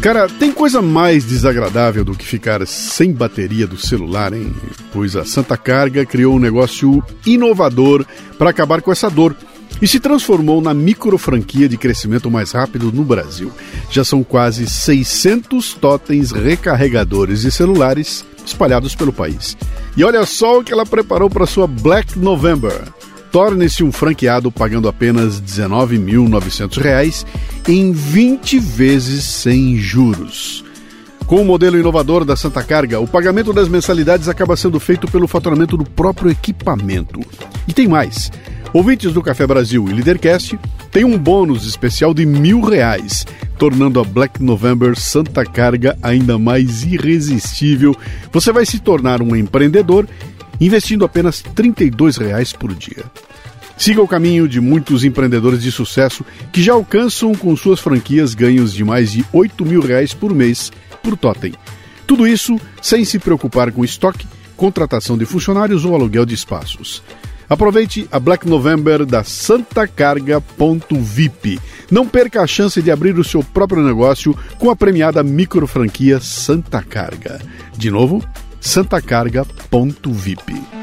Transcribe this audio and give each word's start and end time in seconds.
Cara, 0.00 0.28
tem 0.28 0.52
coisa 0.52 0.80
mais 0.80 1.24
desagradável 1.24 2.04
do 2.04 2.14
que 2.14 2.24
ficar 2.24 2.64
sem 2.66 3.12
bateria 3.12 3.66
do 3.66 3.76
celular, 3.76 4.32
hein? 4.32 4.54
Pois 4.92 5.16
a 5.16 5.24
Santa 5.24 5.56
Carga 5.56 6.06
criou 6.06 6.36
um 6.36 6.38
negócio 6.38 7.02
inovador 7.26 8.06
para 8.38 8.50
acabar 8.50 8.80
com 8.80 8.92
essa 8.92 9.10
dor 9.10 9.34
e 9.82 9.88
se 9.88 9.98
transformou 9.98 10.60
na 10.60 10.72
micro 10.72 11.18
franquia 11.18 11.68
de 11.68 11.76
crescimento 11.76 12.30
mais 12.30 12.52
rápido 12.52 12.92
no 12.92 13.04
Brasil. 13.04 13.50
Já 13.90 14.04
são 14.04 14.22
quase 14.22 14.68
600 14.68 15.74
totens 15.74 16.30
recarregadores 16.30 17.40
de 17.40 17.50
celulares 17.50 18.24
espalhados 18.46 18.94
pelo 18.94 19.12
país. 19.12 19.56
E 19.96 20.04
olha 20.04 20.24
só 20.24 20.60
o 20.60 20.64
que 20.64 20.72
ela 20.72 20.86
preparou 20.86 21.28
para 21.28 21.44
sua 21.44 21.66
Black 21.66 22.16
November. 22.16 22.82
Torne-se 23.30 23.84
um 23.84 23.92
franqueado 23.92 24.50
pagando 24.50 24.88
apenas 24.88 25.38
R$ 25.38 25.46
19.900 25.46 27.26
em 27.68 27.92
20 27.92 28.58
vezes 28.58 29.24
sem 29.24 29.76
juros. 29.76 30.64
Com 31.26 31.42
o 31.42 31.44
modelo 31.44 31.78
inovador 31.78 32.24
da 32.24 32.34
Santa 32.36 32.62
Carga, 32.62 32.98
o 33.00 33.06
pagamento 33.06 33.52
das 33.52 33.68
mensalidades 33.68 34.28
acaba 34.28 34.56
sendo 34.56 34.80
feito 34.80 35.06
pelo 35.08 35.28
faturamento 35.28 35.76
do 35.76 35.84
próprio 35.84 36.30
equipamento. 36.30 37.20
E 37.66 37.74
tem 37.74 37.86
mais. 37.86 38.30
Ouvintes 38.72 39.12
do 39.12 39.22
Café 39.22 39.46
Brasil 39.46 39.86
e 39.88 39.92
Lidercast 39.92 40.58
têm 40.90 41.04
um 41.04 41.18
bônus 41.18 41.66
especial 41.66 42.14
de 42.14 42.24
mil 42.24 42.62
reais, 42.62 43.26
tornando 43.58 44.00
a 44.00 44.04
Black 44.04 44.42
November 44.42 44.98
Santa 44.98 45.44
Carga 45.44 45.98
ainda 46.02 46.38
mais 46.38 46.82
irresistível. 46.82 47.94
Você 48.32 48.50
vai 48.50 48.64
se 48.64 48.78
tornar 48.78 49.20
um 49.20 49.36
empreendedor 49.36 50.06
investindo 50.60 51.04
apenas 51.04 51.42
32 51.42 52.16
reais 52.16 52.52
por 52.52 52.74
dia. 52.74 53.04
Siga 53.76 54.02
o 54.02 54.08
caminho 54.08 54.48
de 54.48 54.60
muitos 54.60 55.04
empreendedores 55.04 55.62
de 55.62 55.70
sucesso 55.70 56.24
que 56.52 56.60
já 56.60 56.72
alcançam 56.72 57.32
com 57.32 57.56
suas 57.56 57.78
franquias 57.78 58.34
ganhos 58.34 58.72
de 58.72 58.84
mais 58.84 59.12
de 59.12 59.24
8 59.32 59.64
mil 59.64 59.80
reais 59.80 60.12
por 60.12 60.34
mês 60.34 60.72
por 61.02 61.16
totem. 61.16 61.54
Tudo 62.04 62.26
isso 62.26 62.58
sem 62.82 63.04
se 63.04 63.20
preocupar 63.20 63.70
com 63.70 63.84
estoque, 63.84 64.26
contratação 64.56 65.16
de 65.16 65.24
funcionários 65.24 65.84
ou 65.84 65.94
aluguel 65.94 66.26
de 66.26 66.34
espaços. 66.34 67.04
Aproveite 67.48 68.08
a 68.10 68.18
Black 68.18 68.48
November 68.48 69.06
da 69.06 69.22
santacarga.vip. 69.24 71.58
Não 71.90 72.06
perca 72.06 72.42
a 72.42 72.46
chance 72.46 72.82
de 72.82 72.90
abrir 72.90 73.18
o 73.18 73.24
seu 73.24 73.42
próprio 73.42 73.82
negócio 73.82 74.36
com 74.58 74.68
a 74.70 74.76
premiada 74.76 75.22
micro 75.22 75.66
franquia 75.66 76.20
Santa 76.20 76.82
Carga. 76.82 77.40
De 77.76 77.90
novo, 77.90 78.22
santacarga.vip. 78.60 80.78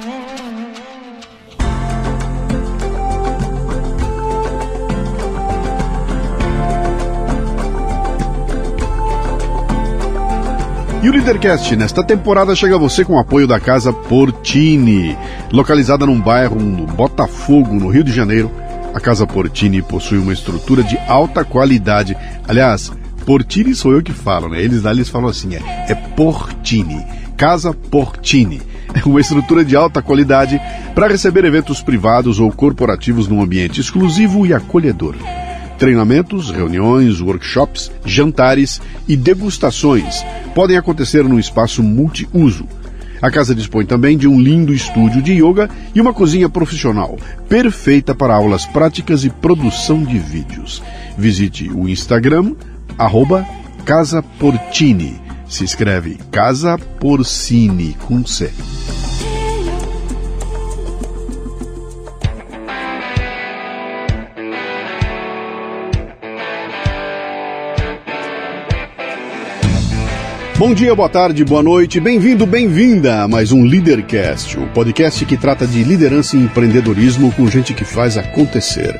E 11.06 11.08
o 11.08 11.12
Leadercast 11.12 11.76
nesta 11.76 12.04
temporada 12.04 12.56
chega 12.56 12.74
a 12.74 12.80
você 12.80 13.06
com 13.06 13.14
o 13.14 13.20
apoio 13.20 13.46
da 13.46 13.60
Casa 13.60 13.94
Portini. 13.94 15.16
Localizada 15.52 16.04
num 16.04 16.20
bairro 16.20 16.60
no 16.60 16.88
Botafogo, 16.88 17.76
no 17.76 17.90
Rio 17.90 18.04
de 18.04 18.12
Janeiro, 18.12 18.50
a 18.92 19.00
Casa 19.00 19.28
Portini 19.28 19.84
possui 19.84 20.18
uma 20.18 20.34
estrutura 20.34 20.82
de 20.82 20.98
alta 21.08 21.46
qualidade. 21.46 22.18
Aliás, 22.48 22.92
Portini 23.24 23.76
sou 23.76 23.92
eu 23.92 24.02
que 24.02 24.14
falo, 24.14 24.50
né? 24.50 24.60
Eles 24.60 24.82
lá 24.82 24.90
eles 24.90 25.08
falam 25.08 25.30
assim, 25.30 25.54
é, 25.54 25.92
é 25.92 25.94
Portini. 25.94 27.06
Casa 27.38 27.74
Portini. 27.74 28.62
Uma 29.06 29.20
estrutura 29.20 29.64
de 29.64 29.76
alta 29.76 30.02
qualidade 30.02 30.60
para 30.94 31.08
receber 31.08 31.46
eventos 31.46 31.82
privados 31.82 32.40
ou 32.40 32.52
corporativos 32.52 33.28
num 33.28 33.42
ambiente 33.42 33.82
exclusivo 33.82 34.46
e 34.46 34.54
acolhedor. 34.54 35.16
Treinamentos, 35.78 36.50
reuniões, 36.50 37.20
workshops, 37.20 37.92
jantares 38.06 38.82
e 39.08 39.18
degustações 39.18 40.24
podem 40.54 40.78
acontecer 40.78 41.24
num 41.24 41.38
espaço 41.38 41.84
multiuso. 41.84 42.66
A 43.22 43.30
casa 43.30 43.56
dispõe 43.56 43.86
também 43.86 44.18
de 44.18 44.28
um 44.28 44.40
lindo 44.40 44.74
estúdio 44.74 45.22
de 45.22 45.34
yoga 45.34 45.70
e 45.94 46.00
uma 46.00 46.14
cozinha 46.14 46.48
profissional, 46.48 47.18
perfeita 47.50 48.14
para 48.14 48.36
aulas 48.36 48.66
práticas 48.66 49.24
e 49.26 49.30
produção 49.30 50.04
de 50.04 50.18
vídeos. 50.18 50.82
Visite 51.18 51.70
o 51.70 51.90
Instagram, 51.90 52.54
arroba 52.98 53.46
Casa 53.86 54.22
Portini. 54.22 55.25
Se 55.48 55.64
escreve 55.64 56.18
Casa 56.32 56.78
Porcini 57.00 57.96
com 58.08 58.26
C. 58.26 58.52
Bom 70.58 70.74
dia, 70.74 70.96
boa 70.96 71.10
tarde, 71.10 71.44
boa 71.44 71.62
noite, 71.62 72.00
bem-vindo, 72.00 72.46
bem-vinda 72.46 73.24
a 73.24 73.28
mais 73.28 73.52
um 73.52 73.66
Leadercast, 73.66 74.58
o 74.58 74.66
podcast 74.68 75.26
que 75.26 75.38
trata 75.38 75.68
de 75.68 75.84
liderança 75.84 76.38
e 76.38 76.40
empreendedorismo 76.40 77.32
com 77.34 77.48
gente 77.48 77.74
que 77.74 77.84
faz 77.84 78.18
acontecer. 78.18 79.00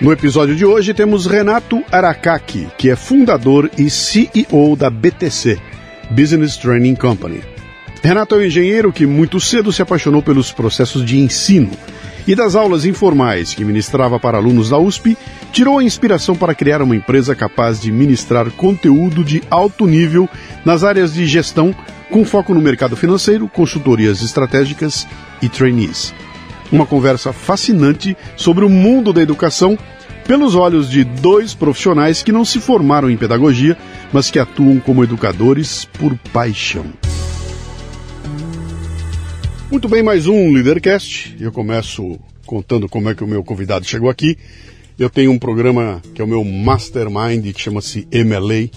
No 0.00 0.10
episódio 0.10 0.56
de 0.56 0.64
hoje 0.64 0.92
temos 0.92 1.26
Renato 1.26 1.82
Aracaki, 1.92 2.66
que 2.76 2.90
é 2.90 2.96
fundador 2.96 3.70
e 3.78 3.88
CEO 3.88 4.74
da 4.74 4.90
BTC, 4.90 5.58
Business 6.10 6.56
Training 6.56 6.94
Company. 6.94 7.42
Renato 8.02 8.34
é 8.34 8.38
um 8.38 8.44
engenheiro 8.44 8.92
que 8.92 9.06
muito 9.06 9.40
cedo 9.40 9.72
se 9.72 9.82
apaixonou 9.82 10.22
pelos 10.22 10.52
processos 10.52 11.04
de 11.04 11.18
ensino 11.18 11.70
e 12.26 12.34
das 12.34 12.56
aulas 12.56 12.84
informais 12.84 13.54
que 13.54 13.64
ministrava 13.64 14.18
para 14.18 14.38
alunos 14.38 14.70
da 14.70 14.78
USP, 14.78 15.16
tirou 15.52 15.78
a 15.78 15.84
inspiração 15.84 16.34
para 16.34 16.54
criar 16.54 16.82
uma 16.82 16.96
empresa 16.96 17.34
capaz 17.34 17.80
de 17.80 17.92
ministrar 17.92 18.50
conteúdo 18.50 19.22
de 19.22 19.42
alto 19.48 19.86
nível 19.86 20.28
nas 20.64 20.82
áreas 20.82 21.14
de 21.14 21.26
gestão, 21.26 21.74
com 22.10 22.24
foco 22.24 22.52
no 22.52 22.60
mercado 22.60 22.96
financeiro, 22.96 23.48
consultorias 23.48 24.22
estratégicas 24.22 25.06
e 25.40 25.48
trainees. 25.48 26.12
Uma 26.70 26.84
conversa 26.84 27.32
fascinante 27.32 28.16
sobre 28.36 28.64
o 28.64 28.68
mundo 28.68 29.12
da 29.12 29.22
educação 29.22 29.78
pelos 30.26 30.56
olhos 30.56 30.90
de 30.90 31.04
dois 31.04 31.54
profissionais 31.54 32.22
que 32.22 32.32
não 32.32 32.44
se 32.44 32.60
formaram 32.60 33.08
em 33.08 33.16
pedagogia, 33.16 33.76
mas 34.12 34.30
que 34.30 34.38
atuam 34.38 34.80
como 34.80 35.04
educadores 35.04 35.84
por 35.84 36.16
paixão. 36.32 36.86
Muito 39.70 39.88
bem, 39.88 40.02
mais 40.02 40.26
um 40.26 40.52
Leadercast. 40.52 41.36
Eu 41.40 41.52
começo 41.52 42.18
contando 42.44 42.88
como 42.88 43.08
é 43.08 43.14
que 43.14 43.22
o 43.22 43.26
meu 43.26 43.44
convidado 43.44 43.86
chegou 43.86 44.10
aqui. 44.10 44.36
Eu 44.98 45.08
tenho 45.08 45.30
um 45.30 45.38
programa 45.38 46.02
que 46.14 46.20
é 46.20 46.24
o 46.24 46.28
meu 46.28 46.42
Mastermind, 46.44 47.52
que 47.52 47.60
chama-se 47.60 48.08
MLA, 48.12 48.70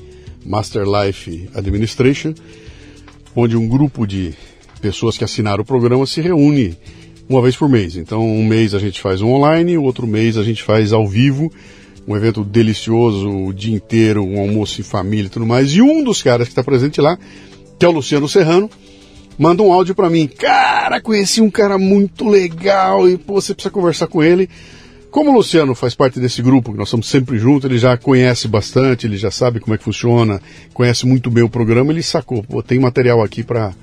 Master 0.45 0.83
Life 0.83 1.49
Administration, 1.55 2.33
onde 3.35 3.55
um 3.55 3.67
grupo 3.67 4.05
de 4.05 4.33
pessoas 4.81 5.17
que 5.17 5.23
assinaram 5.23 5.61
o 5.63 5.65
programa 5.65 6.05
se 6.05 6.21
reúne 6.21 6.77
uma 7.29 7.41
vez 7.41 7.55
por 7.55 7.69
mês. 7.69 7.95
Então, 7.95 8.25
um 8.25 8.43
mês 8.43 8.73
a 8.73 8.79
gente 8.79 8.99
faz 8.99 9.21
um 9.21 9.31
online, 9.31 9.77
o 9.77 9.83
outro 9.83 10.07
mês 10.07 10.35
a 10.35 10.43
gente 10.43 10.63
faz 10.63 10.91
ao 10.91 11.07
vivo, 11.07 11.51
um 12.07 12.17
evento 12.17 12.43
delicioso, 12.43 13.29
o 13.29 13.53
dia 13.53 13.73
inteiro, 13.73 14.25
um 14.25 14.39
almoço 14.39 14.81
em 14.81 14.83
família 14.83 15.27
e 15.27 15.29
tudo 15.29 15.45
mais. 15.45 15.71
E 15.71 15.81
um 15.81 16.03
dos 16.03 16.23
caras 16.23 16.47
que 16.47 16.51
está 16.51 16.63
presente 16.63 16.99
lá, 16.99 17.17
que 17.77 17.85
é 17.85 17.87
o 17.87 17.91
Luciano 17.91 18.27
Serrano, 18.27 18.67
manda 19.37 19.61
um 19.61 19.71
áudio 19.71 19.93
para 19.93 20.09
mim. 20.09 20.27
Cara, 20.27 20.99
conheci 20.99 21.39
um 21.39 21.51
cara 21.51 21.77
muito 21.77 22.27
legal 22.27 23.07
e 23.07 23.15
pô, 23.15 23.39
você 23.39 23.53
precisa 23.53 23.71
conversar 23.71 24.07
com 24.07 24.23
ele. 24.23 24.49
Como 25.11 25.31
o 25.31 25.33
Luciano 25.33 25.73
faz 25.73 25.95
parte 25.95 26.19
desse 26.19 26.41
grupo, 26.41 26.71
nós 26.73 26.87
estamos 26.87 27.07
sempre 27.07 27.37
juntos, 27.39 27.67
ele 27.67 27.79
já 27.79 27.97
conhece 27.97 28.47
bastante, 28.47 29.07
ele 29.07 29.17
já 29.17 29.31
sabe 29.31 29.59
como 29.59 29.73
é 29.73 29.77
que 29.77 29.83
funciona, 29.83 30.39
conhece 30.71 31.07
muito 31.07 31.31
bem 31.31 31.43
o 31.43 31.49
programa, 31.49 31.91
ele 31.91 32.03
sacou, 32.03 32.43
pô, 32.43 32.61
tem 32.61 32.79
material 32.79 33.23
aqui 33.23 33.43
para 33.43 33.73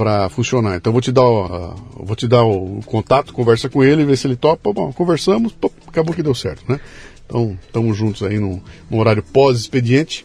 para 0.00 0.30
funcionar. 0.30 0.76
Então 0.76 0.94
vou 0.94 1.02
te 1.02 1.12
dar, 1.12 1.22
vou 1.22 2.16
te 2.16 2.26
dar 2.26 2.42
o 2.42 2.80
contato, 2.86 3.34
conversa 3.34 3.68
com 3.68 3.84
ele, 3.84 4.02
ver 4.02 4.16
se 4.16 4.26
ele 4.26 4.34
topa. 4.34 4.72
Bom, 4.72 4.90
conversamos, 4.94 5.52
pô, 5.52 5.70
acabou 5.86 6.14
que 6.14 6.22
deu 6.22 6.34
certo, 6.34 6.64
né? 6.66 6.80
Então 7.26 7.58
estamos 7.66 7.98
juntos 7.98 8.22
aí 8.22 8.38
no, 8.38 8.62
no 8.88 8.98
horário 8.98 9.22
pós-expediente. 9.22 10.24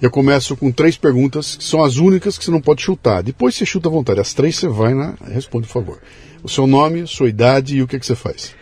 Eu 0.00 0.12
começo 0.12 0.56
com 0.56 0.70
três 0.70 0.96
perguntas, 0.96 1.56
que 1.56 1.64
são 1.64 1.82
as 1.82 1.96
únicas 1.96 2.38
que 2.38 2.44
você 2.44 2.52
não 2.52 2.60
pode 2.60 2.82
chutar. 2.82 3.20
Depois 3.20 3.56
você 3.56 3.66
chuta 3.66 3.88
à 3.88 3.90
vontade. 3.90 4.20
As 4.20 4.32
três 4.32 4.54
você 4.54 4.68
vai 4.68 4.94
na. 4.94 5.16
Responde, 5.26 5.66
por 5.66 5.72
favor. 5.72 5.98
O 6.44 6.48
seu 6.48 6.68
nome, 6.68 7.04
sua 7.08 7.28
idade 7.28 7.78
e 7.78 7.82
o 7.82 7.88
que, 7.88 7.98
que 7.98 8.06
você 8.06 8.14
faz. 8.14 8.54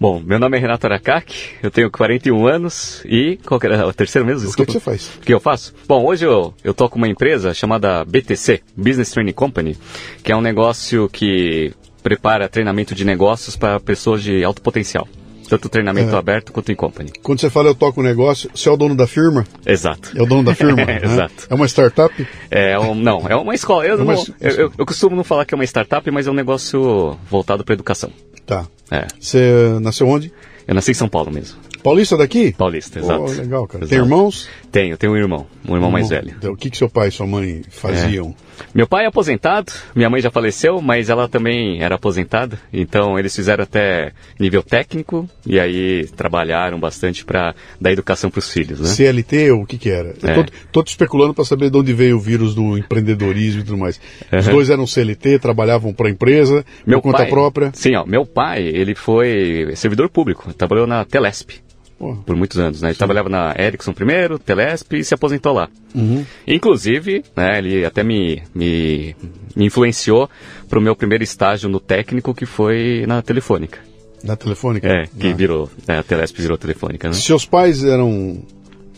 Bom, 0.00 0.18
meu 0.18 0.38
nome 0.38 0.56
é 0.56 0.60
Renato 0.60 0.86
Aracaki, 0.86 1.56
eu 1.62 1.70
tenho 1.70 1.90
41 1.90 2.46
anos 2.46 3.02
e. 3.04 3.38
Qual 3.44 3.60
que 3.60 3.66
era 3.66 3.86
o 3.86 3.92
terceiro 3.92 4.26
mesmo? 4.26 4.46
Desculpa. 4.46 4.62
O 4.62 4.72
que, 4.72 4.78
que 4.78 4.84
você 4.84 4.90
faz? 4.90 5.12
O 5.18 5.20
que 5.20 5.34
eu 5.34 5.38
faço? 5.38 5.74
Bom, 5.86 6.06
hoje 6.06 6.24
eu, 6.24 6.54
eu 6.64 6.72
toco 6.72 6.96
uma 6.96 7.06
empresa 7.06 7.52
chamada 7.52 8.02
BTC, 8.06 8.62
Business 8.74 9.10
Training 9.10 9.34
Company, 9.34 9.76
que 10.24 10.32
é 10.32 10.36
um 10.36 10.40
negócio 10.40 11.06
que 11.10 11.74
prepara 12.02 12.48
treinamento 12.48 12.94
de 12.94 13.04
negócios 13.04 13.56
para 13.56 13.78
pessoas 13.78 14.22
de 14.22 14.42
alto 14.42 14.62
potencial. 14.62 15.06
Tanto 15.50 15.68
treinamento 15.68 16.14
é. 16.14 16.18
aberto 16.18 16.50
quanto 16.50 16.72
em 16.72 16.76
company. 16.76 17.10
Quando 17.22 17.40
você 17.40 17.50
fala 17.50 17.68
eu 17.68 17.74
toco 17.74 18.00
um 18.00 18.04
negócio, 18.04 18.48
você 18.54 18.70
é 18.70 18.72
o 18.72 18.76
dono 18.78 18.94
da 18.94 19.06
firma? 19.06 19.44
Exato. 19.66 20.16
É 20.16 20.22
o 20.22 20.26
dono 20.26 20.44
da 20.44 20.54
firma? 20.54 20.80
é, 20.88 21.04
Exato. 21.04 21.46
É 21.50 21.54
uma 21.54 21.66
startup? 21.66 22.28
É 22.50 22.78
um, 22.78 22.94
não, 22.94 23.28
é 23.28 23.36
uma 23.36 23.54
escola. 23.54 23.84
Eu, 23.84 23.98
é 23.98 24.02
uma... 24.02 24.14
Não, 24.14 24.24
eu, 24.40 24.50
eu, 24.50 24.72
eu, 24.78 24.86
costumo 24.86 25.14
não 25.14 25.24
falar 25.24 25.44
que 25.44 25.52
é 25.52 25.56
uma 25.56 25.64
startup, 25.64 26.08
mas 26.10 26.26
é 26.26 26.30
um 26.30 26.34
negócio 26.34 27.18
voltado 27.28 27.64
para 27.64 27.74
educação. 27.74 28.10
Tá. 28.50 28.66
É. 28.90 29.06
Você 29.20 29.78
nasceu 29.80 30.08
onde? 30.08 30.32
Eu 30.66 30.74
nasci 30.74 30.90
em 30.90 30.94
São 30.94 31.08
Paulo 31.08 31.30
mesmo. 31.30 31.56
Paulista 31.84 32.16
daqui? 32.16 32.52
Paulista, 32.52 32.98
exato. 32.98 33.22
Oh, 33.22 33.30
legal, 33.30 33.66
cara. 33.66 33.84
Exato. 33.84 33.88
Tem 33.90 33.98
irmãos? 33.98 34.48
Tenho, 34.70 34.96
tenho 34.96 35.12
um 35.12 35.16
irmão, 35.16 35.46
um 35.68 35.74
irmão 35.74 35.90
mais 35.90 36.08
velho. 36.08 36.32
Então, 36.38 36.52
O 36.52 36.56
que, 36.56 36.70
que 36.70 36.76
seu 36.76 36.88
pai 36.88 37.08
e 37.08 37.10
sua 37.10 37.26
mãe 37.26 37.62
faziam? 37.70 38.34
Meu 38.74 38.86
pai 38.86 39.04
é 39.04 39.08
aposentado, 39.08 39.72
minha 39.96 40.08
mãe 40.10 40.20
já 40.20 40.30
faleceu, 40.30 40.80
mas 40.82 41.08
ela 41.08 41.26
também 41.28 41.82
era 41.82 41.94
aposentada, 41.94 42.58
então 42.72 43.18
eles 43.18 43.34
fizeram 43.34 43.64
até 43.64 44.12
nível 44.38 44.62
técnico 44.62 45.28
e 45.46 45.58
aí 45.58 46.06
trabalharam 46.14 46.78
bastante 46.78 47.24
para 47.24 47.54
dar 47.80 47.90
educação 47.90 48.30
para 48.30 48.38
os 48.38 48.50
filhos, 48.52 48.78
né? 48.80 48.86
CLT 48.86 49.50
ou 49.52 49.62
o 49.62 49.66
que 49.66 49.78
que 49.78 49.88
era? 49.90 50.10
É. 50.22 50.42
Te 50.82 50.88
especulando 50.90 51.34
para 51.34 51.44
saber 51.44 51.70
de 51.70 51.78
onde 51.78 51.92
veio 51.92 52.16
o 52.16 52.20
vírus 52.20 52.54
do 52.54 52.76
empreendedorismo 52.76 53.62
e 53.62 53.64
tudo 53.64 53.78
mais. 53.78 54.00
Os 54.32 54.46
Uhum. 54.46 54.52
dois 54.52 54.70
eram 54.70 54.86
CLT, 54.86 55.38
trabalhavam 55.38 55.92
para 55.92 56.08
a 56.08 56.10
empresa, 56.10 56.64
por 56.84 57.00
conta 57.02 57.18
pai, 57.18 57.28
própria. 57.28 57.70
Sim, 57.74 57.96
ó, 57.96 58.04
meu 58.06 58.24
pai, 58.26 58.62
ele 58.62 58.94
foi 58.94 59.72
servidor 59.74 60.08
público, 60.10 60.52
trabalhou 60.54 60.86
na 60.86 61.04
Telesp 61.04 61.60
Pô, 62.00 62.16
por 62.24 62.34
muitos 62.34 62.58
anos, 62.58 62.80
né? 62.80 62.88
Ele 62.88 62.96
trabalhava 62.96 63.28
na 63.28 63.54
Ericsson 63.58 63.92
primeiro, 63.92 64.38
Telesp 64.38 64.94
e 64.96 65.04
se 65.04 65.12
aposentou 65.12 65.52
lá. 65.52 65.68
Uhum. 65.94 66.24
Inclusive, 66.48 67.22
né, 67.36 67.58
ele 67.58 67.84
até 67.84 68.02
me, 68.02 68.42
me, 68.54 69.14
me 69.54 69.66
influenciou 69.66 70.28
para 70.66 70.78
o 70.78 70.82
meu 70.82 70.96
primeiro 70.96 71.22
estágio 71.22 71.68
no 71.68 71.78
técnico, 71.78 72.32
que 72.34 72.46
foi 72.46 73.04
na 73.06 73.20
Telefônica. 73.20 73.78
na 74.24 74.34
telefônica? 74.34 74.86
É, 74.88 75.04
que 75.06 75.28
Ah. 75.28 75.34
virou, 75.34 75.70
né, 75.86 75.98
a 75.98 76.02
Telesp 76.02 76.40
virou 76.40 76.56
Telefônica, 76.56 77.06
né? 77.08 77.12
Seus 77.14 77.44
pais 77.44 77.84
eram. 77.84 78.42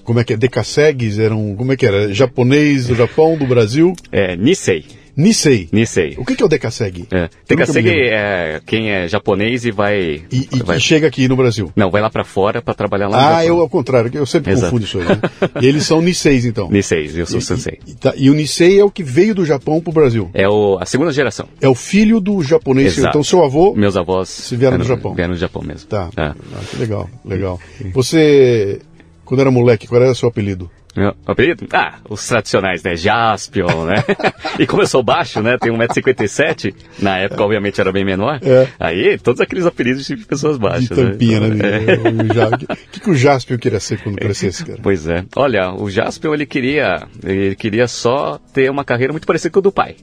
Como 0.04 0.18
é 0.20 0.24
que 0.24 0.32
é? 0.34 0.36
Decassegues? 0.36 1.18
Eram. 1.18 1.54
Como 1.56 1.72
é 1.72 1.76
que 1.76 1.86
era? 1.86 2.12
Japonês 2.14 2.86
do 2.88 2.94
Japão, 2.94 3.36
do 3.36 3.46
Brasil? 3.46 3.94
É, 4.12 4.36
Nisei, 4.36 4.84
Nisei. 5.16 5.68
Nisei. 5.72 6.14
O 6.18 6.24
que, 6.24 6.34
que 6.34 6.42
é 6.42 6.46
o 6.46 6.48
Decassegue? 6.48 7.06
É. 7.10 7.28
Lembro. 7.50 7.90
é 7.90 8.60
quem 8.66 8.90
é 8.90 9.06
japonês 9.08 9.64
e 9.64 9.70
vai... 9.70 10.22
E, 10.30 10.48
e- 10.52 10.62
vai- 10.64 10.76
e 10.78 10.80
chega 10.80 11.06
aqui 11.06 11.28
no 11.28 11.36
Brasil. 11.36 11.70
Não, 11.76 11.90
vai 11.90 12.00
lá 12.00 12.08
para 12.10 12.24
fora 12.24 12.62
para 12.62 12.72
trabalhar 12.74 13.08
lá 13.08 13.38
Ah, 13.38 13.44
eu 13.46 13.60
ao 13.60 13.68
contrário, 13.68 14.10
eu 14.14 14.24
sempre 14.26 14.52
Exato. 14.52 14.66
confundo 14.72 14.84
isso 14.84 14.98
aí. 14.98 15.04
Né? 15.04 15.20
E 15.60 15.66
eles 15.66 15.84
são 15.84 16.00
Niseis, 16.00 16.44
então. 16.46 16.70
Niseis, 16.70 17.16
eu 17.16 17.26
sou 17.26 17.38
E- 17.38 17.42
sensei. 17.42 17.78
E, 17.86 17.94
tá- 17.94 18.14
e 18.16 18.30
o 18.30 18.34
Nisei 18.34 18.80
é 18.80 18.84
o 18.84 18.90
que 18.90 19.02
veio 19.02 19.34
do 19.34 19.44
Japão 19.44 19.80
pro 19.80 19.92
Brasil. 19.92 20.30
É 20.32 20.48
o, 20.48 20.78
a 20.80 20.86
segunda 20.86 21.12
geração. 21.12 21.46
É 21.60 21.68
o 21.68 21.74
filho 21.74 22.20
do 22.20 22.42
japonês. 22.42 22.96
Exato. 22.96 23.08
Então 23.10 23.22
seu 23.24 23.44
avô. 23.44 23.74
Meus 23.74 23.96
avós 23.96 24.28
Se 24.28 24.56
vieram 24.56 24.78
do 24.78 24.84
Japão. 24.84 25.14
Vieram 25.14 25.34
do 25.34 25.38
Japão 25.40 25.62
mesmo. 25.62 25.88
Tá. 25.88 26.08
É. 26.16 26.22
Ah, 26.22 26.34
legal, 26.78 27.08
legal. 27.24 27.60
Você, 27.92 28.80
quando 29.24 29.40
era 29.40 29.50
moleque, 29.50 29.86
qual 29.86 30.00
era 30.02 30.10
o 30.10 30.14
seu 30.14 30.28
apelido? 30.28 30.70
Meu 30.94 31.14
apelido? 31.26 31.66
Ah, 31.72 31.94
os 32.08 32.26
tradicionais, 32.28 32.82
né? 32.82 32.94
Jaspion, 32.96 33.86
né? 33.86 34.04
e 34.60 34.66
como 34.66 34.82
eu 34.82 34.86
sou 34.86 35.02
baixo, 35.02 35.40
né? 35.40 35.56
Tenho 35.58 35.74
1,57m, 35.74 36.74
na 36.98 37.18
época, 37.18 37.42
obviamente, 37.42 37.80
era 37.80 37.90
bem 37.90 38.04
menor. 38.04 38.38
É. 38.42 38.68
Aí, 38.78 39.16
todos 39.18 39.40
aqueles 39.40 39.64
apelidos 39.64 40.06
de 40.06 40.16
pessoas 40.18 40.58
baixas. 40.58 40.88
De 40.90 40.94
tampinha, 40.94 41.40
né? 41.40 41.48
né? 41.48 41.78
O 41.96 42.72
O 42.72 42.76
que, 42.92 43.00
que 43.00 43.10
o 43.10 43.14
Jaspion 43.14 43.56
queria 43.56 43.80
ser 43.80 43.98
quando 44.02 44.16
crescesse, 44.16 44.66
cara? 44.66 44.78
Pois 44.82 45.06
é. 45.06 45.24
Olha, 45.34 45.72
o 45.72 45.88
Jaspion, 45.90 46.34
ele 46.34 46.44
queria, 46.44 47.06
ele 47.24 47.54
queria 47.56 47.88
só 47.88 48.38
ter 48.52 48.70
uma 48.70 48.84
carreira 48.84 49.12
muito 49.14 49.26
parecida 49.26 49.50
com 49.50 49.60
a 49.60 49.62
do 49.62 49.72
pai. 49.72 49.96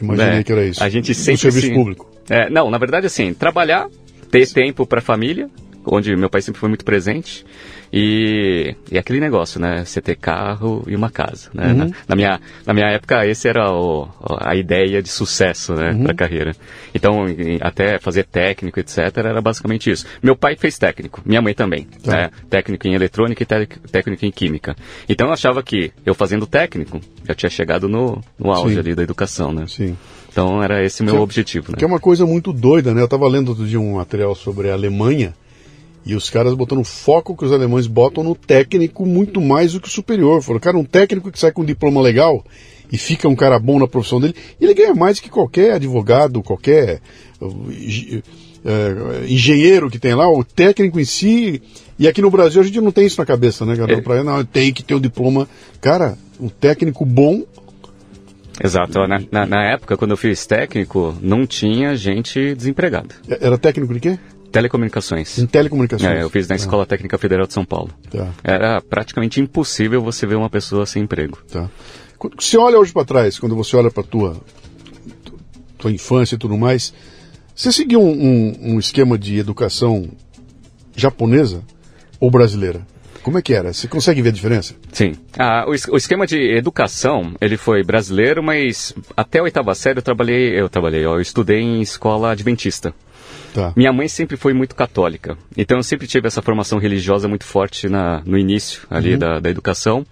Imaginei 0.00 0.34
né? 0.36 0.42
que 0.44 0.52
era 0.52 0.64
isso. 0.64 0.82
A 0.82 0.88
gente 0.88 1.08
No 1.08 1.14
sempre 1.16 1.40
serviço 1.40 1.66
assim- 1.66 1.74
público. 1.74 2.10
É, 2.30 2.48
não, 2.48 2.70
na 2.70 2.78
verdade, 2.78 3.06
assim, 3.06 3.34
trabalhar, 3.34 3.88
ter 4.30 4.48
tempo 4.48 4.86
para 4.86 5.00
a 5.00 5.02
família, 5.02 5.50
onde 5.84 6.14
meu 6.14 6.30
pai 6.30 6.40
sempre 6.42 6.60
foi 6.60 6.68
muito 6.68 6.84
presente. 6.84 7.44
E, 7.92 8.74
e 8.90 8.96
aquele 8.96 9.20
negócio, 9.20 9.60
né? 9.60 9.84
Você 9.84 10.00
ter 10.00 10.16
carro 10.16 10.82
e 10.86 10.96
uma 10.96 11.10
casa, 11.10 11.50
né? 11.52 11.66
Uhum. 11.68 11.74
Na, 11.76 11.90
na 12.08 12.16
minha, 12.16 12.40
na 12.64 12.72
minha 12.72 12.86
época, 12.86 13.26
esse 13.26 13.46
era 13.46 13.70
o, 13.70 14.08
a 14.40 14.56
ideia 14.56 15.02
de 15.02 15.10
sucesso, 15.10 15.74
né? 15.74 15.90
Uhum. 15.90 16.04
Pra 16.04 16.14
carreira. 16.14 16.56
Então, 16.94 17.26
até 17.60 17.98
fazer 17.98 18.24
técnico, 18.24 18.80
etc., 18.80 18.98
era 19.16 19.42
basicamente 19.42 19.90
isso. 19.90 20.06
Meu 20.22 20.34
pai 20.34 20.56
fez 20.56 20.78
técnico, 20.78 21.20
minha 21.26 21.42
mãe 21.42 21.52
também, 21.52 21.86
Tá. 22.02 22.12
né? 22.12 22.30
Técnico 22.48 22.88
em 22.88 22.94
eletrônica 22.94 23.42
e 23.42 23.46
técnico 23.90 24.24
em 24.24 24.30
química. 24.30 24.74
Então, 25.06 25.26
eu 25.26 25.32
achava 25.34 25.62
que 25.62 25.92
eu 26.06 26.14
fazendo 26.14 26.46
técnico, 26.46 26.98
já 27.28 27.34
tinha 27.34 27.50
chegado 27.50 27.90
no, 27.90 28.22
no 28.38 28.52
auge 28.52 28.74
Sim. 28.74 28.80
ali 28.80 28.94
da 28.94 29.02
educação, 29.02 29.52
né? 29.52 29.66
Sim. 29.68 29.98
Então, 30.30 30.62
era 30.62 30.82
esse 30.82 31.02
o 31.02 31.04
meu 31.04 31.16
Que 31.16 31.20
objetivo, 31.20 31.72
né? 31.72 31.76
Que 31.78 31.84
é 31.84 31.86
uma 31.86 32.00
coisa 32.00 32.24
muito 32.24 32.54
doida, 32.54 32.94
né? 32.94 33.02
Eu 33.02 33.08
tava 33.08 33.28
lendo 33.28 33.50
outro 33.50 33.66
dia 33.66 33.78
um 33.78 33.96
material 33.96 34.34
sobre 34.34 34.70
a 34.70 34.72
Alemanha 34.72 35.34
e 36.04 36.14
os 36.14 36.28
caras 36.28 36.54
botando 36.54 36.84
foco 36.84 37.36
que 37.36 37.44
os 37.44 37.52
alemães 37.52 37.86
botam 37.86 38.24
no 38.24 38.34
técnico 38.34 39.06
muito 39.06 39.40
mais 39.40 39.72
do 39.72 39.80
que 39.80 39.88
o 39.88 39.90
superior. 39.90 40.42
Falaram, 40.42 40.60
cara, 40.60 40.78
um 40.78 40.84
técnico 40.84 41.30
que 41.30 41.38
sai 41.38 41.52
com 41.52 41.62
um 41.62 41.64
diploma 41.64 42.00
legal 42.00 42.44
e 42.90 42.98
fica 42.98 43.28
um 43.28 43.36
cara 43.36 43.58
bom 43.58 43.78
na 43.78 43.86
profissão 43.86 44.20
dele, 44.20 44.34
ele 44.60 44.74
ganha 44.74 44.94
mais 44.94 45.18
que 45.18 45.30
qualquer 45.30 45.72
advogado, 45.72 46.42
qualquer 46.42 47.00
eh, 48.64 49.26
engenheiro 49.28 49.90
que 49.90 49.98
tem 49.98 50.14
lá, 50.14 50.30
o 50.30 50.44
técnico 50.44 51.00
em 51.00 51.04
si. 51.04 51.62
E 51.98 52.06
aqui 52.06 52.20
no 52.20 52.30
Brasil 52.30 52.60
a 52.60 52.64
gente 52.64 52.80
não 52.80 52.92
tem 52.92 53.06
isso 53.06 53.20
na 53.20 53.26
cabeça, 53.26 53.64
né, 53.64 53.76
cara? 53.76 53.94
É. 53.94 54.00
Pra, 54.00 54.22
não, 54.22 54.44
tem 54.44 54.72
que 54.72 54.82
ter 54.82 54.94
o 54.94 55.00
diploma. 55.00 55.48
Cara, 55.80 56.18
um 56.40 56.48
técnico 56.48 57.04
bom 57.04 57.44
Exato. 58.62 59.06
Na, 59.06 59.20
na, 59.30 59.46
na 59.46 59.64
época, 59.64 59.96
quando 59.96 60.10
eu 60.10 60.16
fiz 60.16 60.46
técnico, 60.46 61.16
não 61.20 61.46
tinha 61.46 61.96
gente 61.96 62.54
desempregada. 62.54 63.14
era 63.40 63.56
técnico 63.56 63.94
de 63.94 64.00
quê? 64.00 64.18
Telecomunicações. 64.52 65.38
Em 65.38 65.46
telecomunicações. 65.46 66.10
É, 66.10 66.22
eu 66.22 66.30
fiz 66.30 66.46
na 66.46 66.54
Ah, 66.54 66.56
Escola 66.56 66.86
Técnica 66.86 67.16
Federal 67.18 67.46
de 67.46 67.52
São 67.54 67.64
Paulo. 67.64 67.90
Tá. 68.10 68.28
Era 68.44 68.80
praticamente 68.80 69.40
impossível 69.40 70.02
você 70.02 70.26
ver 70.26 70.34
uma 70.36 70.50
pessoa 70.50 70.86
sem 70.86 71.02
emprego. 71.02 71.38
Tá. 71.50 71.68
Quando 72.18 72.40
você 72.40 72.56
olha 72.56 72.78
hoje 72.78 72.92
para 72.92 73.04
trás, 73.04 73.38
quando 73.38 73.56
você 73.56 73.74
olha 73.76 73.90
para 73.90 74.02
tua 74.02 74.36
tu- 75.24 75.38
tua 75.78 75.90
infância 75.90 76.34
e 76.36 76.38
tudo 76.38 76.56
mais, 76.56 76.92
você 77.54 77.72
seguiu 77.72 78.00
um, 78.00 78.10
um- 78.12 78.74
um 78.74 78.78
esquema 78.78 79.18
de 79.18 79.38
educação 79.38 80.08
japonesa 80.94 81.62
ou 82.20 82.30
brasileira? 82.30 82.86
Como 83.22 83.38
é 83.38 83.42
que 83.42 83.54
era? 83.54 83.72
Você 83.72 83.86
consegue 83.86 84.20
ver 84.20 84.30
a 84.30 84.32
diferença? 84.32 84.74
Sim. 84.92 85.12
Ah, 85.38 85.64
o, 85.66 85.70
o 85.92 85.96
esquema 85.96 86.26
de 86.26 86.36
educação, 86.56 87.34
ele 87.40 87.56
foi 87.56 87.84
brasileiro, 87.84 88.42
mas 88.42 88.92
até 89.16 89.38
a 89.38 89.44
oitava 89.44 89.74
série 89.76 89.98
eu 90.00 90.02
trabalhei, 90.02 90.58
eu 90.60 90.68
trabalhei, 90.68 91.06
ó, 91.06 91.14
eu 91.16 91.20
estudei 91.20 91.60
em 91.60 91.80
escola 91.80 92.32
adventista. 92.32 92.92
Tá. 93.52 93.72
Minha 93.76 93.92
mãe 93.92 94.08
sempre 94.08 94.36
foi 94.36 94.52
muito 94.52 94.74
católica, 94.74 95.36
então 95.56 95.76
eu 95.76 95.82
sempre 95.82 96.06
tive 96.06 96.26
essa 96.26 96.40
formação 96.40 96.78
religiosa 96.78 97.28
muito 97.28 97.44
forte 97.44 97.88
na, 97.88 98.22
no 98.24 98.38
início 98.38 98.82
ali 98.90 99.16
da, 99.16 99.40
da 99.40 99.50
educação. 99.50 100.06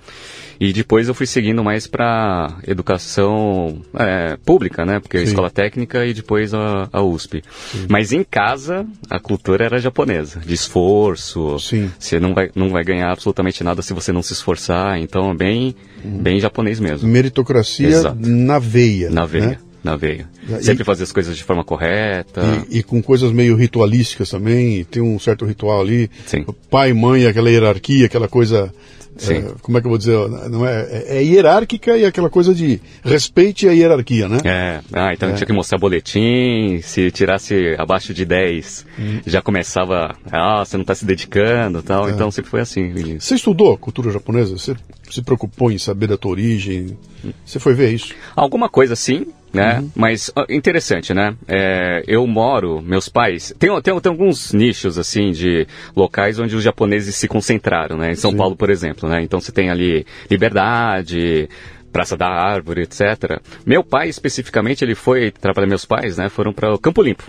E 0.60 0.74
depois 0.74 1.08
eu 1.08 1.14
fui 1.14 1.24
seguindo 1.24 1.64
mais 1.64 1.86
para 1.86 2.58
educação 2.66 3.80
é, 3.94 4.36
pública, 4.44 4.84
né? 4.84 5.00
Porque 5.00 5.16
a 5.16 5.20
Sim. 5.20 5.26
escola 5.28 5.48
técnica 5.48 6.04
e 6.04 6.12
depois 6.12 6.52
a, 6.52 6.86
a 6.92 7.02
USP. 7.02 7.42
Mas 7.88 8.12
em 8.12 8.22
casa 8.22 8.86
a 9.08 9.18
cultura 9.18 9.64
era 9.64 9.80
japonesa, 9.80 10.40
de 10.40 10.52
esforço. 10.52 11.58
Sim. 11.58 11.90
Você 11.98 12.20
não 12.20 12.34
vai, 12.34 12.50
não 12.54 12.68
vai 12.68 12.84
ganhar 12.84 13.10
absolutamente 13.10 13.64
nada 13.64 13.80
se 13.80 13.94
você 13.94 14.12
não 14.12 14.22
se 14.22 14.34
esforçar. 14.34 14.98
Então 14.98 15.30
é 15.30 15.34
bem, 15.34 15.74
bem 16.04 16.38
japonês 16.38 16.78
mesmo. 16.78 17.08
Meritocracia 17.08 17.88
Exato. 17.88 18.18
na 18.20 18.58
veia. 18.58 19.08
Na 19.08 19.24
veia, 19.24 19.46
né? 19.46 19.58
Na 19.82 19.96
veia. 19.96 20.28
E- 20.48 20.62
Sempre 20.62 20.84
fazer 20.84 21.04
as 21.04 21.12
coisas 21.12 21.36
de 21.36 21.42
forma 21.44 21.64
correta. 21.64 22.42
E, 22.70 22.78
e 22.78 22.82
com 22.82 23.02
coisas 23.02 23.32
meio 23.32 23.56
ritualísticas 23.56 24.30
também, 24.30 24.84
tem 24.84 25.02
um 25.02 25.18
certo 25.18 25.44
ritual 25.44 25.80
ali. 25.80 26.10
Sim. 26.26 26.44
Pai, 26.70 26.92
mãe, 26.92 27.26
aquela 27.26 27.50
hierarquia, 27.50 28.06
aquela 28.06 28.28
coisa. 28.28 28.72
Sim. 29.16 29.34
eh, 29.38 29.52
como 29.60 29.76
é 29.76 29.80
que 29.82 29.86
eu 29.86 29.90
vou 29.90 29.98
dizer? 29.98 30.16
Não 30.48 30.64
é, 30.66 30.80
é, 31.08 31.18
é 31.18 31.22
hierárquica 31.22 31.94
e 31.98 32.06
aquela 32.06 32.30
coisa 32.30 32.54
de 32.54 32.80
respeite 33.04 33.68
a 33.68 33.72
hierarquia, 33.72 34.26
né? 34.28 34.38
É, 34.44 34.80
ah, 34.92 35.12
então 35.12 35.28
É. 35.28 35.32
tinha 35.34 35.46
que 35.46 35.52
mostrar 35.52 35.76
boletim, 35.78 36.80
se 36.82 37.10
tirasse 37.10 37.74
abaixo 37.78 38.14
de 38.14 38.24
10, 38.24 38.86
Hum. 38.98 39.20
já 39.26 39.42
começava, 39.42 40.14
ah, 40.30 40.64
você 40.64 40.76
não 40.78 40.82
está 40.82 40.94
se 40.94 41.04
dedicando 41.04 41.82
tal, 41.82 42.08
É. 42.08 42.12
então 42.12 42.30
sempre 42.30 42.50
foi 42.50 42.60
assim. 42.60 43.18
Você 43.18 43.34
estudou 43.34 43.76
cultura 43.76 44.10
japonesa? 44.10 44.56
Você 44.56 44.74
se 45.10 45.20
preocupou 45.20 45.70
em 45.70 45.76
saber 45.76 46.06
da 46.06 46.16
tua 46.16 46.30
origem? 46.30 46.96
Você 47.44 47.58
foi 47.58 47.74
ver 47.74 47.92
isso? 47.92 48.14
Alguma 48.34 48.68
coisa 48.70 48.96
sim, 48.96 49.26
né? 49.52 49.80
Uhum. 49.80 49.90
Mas 49.94 50.30
interessante, 50.48 51.12
né? 51.12 51.34
É, 51.48 52.02
eu 52.06 52.26
moro, 52.26 52.80
meus 52.80 53.08
pais. 53.08 53.54
Tem, 53.58 53.70
tem, 53.82 54.00
tem 54.00 54.12
alguns 54.12 54.52
nichos, 54.52 54.98
assim, 54.98 55.32
de 55.32 55.66
locais 55.96 56.38
onde 56.38 56.54
os 56.54 56.62
japoneses 56.62 57.16
se 57.16 57.26
concentraram, 57.28 57.96
né? 57.96 58.12
Em 58.12 58.16
São 58.16 58.30
Sim. 58.30 58.36
Paulo, 58.36 58.56
por 58.56 58.70
exemplo, 58.70 59.08
né? 59.08 59.22
Então 59.22 59.40
você 59.40 59.52
tem 59.52 59.70
ali 59.70 60.06
Liberdade. 60.30 61.48
Praça 61.92 62.16
da 62.16 62.28
Árvore, 62.28 62.82
etc. 62.82 63.40
Meu 63.66 63.82
pai, 63.82 64.08
especificamente, 64.08 64.84
ele 64.84 64.94
foi 64.94 65.32
trabalhar, 65.32 65.66
meus 65.66 65.84
pais, 65.84 66.16
né? 66.16 66.28
Foram 66.28 66.52
para 66.52 66.72
o 66.72 66.78
Campo 66.78 67.02
Limpo. 67.02 67.24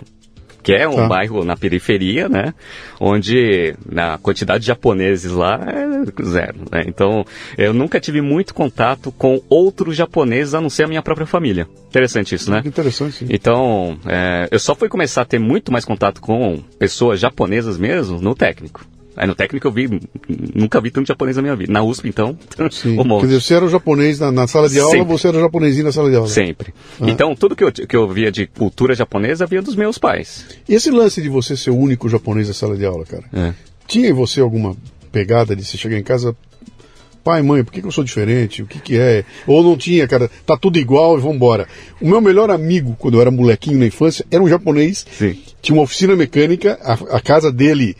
Que 0.62 0.72
é 0.74 0.88
um 0.88 0.94
Tá. 0.96 1.08
bairro 1.08 1.44
na 1.44 1.56
periferia, 1.56 2.28
né? 2.28 2.54
Onde 3.00 3.74
na 3.90 4.18
quantidade 4.18 4.60
de 4.60 4.66
japoneses 4.66 5.32
lá 5.32 5.58
é 5.66 6.22
zero, 6.24 6.58
né? 6.70 6.84
Então, 6.86 7.24
eu 7.58 7.72
nunca 7.72 7.98
tive 7.98 8.20
muito 8.20 8.54
contato 8.54 9.10
com 9.12 9.40
outros 9.48 9.96
japoneses 9.96 10.54
a 10.54 10.60
não 10.60 10.70
ser 10.70 10.84
a 10.84 10.88
minha 10.88 11.02
própria 11.02 11.26
família. 11.26 11.66
Interessante 11.88 12.34
isso, 12.34 12.50
né? 12.50 12.62
Interessante. 12.64 13.16
sim. 13.16 13.26
Então, 13.28 13.98
é, 14.06 14.48
eu 14.50 14.58
só 14.58 14.74
fui 14.74 14.88
começar 14.88 15.22
a 15.22 15.26
ter 15.26 15.38
muito 15.38 15.72
mais 15.72 15.84
contato 15.84 16.20
com 16.20 16.62
pessoas 16.78 17.20
japonesas 17.20 17.76
mesmo 17.76 18.20
no 18.20 18.34
técnico. 18.34 18.84
Aí 19.16 19.26
no 19.26 19.34
técnico 19.34 19.66
eu 19.66 19.72
vi, 19.72 20.00
nunca 20.54 20.80
vi 20.80 20.90
tanto 20.90 21.08
japonês 21.08 21.36
na 21.36 21.42
minha 21.42 21.54
vida. 21.54 21.72
Na 21.72 21.82
USP, 21.82 22.08
então, 22.08 22.36
Sim. 22.70 22.96
um 23.00 23.04
monte. 23.04 23.22
Quer 23.22 23.26
dizer, 23.26 23.40
você 23.42 23.54
era 23.54 23.64
o 23.64 23.68
japonês 23.68 24.18
na, 24.18 24.32
na 24.32 24.46
sala 24.46 24.68
de 24.68 24.80
aula, 24.80 24.92
Sempre. 24.92 25.08
você 25.08 25.28
era 25.28 25.36
o 25.36 25.40
japonesinho 25.40 25.84
na 25.84 25.92
sala 25.92 26.10
de 26.10 26.16
aula. 26.16 26.28
Sempre. 26.28 26.72
Ah. 27.00 27.08
Então, 27.08 27.34
tudo 27.34 27.54
que 27.54 27.64
eu, 27.64 27.72
que 27.72 27.96
eu 27.96 28.08
via 28.08 28.32
de 28.32 28.46
cultura 28.46 28.94
japonesa 28.94 29.46
via 29.46 29.60
dos 29.60 29.76
meus 29.76 29.98
pais. 29.98 30.46
E 30.68 30.74
esse 30.74 30.90
lance 30.90 31.20
de 31.20 31.28
você 31.28 31.56
ser 31.56 31.70
o 31.70 31.76
único 31.76 32.08
japonês 32.08 32.48
na 32.48 32.54
sala 32.54 32.76
de 32.76 32.86
aula, 32.86 33.04
cara? 33.04 33.24
É. 33.32 33.52
tinha 33.86 34.08
em 34.08 34.12
você 34.12 34.40
alguma 34.40 34.76
pegada 35.10 35.54
de 35.54 35.62
você 35.62 35.76
chegar 35.76 35.98
em 35.98 36.02
casa, 36.02 36.34
pai, 37.22 37.42
mãe, 37.42 37.62
por 37.62 37.72
que, 37.72 37.80
que 37.80 37.86
eu 37.86 37.92
sou 37.92 38.02
diferente? 38.02 38.62
O 38.62 38.66
que, 38.66 38.80
que 38.80 38.98
é? 38.98 39.24
Ou 39.46 39.62
não 39.62 39.76
tinha, 39.76 40.06
cara, 40.08 40.30
tá 40.44 40.56
tudo 40.56 40.78
igual 40.78 41.18
e 41.18 41.20
vambora. 41.20 41.68
O 42.00 42.08
meu 42.08 42.20
melhor 42.20 42.50
amigo, 42.50 42.96
quando 42.98 43.14
eu 43.14 43.20
era 43.20 43.30
molequinho 43.30 43.78
na 43.78 43.86
infância, 43.86 44.24
era 44.30 44.42
um 44.42 44.48
japonês. 44.48 45.06
Sim. 45.12 45.38
Tinha 45.60 45.76
uma 45.76 45.84
oficina 45.84 46.16
mecânica, 46.16 46.78
a, 46.82 47.16
a 47.16 47.20
casa 47.20 47.52
dele. 47.52 47.96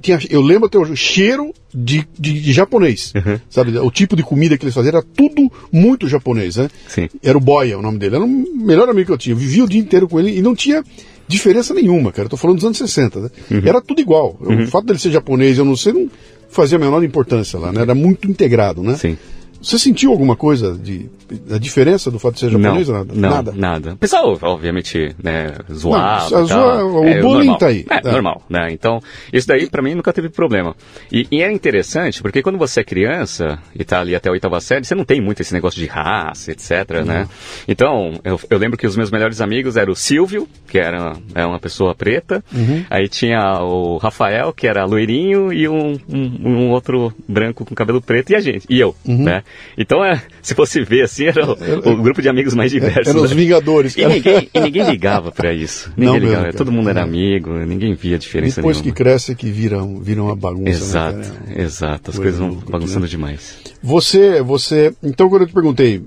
Tinha, 0.00 0.18
eu 0.30 0.40
lembro 0.42 0.66
até 0.66 0.78
o 0.78 0.94
cheiro 0.96 1.52
de, 1.72 2.06
de, 2.18 2.40
de 2.40 2.52
japonês, 2.52 3.12
Uhum. 3.14 3.38
sabe? 3.48 3.76
O 3.78 3.90
tipo 3.90 4.16
de 4.16 4.22
comida 4.22 4.56
que 4.58 4.64
eles 4.64 4.74
faziam 4.74 4.90
era 4.96 5.02
tudo 5.02 5.50
muito 5.72 6.08
japonês, 6.08 6.56
né? 6.56 6.68
Sim. 6.88 7.08
Era 7.22 7.36
o 7.36 7.40
Boia, 7.40 7.78
o 7.78 7.82
nome 7.82 7.98
dele. 7.98 8.16
Era 8.16 8.24
o 8.24 8.28
melhor 8.28 8.88
amigo 8.88 9.06
que 9.06 9.12
eu 9.12 9.18
tinha. 9.18 9.32
Eu 9.34 9.38
vivia 9.38 9.64
o 9.64 9.68
dia 9.68 9.80
inteiro 9.80 10.08
com 10.08 10.18
ele 10.18 10.36
e 10.38 10.42
não 10.42 10.54
tinha 10.54 10.82
diferença 11.26 11.72
nenhuma, 11.74 12.12
cara. 12.12 12.26
Eu 12.26 12.30
tô 12.30 12.36
falando 12.36 12.56
dos 12.56 12.64
anos 12.64 12.78
60, 12.78 13.20
né? 13.20 13.30
Era 13.64 13.80
tudo 13.80 14.00
igual. 14.00 14.36
O 14.40 14.66
fato 14.66 14.86
dele 14.86 14.98
ser 14.98 15.10
japonês, 15.10 15.56
eu 15.58 15.64
não 15.64 15.76
sei, 15.76 15.92
não 15.92 16.10
fazia 16.50 16.76
a 16.76 16.80
menor 16.80 17.02
importância 17.02 17.58
lá, 17.58 17.72
né? 17.72 17.80
Era 17.82 17.94
muito 17.94 18.30
integrado, 18.30 18.82
né? 18.82 18.96
Sim. 18.96 19.16
Você 19.64 19.78
sentiu 19.78 20.10
alguma 20.12 20.36
coisa 20.36 20.76
de 20.76 21.08
a 21.50 21.56
diferença 21.58 22.10
do 22.10 22.18
fato 22.18 22.34
de 22.34 22.40
ser 22.40 22.50
japonês? 22.50 22.86
não, 22.88 22.94
nada? 22.98 23.12
não, 23.14 23.30
nada. 23.30 23.52
nada. 23.56 23.92
O 23.94 23.96
pessoal, 23.96 24.38
obviamente, 24.42 25.16
né, 25.22 25.52
zoava. 25.72 26.28
Não, 26.30 26.46
zoa- 26.46 26.84
o 26.84 27.04
É, 27.04 27.20
bullying 27.22 27.46
normal. 27.46 27.58
tá 27.58 27.66
aí. 27.68 27.86
É, 27.88 27.96
É. 28.08 28.12
normal, 28.12 28.42
né? 28.48 28.68
Então, 28.70 29.00
isso 29.32 29.48
daí 29.48 29.68
pra 29.68 29.82
mim 29.82 29.94
nunca 29.94 30.12
teve 30.12 30.28
problema. 30.28 30.76
E, 31.10 31.26
e 31.30 31.42
é 31.42 31.50
interessante, 31.50 32.20
porque 32.20 32.42
quando 32.42 32.58
você 32.58 32.80
é 32.80 32.84
criança 32.84 33.58
e 33.74 33.82
tá 33.84 34.00
ali 34.00 34.14
até 34.14 34.28
a 34.28 34.32
oitava 34.32 34.60
série, 34.60 34.84
você 34.84 34.94
não 34.94 35.04
tem 35.04 35.20
muito 35.20 35.40
esse 35.40 35.54
negócio 35.54 35.80
de 35.80 35.86
raça, 35.86 36.52
etc, 36.52 37.02
né? 37.04 37.26
Então, 37.66 38.20
eu, 38.22 38.38
eu 38.50 38.58
lembro 38.58 38.76
que 38.76 38.86
os 38.86 38.96
meus 38.96 39.10
melhores 39.10 39.40
amigos 39.40 39.76
eram 39.78 39.92
o 39.92 39.96
Silvio, 39.96 40.46
que 40.68 40.78
era 40.78 41.14
é 41.34 41.44
uma 41.46 41.58
pessoa 41.58 41.94
preta, 41.94 42.44
Uhum. 42.54 42.84
aí 42.90 43.08
tinha 43.08 43.60
o 43.62 43.96
Rafael, 43.96 44.52
que 44.52 44.66
era 44.66 44.84
loirinho, 44.84 45.52
e 45.52 45.66
um, 45.68 45.98
um, 46.08 46.48
um 46.48 46.70
outro 46.70 47.12
branco 47.26 47.64
com 47.64 47.74
cabelo 47.74 48.02
preto, 48.02 48.30
e 48.30 48.36
a 48.36 48.40
gente, 48.40 48.66
e 48.68 48.78
eu, 48.78 48.94
Uhum. 49.06 49.24
né? 49.24 49.42
Então, 49.76 50.04
é, 50.04 50.22
se 50.40 50.54
fosse 50.54 50.82
ver 50.82 51.02
assim, 51.02 51.24
era 51.26 51.44
o, 51.46 51.52
o 51.92 52.02
grupo 52.02 52.22
de 52.22 52.28
amigos 52.28 52.54
mais 52.54 52.70
diversos. 52.70 53.08
Eram 53.08 53.22
os 53.22 53.30
né? 53.30 53.36
Vingadores, 53.36 53.96
E 53.96 54.02
cara. 54.02 54.14
ninguém, 54.14 54.48
e 54.54 54.60
ninguém 54.60 54.90
ligava 54.90 55.32
pra 55.32 55.52
isso. 55.52 55.92
Ninguém 55.96 56.20
Não 56.20 56.26
ligava. 56.28 56.52
Todo 56.52 56.70
mundo 56.70 56.88
era 56.90 57.02
amigo, 57.02 57.50
ninguém 57.64 57.94
via 57.94 58.16
diferença 58.18 58.56
Depois 58.56 58.76
que 58.76 58.84
nenhuma. 58.84 58.96
cresce 58.96 59.32
é 59.32 59.34
que 59.34 59.50
viram, 59.50 60.00
viram 60.00 60.26
uma 60.26 60.36
bagunça. 60.36 60.70
Exato, 60.70 61.18
Né, 61.18 61.34
exato. 61.56 62.10
As 62.10 62.16
Coisa 62.16 62.22
coisas 62.22 62.38
vão 62.40 62.48
louca, 62.50 62.70
bagunçando 62.70 63.00
né? 63.00 63.06
demais. 63.08 63.56
Você, 63.82 64.40
você. 64.42 64.94
Então, 65.02 65.28
quando 65.28 65.42
eu 65.42 65.48
te 65.48 65.52
perguntei 65.54 66.02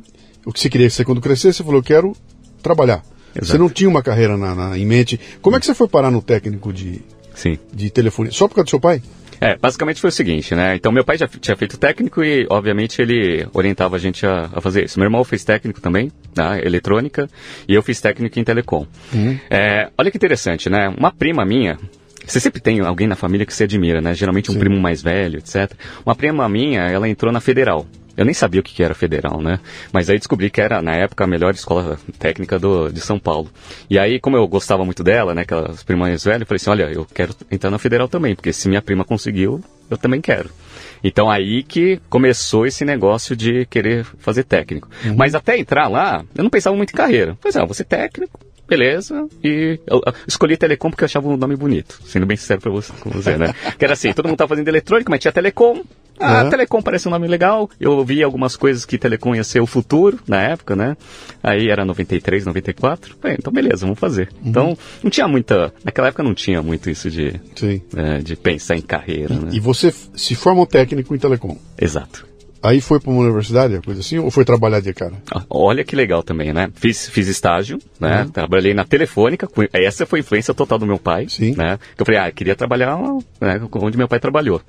o 0.46 0.52
que 0.54 0.60
você 0.60 0.70
queria 0.70 0.90
ser 0.90 1.04
quando 1.06 1.20
crescer, 1.22 1.54
você 1.54 1.64
falou: 1.64 1.80
eu 1.80 1.84
quero 1.84 2.14
trabalhar. 2.64 3.04
Exato. 3.36 3.46
Você 3.52 3.58
não 3.58 3.70
tinha 3.70 3.90
uma 3.90 4.02
carreira 4.02 4.36
na, 4.38 4.56
na- 4.56 4.78
em 4.78 4.86
mente. 4.86 5.20
Como 5.42 5.56
é 5.56 5.60
que 5.60 5.66
você 5.66 5.76
foi 5.76 5.88
parar 5.88 6.10
no 6.10 6.22
técnico 6.22 6.72
de, 6.74 7.02
Sim. 7.36 7.58
de 7.74 7.90
telefone? 7.90 8.32
Só 8.32 8.48
por 8.48 8.56
causa 8.56 8.66
do 8.66 8.70
seu 8.72 8.80
pai? 8.80 9.02
É, 9.40 9.56
basicamente 9.56 10.02
foi 10.02 10.10
o 10.10 10.14
seguinte, 10.14 10.56
né? 10.56 10.76
Então, 10.76 10.92
meu 10.92 11.04
pai 11.04 11.18
já 11.18 11.28
tinha 11.28 11.56
feito 11.56 11.78
técnico 11.78 12.24
e, 12.24 12.48
obviamente, 12.50 13.02
ele 13.02 13.48
orientava 13.54 13.96
a 13.96 14.00
gente 14.00 14.26
a, 14.26 14.50
a 14.54 14.62
fazer 14.62 14.86
isso. 14.86 15.00
Meu 15.00 15.06
irmão 15.06 15.24
fez 15.24 15.44
técnico 15.44 15.80
também, 15.80 16.12
na 16.36 16.60
eletrônica, 16.60 17.30
e 17.68 17.74
eu 17.74 17.84
fiz 17.84 18.02
técnico 18.02 18.40
em 18.40 18.44
telecom. 18.44 18.86
É, 19.50 19.90
olha 19.98 20.12
que 20.12 20.18
interessante, 20.18 20.70
né? 20.70 20.90
Uma 20.98 21.12
prima 21.12 21.46
minha, 21.46 21.78
você 22.26 22.40
sempre 22.42 22.60
tem 22.60 22.82
alguém 22.82 23.08
na 23.08 23.16
família 23.16 23.46
que 23.46 23.54
você 23.54 23.64
admira, 23.64 24.02
né? 24.02 24.14
Geralmente 24.14 24.52
um 24.52 24.56
Sim. 24.56 24.60
primo 24.60 24.80
mais 24.80 25.02
velho, 25.02 25.40
etc. 25.40 25.72
Uma 26.06 26.14
prima 26.14 26.48
minha, 26.50 26.82
ela 26.82 27.08
entrou 27.08 27.32
na 27.32 27.40
federal. 27.40 27.86
Eu 28.18 28.26
nem 28.26 28.34
sabia 28.34 28.60
o 28.60 28.64
que 28.64 28.82
era 28.82 28.96
federal, 28.96 29.42
né? 29.42 29.60
Mas 29.94 30.10
aí 30.10 30.18
descobri 30.18 30.50
que 30.50 30.60
era, 30.60 30.82
na 30.82 30.96
época, 30.96 31.24
a 31.24 31.28
melhor 31.28 31.54
escola 31.54 32.00
técnica 32.18 32.58
do, 32.58 32.90
de 32.90 33.00
São 33.00 33.20
Paulo. 33.20 33.50
E 33.90 34.00
aí, 34.00 34.20
como 34.20 34.36
eu 34.36 34.48
gostava 34.48 34.84
muito 34.84 35.04
dela, 35.04 35.36
né? 35.36 35.44
Aquelas 35.44 35.84
primas 35.84 36.10
mais 36.10 36.24
velhas, 36.24 36.42
eu 36.42 36.48
falei 36.48 36.58
assim, 36.58 36.70
olha, 36.72 36.92
eu 36.92 37.06
quero 37.06 37.36
entrar 37.52 37.70
na 37.70 37.78
federal 37.78 38.08
também, 38.08 38.36
porque 38.36 38.52
se 38.52 38.68
minha 38.68 38.82
prima 38.82 39.06
conseguiu, 39.06 39.64
eu 39.90 39.98
também 39.98 40.20
quero. 40.20 40.50
Então 41.04 41.30
aí 41.30 41.64
que 41.64 42.00
começou 42.10 42.66
esse 42.66 42.84
negócio 42.84 43.36
de 43.36 43.66
querer 43.68 44.04
fazer 44.18 44.44
técnico. 44.44 44.90
Mas 45.16 45.36
até 45.36 45.58
entrar 45.58 45.88
lá, 45.88 46.26
eu 46.36 46.44
não 46.44 46.50
pensava 46.50 46.76
muito 46.76 46.92
em 46.92 46.98
carreira. 46.98 47.38
Pois 47.40 47.56
é, 47.56 47.62
eu 47.62 47.68
vou 47.68 47.74
ser 47.74 47.86
técnico, 47.86 48.40
beleza. 48.68 49.28
E 49.44 49.80
eu, 49.88 50.02
eu 50.06 50.14
escolhi 50.28 50.58
telecom 50.58 50.90
porque 50.90 51.04
eu 51.04 51.08
achava 51.08 51.28
o 51.28 51.38
nome 51.38 51.56
bonito, 51.56 52.02
sendo 52.06 52.26
bem 52.26 52.38
sincero 52.38 52.62
pra 52.62 52.72
você, 52.72 53.38
né? 53.38 53.54
que 53.78 53.86
era 53.86 53.94
assim, 53.94 54.12
todo 54.12 54.28
mundo 54.28 54.38
tava 54.38 54.50
fazendo 54.50 54.68
eletrônica, 54.68 55.10
mas 55.10 55.20
tinha 55.20 55.32
telecom. 55.32 55.84
Ah, 56.20 56.42
Aham. 56.42 56.50
telecom 56.50 56.82
parece 56.82 57.08
um 57.08 57.12
nome 57.12 57.28
legal. 57.28 57.70
Eu 57.80 57.92
ouvi 57.92 58.24
algumas 58.24 58.56
coisas 58.56 58.86
que 58.86 58.98
telecom 58.98 59.36
ia 59.36 59.44
ser 59.44 59.60
o 59.60 59.66
futuro 59.68 60.20
na 60.28 60.42
época, 60.42 60.76
né? 60.76 60.98
Aí 61.44 61.70
era 61.70 61.86
93, 61.86 62.46
94. 62.46 63.16
Falei, 63.22 63.38
então 63.40 63.54
beleza, 63.54 63.86
vamos 63.86 64.00
fazer. 64.00 64.30
Então, 64.44 64.78
não 65.04 65.10
tinha 65.10 65.28
muita. 65.28 65.74
Naquela 65.84 66.08
época 66.08 66.24
não 66.24 66.34
tinha 66.34 66.62
muito 66.62 66.90
isso 66.90 67.10
de, 67.10 67.40
é, 67.96 68.20
de 68.20 68.36
pensar 68.36 68.76
em 68.76 68.82
carreira, 68.82 69.34
né? 69.36 69.50
E 69.54 69.60
você 69.60 69.94
se 70.16 70.36
forma 70.36 70.62
um 70.62 70.66
técnico 70.66 71.16
em 71.16 71.18
telecom. 71.18 71.58
Exato. 71.80 72.27
Aí 72.68 72.82
foi 72.82 73.00
para 73.00 73.10
uma 73.10 73.22
universidade, 73.22 73.80
coisa 73.80 74.02
assim, 74.02 74.18
ou 74.18 74.30
foi 74.30 74.44
trabalhar 74.44 74.82
de 74.82 74.94
cara? 74.94 75.14
Ah, 75.34 75.42
Olha 75.50 75.86
que 75.86 75.96
legal 75.96 76.22
também, 76.22 76.52
né? 76.52 76.70
Fiz, 76.76 77.08
fiz 77.08 77.30
estágio, 77.30 77.80
né? 77.98 78.24
Uhum. 78.24 78.30
Trabalhei 78.30 78.74
na 78.74 78.84
telefônica. 78.84 79.48
Essa 79.72 80.06
foi 80.06 80.20
a 80.20 80.22
influência 80.22 80.54
total 80.54 80.78
do 80.78 80.86
meu 80.86 81.00
pai, 81.00 81.28
Sim. 81.30 81.56
né? 81.56 81.80
Eu 81.98 82.06
falei, 82.06 82.20
ah, 82.20 82.30
queria 82.30 82.58
trabalhar 82.58 82.98
né, 83.40 83.62
onde 83.72 83.98
meu 83.98 84.10
pai 84.10 84.20
trabalhou. 84.20 84.62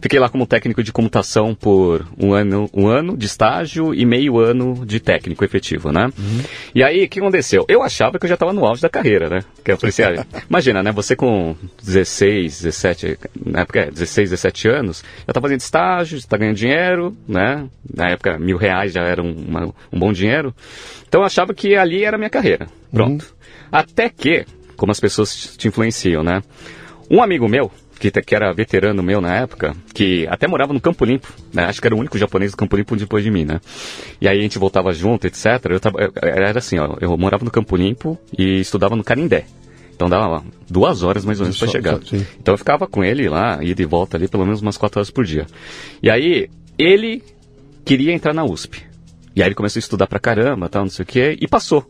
Fiquei 0.00 0.20
lá 0.20 0.28
como 0.28 0.46
técnico 0.46 0.82
de 0.82 0.92
computação 0.92 1.54
por 1.54 2.06
um 2.18 2.34
ano, 2.34 2.68
um 2.74 2.86
ano 2.86 3.16
de 3.16 3.24
estágio 3.24 3.94
e 3.94 4.04
meio 4.04 4.38
ano 4.38 4.84
de 4.84 5.00
técnico 5.00 5.42
efetivo, 5.42 5.90
né? 5.90 6.10
Uhum. 6.18 6.42
E 6.74 6.84
aí, 6.84 7.04
o 7.04 7.08
que 7.08 7.18
aconteceu? 7.18 7.64
Eu 7.66 7.82
achava 7.82 8.18
que 8.18 8.26
eu 8.26 8.28
já 8.28 8.34
estava 8.34 8.52
no 8.52 8.64
auge 8.64 8.82
da 8.82 8.90
carreira, 8.90 9.30
né? 9.30 9.40
Que 9.64 9.72
eu 9.72 9.78
falei 9.78 9.88
assim, 9.88 10.02
ah, 10.02 10.26
imagina, 10.48 10.82
né? 10.82 10.92
Você 10.92 11.16
com 11.16 11.56
16, 11.82 12.62
17, 12.62 13.18
na 13.44 13.60
época, 13.60 13.80
é, 13.80 13.90
16, 13.90 14.30
17 14.30 14.68
anos, 14.68 15.02
já 15.26 15.32
tá 15.32 15.40
fazendo 15.40 15.60
estágio, 15.60 16.18
já 16.18 16.26
tá 16.28 16.36
ganhando 16.36 16.56
dinheiro, 16.56 17.16
né? 17.26 17.37
Na 17.94 18.08
época, 18.10 18.38
mil 18.38 18.56
reais 18.56 18.92
já 18.92 19.02
era 19.02 19.22
um, 19.22 19.32
uma- 19.32 19.74
um 19.92 19.98
bom 19.98 20.12
dinheiro. 20.12 20.54
Então 21.08 21.20
eu 21.20 21.26
achava 21.26 21.54
que 21.54 21.74
ali 21.76 22.04
era 22.04 22.16
a 22.16 22.18
minha 22.18 22.30
carreira. 22.30 22.66
Pronto. 22.92 23.34
Até 23.70 24.08
que, 24.08 24.44
como 24.76 24.92
as 24.92 25.00
pessoas 25.00 25.54
te 25.56 25.68
influenciam, 25.68 26.22
né? 26.22 26.42
Um 27.10 27.22
amigo 27.22 27.48
meu, 27.48 27.70
que, 27.98 28.10
que 28.10 28.34
era 28.34 28.52
veterano 28.52 29.02
meu 29.02 29.20
na 29.20 29.34
época, 29.34 29.74
que 29.94 30.26
até 30.28 30.46
morava 30.46 30.72
no 30.72 30.80
Campo 30.80 31.04
Limpo, 31.04 31.32
né? 31.52 31.64
Acho 31.64 31.80
que 31.80 31.86
era 31.86 31.94
o 31.96 31.98
único 31.98 32.16
japonês 32.18 32.50
do 32.52 32.56
Campo 32.56 32.76
Limpo 32.76 32.94
depois 32.96 33.24
de 33.24 33.30
mim, 33.30 33.44
né? 33.44 33.60
E 34.20 34.28
aí 34.28 34.38
a 34.38 34.42
gente 34.42 34.58
voltava 34.58 34.92
junto, 34.92 35.26
etc. 35.26 35.46
Eu 35.70 35.80
tava, 35.80 35.98
era 36.22 36.58
assim, 36.58 36.78
ó, 36.78 36.96
eu 37.00 37.16
morava 37.16 37.44
no 37.44 37.50
Campo 37.50 37.76
Limpo 37.76 38.18
e 38.36 38.60
estudava 38.60 38.94
no 38.94 39.02
Canindé. 39.04 39.44
Então 39.96 40.08
dava 40.08 40.44
duas 40.70 41.02
horas 41.02 41.24
mais 41.24 41.40
ou 41.40 41.46
menos 41.46 41.58
para 41.58 41.66
chegar. 41.72 41.98
sim. 42.06 42.24
Então 42.40 42.54
eu 42.54 42.58
ficava 42.58 42.86
com 42.86 43.02
ele 43.02 43.28
lá, 43.28 43.58
ida 43.64 43.82
e 43.82 43.84
volta 43.84 44.16
ali, 44.16 44.28
pelo 44.28 44.44
menos 44.44 44.62
umas 44.62 44.76
quatro 44.78 45.00
horas 45.00 45.10
por 45.10 45.24
dia. 45.24 45.44
E 46.00 46.08
aí, 46.08 46.48
ele 46.78 47.22
queria 47.84 48.12
entrar 48.12 48.32
na 48.32 48.44
USP. 48.44 48.86
E 49.34 49.42
aí 49.42 49.48
ele 49.48 49.54
começou 49.54 49.78
a 49.78 49.80
estudar 49.80 50.06
pra 50.06 50.18
caramba, 50.18 50.68
tal, 50.68 50.82
não 50.82 50.90
sei 50.90 51.02
o 51.02 51.06
quê, 51.06 51.36
e 51.40 51.46
passou. 51.48 51.88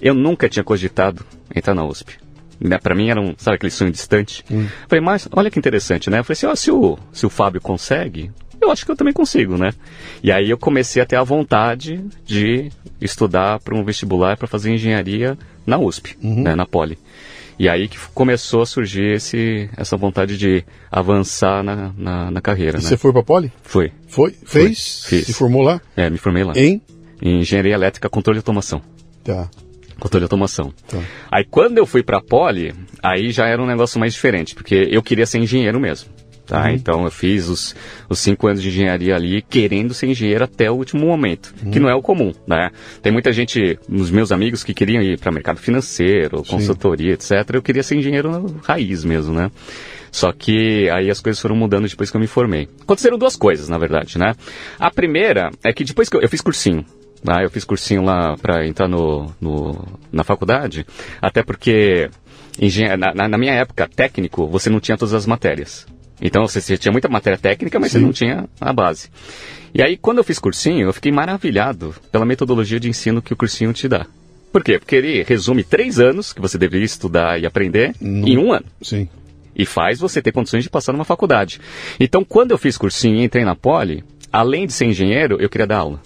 Eu 0.00 0.14
nunca 0.14 0.48
tinha 0.48 0.64
cogitado 0.64 1.24
entrar 1.54 1.74
na 1.74 1.84
USP. 1.84 2.18
Né? 2.60 2.78
Pra 2.78 2.94
mim 2.94 3.08
era 3.08 3.20
um, 3.20 3.34
sabe, 3.36 3.56
aquele 3.56 3.70
sonho 3.70 3.90
distante. 3.90 4.44
Falei, 4.88 5.04
mas 5.04 5.28
olha 5.32 5.50
que 5.50 5.58
interessante, 5.58 6.08
né? 6.08 6.20
Eu 6.20 6.24
falei 6.24 6.34
assim, 6.34 6.46
ó, 6.46 6.54
se 6.54 6.70
o, 6.70 6.98
se 7.12 7.26
o 7.26 7.30
Fábio 7.30 7.60
consegue, 7.60 8.30
eu 8.60 8.70
acho 8.70 8.84
que 8.84 8.90
eu 8.90 8.96
também 8.96 9.12
consigo, 9.12 9.56
né? 9.58 9.72
E 10.22 10.30
aí 10.30 10.48
eu 10.48 10.56
comecei 10.56 11.02
a 11.02 11.06
ter 11.06 11.16
a 11.16 11.24
vontade 11.24 12.04
de 12.24 12.70
estudar 13.00 13.58
para 13.58 13.74
um 13.74 13.84
vestibular 13.84 14.36
para 14.36 14.46
fazer 14.46 14.72
engenharia 14.72 15.36
na 15.66 15.78
USP, 15.78 16.16
né, 16.22 16.54
na 16.54 16.64
Poli. 16.64 16.98
E 17.58 17.68
aí 17.68 17.86
que 17.88 17.98
começou 18.14 18.62
a 18.62 18.66
surgir 18.66 19.14
esse, 19.14 19.68
essa 19.76 19.96
vontade 19.96 20.36
de 20.38 20.64
avançar 20.90 21.62
na, 21.62 21.92
na, 21.96 22.30
na 22.30 22.40
carreira, 22.40 22.78
E 22.78 22.82
né? 22.82 22.88
você 22.88 22.96
foi 22.96 23.12
para 23.12 23.22
Poli? 23.22 23.52
Foi. 23.62 23.92
Foi? 24.08 24.34
Fez? 24.44 25.04
Fiz. 25.06 25.26
Se 25.26 25.32
formou 25.32 25.62
lá? 25.62 25.80
É, 25.96 26.08
me 26.10 26.18
formei 26.18 26.44
lá. 26.44 26.52
Em? 26.56 26.80
Em 27.20 27.40
engenharia 27.40 27.74
elétrica, 27.74 28.08
controle 28.08 28.38
e 28.38 28.40
automação. 28.40 28.82
Tá. 29.22 29.48
Controle 30.00 30.24
e 30.24 30.26
automação. 30.26 30.72
Tá. 30.88 30.98
Aí 31.30 31.44
quando 31.44 31.78
eu 31.78 31.86
fui 31.86 32.02
pra 32.02 32.20
Poli, 32.20 32.74
aí 33.02 33.30
já 33.30 33.46
era 33.46 33.62
um 33.62 33.66
negócio 33.66 34.00
mais 34.00 34.12
diferente, 34.12 34.54
porque 34.54 34.88
eu 34.90 35.02
queria 35.02 35.26
ser 35.26 35.38
engenheiro 35.38 35.78
mesmo. 35.78 36.10
Tá? 36.52 36.64
Uhum. 36.64 36.70
Então 36.74 37.04
eu 37.06 37.10
fiz 37.10 37.48
os, 37.48 37.74
os 38.10 38.18
cinco 38.18 38.46
anos 38.46 38.60
de 38.60 38.68
engenharia 38.68 39.16
ali 39.16 39.40
querendo 39.40 39.94
ser 39.94 40.06
engenheiro 40.08 40.44
até 40.44 40.70
o 40.70 40.74
último 40.74 41.06
momento, 41.06 41.54
que 41.72 41.78
Uhum. 41.78 41.84
não 41.84 41.88
é 41.88 41.94
o 41.94 42.02
comum, 42.02 42.30
né? 42.46 42.70
Tem 43.00 43.10
muita 43.10 43.32
gente, 43.32 43.78
nos 43.88 44.10
meus 44.10 44.30
amigos, 44.30 44.62
que 44.62 44.74
queriam 44.74 45.02
ir 45.02 45.18
para 45.18 45.32
mercado 45.32 45.56
financeiro, 45.58 46.42
consultoria, 46.44 47.14
etc. 47.14 47.30
Eu 47.54 47.62
queria 47.62 47.82
ser 47.82 47.96
engenheiro 47.96 48.30
na 48.30 48.42
raiz 48.64 49.02
mesmo, 49.02 49.32
né? 49.34 49.50
Só 50.10 50.30
que 50.30 50.90
aí 50.90 51.08
as 51.10 51.20
coisas 51.20 51.40
foram 51.40 51.56
mudando 51.56 51.88
depois 51.88 52.10
que 52.10 52.16
eu 52.18 52.20
me 52.20 52.26
formei. 52.26 52.68
Aconteceram 52.82 53.16
duas 53.16 53.34
coisas, 53.34 53.70
na 53.70 53.78
verdade, 53.78 54.18
né? 54.18 54.34
A 54.78 54.90
primeira 54.90 55.50
é 55.64 55.72
que 55.72 55.84
depois 55.84 56.10
que 56.10 56.16
eu, 56.18 56.20
eu 56.20 56.28
fiz 56.28 56.42
cursinho, 56.42 56.84
ah, 57.26 57.42
eu 57.42 57.48
fiz 57.48 57.64
cursinho 57.64 58.02
lá 58.04 58.36
para 58.36 58.66
entrar 58.66 58.88
no, 58.88 59.32
no- 59.40 59.86
na 60.12 60.22
faculdade, 60.22 60.84
até 61.18 61.42
porque 61.42 62.10
engen- 62.60 62.94
na- 62.98 63.26
na 63.26 63.38
minha 63.38 63.54
época, 63.54 63.88
técnico, 63.88 64.46
você 64.46 64.68
não 64.68 64.80
tinha 64.80 64.98
todas 64.98 65.14
as 65.14 65.24
matérias. 65.26 65.86
Então 66.20 66.46
você, 66.46 66.60
você 66.60 66.76
tinha 66.76 66.92
muita 66.92 67.08
matéria 67.08 67.38
técnica, 67.38 67.78
mas 67.80 67.92
você 67.92 67.98
Sim. 67.98 68.04
não 68.04 68.12
tinha 68.12 68.48
a 68.60 68.72
base. 68.72 69.08
E 69.74 69.82
aí, 69.82 69.96
quando 69.96 70.18
eu 70.18 70.24
fiz 70.24 70.38
cursinho, 70.38 70.86
eu 70.88 70.92
fiquei 70.92 71.10
maravilhado 71.10 71.94
pela 72.10 72.24
metodologia 72.26 72.78
de 72.78 72.88
ensino 72.88 73.22
que 73.22 73.32
o 73.32 73.36
cursinho 73.36 73.72
te 73.72 73.88
dá. 73.88 74.06
Por 74.52 74.62
quê? 74.62 74.78
Porque 74.78 74.94
ele 74.96 75.22
resume 75.22 75.64
três 75.64 75.98
anos 75.98 76.32
que 76.32 76.40
você 76.40 76.58
deveria 76.58 76.84
estudar 76.84 77.40
e 77.40 77.46
aprender 77.46 77.94
Num- 78.00 78.28
em 78.28 78.36
um 78.36 78.52
ano. 78.52 78.66
Sim. 78.82 79.08
e 79.56 79.64
faz 79.66 79.98
você 79.98 80.20
ter 80.22 80.30
condições 80.32 80.62
de 80.64 80.70
passar 80.70 80.92
numa 80.92 81.04
faculdade. 81.04 81.58
Então, 81.98 82.22
quando 82.24 82.50
eu 82.52 82.58
fiz 82.58 82.76
cursinho 82.78 83.16
e 83.16 83.24
entrei 83.24 83.44
na 83.44 83.54
Poli, 83.56 84.04
além 84.32 84.66
de 84.66 84.72
ser 84.72 84.84
engenheiro, 84.86 85.36
eu 85.40 85.48
queria 85.48 85.66
dar 85.66 85.78
aula. 85.78 86.00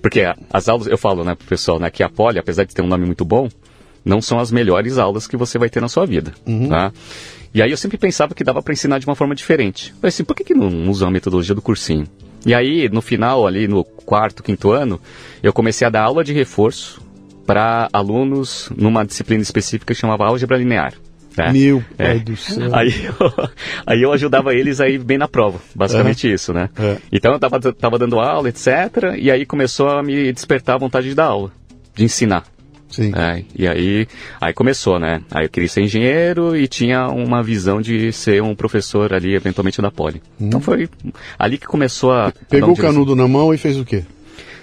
Porque 0.00 0.22
as 0.52 0.68
aulas, 0.68 0.86
eu 0.86 0.98
falo, 0.98 1.24
né, 1.24 1.34
pro 1.34 1.46
pessoal, 1.46 1.78
né, 1.78 1.90
que 1.90 2.02
a 2.02 2.08
Poli, 2.08 2.38
apesar 2.38 2.64
de 2.64 2.74
ter 2.74 2.82
um 2.82 2.86
nome 2.86 3.04
muito 3.04 3.24
bom, 3.24 3.48
não 4.04 4.20
são 4.22 4.38
as 4.38 4.50
melhores 4.52 4.96
aulas 4.98 5.26
que 5.26 5.36
você 5.36 5.58
vai 5.58 5.68
ter 5.68 5.80
na 5.80 5.88
sua 5.88 6.06
vida, 6.06 6.32
uhum. 6.46 6.68
tá? 6.68 6.92
E 7.58 7.62
aí 7.62 7.72
eu 7.72 7.76
sempre 7.76 7.98
pensava 7.98 8.36
que 8.36 8.44
dava 8.44 8.62
para 8.62 8.72
ensinar 8.72 9.00
de 9.00 9.06
uma 9.06 9.16
forma 9.16 9.34
diferente. 9.34 9.92
Falei 9.94 10.10
assim, 10.10 10.22
por 10.22 10.36
que, 10.36 10.44
que 10.44 10.54
não 10.54 10.88
usa 10.88 11.08
a 11.08 11.10
metodologia 11.10 11.56
do 11.56 11.60
cursinho? 11.60 12.06
E 12.46 12.54
aí, 12.54 12.88
no 12.88 13.02
final, 13.02 13.48
ali 13.48 13.66
no 13.66 13.82
quarto, 13.82 14.44
quinto 14.44 14.70
ano, 14.70 15.00
eu 15.42 15.52
comecei 15.52 15.84
a 15.84 15.90
dar 15.90 16.02
aula 16.02 16.22
de 16.22 16.32
reforço 16.32 17.02
para 17.44 17.88
alunos 17.92 18.70
numa 18.76 19.04
disciplina 19.04 19.42
específica 19.42 19.92
que 19.92 20.00
chamava 20.00 20.24
álgebra 20.24 20.56
linear. 20.56 20.94
Né? 21.36 21.50
Meu 21.52 21.84
é. 21.98 22.04
pai 22.04 22.16
é. 22.18 22.20
do 22.20 22.36
céu. 22.36 22.72
Aí 22.72 22.94
eu, 23.04 23.50
aí 23.84 24.02
eu 24.02 24.12
ajudava 24.12 24.54
eles 24.54 24.80
aí 24.80 24.96
bem 24.96 25.18
na 25.18 25.26
prova, 25.26 25.58
basicamente 25.74 26.32
isso, 26.32 26.52
né? 26.52 26.70
É. 26.78 26.98
Então 27.10 27.32
eu 27.32 27.40
tava, 27.40 27.58
tava 27.72 27.98
dando 27.98 28.20
aula, 28.20 28.48
etc. 28.48 28.68
E 29.18 29.32
aí 29.32 29.44
começou 29.44 29.88
a 29.88 30.00
me 30.00 30.32
despertar 30.32 30.76
a 30.76 30.78
vontade 30.78 31.08
de 31.08 31.14
dar 31.16 31.24
aula, 31.24 31.50
de 31.92 32.04
ensinar. 32.04 32.44
Sim. 32.90 33.12
É, 33.14 33.44
e 33.54 33.66
aí, 33.66 34.06
aí 34.40 34.52
começou, 34.52 34.98
né? 34.98 35.20
Aí 35.30 35.44
eu 35.44 35.48
queria 35.50 35.68
ser 35.68 35.82
engenheiro 35.82 36.56
e 36.56 36.66
tinha 36.66 37.08
uma 37.08 37.42
visão 37.42 37.80
de 37.80 38.12
ser 38.12 38.42
um 38.42 38.54
professor 38.54 39.12
ali, 39.12 39.34
eventualmente 39.34 39.80
da 39.82 39.90
Poli. 39.90 40.22
Hum. 40.40 40.46
Então 40.46 40.60
foi 40.60 40.88
ali 41.38 41.58
que 41.58 41.66
começou 41.66 42.12
a. 42.12 42.32
Pegou 42.48 42.72
o 42.72 42.76
canudo 42.76 43.14
na 43.14 43.28
mão 43.28 43.52
e 43.52 43.58
fez 43.58 43.78
o 43.78 43.84
quê? 43.84 44.04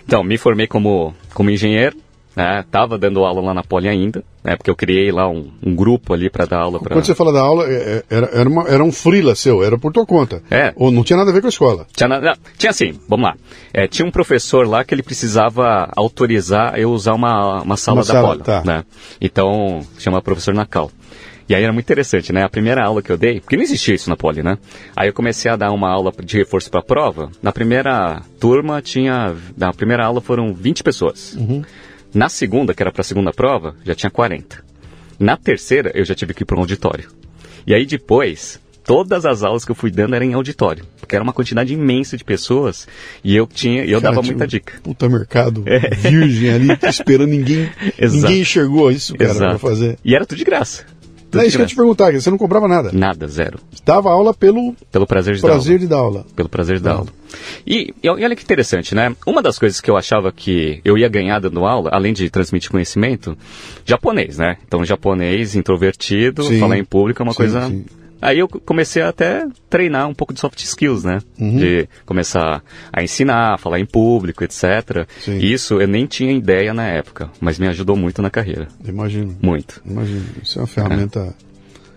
Então, 0.05 0.24
me 0.24 0.38
formei 0.38 0.67
como, 0.67 1.15
como 1.34 1.50
engenheiro, 1.50 1.98
né? 2.36 2.63
Tava 2.70 2.98
dando 2.98 3.24
aula 3.24 3.42
lá 3.42 3.54
na 3.54 3.63
Poli 3.63 3.88
ainda, 3.88 4.24
né? 4.44 4.56
Porque 4.56 4.70
eu 4.70 4.75
criei 4.75 5.12
lá 5.12 5.30
um, 5.30 5.50
um 5.65 5.75
grupo 5.75 6.13
ali 6.13 6.30
para 6.30 6.46
dar 6.46 6.60
aula. 6.60 6.80
Pra... 6.80 6.96
Quando 6.96 7.06
você 7.06 7.15
fala 7.15 7.32
da 7.32 7.42
aula, 7.42 7.65
é, 7.65 7.74
é, 7.74 8.04
era, 8.10 8.30
era, 8.34 8.50
uma, 8.50 8.68
era 8.68 8.84
um 8.84 8.92
freela 8.92 9.36
seu, 9.36 9.63
era 9.63 9.77
por 9.77 9.94
tua 9.94 10.06
conta. 10.06 10.44
É. 10.51 10.74
Ou 10.75 10.92
não 10.92 11.04
tinha 11.04 11.18
nada 11.18 11.32
a 11.32 11.34
ver 11.34 11.42
com 11.42 11.48
a 11.48 11.50
escola? 11.50 11.88
Tinha, 11.96 12.08
nada, 12.08 12.38
tinha 12.58 12.74
sim, 12.74 13.00
vamos 13.08 13.25
lá. 13.25 13.36
É, 13.74 13.88
tinha 13.88 14.08
um 14.08 14.12
professor 14.12 14.68
lá 14.68 14.84
que 14.84 14.94
ele 14.94 15.04
precisava 15.04 15.89
autorizar 15.96 16.77
eu 16.77 16.92
usar 16.92 17.13
uma, 17.13 17.62
uma 17.62 17.77
sala 17.77 18.00
uma 18.00 18.06
da 18.06 18.13
sala, 18.13 18.27
Poli. 18.27 18.44
Tá. 18.44 18.63
Né? 18.65 18.84
Então, 19.22 19.82
chama 19.98 20.22
professor 20.22 20.54
Nacal. 20.54 20.92
E 21.48 21.54
aí 21.54 21.63
era 21.63 21.72
muito 21.72 21.86
interessante, 21.86 22.34
né? 22.34 22.44
A 22.44 22.50
primeira 22.50 22.84
aula 22.84 23.04
que 23.04 23.12
eu 23.12 23.18
dei, 23.18 23.39
porque 23.39 23.56
não 23.56 23.63
existia 23.63 23.94
isso 23.94 24.10
na 24.10 24.15
Poli, 24.15 24.42
né? 24.42 24.58
Aí 24.96 25.08
eu 25.10 25.13
comecei 25.13 25.50
a 25.50 25.56
dar 25.56 25.72
uma 25.72 25.89
aula 25.89 26.12
de 26.24 26.38
reforço 26.38 26.72
para 26.72 26.82
prova. 26.82 27.30
Na 27.42 27.51
primeira 27.51 28.24
turma 28.39 28.82
tinha, 28.82 29.36
na 29.56 29.72
primeira 29.72 30.06
aula 30.06 30.22
foram 30.22 30.54
20 30.54 30.84
pessoas. 30.84 31.36
Uhum. 31.36 31.62
Na 32.16 32.30
segunda, 32.30 32.74
que 32.74 32.82
era 32.82 32.94
para 32.94 33.02
a 33.02 33.04
segunda 33.04 33.34
prova, 33.34 33.76
já 33.84 33.94
tinha 33.94 34.10
40. 34.10 34.64
Na 35.20 35.36
terceira, 35.36 35.92
eu 35.94 36.06
já 36.06 36.16
tive 36.16 36.34
que 36.34 36.44
ir 36.44 36.46
para 36.46 36.56
um 36.56 36.62
auditório. 36.62 37.10
E 37.68 37.74
aí 37.74 37.86
depois, 37.86 38.58
todas 38.86 39.26
as 39.26 39.44
aulas 39.44 39.66
que 39.66 39.72
eu 39.72 39.76
fui 39.76 39.92
dando 39.92 40.16
eram 40.16 40.26
em 40.26 40.34
auditório, 40.34 40.86
porque 40.98 41.14
era 41.14 41.22
uma 41.22 41.34
quantidade 41.34 41.74
imensa 41.74 42.16
de 42.16 42.24
pessoas 42.24 42.88
e 43.22 43.36
eu 43.36 43.46
tinha, 43.46 43.84
eu 43.84 44.00
cara, 44.00 44.16
dava 44.16 44.26
muita 44.26 44.48
dica. 44.48 44.80
Puta 44.82 45.10
mercado 45.10 45.64
é. 45.66 45.94
virgem 45.94 46.54
ali 46.54 46.70
esperando 46.88 47.32
ninguém, 47.32 47.70
ninguém 48.00 48.40
enxergou 48.40 48.90
isso, 48.90 49.14
cara, 49.16 49.34
para 49.34 49.60
fazer. 49.60 49.98
E 50.06 50.16
era 50.16 50.26
tudo 50.26 50.38
de 50.38 50.46
graça. 50.46 50.86
Não, 51.36 51.44
é 51.44 51.48
isso 51.48 51.58
que 51.58 51.63
eu 51.63 51.68
te 51.68 51.75
perguntar, 51.75 52.13
você 52.13 52.30
não 52.30 52.38
comprava 52.38 52.68
nada? 52.68 52.92
Nada, 52.92 53.27
zero. 53.27 53.60
Dava 53.86 54.12
aula 54.12 54.34
pelo, 54.34 54.74
pelo 54.92 55.06
prazer 55.06 55.36
de 55.36 55.42
prazer 55.42 55.80
dar 55.88 55.98
aula. 55.98 56.20
De 56.20 56.20
dar 56.20 56.22
aula. 56.22 56.25
Pelo 56.36 56.50
prazer 56.50 56.77
de 56.77 56.84
dar 56.84 56.94
aula. 56.94 57.08
E, 57.65 57.94
e, 58.01 58.10
olha 58.10 58.36
que 58.36 58.44
interessante, 58.44 58.96
né? 58.96 59.15
Uma 59.25 59.42
das 59.42 59.60
coisas 59.60 59.82
que 59.82 59.89
eu 59.89 59.98
achava 59.98 60.32
que 60.32 60.80
eu 60.86 60.98
ia 60.98 61.10
ganhar 61.10 61.39
dando 61.39 61.65
aula, 61.65 61.89
além 61.92 62.13
de 62.13 62.30
transmitir 62.30 62.72
conhecimento, 62.72 63.38
japonês, 63.86 64.38
né? 64.38 64.58
Então, 64.65 64.86
japonês, 64.86 65.56
introvertido, 65.56 66.44
sim. 66.44 66.60
falar 66.60 66.77
em 66.77 66.86
público 66.86 67.22
é 67.22 67.24
uma 67.24 67.34
sim, 67.34 67.38
coisa 67.38 67.68
sim. 67.68 67.86
Aí 68.22 68.40
eu 68.40 68.48
comecei 68.48 69.02
a 69.02 69.10
até 69.10 69.48
treinar 69.70 70.08
um 70.08 70.14
pouco 70.14 70.34
de 70.34 70.40
soft 70.40 70.60
skills, 70.62 71.04
né? 71.04 71.20
Uhum. 71.40 71.58
De 71.58 71.88
começar 72.06 72.64
a 72.92 73.04
ensinar, 73.04 73.60
falar 73.60 73.80
em 73.80 73.86
público, 73.86 74.44
etc. 74.44 75.08
Sim. 75.22 75.38
Isso 75.38 75.80
eu 75.80 75.88
nem 75.88 76.06
tinha 76.06 76.32
ideia 76.32 76.74
na 76.74 76.88
época, 76.88 77.30
mas 77.40 77.60
me 77.60 77.68
ajudou 77.68 77.96
muito 77.96 78.22
na 78.22 78.30
carreira. 78.30 78.68
Imagino. 78.88 79.36
Muito. 79.42 79.82
Imagino. 79.86 80.25
Isso 80.42 80.60
é 80.60 80.62
uma 80.62 80.68
ferramenta 80.68 81.36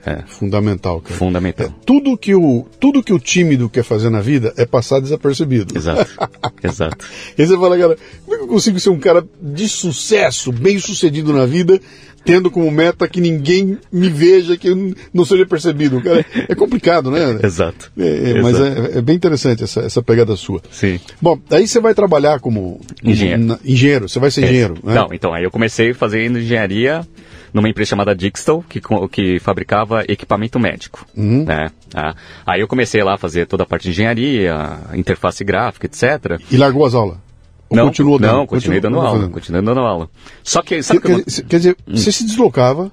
é. 0.05 0.11
é. 0.13 0.23
fundamental, 0.27 1.01
cara. 1.01 1.15
Fundamental. 1.15 1.67
É, 1.67 1.73
tudo, 1.85 2.17
que 2.17 2.35
o, 2.35 2.67
tudo 2.81 3.03
que 3.03 3.13
o 3.13 3.19
tímido 3.19 3.69
quer 3.69 3.85
fazer 3.85 4.11
na 4.11 4.21
vida 4.21 4.53
é 4.57 4.67
passar 4.67 5.01
desapercebido. 5.01 5.77
Exato. 5.77 6.11
Exato. 6.63 7.07
e 7.37 7.47
você 7.47 7.57
fala, 7.57 7.79
cara, 7.79 7.97
como 8.25 8.35
é 8.35 8.39
que 8.39 8.45
eu 8.45 8.49
consigo 8.49 8.81
ser 8.81 8.91
um 8.91 8.99
cara 8.99 9.27
de 9.41 9.69
sucesso, 9.69 10.53
bem 10.53 10.79
sucedido 10.79 11.33
na 11.33 11.47
vida, 11.47 11.81
tendo 12.25 12.51
como 12.51 12.71
meta 12.71 13.09
que 13.09 13.21
ninguém 13.21 13.79
me 13.93 14.09
veja, 14.09 14.57
que 14.57 14.69
eu 14.69 14.95
não 15.13 15.25
seja 15.25 15.47
percebido. 15.47 16.01
Cara, 16.03 16.25
é 16.49 16.55
complicado, 16.55 17.11
né? 17.11 17.39
Exato. 17.43 17.91
É, 17.99 18.31
é, 18.31 18.43
mas 18.43 18.61
é, 18.61 18.99
é, 18.99 19.01
bem 19.01 19.17
interessante 19.17 19.65
essa, 19.65 19.81
essa 19.81 20.03
pegada 20.03 20.37
sua. 20.37 20.61
Sim. 20.71 21.01
Bom, 21.21 21.39
aí 21.51 21.67
você 21.67 21.81
vai 21.81 21.95
trabalhar 21.95 22.41
como 22.41 22.81
engenheiro. 23.03 23.43
Na, 23.43 23.59
engenheiro, 23.65 24.09
você 24.09 24.19
vai 24.19 24.31
ser 24.31 24.43
é. 24.43 24.45
engenheiro. 24.45 24.75
Né? 24.83 24.95
Não, 24.95 25.09
então, 25.13 25.33
aí 25.33 25.45
eu 25.45 25.51
comecei 25.51 25.93
fazendo 25.95 26.39
engenharia 26.39 27.07
numa 27.53 27.69
empresa 27.69 27.91
chamada 27.91 28.15
Dixtal, 28.15 28.63
que, 28.69 28.81
que 29.11 29.39
fabricava 29.41 30.05
equipamento 30.07 30.59
médico. 30.59 31.07
Uhum. 31.17 31.45
Né? 31.45 31.71
Ah, 31.95 32.15
aí 32.47 32.61
eu 32.61 32.69
comecei 32.69 33.03
lá 33.03 33.15
a 33.15 33.19
fazer 33.19 33.47
toda 33.47 33.63
a 33.63 33.67
parte 33.67 33.85
de 33.85 33.91
engenharia, 33.91 34.55
interface 34.95 35.43
gráfica, 35.45 35.87
etc. 35.87 36.41
E 36.51 36.57
largou 36.57 36.85
as 36.85 36.95
aulas? 36.95 37.28
Ou 37.71 37.77
não, 37.77 37.87
continuou 37.87 38.19
dando? 38.19 38.37
Não, 38.37 38.47
continuei 38.47 38.81
dando 38.81 39.01
aula, 39.01 39.29
continuei 39.29 39.63
dando 39.63 39.81
aula. 39.81 40.09
Só 40.43 40.63
que, 40.63 40.83
sabe 40.83 41.01
quer, 41.01 41.25
que 41.25 41.41
eu... 41.41 41.45
quer 41.45 41.57
dizer, 41.59 41.77
hum. 41.87 41.97
você 41.97 42.11
se 42.11 42.25
deslocava, 42.25 42.91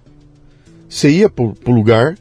você 0.89 1.09
ia 1.09 1.29
pro, 1.29 1.53
pro 1.53 1.73
lugar, 1.73 2.17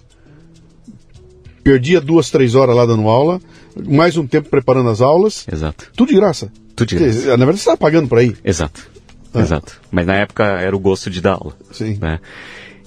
perdia 1.63 2.01
duas, 2.01 2.31
três 2.31 2.55
horas 2.55 2.77
lá 2.77 2.87
dando 2.87 3.09
aula, 3.09 3.41
mais 3.87 4.17
um 4.17 4.27
tempo 4.27 4.49
preparando 4.49 4.89
as 4.89 5.01
aulas. 5.01 5.47
Exato. 5.51 5.91
Tudo 5.97 6.11
de 6.11 6.17
graça. 6.17 6.53
Tudo 6.77 6.89
de 6.89 6.97
graça. 6.97 7.37
Na 7.37 7.37
verdade, 7.37 7.59
você 7.59 7.63
estava 7.63 7.77
pagando 7.77 8.09
por 8.09 8.19
aí. 8.19 8.37
Exato. 8.45 8.89
Ah. 9.33 9.41
Exato. 9.41 9.81
Mas 9.91 10.07
na 10.07 10.15
época 10.15 10.45
era 10.45 10.75
o 10.77 10.79
gosto 10.79 11.11
de 11.11 11.21
dar 11.21 11.33
aula. 11.33 11.57
Sim. 11.73 11.99
Né? 12.01 12.21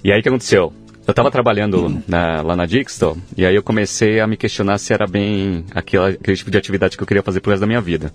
E 0.03 0.11
aí 0.11 0.19
o 0.19 0.23
que 0.23 0.29
aconteceu? 0.29 0.71
Eu 1.05 1.11
estava 1.11 1.31
trabalhando 1.31 2.01
na, 2.05 2.41
lá 2.41 2.53
na 2.53 2.65
Dixtal 2.65 3.17
e 3.37 3.45
aí 3.45 3.55
eu 3.55 3.63
comecei 3.63 4.19
a 4.19 4.27
me 4.27 4.35
questionar 4.35 4.77
se 4.77 4.93
era 4.93 5.07
bem 5.07 5.63
aquela, 5.73 6.09
aquele 6.09 6.35
tipo 6.35 6.51
de 6.51 6.57
atividade 6.57 6.97
que 6.97 7.03
eu 7.03 7.07
queria 7.07 7.23
fazer 7.23 7.39
pro 7.39 7.49
resto 7.49 7.61
da 7.61 7.67
minha 7.67 7.79
vida. 7.79 8.13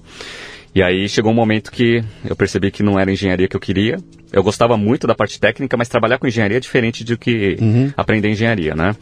E 0.75 0.83
aí 0.83 1.07
chegou 1.09 1.33
um 1.33 1.35
momento 1.35 1.71
que 1.71 2.03
eu 2.25 2.35
percebi 2.35 2.71
que 2.71 2.83
não 2.83 2.99
era 2.99 3.13
engenharia 3.13 3.47
que 3.47 3.55
eu 3.55 3.61
queria. 3.61 3.99
Eu 4.33 4.43
gostava 4.43 4.77
muito 4.77 5.07
da 5.07 5.15
parte 5.15 5.39
técnica, 5.39 5.77
mas 5.77 5.89
trabalhar 5.89 6.19
com 6.19 6.27
engenharia 6.27 6.57
é 6.57 6.61
diferente 6.61 7.05
do 7.05 7.19
que 7.19 7.59
uhum. 7.61 7.93
aprender 7.95 8.31
engenharia, 8.31 8.75
né? 8.75 8.97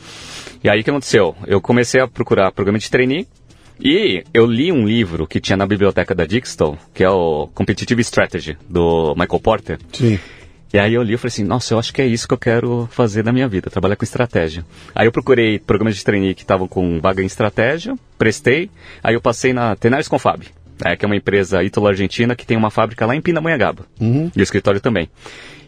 E 0.65 0.69
aí 0.69 0.81
o 0.81 0.85
que 0.85 0.91
aconteceu? 0.91 1.37
Eu 1.47 1.61
comecei 1.61 2.01
a 2.01 2.09
procurar 2.09 2.51
programa 2.51 2.79
de 2.79 2.91
trainee 2.91 3.27
e 3.79 4.25
eu 4.35 4.47
li 4.47 4.73
um 4.73 4.85
livro 4.85 5.29
que 5.29 5.41
tinha 5.41 5.57
na 5.57 5.65
biblioteca 5.65 6.13
da 6.13 6.27
Dixtal, 6.27 6.77
que 6.93 7.05
é 7.05 7.09
o 7.09 7.49
Competitive 7.55 8.01
Strategy, 8.03 8.59
do 8.69 9.15
Michael 9.15 9.41
Porter. 9.41 9.79
Sim. 9.93 10.19
E 10.73 10.79
aí 10.79 10.95
eu 10.95 11.03
li 11.03 11.15
e 11.15 11.17
falei 11.17 11.33
assim, 11.33 11.45
nossa, 11.45 11.75
eu 11.75 11.79
acho 11.79 11.93
que 11.93 12.03
é 12.03 12.07
isso 12.07 12.27
que 12.29 12.35
eu 12.35 12.39
quero 12.39 12.89
fazer 12.93 13.25
na 13.25 13.33
minha 13.33 13.49
vida, 13.49 13.71
trabalhar 13.71 13.97
com 13.97 14.05
estratégia. 14.05 14.65
Aí 14.95 15.07
eu 15.07 15.13
procurei 15.13 15.59
programas 15.59 15.97
de 15.97 16.05
trainee 16.05 16.35
que 16.35 16.43
estavam 16.43 16.69
com 16.69 17.01
vaga 17.01 17.23
em 17.23 17.27
estratégia, 17.27 17.97
prestei, 18.19 18.71
aí 19.03 19.15
eu 19.15 19.21
passei 19.21 19.53
na 19.53 19.75
Tenares 19.75 20.09
Confab 20.09 20.45
é, 20.85 20.97
que 20.97 21.05
é 21.05 21.07
uma 21.07 21.17
empresa 21.17 21.63
ítalo-argentina 21.63 22.35
que 22.35 22.47
tem 22.47 22.57
uma 22.57 22.71
fábrica 22.71 23.07
lá 23.07 23.15
em 23.15 23.21
Pindamonhangaba. 23.21 23.87
Uhum. 24.01 24.31
E 24.35 24.41
o 24.41 24.43
escritório 24.43 24.81
também. 24.81 25.09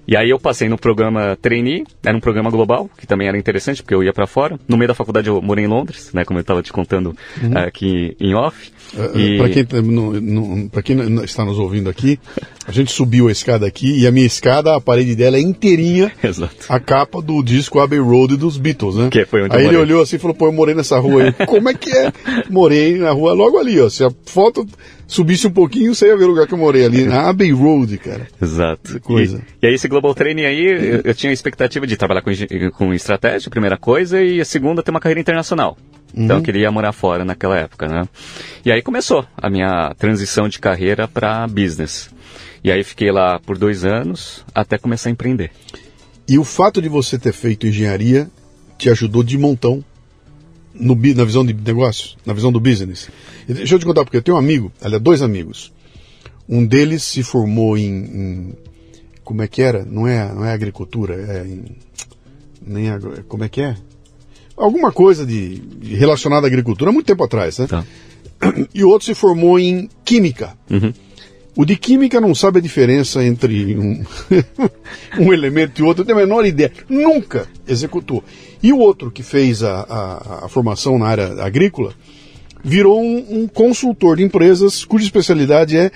E 0.06 0.16
aí 0.16 0.30
eu 0.30 0.38
passei 0.38 0.68
no 0.68 0.76
programa 0.76 1.38
Trainee, 1.40 1.84
era 2.04 2.16
um 2.16 2.20
programa 2.20 2.50
global, 2.50 2.90
que 2.98 3.06
também 3.06 3.28
era 3.28 3.38
interessante, 3.38 3.82
porque 3.82 3.94
eu 3.94 4.02
ia 4.02 4.12
para 4.12 4.26
fora. 4.26 4.58
No 4.66 4.76
meio 4.76 4.88
da 4.88 4.94
faculdade 4.94 5.28
eu 5.28 5.40
morei 5.40 5.64
em 5.64 5.68
Londres, 5.68 6.10
né, 6.12 6.24
como 6.24 6.38
eu 6.38 6.42
estava 6.42 6.60
te 6.60 6.72
contando 6.72 7.16
uhum. 7.40 7.56
aqui 7.58 8.16
em 8.18 8.34
off. 8.34 8.72
Uh, 8.94 9.18
e... 9.18 9.38
Para 9.38 9.48
quem, 9.48 9.64
tá 9.64 10.82
quem 10.82 11.24
está 11.24 11.44
nos 11.44 11.56
ouvindo 11.56 11.88
aqui, 11.88 12.18
a 12.66 12.72
gente 12.72 12.90
subiu 12.90 13.28
a 13.28 13.32
escada 13.32 13.64
aqui 13.64 14.00
e 14.00 14.06
a 14.06 14.10
minha 14.10 14.26
escada, 14.26 14.74
a 14.74 14.80
parede 14.80 15.14
dela 15.14 15.36
é 15.36 15.40
inteirinha 15.40 16.12
Exato. 16.22 16.66
a 16.68 16.80
capa 16.80 17.22
do 17.22 17.40
disco 17.40 17.78
Abbey 17.78 18.00
Road 18.00 18.36
dos 18.36 18.58
Beatles, 18.58 18.96
né? 18.96 19.08
Que 19.10 19.24
foi 19.24 19.44
onde 19.44 19.56
aí 19.56 19.66
ele 19.66 19.76
olhou 19.76 20.02
assim 20.02 20.16
e 20.16 20.18
falou, 20.18 20.34
pô, 20.34 20.46
eu 20.46 20.52
morei 20.52 20.74
nessa 20.74 20.98
rua 20.98 21.22
aí. 21.22 21.32
Como 21.46 21.68
é 21.68 21.74
que 21.74 21.90
é? 21.96 22.12
Morei 22.50 22.98
na 22.98 23.12
rua 23.12 23.32
logo 23.32 23.56
ali, 23.56 23.80
ó. 23.80 23.88
Se 23.88 24.04
a 24.04 24.10
foto 24.26 24.66
subisse 25.06 25.46
um 25.46 25.50
pouquinho, 25.50 25.94
você 25.94 26.06
ia 26.06 26.16
ver 26.16 26.24
o 26.24 26.28
lugar 26.28 26.46
que 26.46 26.54
eu 26.54 26.58
morei 26.58 26.84
ali, 26.84 27.04
na 27.04 27.28
Abbey 27.28 27.52
Road, 27.52 27.98
cara. 27.98 28.26
Exato. 28.40 29.00
Coisa. 29.00 29.42
E, 29.60 29.66
e 29.66 29.68
aí 29.68 29.74
esse 29.74 29.88
Global 29.88 30.14
Training 30.14 30.44
aí, 30.44 30.66
eu, 30.66 31.00
eu, 31.04 31.14
tinha 31.14 31.30
a 31.30 31.32
expectativa 31.32 31.86
de 31.86 31.96
trabalhar 31.96 32.22
com, 32.22 32.30
com 32.72 32.94
estratégia, 32.94 33.50
primeira 33.50 33.76
coisa, 33.76 34.22
e 34.22 34.40
a 34.40 34.44
segunda, 34.44 34.82
ter 34.82 34.90
uma 34.90 35.00
carreira 35.00 35.20
internacional. 35.20 35.76
Uhum. 36.14 36.24
Então 36.24 36.36
eu 36.38 36.42
queria 36.42 36.70
morar 36.70 36.92
fora 36.92 37.24
naquela 37.24 37.58
época, 37.58 37.88
né? 37.88 38.08
E 38.64 38.70
aí 38.70 38.82
começou 38.82 39.26
a 39.36 39.48
minha 39.48 39.94
transição 39.98 40.48
de 40.48 40.58
carreira 40.58 41.08
para 41.08 41.46
business. 41.46 42.10
E 42.64 42.70
aí 42.70 42.84
fiquei 42.84 43.10
lá 43.10 43.40
por 43.40 43.58
dois 43.58 43.84
anos 43.84 44.44
até 44.54 44.78
começar 44.78 45.08
a 45.08 45.12
empreender. 45.12 45.50
E 46.28 46.38
o 46.38 46.44
fato 46.44 46.80
de 46.80 46.88
você 46.88 47.18
ter 47.18 47.32
feito 47.32 47.66
engenharia 47.66 48.30
te 48.78 48.88
ajudou 48.88 49.22
de 49.22 49.36
montão 49.36 49.84
no, 50.74 50.94
na 50.94 51.24
visão 51.24 51.44
de 51.44 51.54
negócios, 51.54 52.16
na 52.24 52.32
visão 52.32 52.52
do 52.52 52.60
business. 52.60 53.08
Deixa 53.46 53.74
eu 53.74 53.78
te 53.78 53.86
contar, 53.86 54.04
porque 54.04 54.16
eu 54.16 54.22
tenho 54.22 54.36
um 54.36 54.40
amigo, 54.40 54.72
aliás, 54.80 55.02
dois 55.02 55.22
amigos. 55.22 55.72
Um 56.48 56.66
deles 56.66 57.02
se 57.02 57.22
formou 57.22 57.78
em, 57.78 57.88
em 57.88 58.54
como 59.24 59.42
é 59.42 59.48
que 59.48 59.62
era? 59.62 59.84
Não 59.84 60.06
é, 60.06 60.32
não 60.32 60.44
é 60.44 60.52
agricultura, 60.52 61.14
é 61.14 61.46
em, 61.46 61.64
nem 62.64 62.90
agro, 62.90 63.24
como 63.28 63.44
é 63.44 63.48
que 63.48 63.60
é? 63.60 63.76
alguma 64.56 64.92
coisa 64.92 65.24
de, 65.26 65.58
de 65.58 65.94
relacionada 65.94 66.46
à 66.46 66.48
agricultura, 66.48 66.92
muito 66.92 67.06
tempo 67.06 67.24
atrás, 67.24 67.58
né? 67.58 67.66
Tá. 67.66 67.84
E 68.74 68.82
o 68.82 68.88
outro 68.88 69.06
se 69.06 69.14
formou 69.14 69.58
em 69.58 69.88
química. 70.04 70.56
Uhum. 70.68 70.92
O 71.54 71.64
de 71.64 71.76
química 71.76 72.20
não 72.20 72.34
sabe 72.34 72.58
a 72.58 72.62
diferença 72.62 73.22
entre 73.22 73.76
um, 73.76 74.04
um 75.18 75.32
elemento 75.32 75.80
e 75.80 75.84
outro, 75.84 76.02
não 76.02 76.06
tem 76.06 76.16
a 76.16 76.26
menor 76.26 76.44
ideia. 76.44 76.72
Nunca 76.88 77.46
executou. 77.68 78.24
E 78.62 78.72
o 78.72 78.78
outro 78.78 79.10
que 79.10 79.22
fez 79.22 79.62
a, 79.62 79.80
a, 79.80 80.44
a 80.44 80.48
formação 80.48 80.98
na 80.98 81.06
área 81.06 81.42
agrícola 81.42 81.92
virou 82.62 83.02
um, 83.02 83.42
um, 83.42 83.48
consultor 83.48 84.16
de 84.16 84.22
empresas 84.22 84.84
cuja 84.84 85.04
especialidade 85.04 85.76
é 85.76 85.90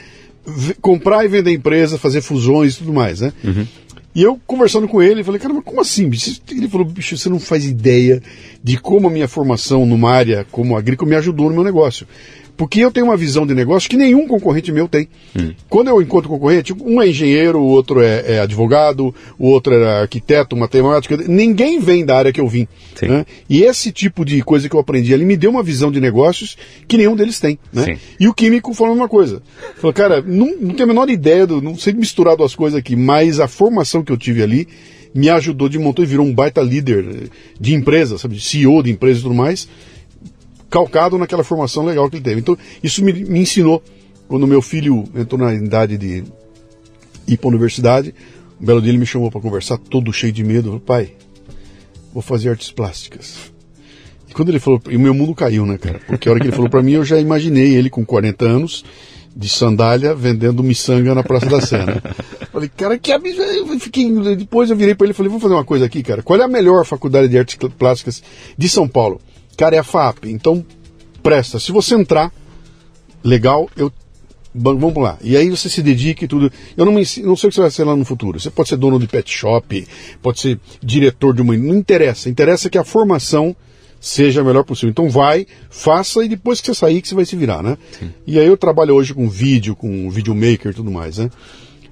comprar 0.81 1.25
e 1.25 1.29
vender 1.29 1.53
empresa, 1.53 1.99
fazer 1.99 2.21
fusões 2.21 2.75
e 2.75 2.79
tudo 2.79 2.93
mais, 2.93 3.21
né? 3.21 3.33
Uhum. 3.45 3.67
E 4.15 4.23
eu 4.23 4.41
conversando 4.47 4.89
com 4.89 5.03
ele, 5.03 5.23
falei, 5.23 5.39
cara, 5.39 5.53
mas 5.53 5.63
como 5.63 5.81
assim? 5.81 6.09
Bicho? 6.09 6.41
Ele 6.51 6.69
falou, 6.69 6.87
bicho, 6.87 7.17
você 7.17 7.29
não 7.29 7.39
faz 7.39 7.67
ideia 7.67 8.23
de 8.65 8.79
como 8.79 9.09
a 9.09 9.11
minha 9.11 9.29
formação 9.29 9.85
numa 9.85 10.11
área 10.11 10.47
como 10.51 10.77
agrícola 10.77 11.11
me 11.11 11.17
ajudou 11.17 11.51
no 11.51 11.55
meu 11.55 11.63
negócio. 11.63 12.07
Porque 12.57 12.81
eu 12.81 12.91
tenho 12.91 13.07
uma 13.07 13.17
visão 13.17 13.47
de 13.47 13.55
negócio 13.55 13.89
que 13.89 13.97
nenhum 13.97 14.27
concorrente 14.27 14.73
meu 14.73 14.89
tem. 14.89 15.09
Hum. 15.39 15.53
Quando 15.69 15.89
eu 15.89 16.01
encontro 16.01 16.31
concorrente, 16.31 16.73
um 16.73 17.03
é 17.03 17.09
engenheiro, 17.09 17.61
o 17.61 17.67
outro 17.67 18.01
é, 18.01 18.35
é, 18.35 18.41
advogado, 18.41 19.15
o 19.39 19.49
outro 19.49 19.75
é 19.75 20.01
arquiteto, 20.01 20.57
matemático, 20.57 21.17
ninguém 21.29 21.79
vem 21.79 22.05
da 22.05 22.17
área 22.17 22.33
que 22.33 22.41
eu 22.41 22.49
vim. 22.49 22.67
Né? 23.03 23.27
E 23.49 23.63
esse 23.63 23.93
tipo 23.93 24.25
de 24.25 24.41
coisa 24.43 24.69
que 24.69 24.75
eu 24.75 24.81
aprendi 24.81 25.13
ali 25.13 25.25
me 25.25 25.37
deu 25.37 25.51
uma 25.51 25.63
visão 25.63 25.93
de 25.93 26.01
negócios 26.01 26.57
que 26.89 26.97
nenhum 26.97 27.15
deles 27.15 27.39
tem. 27.39 27.59
Né? 27.73 27.99
E 28.19 28.27
o 28.27 28.33
químico 28.33 28.73
falou 28.73 28.93
a 28.93 28.97
mesma 28.97 29.09
coisa. 29.09 29.43
Falou, 29.77 29.93
cara, 29.93 30.23
não, 30.23 30.57
não 30.59 30.75
tenho 30.75 30.85
a 30.85 30.87
menor 30.87 31.11
ideia, 31.11 31.47
do, 31.47 31.61
não 31.61 31.77
sei 31.77 31.93
misturar 31.93 32.37
duas 32.37 32.55
coisas 32.55 32.79
aqui, 32.79 32.97
mas 32.97 33.39
a 33.39 33.47
formação 33.47 34.03
que 34.03 34.13
eu 34.13 34.17
tive 34.17 34.43
ali 34.43 34.67
me 35.15 35.29
ajudou 35.31 35.69
de 35.69 35.79
montão 35.79 36.05
e 36.05 36.09
virou 36.09 36.27
um 36.27 36.33
baita 36.33 36.61
líder 36.61 37.31
de 37.59 37.75
empresa, 37.75 38.19
sabe, 38.19 38.37
de 38.37 38.43
CEO 38.43 38.83
de 38.83 38.91
empresa 38.91 39.21
e 39.21 39.23
tudo 39.23 39.35
mais 39.35 39.69
calcado 40.71 41.19
naquela 41.19 41.45
formação 41.45 41.85
legal 41.85 42.09
que 42.09 42.17
ele 42.17 42.25
teve. 42.25 42.41
Então, 42.41 42.57
isso 42.83 43.05
me, 43.05 43.13
me 43.13 43.41
ensinou. 43.41 43.83
Quando 44.29 44.47
meu 44.47 44.61
filho 44.61 45.05
entrou 45.15 45.41
na 45.41 45.55
idade 45.55 45.97
de 45.97 46.25
ir 47.29 47.37
para 47.37 47.47
a 47.47 47.51
universidade, 47.51 48.15
um 48.61 48.65
belo 48.65 48.81
dia 48.81 48.91
ele 48.91 48.99
me 48.99 49.07
chamou 49.07 49.31
para 49.31 49.41
conversar, 49.41 49.79
todo 49.79 50.13
cheio 50.13 50.33
de 50.33 50.43
medo. 50.43 50.69
Falei, 50.69 50.81
pai, 50.81 51.13
vou 52.13 52.23
fazer 52.23 52.51
artes 52.51 52.71
plásticas. 52.71 53.53
E 54.29 54.35
quando 54.35 54.49
ele 54.49 54.59
falou, 54.59 54.81
e 54.91 54.97
o 54.97 55.01
meu 55.01 55.15
mundo 55.15 55.35
caiu, 55.35 55.65
né, 55.65 55.79
cara? 55.79 56.01
Porque 56.07 56.29
a 56.29 56.33
hora 56.33 56.41
que 56.41 56.47
ele 56.47 56.57
falou 56.57 56.71
para 56.71 56.83
mim, 56.83 56.93
eu 56.93 57.05
já 57.05 57.19
imaginei 57.19 57.75
ele 57.75 57.89
com 57.89 58.05
40 58.05 58.45
anos, 58.45 58.85
de 59.37 59.51
sandália, 59.51 60.15
vendendo 60.15 60.63
miçanga 60.63 61.15
na 61.15 61.23
Praça 61.23 61.47
da 61.47 61.61
Sé, 61.61 61.85
né? 61.85 62.01
Falei, 62.51 62.71
cara, 62.75 62.99
que 62.99 63.13
absurdo. 63.13 63.79
Fiquei, 63.79 64.11
depois 64.35 64.71
eu 64.71 64.77
virei 64.77 64.95
para 64.95 65.05
ele 65.05 65.13
e 65.13 65.15
falei, 65.15 65.29
vamos 65.29 65.43
fazer 65.43 65.55
uma 65.55 65.65
coisa 65.65 65.85
aqui, 65.85 66.03
cara. 66.03 66.23
Qual 66.23 66.41
é 66.41 66.45
a 66.45 66.49
melhor 66.49 66.87
faculdade 66.87 67.29
de 67.29 67.39
artes 67.39 67.59
plásticas 67.77 68.23
de 68.57 68.67
São 68.67 68.89
Paulo? 68.89 69.21
Cara, 69.57 69.77
é 69.77 69.79
a 69.79 69.85
FAP. 69.85 70.27
Então, 70.27 70.65
presta. 71.23 71.59
Se 71.59 71.73
você 71.73 71.95
entrar, 71.95 72.33
legal, 73.23 73.69
eu. 73.77 73.93
Vamos 74.59 74.97
lá. 74.97 75.19
E 75.23 75.37
aí 75.37 75.51
você 75.51 75.69
se 75.69 75.83
dedica 75.83 76.25
e 76.25 76.29
tudo. 76.29 76.51
Eu 76.77 76.87
não, 76.87 76.93
me, 76.93 77.03
não 77.23 77.37
sei 77.37 77.49
o 77.49 77.51
que 77.51 77.55
você 77.55 77.61
vai 77.61 77.71
ser 77.71 77.85
lá 77.85 77.95
no 77.95 78.07
futuro. 78.07 78.41
Você 78.41 78.51
pode 78.51 78.71
ser 78.71 78.77
dono 78.79 78.99
de 78.99 79.07
pet 79.07 79.31
shop, 79.31 79.87
pode 80.23 80.41
ser 80.41 80.59
diretor 80.83 81.35
de 81.35 81.43
uma. 81.43 81.55
Não 81.59 81.75
interessa. 81.75 82.31
Interessa 82.31 82.71
que 82.71 82.79
a 82.79 82.85
formação 82.85 83.55
seja 84.01 84.41
a 84.41 84.45
melhor 84.45 84.65
possível. 84.65 84.91
Então 84.91 85.11
vai, 85.11 85.47
faça 85.69 86.25
e 86.25 86.29
depois 86.29 86.61
que 86.61 86.69
você 86.69 86.75
sair 86.75 87.03
que 87.03 87.09
você 87.09 87.15
vai 87.15 87.27
se 87.27 87.37
virar, 87.37 87.63
né? 87.63 87.77
Sim. 87.99 88.11
E 88.27 88.39
aí 88.39 88.47
eu 88.47 88.57
trabalho 88.57 88.95
hoje 88.95 89.13
com 89.13 89.29
vídeo, 89.29 89.77
com 89.77 90.09
videomaker 90.11 90.71
e 90.71 90.75
tudo 90.75 90.91
mais, 90.91 91.19
né? 91.19 91.31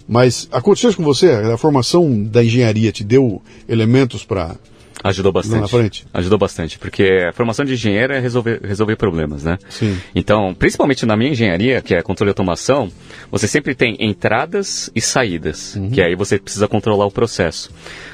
Mas 0.07 0.49
aconteceu 0.53 0.91
isso 0.91 0.97
com 0.97 1.05
você? 1.05 1.31
A 1.31 1.57
formação 1.57 2.23
da 2.23 2.45
engenharia 2.45 2.93
te 2.93 3.03
deu 3.03 3.43
elementos 3.69 4.25
para 4.25 4.55
Ajudou 5.05 5.31
bastante. 5.31 6.07
Ajudou 6.15 6.39
bastante, 6.39 6.79
porque 6.79 7.27
a 7.29 7.33
formação 7.35 7.63
de 7.63 7.75
engenheiro 7.75 8.15
é 8.15 8.19
resolver, 8.19 8.63
resolver 8.65 8.97
problemas, 8.97 9.45
né? 9.45 9.59
Sim. 9.69 9.99
Então, 10.15 10.55
principalmente 10.55 11.05
na 11.05 11.15
minha 11.15 11.31
engenharia, 11.31 11.83
que 11.83 11.95
é 11.95 12.01
controle 12.01 12.29
de 12.29 12.31
automação, 12.31 12.91
você 13.31 13.47
sempre 13.47 13.75
tem 13.75 13.99
entradas 14.01 14.91
e 14.95 15.03
saídas, 15.03 15.77
uhum. 15.77 15.91
que 15.91 16.01
aí 16.01 16.15
você 16.17 16.39
precisa 16.39 16.67
controlar 16.67 17.05
o 17.05 17.11
processo. 17.11 17.71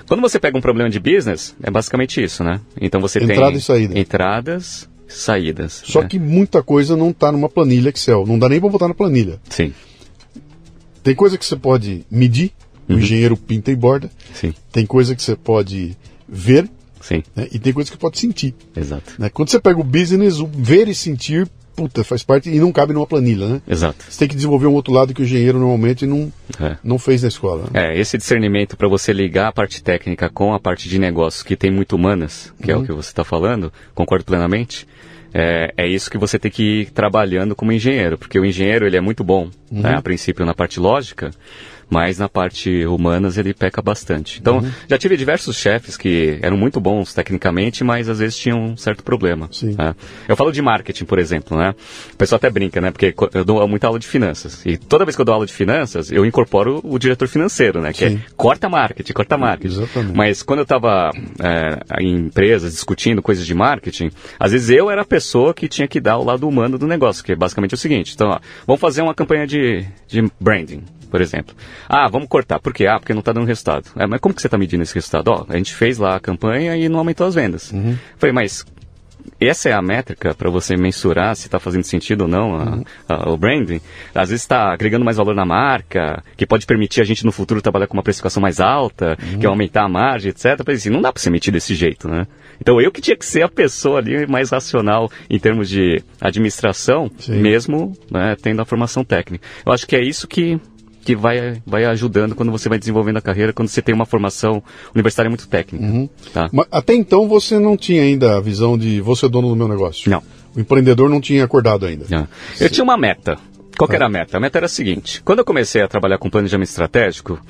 Quando 0.09 0.21
você 0.21 0.41
pega 0.41 0.59
um 0.59 0.61
problema 0.61 0.91
de 0.91 0.99
business, 0.99 1.55
é 1.63 1.71
basicamente 1.71 2.21
isso, 2.21 2.43
né? 2.43 2.61
Então 2.81 3.01
você 3.01 3.21
Entrada 3.21 3.51
tem 3.51 3.59
e 3.59 3.61
saída. 3.61 3.97
entradas, 3.97 4.89
saídas. 5.07 5.85
Só 5.87 6.03
né? 6.03 6.09
que 6.09 6.19
muita 6.19 6.61
coisa 6.61 6.97
não 6.97 7.11
está 7.11 7.31
numa 7.31 7.49
planilha 7.49 7.91
Excel, 7.91 8.27
não 8.27 8.37
dá 8.37 8.49
nem 8.49 8.59
para 8.59 8.69
botar 8.69 8.89
na 8.89 8.95
planilha. 8.95 9.39
Sim. 9.49 9.73
Tem 11.05 11.15
coisa 11.15 11.39
que 11.39 11.47
você 11.47 11.55
pode 11.55 12.05
medir, 12.11 12.51
o 12.89 12.95
uhum. 12.95 12.99
engenheiro 12.99 13.37
pinta 13.37 13.71
e 13.71 13.77
borda. 13.77 14.11
Sim. 14.35 14.53
Tem 14.73 14.85
coisa 14.85 15.15
que 15.15 15.23
você 15.23 15.37
pode 15.37 15.97
ver 16.29 16.69
Sim. 17.01 17.23
Né? 17.35 17.49
E 17.53 17.59
tem 17.59 17.73
coisas 17.73 17.91
que 17.91 17.97
pode 17.97 18.19
sentir. 18.19 18.55
Exato. 18.77 19.15
Né? 19.19 19.29
Quando 19.31 19.51
você 19.51 19.59
pega 19.59 19.81
o 19.81 19.85
business, 19.85 20.39
o 20.39 20.47
ver 20.47 20.89
e 20.89 20.95
sentir, 20.95 21.49
puta, 21.75 22.05
faz 22.05 22.23
parte 22.23 22.51
e 22.51 22.59
não 22.59 22.73
cabe 22.73 22.93
numa 22.93 23.07
planilha, 23.07 23.49
né? 23.49 23.63
Exato. 23.67 24.05
Você 24.09 24.19
tem 24.19 24.29
que 24.29 24.35
desenvolver 24.35 24.67
um 24.67 24.75
outro 24.75 24.93
lado 24.93 25.15
que 25.15 25.23
o 25.23 25.25
engenheiro 25.25 25.59
normalmente 25.59 26.07
não, 26.07 26.31
é. 26.61 26.77
não 26.85 26.99
fez 26.99 27.23
na 27.23 27.29
escola. 27.29 27.65
Né? 27.73 27.95
É, 27.95 27.99
esse 27.99 28.19
discernimento 28.19 28.77
para 28.77 28.89
você 28.89 29.13
ligar 29.13 29.49
a 29.49 29.53
parte 29.53 29.83
técnica 29.83 30.29
com 30.29 30.53
a 30.53 30.61
parte 30.61 30.89
de 30.89 30.99
negócios, 30.99 31.43
que 31.43 31.57
tem 31.57 31.71
muito 31.71 31.97
humanas, 31.97 32.53
que 32.63 32.71
uhum. 32.71 32.71
é 32.71 32.77
o 32.77 32.81
uhum. 32.81 32.87
que 32.87 32.93
você 32.93 33.09
está 33.09 33.25
falando, 33.25 33.73
concordo 33.95 34.25
plenamente. 34.25 34.87
É, 35.33 35.73
é, 35.77 35.87
isso 35.87 36.11
que 36.11 36.19
você 36.19 36.39
tem 36.39 36.51
que 36.51 36.63
ir 36.63 36.91
trabalhando 36.91 37.55
como 37.55 37.73
engenheiro, 37.73 38.19
porque 38.19 38.39
o 38.39 38.45
engenheiro 38.45 38.85
ele 38.85 38.97
é 38.97 39.01
muito 39.01 39.23
bom, 39.23 39.49
uhum. 39.71 39.81
né, 39.81 39.95
a 39.95 40.03
princípio 40.03 40.45
na 40.45 40.55
parte 40.55 40.81
lógica, 40.81 41.31
mas 41.91 42.19
na 42.19 42.29
parte 42.29 42.87
humanas 42.87 43.37
ele 43.37 43.53
peca 43.53 43.83
bastante. 43.83 44.39
Então, 44.41 44.59
uhum. 44.59 44.71
já 44.89 44.97
tive 44.97 45.17
diversos 45.17 45.57
chefes 45.57 45.97
que 45.97 46.39
eram 46.41 46.57
muito 46.57 46.81
bons 46.81 47.13
tecnicamente, 47.13 47.83
mas 47.83 48.09
às 48.09 48.21
vezes 48.21 48.37
tinham 48.39 48.63
um 48.63 48.77
certo 48.77 49.03
problema. 49.03 49.51
Né? 49.63 49.95
Eu 50.29 50.37
falo 50.37 50.53
de 50.53 50.63
marketing, 50.63 51.05
por 51.05 51.19
exemplo, 51.19 51.59
né? 51.59 51.75
O 52.13 52.17
pessoal 52.17 52.37
até 52.37 52.49
brinca, 52.49 52.81
né? 52.81 52.93
Porque 52.93 53.15
eu 53.35 53.45
dou 53.45 53.67
muita 53.67 53.89
aula 53.89 53.99
de 53.99 54.07
finanças. 54.07 54.65
E 54.65 54.77
toda 54.77 55.05
vez 55.05 55.17
que 55.17 55.21
eu 55.21 55.25
dou 55.25 55.35
aula 55.35 55.47
de 55.47 55.53
finanças, 55.53 56.13
eu 56.13 56.25
incorporo 56.25 56.81
o 56.85 56.99
diretor 56.99 57.27
financeiro, 57.27 57.81
né? 57.81 57.93
Que 57.93 58.09
Sim. 58.09 58.17
é 58.17 58.31
corta 58.37 58.69
marketing, 58.69 59.13
corta 59.13 59.37
marketing. 59.37 59.83
Exatamente. 59.83 60.17
Mas 60.17 60.43
quando 60.43 60.61
eu 60.61 60.65
estava 60.65 61.11
é, 61.41 62.03
em 62.03 62.27
empresas 62.27 62.73
discutindo 62.73 63.21
coisas 63.21 63.45
de 63.45 63.55
marketing, 63.55 64.11
às 64.39 64.53
vezes 64.53 64.71
eu 64.71 64.91
era 64.91 65.03
a 65.03 65.05
pessoa 65.05 65.53
que 65.53 65.69
tinha 65.69 65.89
que 65.89 66.01
dar 66.01 66.19
o 66.19 66.25
lado 66.25 66.49
humano 66.49 66.79
do 66.79 66.87
negócio, 66.87 67.25
que 67.25 67.33
é 67.33 67.37
basicamente 67.37 67.75
o 67.75 67.79
seguinte. 67.79 68.13
Então, 68.15 68.29
ó, 68.29 68.39
vamos 68.67 68.81
fazer 68.81 69.03
uma 69.03 69.15
campanha 69.15 69.47
de, 69.47 69.85
de 70.07 70.31
branding 70.41 70.85
por 71.11 71.21
exemplo. 71.21 71.55
Ah, 71.89 72.09
vamos 72.09 72.29
cortar. 72.29 72.61
Por 72.61 72.73
quê? 72.73 72.87
Ah, 72.87 72.99
porque 72.99 73.13
não 73.13 73.21
está 73.21 73.33
dando 73.33 73.47
resultado. 73.47 73.91
É, 73.97 74.07
mas 74.07 74.21
como 74.21 74.35
que 74.35 74.41
você 74.41 74.47
está 74.47 74.57
medindo 74.57 74.83
esse 74.83 74.95
resultado? 74.95 75.29
Ó, 75.29 75.47
a 75.49 75.57
gente 75.57 75.75
fez 75.75 75.99
lá 75.99 76.17
a 76.17 76.21
campanha 76.21 76.77
e 76.77 76.89
não 76.89 76.99
aumentou 76.99 77.27
as 77.27 77.35
vendas. 77.35 77.73
Uhum. 77.73 77.97
Falei, 78.17 78.33
mas 78.33 78.65
essa 79.41 79.69
é 79.69 79.73
a 79.73 79.81
métrica 79.81 80.35
para 80.35 80.51
você 80.51 80.77
mensurar 80.77 81.35
se 81.35 81.47
está 81.47 81.59
fazendo 81.59 81.85
sentido 81.85 82.23
ou 82.23 82.29
não 82.29 82.55
a, 82.55 82.65
uhum. 82.65 82.85
a, 83.09 83.31
o 83.31 83.37
branding. 83.37 83.81
Às 84.15 84.31
vezes 84.31 84.43
está 84.43 84.73
agregando 84.73 85.05
mais 85.05 85.17
valor 85.17 85.35
na 85.35 85.45
marca, 85.45 86.23
que 86.37 86.47
pode 86.47 86.67
permitir 86.67 87.01
a 87.01 87.05
gente 87.05 87.25
no 87.25 87.33
futuro 87.33 87.63
trabalhar 87.63 87.87
com 87.87 87.95
uma 87.95 88.03
precificação 88.03 88.41
mais 88.41 88.61
alta, 88.61 89.17
uhum. 89.23 89.39
que 89.39 89.47
é 89.47 89.49
aumentar 89.49 89.85
a 89.85 89.89
margem, 89.89 90.31
etc. 90.31 90.63
Mas 90.67 90.81
assim, 90.81 90.91
não 90.91 91.01
dá 91.01 91.13
para 91.13 91.23
ser 91.23 91.31
metido 91.31 91.55
desse 91.55 91.75
jeito, 91.75 92.09
né? 92.09 92.27
Então 92.61 92.81
eu 92.81 92.93
que 92.93 93.01
tinha 93.01 93.17
que 93.17 93.25
ser 93.25 93.43
a 93.43 93.49
pessoa 93.49 93.99
ali 93.99 94.27
mais 94.27 94.51
racional 94.51 95.11
em 95.31 95.39
termos 95.39 95.69
de 95.69 96.03
administração, 96.21 97.11
Sim. 97.19 97.41
mesmo 97.41 97.97
né, 98.11 98.37
tendo 98.41 98.61
a 98.61 98.67
formação 98.67 99.03
técnica. 99.03 99.47
Eu 99.65 99.73
acho 99.73 99.87
que 99.87 99.97
é 99.97 100.03
isso 100.03 100.29
que 100.29 100.61
que 101.03 101.17
vai, 101.17 101.63
vai 101.67 101.85
ajudando 101.85 102.35
quando 102.35 102.53
você 102.53 102.69
vai 102.69 102.79
desenvolvendo 102.79 103.17
a 103.17 103.21
carreira, 103.21 103.53
quando 103.53 103.69
você 103.69 103.83
tem 103.83 103.95
uma 103.95 104.07
formação 104.07 104.63
universitária 104.95 105.29
muito 105.29 105.49
técnica. 105.49 105.85
Uhum. 105.85 106.09
Tá? 106.33 106.49
Mas 106.53 106.67
até 106.71 106.95
então 106.95 107.29
você 107.29 107.59
não 107.59 107.77
tinha 107.77 108.03
ainda 108.03 108.37
a 108.37 108.41
visão 108.41 108.77
de 108.77 109.01
você 109.01 109.29
dono 109.29 109.49
do 109.49 109.57
meu 109.57 109.69
negócio? 109.69 110.11
Não. 110.11 110.23
O 110.55 110.61
empreendedor 110.61 111.09
não 111.09 111.21
tinha 111.21 111.45
acordado 111.45 111.87
ainda? 111.87 112.07
Não. 112.09 112.29
Eu 112.61 112.69
tinha 112.69 112.85
uma 112.85 112.97
meta. 112.97 113.39
Qual 113.79 113.89
ah. 113.91 113.95
era 113.95 114.07
a 114.07 114.09
meta? 114.11 114.37
A 114.37 114.41
meta 114.41 114.59
era 114.59 114.67
a 114.67 114.69
seguinte: 114.69 115.23
quando 115.23 115.39
eu 115.39 115.45
comecei 115.45 115.81
a 115.81 115.89
trabalhar 115.89 116.19
com 116.19 116.29
planejamento 116.29 116.69
estratégico, 116.69 117.41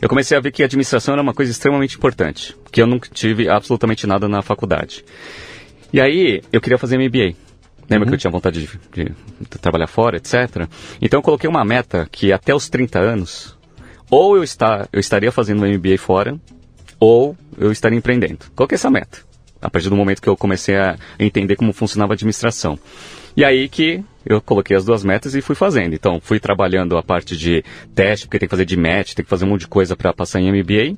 eu 0.00 0.08
comecei 0.08 0.36
a 0.36 0.40
ver 0.40 0.52
que 0.52 0.62
a 0.62 0.66
administração 0.66 1.14
era 1.14 1.22
uma 1.22 1.34
coisa 1.34 1.50
extremamente 1.50 1.96
importante, 1.96 2.54
que 2.70 2.80
eu 2.80 2.86
nunca 2.86 3.08
tive 3.12 3.48
absolutamente 3.48 4.06
nada 4.06 4.28
na 4.28 4.42
faculdade. 4.42 5.04
E 5.92 6.00
aí 6.00 6.42
eu 6.52 6.60
queria 6.60 6.78
fazer 6.78 6.96
MBA. 6.96 7.34
Lembra 7.90 8.06
uhum. 8.06 8.10
que 8.10 8.14
eu 8.14 8.18
tinha 8.18 8.30
vontade 8.30 8.60
de, 8.60 8.80
de, 8.94 9.04
de, 9.40 9.58
trabalhar 9.60 9.88
fora, 9.88 10.16
etc. 10.16 10.68
Então 11.02 11.18
eu 11.18 11.22
coloquei 11.22 11.50
uma 11.50 11.64
meta 11.64 12.08
que 12.10 12.32
até 12.32 12.54
os 12.54 12.68
30 12.68 13.00
anos, 13.00 13.58
ou 14.08 14.36
eu, 14.36 14.44
está, 14.44 14.88
eu 14.92 15.00
estaria 15.00 15.32
fazendo 15.32 15.64
um 15.64 15.68
MBA 15.68 15.98
fora, 15.98 16.38
ou 17.00 17.36
eu 17.58 17.72
estaria 17.72 17.98
empreendendo. 17.98 18.38
Que 18.56 18.74
é 18.74 18.76
essa 18.76 18.90
meta? 18.90 19.18
A 19.60 19.68
partir 19.68 19.88
do 19.88 19.96
momento 19.96 20.22
que 20.22 20.28
eu 20.28 20.36
comecei 20.36 20.76
a 20.76 20.96
entender 21.18 21.56
como 21.56 21.72
funcionava 21.72 22.12
a 22.12 22.14
administração. 22.14 22.78
E 23.36 23.44
aí 23.44 23.68
que 23.68 24.04
eu 24.24 24.40
coloquei 24.40 24.76
as 24.76 24.84
duas 24.84 25.04
metas 25.04 25.34
e 25.34 25.40
fui 25.40 25.54
fazendo. 25.54 25.94
Então, 25.94 26.20
fui 26.20 26.38
trabalhando 26.38 26.96
a 26.96 27.02
parte 27.02 27.36
de 27.36 27.64
teste, 27.94 28.26
porque 28.26 28.38
tem 28.38 28.48
que 28.48 28.50
fazer 28.50 28.64
de 28.64 28.76
match, 28.76 29.14
tem 29.14 29.24
que 29.24 29.30
fazer 29.30 29.44
um 29.44 29.48
monte 29.48 29.62
de 29.62 29.68
coisa 29.68 29.96
para 29.96 30.12
passar 30.12 30.40
em 30.40 30.50
MBA. 30.50 30.96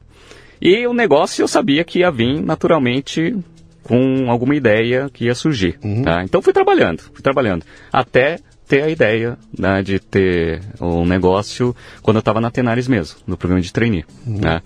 E 0.60 0.86
o 0.86 0.92
negócio 0.92 1.42
eu 1.42 1.48
sabia 1.48 1.84
que 1.84 2.00
ia 2.00 2.10
vir 2.10 2.40
naturalmente 2.40 3.36
com 3.82 4.30
alguma 4.30 4.54
ideia 4.54 5.08
que 5.12 5.26
ia 5.26 5.34
surgir. 5.34 5.78
Uhum. 5.82 6.02
Tá? 6.02 6.22
Então 6.22 6.42
fui 6.42 6.52
trabalhando, 6.52 7.00
fui 7.00 7.22
trabalhando. 7.22 7.64
Até 7.92 8.38
ter 8.66 8.82
a 8.82 8.88
ideia 8.88 9.36
né, 9.58 9.82
de 9.82 9.98
ter 9.98 10.62
um 10.80 11.04
negócio 11.04 11.74
quando 12.00 12.16
eu 12.16 12.20
estava 12.20 12.40
na 12.40 12.50
Tenares 12.50 12.88
mesmo, 12.88 13.18
no 13.26 13.36
programa 13.36 13.60
de 13.60 13.72
trainee. 13.72 14.04
Uhum. 14.26 14.40
Né? 14.40 14.62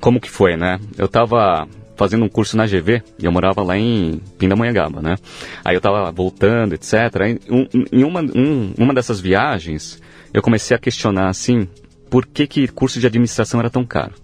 Como 0.00 0.20
que 0.20 0.30
foi, 0.30 0.56
né? 0.56 0.80
Eu 0.96 1.06
estava 1.06 1.68
fazendo 1.96 2.24
um 2.24 2.28
curso 2.28 2.56
na 2.56 2.66
GV, 2.66 3.02
e 3.18 3.24
eu 3.24 3.30
morava 3.30 3.62
lá 3.62 3.76
em 3.76 4.20
Pindamonhangaba, 4.38 5.00
né? 5.00 5.16
Aí 5.64 5.76
eu 5.76 5.80
tava 5.80 6.10
voltando, 6.10 6.74
etc. 6.74 6.94
Aí, 7.20 7.38
um, 7.48 7.66
em 7.92 8.02
uma, 8.02 8.20
um, 8.20 8.72
uma 8.76 8.94
dessas 8.94 9.20
viagens, 9.20 10.00
eu 10.32 10.42
comecei 10.42 10.76
a 10.76 10.80
questionar, 10.80 11.28
assim, 11.28 11.68
por 12.10 12.26
que 12.26 12.46
que 12.46 12.66
curso 12.68 12.98
de 12.98 13.06
administração 13.06 13.60
era 13.60 13.70
tão 13.70 13.84
caro? 13.84 14.14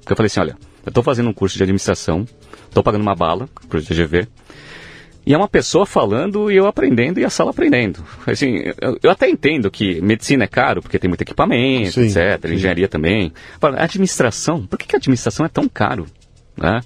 Porque 0.00 0.12
eu 0.12 0.16
falei 0.16 0.28
assim, 0.28 0.40
olha, 0.40 0.56
eu 0.86 0.92
tô 0.92 1.02
fazendo 1.02 1.28
um 1.28 1.34
curso 1.34 1.56
de 1.56 1.62
administração, 1.62 2.24
tô 2.78 2.82
pagando 2.82 3.02
uma 3.02 3.14
bala 3.14 3.48
pro 3.68 3.80
GV, 3.80 4.28
e 5.26 5.34
é 5.34 5.36
uma 5.36 5.48
pessoa 5.48 5.84
falando 5.84 6.50
e 6.50 6.56
eu 6.56 6.66
aprendendo 6.66 7.20
e 7.20 7.24
a 7.24 7.28
sala 7.28 7.50
aprendendo. 7.50 8.02
Assim, 8.26 8.62
eu, 8.80 8.98
eu 9.02 9.10
até 9.10 9.28
entendo 9.28 9.70
que 9.70 10.00
medicina 10.00 10.44
é 10.44 10.46
caro 10.46 10.80
porque 10.80 10.98
tem 10.98 11.08
muito 11.08 11.20
equipamento, 11.20 11.92
sim, 11.92 12.06
etc. 12.06 12.48
Sim. 12.48 12.54
Engenharia 12.54 12.88
também. 12.88 13.32
Administração, 13.76 14.66
por 14.66 14.78
que, 14.78 14.86
que 14.86 14.96
a 14.96 14.98
administração 14.98 15.44
é 15.44 15.48
tão 15.48 15.68
caro? 15.68 16.06
Né? 16.56 16.80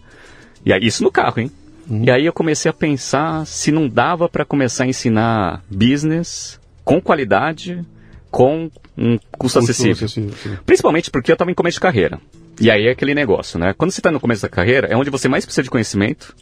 E 0.64 0.72
aí, 0.72 0.80
isso 0.82 1.04
no 1.04 1.12
carro, 1.12 1.40
hein? 1.40 1.52
Uhum. 1.88 2.04
E 2.04 2.10
aí 2.10 2.26
eu 2.26 2.32
comecei 2.32 2.68
a 2.68 2.72
pensar 2.72 3.46
se 3.46 3.70
não 3.70 3.88
dava 3.88 4.28
para 4.28 4.44
começar 4.44 4.84
a 4.84 4.86
ensinar 4.88 5.62
business 5.70 6.58
com 6.84 7.00
qualidade, 7.00 7.84
com 8.30 8.70
um 8.96 9.18
custo, 9.18 9.38
custo 9.38 9.58
acessível. 9.60 9.92
acessível 9.92 10.58
Principalmente 10.66 11.10
porque 11.10 11.30
eu 11.30 11.34
estava 11.34 11.50
em 11.50 11.54
começo 11.54 11.76
de 11.76 11.80
carreira. 11.80 12.18
E 12.60 12.70
aí 12.70 12.86
é 12.86 12.90
aquele 12.90 13.14
negócio, 13.14 13.58
né? 13.58 13.74
Quando 13.76 13.90
você 13.90 14.00
está 14.00 14.10
no 14.10 14.20
começo 14.20 14.42
da 14.42 14.48
carreira, 14.48 14.88
é 14.88 14.96
onde 14.96 15.10
você 15.10 15.28
mais 15.28 15.44
precisa 15.44 15.62
de 15.62 15.70
conhecimento 15.70 16.34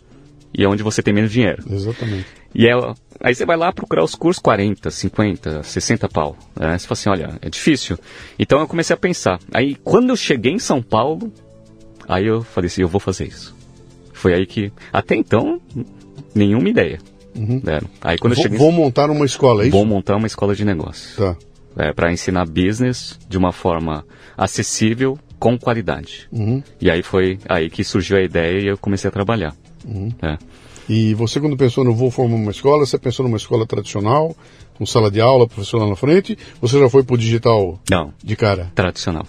e 0.52 0.64
é 0.64 0.68
onde 0.68 0.82
você 0.82 1.02
tem 1.02 1.14
menos 1.14 1.30
dinheiro. 1.30 1.62
Exatamente. 1.70 2.26
E 2.54 2.66
é, 2.66 2.72
aí 3.20 3.34
você 3.34 3.46
vai 3.46 3.56
lá 3.56 3.72
procurar 3.72 4.02
os 4.02 4.14
cursos 4.14 4.42
40, 4.42 4.90
50, 4.90 5.62
60 5.62 6.08
pau. 6.08 6.36
Né? 6.58 6.76
Você 6.76 6.86
fala 6.86 6.92
assim, 6.92 7.10
olha, 7.10 7.38
é 7.40 7.48
difícil. 7.48 7.98
Então 8.38 8.60
eu 8.60 8.66
comecei 8.66 8.94
a 8.94 8.96
pensar. 8.96 9.38
Aí 9.52 9.76
quando 9.76 10.10
eu 10.10 10.16
cheguei 10.16 10.52
em 10.52 10.58
São 10.58 10.82
Paulo, 10.82 11.32
aí 12.08 12.26
eu 12.26 12.42
falei 12.42 12.66
assim, 12.66 12.82
eu 12.82 12.88
vou 12.88 13.00
fazer 13.00 13.28
isso. 13.28 13.54
Foi 14.12 14.34
aí 14.34 14.44
que, 14.44 14.72
até 14.92 15.14
então, 15.14 15.60
nenhuma 16.34 16.68
ideia. 16.68 16.98
Uhum. 17.34 17.60
Né? 17.62 17.80
Aí 18.00 18.18
quando 18.18 18.34
vou, 18.34 18.42
eu 18.42 18.42
cheguei, 18.42 18.58
vou 18.58 18.72
montar 18.72 19.10
uma 19.10 19.24
escola, 19.24 19.62
é 19.62 19.68
isso? 19.68 19.76
Vou 19.76 19.86
montar 19.86 20.16
uma 20.16 20.26
escola 20.26 20.54
de 20.54 20.64
negócios. 20.64 21.16
Tá. 21.16 21.36
É, 21.76 21.92
para 21.92 22.12
ensinar 22.12 22.44
business 22.46 23.18
de 23.28 23.38
uma 23.38 23.52
forma 23.52 24.04
acessível, 24.36 25.16
com 25.40 25.58
qualidade. 25.58 26.28
Uhum. 26.30 26.62
E 26.80 26.90
aí 26.90 27.02
foi 27.02 27.38
aí 27.48 27.70
que 27.70 27.82
surgiu 27.82 28.18
a 28.18 28.22
ideia 28.22 28.60
e 28.60 28.66
eu 28.66 28.78
comecei 28.78 29.08
a 29.08 29.10
trabalhar. 29.10 29.56
Uhum. 29.84 30.12
É. 30.22 30.36
E 30.88 31.14
você, 31.14 31.40
quando 31.40 31.56
pensou 31.56 31.82
no 31.82 31.94
vou 31.94 32.10
formar 32.10 32.36
uma 32.36 32.50
escola, 32.50 32.84
você 32.84 32.98
pensou 32.98 33.24
numa 33.24 33.38
escola 33.38 33.66
tradicional, 33.66 34.36
com 34.74 34.84
sala 34.84 35.10
de 35.10 35.20
aula, 35.20 35.46
professor 35.46 35.78
lá 35.78 35.88
na 35.88 35.96
frente? 35.96 36.36
Você 36.60 36.78
já 36.78 36.90
foi 36.90 37.02
para 37.02 37.14
o 37.14 37.18
digital 37.18 37.80
Não. 37.88 38.12
de 38.22 38.36
cara? 38.36 38.70
Tradicional. 38.74 39.26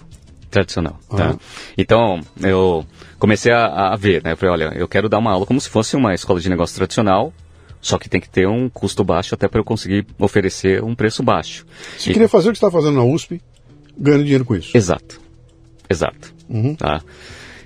Tradicional. 0.50 0.98
Uhum. 1.10 1.16
Tá? 1.16 1.36
Então, 1.78 2.20
eu 2.42 2.84
comecei 3.18 3.52
a, 3.52 3.92
a 3.92 3.96
ver, 3.96 4.22
né? 4.22 4.32
Eu 4.32 4.36
falei, 4.36 4.52
olha, 4.52 4.74
eu 4.76 4.86
quero 4.86 5.08
dar 5.08 5.18
uma 5.18 5.32
aula 5.32 5.46
como 5.46 5.60
se 5.60 5.70
fosse 5.70 5.96
uma 5.96 6.12
escola 6.12 6.40
de 6.40 6.50
negócio 6.50 6.76
tradicional, 6.76 7.32
só 7.80 7.96
que 7.96 8.08
tem 8.08 8.20
que 8.20 8.28
ter 8.28 8.46
um 8.46 8.68
custo 8.68 9.02
baixo 9.02 9.34
até 9.34 9.48
para 9.48 9.60
eu 9.60 9.64
conseguir 9.64 10.06
oferecer 10.18 10.84
um 10.84 10.94
preço 10.94 11.22
baixo. 11.22 11.64
Você 11.96 12.10
e... 12.10 12.12
queria 12.12 12.28
fazer 12.28 12.50
o 12.50 12.52
que 12.52 12.58
você 12.58 12.66
está 12.66 12.76
fazendo 12.76 12.96
na 12.96 13.04
USP, 13.04 13.40
ganhando 13.96 14.24
dinheiro 14.24 14.44
com 14.44 14.54
isso. 14.54 14.76
Exato. 14.76 15.21
Exato. 15.92 16.34
Uhum. 16.48 16.74
Tá? 16.74 17.02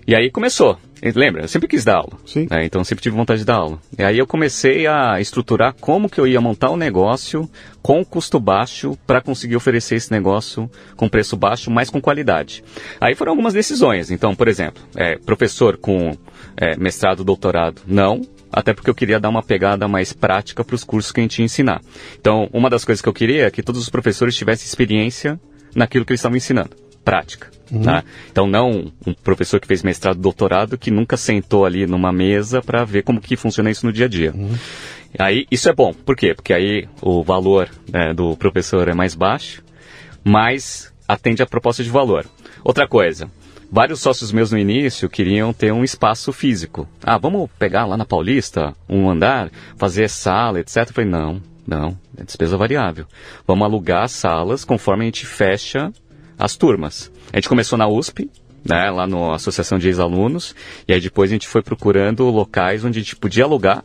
E 0.06 0.14
aí 0.14 0.30
começou. 0.30 0.78
Lembra, 1.14 1.42
eu 1.42 1.48
sempre 1.48 1.68
quis 1.68 1.84
dar 1.84 1.96
aula. 1.96 2.12
Sim. 2.24 2.46
Né? 2.50 2.64
Então 2.64 2.82
sempre 2.82 3.02
tive 3.02 3.16
vontade 3.16 3.40
de 3.40 3.46
dar 3.46 3.56
aula. 3.56 3.78
E 3.98 4.02
aí 4.02 4.18
eu 4.18 4.26
comecei 4.26 4.86
a 4.86 5.20
estruturar 5.20 5.74
como 5.80 6.08
que 6.08 6.20
eu 6.20 6.26
ia 6.26 6.40
montar 6.40 6.70
o 6.70 6.74
um 6.74 6.76
negócio 6.76 7.48
com 7.82 8.04
custo 8.04 8.40
baixo 8.40 8.96
para 9.06 9.20
conseguir 9.20 9.56
oferecer 9.56 9.96
esse 9.96 10.10
negócio 10.10 10.70
com 10.96 11.08
preço 11.08 11.36
baixo, 11.36 11.70
mas 11.70 11.90
com 11.90 12.00
qualidade. 12.00 12.64
Aí 13.00 13.14
foram 13.14 13.32
algumas 13.32 13.52
decisões. 13.52 14.10
Então, 14.10 14.34
por 14.34 14.48
exemplo, 14.48 14.82
é, 14.96 15.16
professor 15.18 15.76
com 15.76 16.16
é, 16.56 16.76
mestrado, 16.76 17.24
doutorado, 17.24 17.82
não. 17.86 18.22
Até 18.50 18.72
porque 18.72 18.88
eu 18.88 18.94
queria 18.94 19.20
dar 19.20 19.28
uma 19.28 19.42
pegada 19.42 19.86
mais 19.86 20.12
prática 20.12 20.64
para 20.64 20.74
os 20.74 20.82
cursos 20.84 21.12
que 21.12 21.20
a 21.20 21.22
gente 21.22 21.40
ia 21.40 21.44
ensinar. 21.44 21.82
Então, 22.18 22.48
uma 22.52 22.70
das 22.70 22.84
coisas 22.84 23.02
que 23.02 23.08
eu 23.08 23.12
queria 23.12 23.46
é 23.46 23.50
que 23.50 23.62
todos 23.62 23.82
os 23.82 23.90
professores 23.90 24.34
tivessem 24.34 24.66
experiência 24.66 25.38
naquilo 25.74 26.04
que 26.06 26.12
eles 26.12 26.20
estavam 26.20 26.36
ensinando 26.38 26.85
prática. 27.06 27.52
Uhum. 27.70 27.82
Tá? 27.82 28.04
Então 28.30 28.48
não 28.48 28.92
um 29.06 29.14
professor 29.14 29.60
que 29.60 29.66
fez 29.66 29.82
mestrado, 29.84 30.18
doutorado, 30.18 30.76
que 30.76 30.90
nunca 30.90 31.16
sentou 31.16 31.64
ali 31.64 31.86
numa 31.86 32.12
mesa 32.12 32.60
para 32.60 32.84
ver 32.84 33.02
como 33.02 33.20
que 33.20 33.36
funciona 33.36 33.70
isso 33.70 33.86
no 33.86 33.92
dia 33.92 34.06
a 34.06 34.08
dia. 34.08 34.32
Uhum. 34.34 34.54
Aí 35.16 35.46
isso 35.48 35.68
é 35.68 35.72
bom. 35.72 35.94
Por 35.94 36.16
quê? 36.16 36.34
Porque 36.34 36.52
aí 36.52 36.88
o 37.00 37.22
valor 37.22 37.70
né, 37.90 38.12
do 38.12 38.36
professor 38.36 38.88
é 38.88 38.94
mais 38.94 39.14
baixo, 39.14 39.62
mas 40.24 40.92
atende 41.06 41.42
a 41.42 41.46
proposta 41.46 41.82
de 41.82 41.90
valor. 41.90 42.26
Outra 42.64 42.88
coisa, 42.88 43.30
vários 43.70 44.00
sócios 44.00 44.32
meus 44.32 44.50
no 44.50 44.58
início 44.58 45.08
queriam 45.08 45.52
ter 45.52 45.72
um 45.72 45.84
espaço 45.84 46.32
físico. 46.32 46.88
Ah, 47.04 47.18
vamos 47.18 47.48
pegar 47.56 47.86
lá 47.86 47.96
na 47.96 48.04
Paulista 48.04 48.74
um 48.88 49.08
andar, 49.08 49.50
fazer 49.76 50.10
sala, 50.10 50.58
etc. 50.58 50.78
Eu 50.78 50.86
falei, 50.92 51.10
não, 51.10 51.40
não, 51.66 51.96
é 52.16 52.24
despesa 52.24 52.56
variável. 52.56 53.06
Vamos 53.46 53.64
alugar 53.64 54.08
salas 54.08 54.64
conforme 54.64 55.04
a 55.04 55.06
gente 55.06 55.24
fecha 55.24 55.92
as 56.38 56.56
turmas. 56.56 57.10
A 57.32 57.36
gente 57.36 57.48
começou 57.48 57.78
na 57.78 57.88
USP, 57.88 58.30
né, 58.64 58.90
lá 58.90 59.06
na 59.06 59.34
Associação 59.34 59.78
de 59.78 59.88
Ex-Alunos, 59.88 60.54
e 60.86 60.92
aí 60.92 61.00
depois 61.00 61.30
a 61.30 61.34
gente 61.34 61.46
foi 61.46 61.62
procurando 61.62 62.24
locais 62.24 62.84
onde 62.84 62.98
a 62.98 63.02
gente 63.02 63.16
podia 63.16 63.44
alugar 63.44 63.84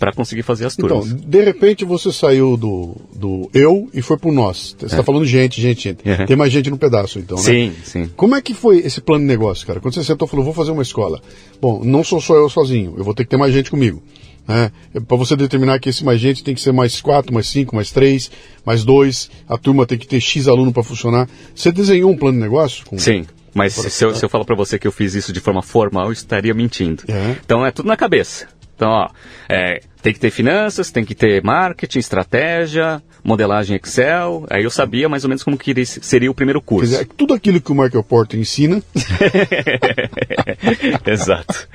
para 0.00 0.12
conseguir 0.14 0.42
fazer 0.42 0.64
as 0.64 0.74
turmas. 0.74 1.08
Então, 1.08 1.28
de 1.28 1.44
repente 1.44 1.84
você 1.84 2.10
saiu 2.10 2.56
do, 2.56 2.96
do 3.14 3.50
eu 3.52 3.86
e 3.92 4.00
foi 4.00 4.16
pro 4.16 4.32
nós. 4.32 4.74
Você 4.78 4.86
está 4.86 5.00
é. 5.00 5.02
falando 5.02 5.26
gente, 5.26 5.60
gente, 5.60 5.82
gente. 5.82 6.08
Uhum. 6.08 6.26
Tem 6.26 6.36
mais 6.36 6.50
gente 6.50 6.70
no 6.70 6.78
pedaço, 6.78 7.18
então, 7.18 7.36
né? 7.36 7.42
Sim, 7.42 7.74
sim. 7.84 8.10
Como 8.16 8.34
é 8.34 8.40
que 8.40 8.54
foi 8.54 8.78
esse 8.78 9.02
plano 9.02 9.22
de 9.22 9.28
negócio, 9.28 9.66
cara? 9.66 9.78
Quando 9.78 9.92
você 9.92 10.02
sentou 10.02 10.26
e 10.26 10.30
falou, 10.30 10.42
vou 10.42 10.54
fazer 10.54 10.70
uma 10.70 10.82
escola. 10.82 11.20
Bom, 11.60 11.84
não 11.84 12.02
sou 12.02 12.18
só 12.18 12.34
eu 12.34 12.48
sozinho, 12.48 12.94
eu 12.96 13.04
vou 13.04 13.12
ter 13.12 13.24
que 13.24 13.30
ter 13.30 13.36
mais 13.36 13.52
gente 13.52 13.70
comigo. 13.70 14.02
Né? 14.50 14.72
Para 15.06 15.16
você 15.16 15.36
determinar 15.36 15.78
que 15.78 15.88
esse 15.88 16.04
mais 16.04 16.20
gente 16.20 16.42
tem 16.42 16.56
que 16.56 16.60
ser 16.60 16.72
mais 16.72 17.00
quatro, 17.00 17.32
mais 17.32 17.46
cinco, 17.46 17.76
mais 17.76 17.92
três, 17.92 18.28
mais 18.66 18.82
dois, 18.82 19.30
a 19.48 19.56
turma 19.56 19.86
tem 19.86 19.96
que 19.96 20.08
ter 20.08 20.20
X 20.20 20.48
aluno 20.48 20.72
para 20.72 20.82
funcionar. 20.82 21.28
Você 21.54 21.70
desenhou 21.70 22.10
um 22.10 22.16
plano 22.16 22.36
de 22.36 22.42
negócio? 22.42 22.84
Com... 22.84 22.98
Sim. 22.98 23.24
Mas 23.54 23.74
se 23.74 24.04
eu, 24.04 24.12
se 24.12 24.24
eu 24.24 24.28
falar 24.28 24.44
para 24.44 24.56
você 24.56 24.76
que 24.76 24.88
eu 24.88 24.92
fiz 24.92 25.14
isso 25.14 25.32
de 25.32 25.38
forma 25.38 25.62
formal, 25.62 26.06
eu 26.06 26.12
estaria 26.12 26.52
mentindo. 26.52 27.04
É. 27.06 27.36
Então 27.44 27.64
é 27.64 27.70
tudo 27.70 27.86
na 27.86 27.96
cabeça. 27.96 28.48
Então, 28.74 28.88
ó, 28.88 29.08
é, 29.48 29.82
tem 30.02 30.12
que 30.12 30.20
ter 30.20 30.30
finanças, 30.30 30.90
tem 30.90 31.04
que 31.04 31.14
ter 31.14 31.42
marketing, 31.42 31.98
estratégia, 31.98 33.02
modelagem 33.22 33.76
Excel. 33.76 34.46
Aí 34.48 34.64
eu 34.64 34.70
sabia 34.70 35.08
mais 35.08 35.24
ou 35.24 35.28
menos 35.28 35.42
como 35.42 35.58
que 35.58 35.84
seria 35.84 36.30
o 36.30 36.34
primeiro 36.34 36.60
curso. 36.60 36.90
Dizer, 36.90 37.08
tudo 37.16 37.34
aquilo 37.34 37.60
que 37.60 37.70
o 37.70 37.74
Michael 37.74 38.02
Porter 38.02 38.40
ensina. 38.40 38.82
Exato. 41.06 41.68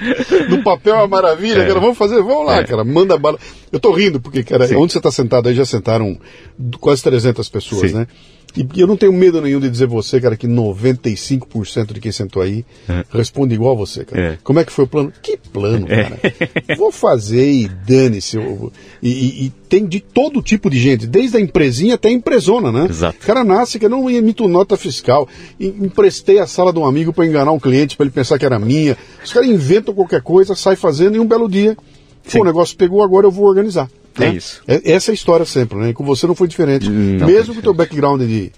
No 0.49 0.63
papel 0.63 0.95
é 0.95 0.97
uma 0.99 1.07
maravilha, 1.07 1.61
é. 1.61 1.67
cara. 1.67 1.79
Vamos 1.79 1.97
fazer, 1.97 2.21
vamos 2.21 2.47
lá, 2.47 2.59
é. 2.59 2.63
cara. 2.63 2.83
Manda 2.83 3.17
bala. 3.17 3.37
Eu 3.71 3.79
tô 3.79 3.91
rindo, 3.91 4.19
porque, 4.19 4.43
cara, 4.43 4.67
Sim. 4.67 4.75
onde 4.75 4.93
você 4.93 4.99
está 4.99 5.11
sentado 5.11 5.49
aí 5.49 5.55
já 5.55 5.65
sentaram 5.65 6.17
quase 6.79 7.03
300 7.03 7.47
pessoas, 7.49 7.91
Sim. 7.91 7.97
né? 7.97 8.07
E 8.55 8.79
eu 8.79 8.87
não 8.87 8.95
tenho 8.95 9.11
medo 9.11 9.41
nenhum 9.41 9.59
de 9.59 9.69
dizer 9.69 9.85
você, 9.85 10.19
cara, 10.21 10.37
que 10.37 10.47
95% 10.47 11.93
de 11.93 11.99
quem 11.99 12.11
sentou 12.11 12.41
aí 12.41 12.65
é. 12.87 13.03
responde 13.11 13.53
igual 13.53 13.73
a 13.73 13.75
você, 13.75 14.05
cara. 14.05 14.21
É. 14.21 14.37
Como 14.43 14.59
é 14.59 14.63
que 14.63 14.71
foi 14.71 14.85
o 14.85 14.87
plano? 14.87 15.11
Que 15.21 15.37
plano, 15.37 15.85
é. 15.89 16.03
cara? 16.03 16.19
Vou 16.77 16.91
fazer 16.91 17.51
e 17.51 17.67
dane-se. 17.67 18.37
E, 19.01 19.09
e, 19.09 19.45
e, 19.45 19.49
tem 19.67 19.85
de 19.85 19.99
todo 19.99 20.41
tipo 20.41 20.69
de 20.69 20.79
gente, 20.79 21.05
desde 21.05 21.35
a 21.37 21.39
empresinha 21.39 21.95
até 21.95 22.07
a 22.07 22.11
empresona, 22.11 22.71
né? 22.71 22.87
Exato. 22.89 23.17
O 23.21 23.25
cara 23.25 23.43
nasce 23.43 23.77
que 23.77 23.85
eu 23.85 23.89
não 23.89 24.09
emito 24.09 24.47
nota 24.47 24.77
fiscal. 24.77 25.27
Emprestei 25.59 26.39
a 26.39 26.47
sala 26.47 26.71
de 26.71 26.79
um 26.79 26.85
amigo 26.85 27.11
para 27.11 27.25
enganar 27.25 27.51
um 27.51 27.59
cliente, 27.59 27.97
para 27.97 28.05
ele 28.05 28.13
pensar 28.13 28.39
que 28.39 28.45
era 28.45 28.57
minha. 28.57 28.97
Os 29.23 29.33
caras 29.33 29.49
inventam 29.49 29.93
qualquer 29.93 30.21
coisa, 30.21 30.55
sai 30.55 30.75
fazendo 30.75 31.17
e 31.17 31.19
um 31.19 31.27
belo 31.27 31.49
dia, 31.49 31.75
pô, 32.31 32.41
o 32.41 32.45
negócio 32.45 32.77
pegou, 32.77 33.03
agora 33.03 33.27
eu 33.27 33.31
vou 33.31 33.45
organizar. 33.45 33.89
É 34.17 34.19
né? 34.19 34.35
isso. 34.35 34.61
É, 34.67 34.91
essa 34.93 35.11
é 35.11 35.13
a 35.13 35.15
história 35.15 35.45
sempre, 35.45 35.77
né? 35.77 35.89
E 35.89 35.93
com 35.93 36.03
você 36.03 36.25
não 36.27 36.35
foi 36.35 36.47
diferente. 36.47 36.89
Não 36.89 37.27
Mesmo 37.27 37.53
com 37.53 37.59
o 37.59 37.63
teu 37.63 37.73
background 37.73 38.21
de 38.21 38.51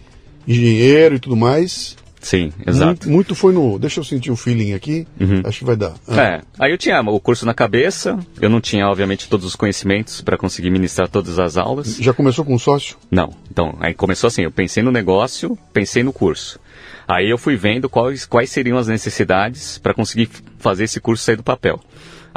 engenheiro 0.47 1.15
e 1.15 1.19
tudo 1.19 1.35
mais. 1.35 1.95
Sim, 2.19 2.51
exato. 2.65 3.07
Muito, 3.07 3.09
muito, 3.09 3.35
foi 3.35 3.53
no. 3.53 3.77
Deixa 3.79 3.99
eu 3.99 4.03
sentir 4.03 4.31
o 4.31 4.35
feeling 4.35 4.73
aqui. 4.73 5.07
Uhum. 5.19 5.41
Acho 5.45 5.59
que 5.59 5.65
vai 5.65 5.75
dar. 5.75 5.93
Ah. 6.07 6.21
É. 6.21 6.41
Aí 6.59 6.71
eu 6.71 6.77
tinha 6.77 6.99
o 6.99 7.19
curso 7.19 7.45
na 7.45 7.53
cabeça. 7.53 8.19
Eu 8.41 8.49
não 8.49 8.59
tinha, 8.59 8.87
obviamente, 8.87 9.29
todos 9.29 9.45
os 9.45 9.55
conhecimentos 9.55 10.19
para 10.21 10.37
conseguir 10.37 10.69
ministrar 10.69 11.07
todas 11.07 11.39
as 11.39 11.57
aulas. 11.57 11.95
Já 11.97 12.13
começou 12.13 12.43
com 12.43 12.53
um 12.53 12.59
sócio? 12.59 12.97
Não. 13.09 13.33
Então, 13.49 13.75
aí 13.79 13.93
começou 13.93 14.27
assim. 14.27 14.41
Eu 14.41 14.51
pensei 14.51 14.83
no 14.83 14.91
negócio, 14.91 15.57
pensei 15.71 16.03
no 16.03 16.11
curso. 16.11 16.59
Aí 17.07 17.29
eu 17.29 17.37
fui 17.37 17.55
vendo 17.55 17.87
quais, 17.87 18.25
quais 18.25 18.49
seriam 18.49 18.77
as 18.77 18.87
necessidades 18.87 19.77
para 19.77 19.93
conseguir 19.93 20.29
fazer 20.59 20.83
esse 20.83 20.99
curso 20.99 21.23
sair 21.23 21.37
do 21.37 21.43
papel. 21.43 21.79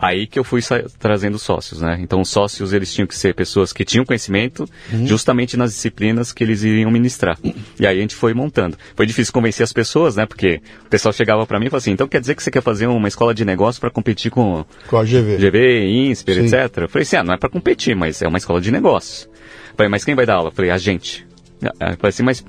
Aí 0.02 0.26
que 0.26 0.38
eu 0.38 0.44
fui 0.44 0.62
trazendo 0.98 1.38
sócios, 1.38 1.82
né? 1.82 1.98
Então, 2.00 2.22
os 2.22 2.30
sócios, 2.30 2.72
eles 2.72 2.90
tinham 2.92 3.06
que 3.06 3.14
ser 3.14 3.34
pessoas 3.34 3.70
que 3.70 3.84
tinham 3.84 4.02
conhecimento 4.02 4.66
uhum. 4.90 5.06
justamente 5.06 5.58
nas 5.58 5.74
disciplinas 5.74 6.32
que 6.32 6.42
eles 6.42 6.62
iriam 6.62 6.90
ministrar. 6.90 7.38
E 7.78 7.86
aí 7.86 7.98
a 7.98 8.00
gente 8.00 8.14
foi 8.14 8.32
montando. 8.32 8.78
Foi 8.96 9.04
difícil 9.04 9.30
convencer 9.30 9.62
as 9.62 9.74
pessoas, 9.74 10.16
né? 10.16 10.24
Porque 10.24 10.62
o 10.86 10.88
pessoal 10.88 11.12
chegava 11.12 11.46
para 11.46 11.60
mim 11.60 11.66
e 11.66 11.68
falava 11.68 11.82
assim, 11.82 11.90
então 11.90 12.08
quer 12.08 12.18
dizer 12.18 12.34
que 12.34 12.42
você 12.42 12.50
quer 12.50 12.62
fazer 12.62 12.86
uma 12.86 13.08
escola 13.08 13.34
de 13.34 13.44
negócio 13.44 13.78
para 13.78 13.90
competir 13.90 14.30
com... 14.30 14.64
Com 14.86 14.96
a 14.96 15.04
GV. 15.04 15.36
GV, 15.36 15.86
INSPER, 15.90 16.34
Sim. 16.34 16.56
etc. 16.56 16.78
Eu 16.78 16.88
falei 16.88 17.02
assim, 17.02 17.16
ah, 17.16 17.22
não 17.22 17.34
é 17.34 17.36
para 17.36 17.50
competir, 17.50 17.94
mas 17.94 18.22
é 18.22 18.26
uma 18.26 18.38
escola 18.38 18.58
de 18.58 18.70
negócio. 18.70 19.28
Eu 19.28 19.76
falei, 19.76 19.90
mas 19.90 20.02
quem 20.02 20.14
vai 20.14 20.24
dar 20.24 20.36
aula? 20.36 20.48
Eu 20.48 20.52
falei, 20.52 20.70
a 20.70 20.78
gente. 20.78 21.26
Eu 21.60 21.72
falei 21.76 22.08
assim, 22.08 22.22
mas 22.22 22.42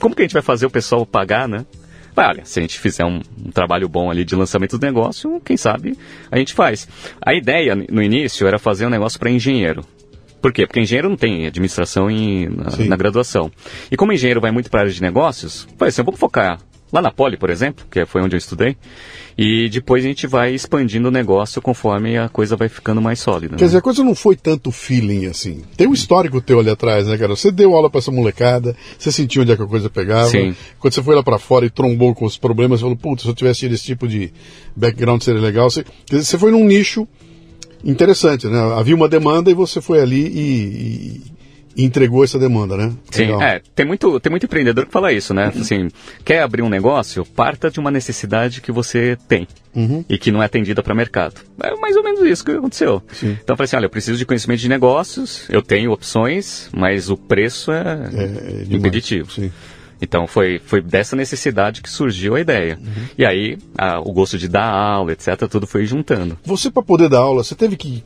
como 0.00 0.16
que 0.16 0.22
a 0.22 0.24
gente 0.24 0.32
vai 0.32 0.42
fazer 0.42 0.66
o 0.66 0.70
pessoal 0.70 1.06
pagar, 1.06 1.46
né? 1.48 1.64
Olha, 2.26 2.44
se 2.44 2.58
a 2.58 2.62
gente 2.62 2.78
fizer 2.78 3.04
um, 3.04 3.20
um, 3.44 3.50
trabalho 3.50 3.88
bom 3.88 4.10
ali 4.10 4.24
de 4.24 4.34
lançamento 4.34 4.78
do 4.78 4.84
negócio, 4.84 5.40
quem 5.44 5.56
sabe 5.56 5.96
a 6.30 6.38
gente 6.38 6.54
faz. 6.54 6.88
A 7.20 7.34
ideia 7.34 7.74
no 7.74 8.02
início 8.02 8.46
era 8.46 8.58
fazer 8.58 8.86
um 8.86 8.90
negócio 8.90 9.18
para 9.18 9.30
engenheiro. 9.30 9.84
Por 10.40 10.52
quê? 10.52 10.66
Porque 10.66 10.80
engenheiro 10.80 11.08
não 11.08 11.16
tem 11.16 11.46
administração 11.46 12.10
em, 12.10 12.48
na, 12.48 12.76
na, 12.86 12.96
graduação. 12.96 13.50
E 13.90 13.96
como 13.96 14.12
engenheiro 14.12 14.40
vai 14.40 14.50
muito 14.52 14.70
para 14.70 14.80
a 14.80 14.82
área 14.82 14.92
de 14.92 15.02
negócios, 15.02 15.66
vai 15.76 15.88
assim, 15.88 16.02
vamos 16.02 16.20
focar 16.20 16.58
lá 16.92 17.02
na 17.02 17.10
Poli, 17.10 17.36
por 17.36 17.50
exemplo, 17.50 17.84
que 17.90 18.04
foi 18.06 18.22
onde 18.22 18.34
eu 18.34 18.38
estudei, 18.38 18.76
e 19.36 19.68
depois 19.68 20.04
a 20.04 20.08
gente 20.08 20.26
vai 20.26 20.52
expandindo 20.52 21.08
o 21.08 21.10
negócio 21.10 21.62
conforme 21.62 22.18
a 22.18 22.28
coisa 22.28 22.56
vai 22.56 22.68
ficando 22.68 23.00
mais 23.00 23.20
sólida. 23.20 23.56
Quer 23.56 23.62
né? 23.62 23.66
dizer, 23.66 23.78
a 23.78 23.82
coisa 23.82 24.02
não 24.02 24.14
foi 24.14 24.34
tanto 24.34 24.72
feeling 24.72 25.26
assim. 25.26 25.62
Tem 25.76 25.86
um 25.86 25.92
histórico 25.92 26.40
teu 26.40 26.58
ali 26.58 26.70
atrás, 26.70 27.06
né, 27.06 27.16
cara? 27.16 27.36
Você 27.36 27.52
deu 27.52 27.74
aula 27.74 27.88
para 27.88 28.00
essa 28.00 28.10
molecada, 28.10 28.74
você 28.98 29.12
sentiu 29.12 29.42
onde 29.42 29.52
é 29.52 29.56
que 29.56 29.62
a 29.62 29.66
coisa 29.66 29.88
pegava. 29.88 30.28
Sim. 30.28 30.56
Quando 30.80 30.92
você 30.92 31.02
foi 31.02 31.14
lá 31.14 31.22
para 31.22 31.38
fora 31.38 31.64
e 31.64 31.70
trombou 31.70 32.14
com 32.14 32.24
os 32.24 32.36
problemas, 32.36 32.80
você 32.80 32.84
falou, 32.84 32.96
putz, 32.96 33.22
se 33.22 33.28
eu 33.28 33.34
tivesse 33.34 33.60
tido 33.60 33.74
esse 33.74 33.84
tipo 33.84 34.08
de 34.08 34.32
background 34.74 35.22
seria 35.22 35.40
legal. 35.40 35.70
Você, 35.70 35.84
quer 35.84 36.16
dizer, 36.16 36.24
você 36.24 36.38
foi 36.38 36.50
num 36.50 36.64
nicho 36.64 37.06
interessante, 37.84 38.48
né? 38.48 38.58
Havia 38.76 38.96
uma 38.96 39.08
demanda 39.08 39.50
e 39.50 39.54
você 39.54 39.80
foi 39.80 40.00
ali 40.00 40.26
e, 40.26 41.22
e 41.22 41.37
entregou 41.84 42.24
essa 42.24 42.38
demanda, 42.38 42.76
né? 42.76 42.92
Sim, 43.10 43.26
Legal. 43.26 43.42
é. 43.42 43.62
Tem 43.74 43.86
muito, 43.86 44.18
tem 44.18 44.30
muito 44.30 44.44
empreendedor 44.44 44.86
que 44.86 44.92
fala 44.92 45.12
isso, 45.12 45.32
né? 45.32 45.52
Assim, 45.54 45.88
quer 46.24 46.42
abrir 46.42 46.62
um 46.62 46.68
negócio, 46.68 47.24
parta 47.24 47.70
de 47.70 47.78
uma 47.78 47.90
necessidade 47.90 48.60
que 48.60 48.72
você 48.72 49.16
tem 49.28 49.46
uhum. 49.74 50.04
e 50.08 50.18
que 50.18 50.32
não 50.32 50.42
é 50.42 50.46
atendida 50.46 50.82
para 50.82 50.94
mercado. 50.94 51.40
É 51.62 51.74
mais 51.76 51.96
ou 51.96 52.02
menos 52.02 52.20
isso 52.22 52.44
que 52.44 52.50
aconteceu. 52.50 53.00
Sim. 53.12 53.38
Então 53.42 53.54
eu 53.54 53.56
falei 53.56 53.64
assim, 53.66 53.76
olha, 53.76 53.86
eu 53.86 53.90
preciso 53.90 54.18
de 54.18 54.26
conhecimento 54.26 54.60
de 54.60 54.68
negócios, 54.68 55.48
eu 55.48 55.62
tenho 55.62 55.92
opções, 55.92 56.68
mas 56.76 57.08
o 57.08 57.16
preço 57.16 57.70
é, 57.70 57.82
é, 58.12 58.72
é 58.72 58.74
impeditivo. 58.74 59.30
Sim. 59.30 59.52
Então 60.00 60.26
foi, 60.26 60.60
foi 60.64 60.80
dessa 60.80 61.16
necessidade 61.16 61.82
que 61.82 61.90
surgiu 61.90 62.34
a 62.34 62.40
ideia. 62.40 62.78
Uhum. 62.80 63.04
E 63.16 63.24
aí 63.24 63.58
a, 63.76 64.00
o 64.00 64.12
gosto 64.12 64.38
de 64.38 64.48
dar 64.48 64.68
aula, 64.68 65.12
etc., 65.12 65.48
tudo 65.48 65.66
foi 65.66 65.84
juntando. 65.86 66.38
Você, 66.44 66.70
para 66.70 66.82
poder 66.82 67.08
dar 67.08 67.20
aula, 67.20 67.42
você 67.42 67.54
teve 67.54 67.76
que 67.76 68.04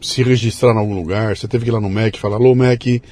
se 0.00 0.22
registrar 0.22 0.72
em 0.72 0.78
algum 0.78 0.94
lugar? 0.94 1.36
Você 1.36 1.46
teve 1.46 1.64
que 1.64 1.70
ir 1.70 1.72
lá 1.72 1.80
no 1.80 1.90
MEC 1.90 2.16
e 2.16 2.20
falar, 2.20 2.36
alô 2.36 2.54
MEC, 2.54 3.02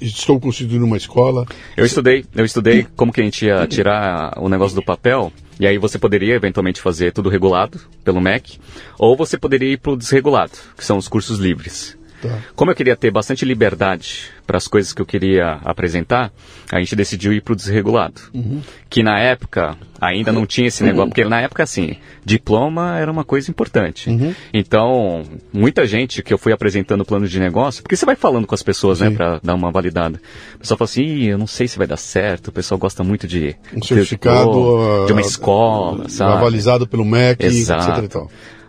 estou 0.00 0.40
constituindo 0.40 0.84
uma 0.84 0.96
escola? 0.96 1.46
Eu 1.76 1.84
estudei, 1.84 2.24
eu 2.34 2.44
estudei 2.44 2.86
como 2.96 3.12
que 3.12 3.20
a 3.20 3.24
gente 3.24 3.46
ia 3.46 3.66
tirar 3.66 4.34
o 4.38 4.48
negócio 4.48 4.74
do 4.74 4.82
papel, 4.82 5.32
e 5.58 5.66
aí 5.66 5.78
você 5.78 5.98
poderia 5.98 6.34
eventualmente 6.34 6.80
fazer 6.80 7.12
tudo 7.12 7.28
regulado 7.28 7.80
pelo 8.04 8.20
MEC, 8.20 8.58
ou 8.98 9.16
você 9.16 9.38
poderia 9.38 9.72
ir 9.72 9.78
para 9.78 9.92
o 9.92 9.96
desregulado, 9.96 10.52
que 10.76 10.84
são 10.84 10.96
os 10.96 11.08
cursos 11.08 11.38
livres. 11.38 11.95
Tá. 12.20 12.38
Como 12.54 12.70
eu 12.70 12.74
queria 12.74 12.96
ter 12.96 13.10
bastante 13.10 13.44
liberdade 13.44 14.30
para 14.46 14.56
as 14.56 14.68
coisas 14.68 14.92
que 14.92 15.02
eu 15.02 15.06
queria 15.06 15.58
apresentar, 15.64 16.32
a 16.70 16.78
gente 16.78 16.94
decidiu 16.94 17.32
ir 17.32 17.40
para 17.40 17.52
o 17.52 17.56
desregulado. 17.56 18.20
Uhum. 18.32 18.62
Que 18.88 19.02
na 19.02 19.18
época 19.18 19.76
ainda 20.00 20.32
não 20.32 20.46
tinha 20.46 20.68
esse 20.68 20.84
negócio, 20.84 21.08
porque 21.08 21.24
na 21.24 21.40
época, 21.40 21.62
assim, 21.62 21.96
diploma 22.24 22.98
era 22.98 23.10
uma 23.10 23.24
coisa 23.24 23.50
importante. 23.50 24.08
Uhum. 24.08 24.34
Então, 24.52 25.22
muita 25.52 25.86
gente 25.86 26.22
que 26.22 26.32
eu 26.32 26.38
fui 26.38 26.52
apresentando 26.52 27.00
o 27.00 27.04
plano 27.04 27.26
de 27.26 27.40
negócio, 27.40 27.82
porque 27.82 27.96
você 27.96 28.06
vai 28.06 28.14
falando 28.14 28.46
com 28.46 28.54
as 28.54 28.62
pessoas, 28.62 29.00
né, 29.00 29.06
Sim. 29.06 29.12
né, 29.12 29.16
para 29.16 29.40
dar 29.42 29.54
uma 29.54 29.70
validada. 29.70 30.20
O 30.54 30.58
pessoal 30.58 30.78
fala 30.78 30.88
assim, 30.88 31.24
eu 31.24 31.38
não 31.38 31.46
sei 31.46 31.66
se 31.66 31.76
vai 31.76 31.86
dar 31.86 31.96
certo, 31.96 32.48
o 32.48 32.52
pessoal 32.52 32.78
gosta 32.78 33.02
muito 33.02 33.26
de. 33.26 33.56
Um 33.74 33.82
certificado. 33.82 35.06
de 35.06 35.12
uma 35.12 35.20
escola, 35.20 36.04
uh, 36.04 36.10
sabe? 36.10 36.32
Avalizado 36.34 36.86
pelo 36.86 37.04
MEC, 37.04 37.44
Exato. 37.44 38.04
etc. 38.04 38.22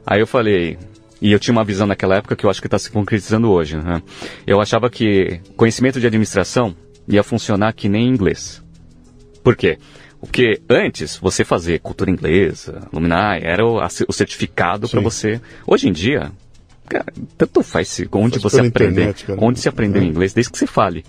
Aí 0.05 0.19
eu 0.19 0.27
falei, 0.27 0.77
e 1.21 1.31
eu 1.31 1.39
tinha 1.39 1.51
uma 1.51 1.63
visão 1.63 1.87
naquela 1.87 2.15
época 2.15 2.35
que 2.35 2.45
eu 2.45 2.49
acho 2.49 2.61
que 2.61 2.67
está 2.67 2.77
se 2.77 2.91
concretizando 2.91 3.49
hoje. 3.49 3.77
Né? 3.77 4.01
Eu 4.45 4.61
achava 4.61 4.89
que 4.89 5.39
conhecimento 5.55 5.99
de 5.99 6.07
administração 6.07 6.75
ia 7.07 7.23
funcionar 7.23 7.73
que 7.73 7.89
nem 7.89 8.07
inglês. 8.07 8.63
Por 9.43 9.55
quê? 9.55 9.77
Porque 10.19 10.59
antes, 10.69 11.17
você 11.17 11.45
fazer 11.45 11.79
cultura 11.79 12.09
inglesa, 12.09 12.87
Luminar, 12.91 13.39
era 13.41 13.65
o, 13.65 13.79
o 14.07 14.13
certificado 14.13 14.89
para 14.89 14.99
você. 14.99 15.39
Hoje 15.65 15.87
em 15.87 15.91
dia, 15.91 16.31
cara, 16.87 17.05
tanto 17.37 17.61
faz 17.61 18.01
onde 18.11 18.39
faz 18.39 18.53
você 18.53 18.61
aprender, 18.61 19.09
internet, 19.09 19.25
onde 19.37 19.59
se 19.59 19.69
aprender 19.69 19.99
é. 19.99 20.03
inglês, 20.03 20.33
desde 20.33 20.51
que 20.51 20.57
você 20.57 20.67
fale. 20.67 21.03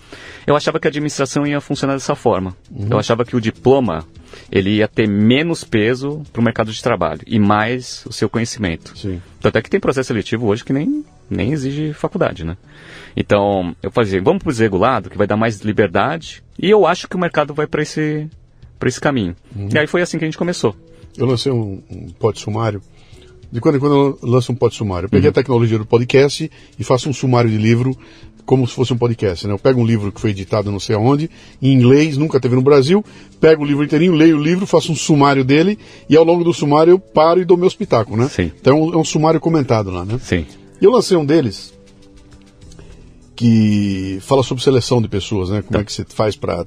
Eu 0.46 0.56
achava 0.56 0.78
que 0.78 0.86
a 0.86 0.90
administração 0.90 1.46
ia 1.46 1.60
funcionar 1.60 1.94
dessa 1.94 2.14
forma. 2.14 2.56
Uhum. 2.70 2.88
Eu 2.90 2.98
achava 2.98 3.24
que 3.24 3.36
o 3.36 3.40
diploma 3.40 4.04
ele 4.50 4.76
ia 4.76 4.88
ter 4.88 5.08
menos 5.08 5.64
peso 5.64 6.22
para 6.32 6.40
o 6.40 6.44
mercado 6.44 6.72
de 6.72 6.82
trabalho 6.82 7.20
e 7.26 7.38
mais 7.38 8.04
o 8.06 8.12
seu 8.12 8.28
conhecimento. 8.28 8.96
Sim. 8.98 9.20
Tanto 9.40 9.56
é 9.56 9.62
que 9.62 9.70
tem 9.70 9.80
processo 9.80 10.08
seletivo 10.08 10.46
hoje 10.46 10.64
que 10.64 10.72
nem, 10.72 11.04
nem 11.30 11.52
exige 11.52 11.92
faculdade, 11.92 12.44
né? 12.44 12.56
Então, 13.16 13.74
eu 13.82 13.90
fazia, 13.90 14.20
vamos 14.22 14.42
para 14.42 14.50
o 14.50 14.52
desregulado, 14.52 15.10
que 15.10 15.18
vai 15.18 15.26
dar 15.26 15.36
mais 15.36 15.60
liberdade, 15.60 16.42
e 16.58 16.70
eu 16.70 16.86
acho 16.86 17.08
que 17.08 17.16
o 17.16 17.18
mercado 17.18 17.52
vai 17.52 17.66
para 17.66 17.82
esse, 17.82 18.28
esse 18.84 19.00
caminho. 19.00 19.34
Uhum. 19.54 19.68
E 19.72 19.78
aí 19.78 19.86
foi 19.86 20.02
assim 20.02 20.18
que 20.18 20.24
a 20.24 20.28
gente 20.28 20.38
começou. 20.38 20.76
Eu 21.16 21.26
lancei 21.26 21.50
um, 21.50 21.82
um 21.90 22.08
pote 22.10 22.40
sumário 22.40 22.80
de 23.50 23.60
quando 23.60 23.76
em 23.76 23.78
quando 23.78 23.94
eu 23.94 24.18
lanço 24.22 24.52
um 24.52 24.54
pod 24.54 24.74
sumário. 24.74 25.06
Eu 25.06 25.10
peguei 25.10 25.28
uhum. 25.28 25.30
a 25.30 25.34
tecnologia 25.34 25.78
do 25.78 25.86
podcast 25.86 26.50
e 26.78 26.84
faço 26.84 27.08
um 27.08 27.12
sumário 27.12 27.50
de 27.50 27.56
livro 27.56 27.96
como 28.44 28.66
se 28.66 28.74
fosse 28.74 28.92
um 28.94 28.96
podcast. 28.96 29.46
Né? 29.46 29.52
Eu 29.52 29.58
pego 29.58 29.80
um 29.80 29.84
livro 29.84 30.10
que 30.10 30.20
foi 30.20 30.30
editado 30.30 30.72
não 30.72 30.80
sei 30.80 30.96
aonde, 30.96 31.30
em 31.60 31.72
inglês, 31.72 32.16
nunca 32.16 32.40
teve 32.40 32.54
no 32.54 32.62
Brasil, 32.62 33.04
pego 33.38 33.62
o 33.62 33.66
livro 33.66 33.84
inteirinho, 33.84 34.14
leio 34.14 34.38
o 34.38 34.42
livro, 34.42 34.66
faço 34.66 34.90
um 34.90 34.96
sumário 34.96 35.44
dele 35.44 35.78
e 36.08 36.16
ao 36.16 36.24
longo 36.24 36.42
do 36.42 36.54
sumário 36.54 36.92
eu 36.92 36.98
paro 36.98 37.40
e 37.40 37.44
dou 37.44 37.58
meu 37.58 37.68
espetáculo, 37.68 38.16
né? 38.16 38.28
Sim. 38.28 38.50
Então 38.58 38.76
é 38.76 38.80
um, 38.80 38.94
é 38.94 38.96
um 38.96 39.04
sumário 39.04 39.38
comentado 39.38 39.90
lá, 39.90 40.04
né? 40.04 40.18
Sim. 40.22 40.46
E 40.80 40.84
eu 40.84 40.90
lancei 40.90 41.16
um 41.16 41.26
deles 41.26 41.74
que 43.36 44.18
fala 44.22 44.42
sobre 44.42 44.64
seleção 44.64 45.00
de 45.00 45.08
pessoas, 45.08 45.50
né? 45.50 45.62
Como 45.62 45.74
tá. 45.74 45.80
é 45.80 45.84
que 45.84 45.92
você 45.92 46.04
faz 46.08 46.34
para 46.34 46.64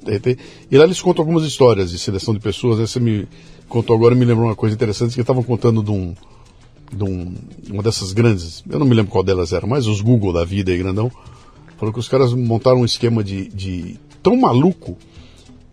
E 0.70 0.78
lá 0.78 0.84
eles 0.84 1.02
contam 1.02 1.22
algumas 1.22 1.44
histórias 1.44 1.90
de 1.90 1.98
seleção 1.98 2.32
de 2.32 2.40
pessoas. 2.40 2.80
Essa 2.80 2.98
me 2.98 3.28
contou 3.68 3.94
agora 3.96 4.14
me 4.14 4.24
lembrou 4.24 4.46
uma 4.46 4.56
coisa 4.56 4.74
interessante 4.74 5.14
que 5.14 5.20
estavam 5.20 5.42
contando 5.42 5.82
de 5.82 5.90
um 5.90 6.14
de 6.92 7.04
um, 7.04 7.34
uma 7.70 7.82
dessas 7.82 8.12
grandes, 8.12 8.62
eu 8.68 8.78
não 8.78 8.86
me 8.86 8.94
lembro 8.94 9.10
qual 9.10 9.24
delas 9.24 9.52
era, 9.52 9.66
mas 9.66 9.86
os 9.86 10.00
Google 10.00 10.32
da 10.32 10.44
vida 10.44 10.70
aí, 10.70 10.78
grandão, 10.78 11.10
falou 11.78 11.92
que 11.92 11.98
os 11.98 12.08
caras 12.08 12.32
montaram 12.32 12.80
um 12.80 12.84
esquema 12.84 13.24
de, 13.24 13.48
de 13.48 13.98
tão 14.22 14.36
maluco 14.36 14.96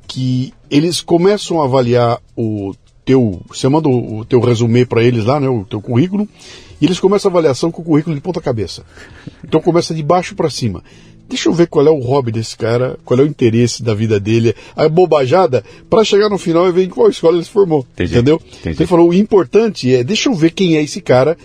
que 0.07 0.53
eles 0.71 1.01
começam 1.01 1.61
a 1.61 1.65
avaliar 1.65 2.19
o 2.35 2.73
teu, 3.05 3.41
você 3.47 3.67
manda 3.67 3.89
o, 3.89 4.25
teu 4.25 4.39
resumê 4.39 4.85
para 4.85 5.03
eles 5.03 5.25
lá, 5.25 5.39
né, 5.39 5.49
o 5.49 5.65
teu 5.65 5.81
currículo, 5.81 6.27
e 6.81 6.85
eles 6.85 6.99
começam 6.99 7.29
a 7.29 7.31
avaliação 7.31 7.71
com 7.71 7.81
o 7.81 7.85
currículo 7.85 8.15
de 8.15 8.21
ponta 8.21 8.41
cabeça. 8.41 8.83
Então 9.43 9.61
começa 9.61 9.93
de 9.93 10.01
baixo 10.01 10.35
para 10.35 10.49
cima 10.49 10.83
deixa 11.29 11.47
eu 11.47 11.53
ver 11.53 11.67
qual 11.67 11.87
é 11.87 11.91
o 11.91 11.99
hobby 11.99 12.31
desse 12.31 12.57
cara, 12.57 12.97
qual 13.05 13.19
é 13.19 13.23
o 13.23 13.27
interesse 13.27 13.83
da 13.83 13.93
vida 13.93 14.19
dele, 14.19 14.55
a 14.75 14.89
bobajada, 14.89 15.63
para 15.89 16.03
chegar 16.03 16.27
no 16.27 16.37
final 16.37 16.67
e 16.67 16.71
ver 16.71 16.83
em 16.85 16.89
qual 16.89 17.09
escola 17.09 17.35
ele 17.35 17.45
se 17.45 17.51
formou. 17.51 17.85
Entendi. 17.93 18.13
Entendeu? 18.13 18.35
Entendi. 18.35 18.59
Então 18.61 18.83
ele 18.83 18.87
falou, 18.87 19.09
o 19.09 19.13
importante 19.13 19.93
é, 19.93 20.03
deixa 20.03 20.27
eu 20.27 20.33
ver 20.33 20.51
quem 20.51 20.75
é 20.75 20.83
esse 20.83 20.99
cara. 20.99 21.37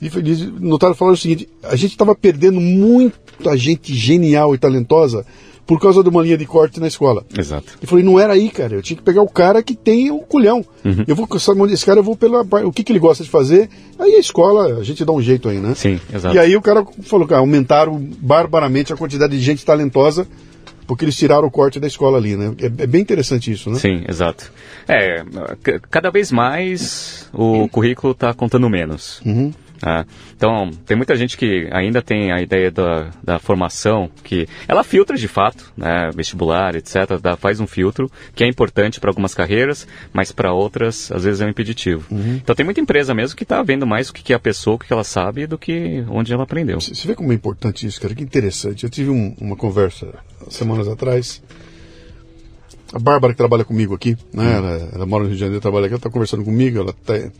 E 0.00 0.10
notaram 0.58 0.94
falar 0.94 1.12
o 1.12 1.16
seguinte, 1.16 1.48
a 1.62 1.76
gente 1.76 1.92
estava 1.92 2.14
perdendo 2.14 2.60
muita 2.60 3.56
gente 3.56 3.94
genial 3.94 4.54
e 4.54 4.58
talentosa 4.58 5.24
por 5.66 5.80
causa 5.80 6.02
de 6.02 6.08
uma 6.08 6.22
linha 6.22 6.36
de 6.36 6.44
corte 6.44 6.80
na 6.80 6.88
escola. 6.88 7.24
Exato. 7.36 7.78
E 7.82 7.86
falei, 7.86 8.04
não 8.04 8.18
era 8.18 8.32
aí, 8.32 8.50
cara. 8.50 8.74
Eu 8.74 8.82
tinha 8.82 8.96
que 8.96 9.02
pegar 9.02 9.22
o 9.22 9.28
cara 9.28 9.62
que 9.62 9.74
tem 9.74 10.10
o 10.10 10.18
culhão. 10.18 10.64
Uhum. 10.84 11.04
Eu 11.06 11.14
vou, 11.14 11.26
sabe, 11.38 11.72
esse 11.72 11.86
cara 11.86 12.00
eu 12.00 12.04
vou 12.04 12.16
pela. 12.16 12.42
O 12.64 12.72
que, 12.72 12.82
que 12.82 12.92
ele 12.92 12.98
gosta 12.98 13.22
de 13.22 13.30
fazer? 13.30 13.68
Aí 13.98 14.14
a 14.14 14.18
escola, 14.18 14.78
a 14.78 14.82
gente 14.82 15.04
dá 15.04 15.12
um 15.12 15.22
jeito 15.22 15.48
aí, 15.48 15.58
né? 15.58 15.74
Sim, 15.74 16.00
exato. 16.12 16.34
E 16.34 16.38
aí 16.38 16.56
o 16.56 16.62
cara 16.62 16.84
falou 17.02 17.26
que 17.26 17.34
aumentaram 17.34 17.98
barbaramente 18.18 18.92
a 18.92 18.96
quantidade 18.96 19.36
de 19.36 19.42
gente 19.42 19.64
talentosa 19.64 20.26
porque 20.86 21.04
eles 21.04 21.16
tiraram 21.16 21.46
o 21.46 21.50
corte 21.50 21.80
da 21.80 21.86
escola 21.86 22.18
ali, 22.18 22.36
né? 22.36 22.54
É, 22.60 22.66
é, 22.66 22.86
bem 22.86 23.00
interessante 23.00 23.50
isso, 23.50 23.70
né? 23.70 23.78
Sim, 23.78 24.04
exato. 24.06 24.52
É, 24.86 25.24
cada 25.90 26.10
vez 26.10 26.30
mais 26.30 27.30
o 27.32 27.68
currículo 27.68 28.12
está 28.12 28.34
contando 28.34 28.68
menos. 28.68 29.20
Uhum. 29.24 29.52
Ah, 29.82 30.06
então, 30.36 30.70
tem 30.86 30.96
muita 30.96 31.16
gente 31.16 31.36
que 31.36 31.68
ainda 31.72 32.00
tem 32.00 32.30
a 32.30 32.40
ideia 32.40 32.70
da, 32.70 33.10
da 33.22 33.38
formação, 33.40 34.08
que 34.22 34.46
ela 34.68 34.84
filtra 34.84 35.16
de 35.16 35.26
fato, 35.26 35.72
né, 35.76 36.10
vestibular, 36.14 36.76
etc., 36.76 37.18
dá, 37.20 37.36
faz 37.36 37.58
um 37.58 37.66
filtro, 37.66 38.10
que 38.34 38.44
é 38.44 38.46
importante 38.46 39.00
para 39.00 39.10
algumas 39.10 39.34
carreiras, 39.34 39.86
mas 40.12 40.30
para 40.30 40.52
outras, 40.52 41.10
às 41.10 41.24
vezes, 41.24 41.40
é 41.40 41.46
um 41.46 41.48
impeditivo. 41.48 42.06
Uhum. 42.14 42.36
Então, 42.36 42.54
tem 42.54 42.64
muita 42.64 42.80
empresa 42.80 43.12
mesmo 43.12 43.36
que 43.36 43.42
está 43.42 43.60
vendo 43.62 43.84
mais 43.84 44.08
o 44.08 44.12
que 44.12 44.32
é 44.32 44.36
a 44.36 44.40
pessoa, 44.40 44.76
o 44.76 44.78
que 44.78 44.92
ela 44.92 45.04
sabe, 45.04 45.48
do 45.48 45.58
que 45.58 46.04
onde 46.08 46.32
ela 46.32 46.44
aprendeu. 46.44 46.80
Você 46.80 47.08
vê 47.08 47.14
como 47.16 47.32
é 47.32 47.34
importante 47.34 47.84
isso, 47.84 48.00
cara? 48.00 48.14
Que 48.14 48.22
interessante. 48.22 48.84
Eu 48.84 48.90
tive 48.90 49.10
um, 49.10 49.34
uma 49.40 49.56
conversa 49.56 50.14
semanas 50.48 50.86
atrás. 50.86 51.42
A 52.92 52.98
Bárbara, 52.98 53.32
que 53.32 53.38
trabalha 53.38 53.64
comigo 53.64 53.94
aqui, 53.94 54.16
né? 54.32 54.44
Uhum. 54.44 54.52
Ela, 54.52 54.90
ela, 54.94 55.06
mora 55.06 55.24
no 55.24 55.28
Rio 55.30 55.36
de 55.36 55.40
Janeiro, 55.40 55.60
trabalha 55.60 55.86
aqui, 55.86 55.94
ela 55.94 55.98
está 55.98 56.10
conversando 56.10 56.44
comigo, 56.44 56.78
ela 56.78 56.92
tem 56.92 57.32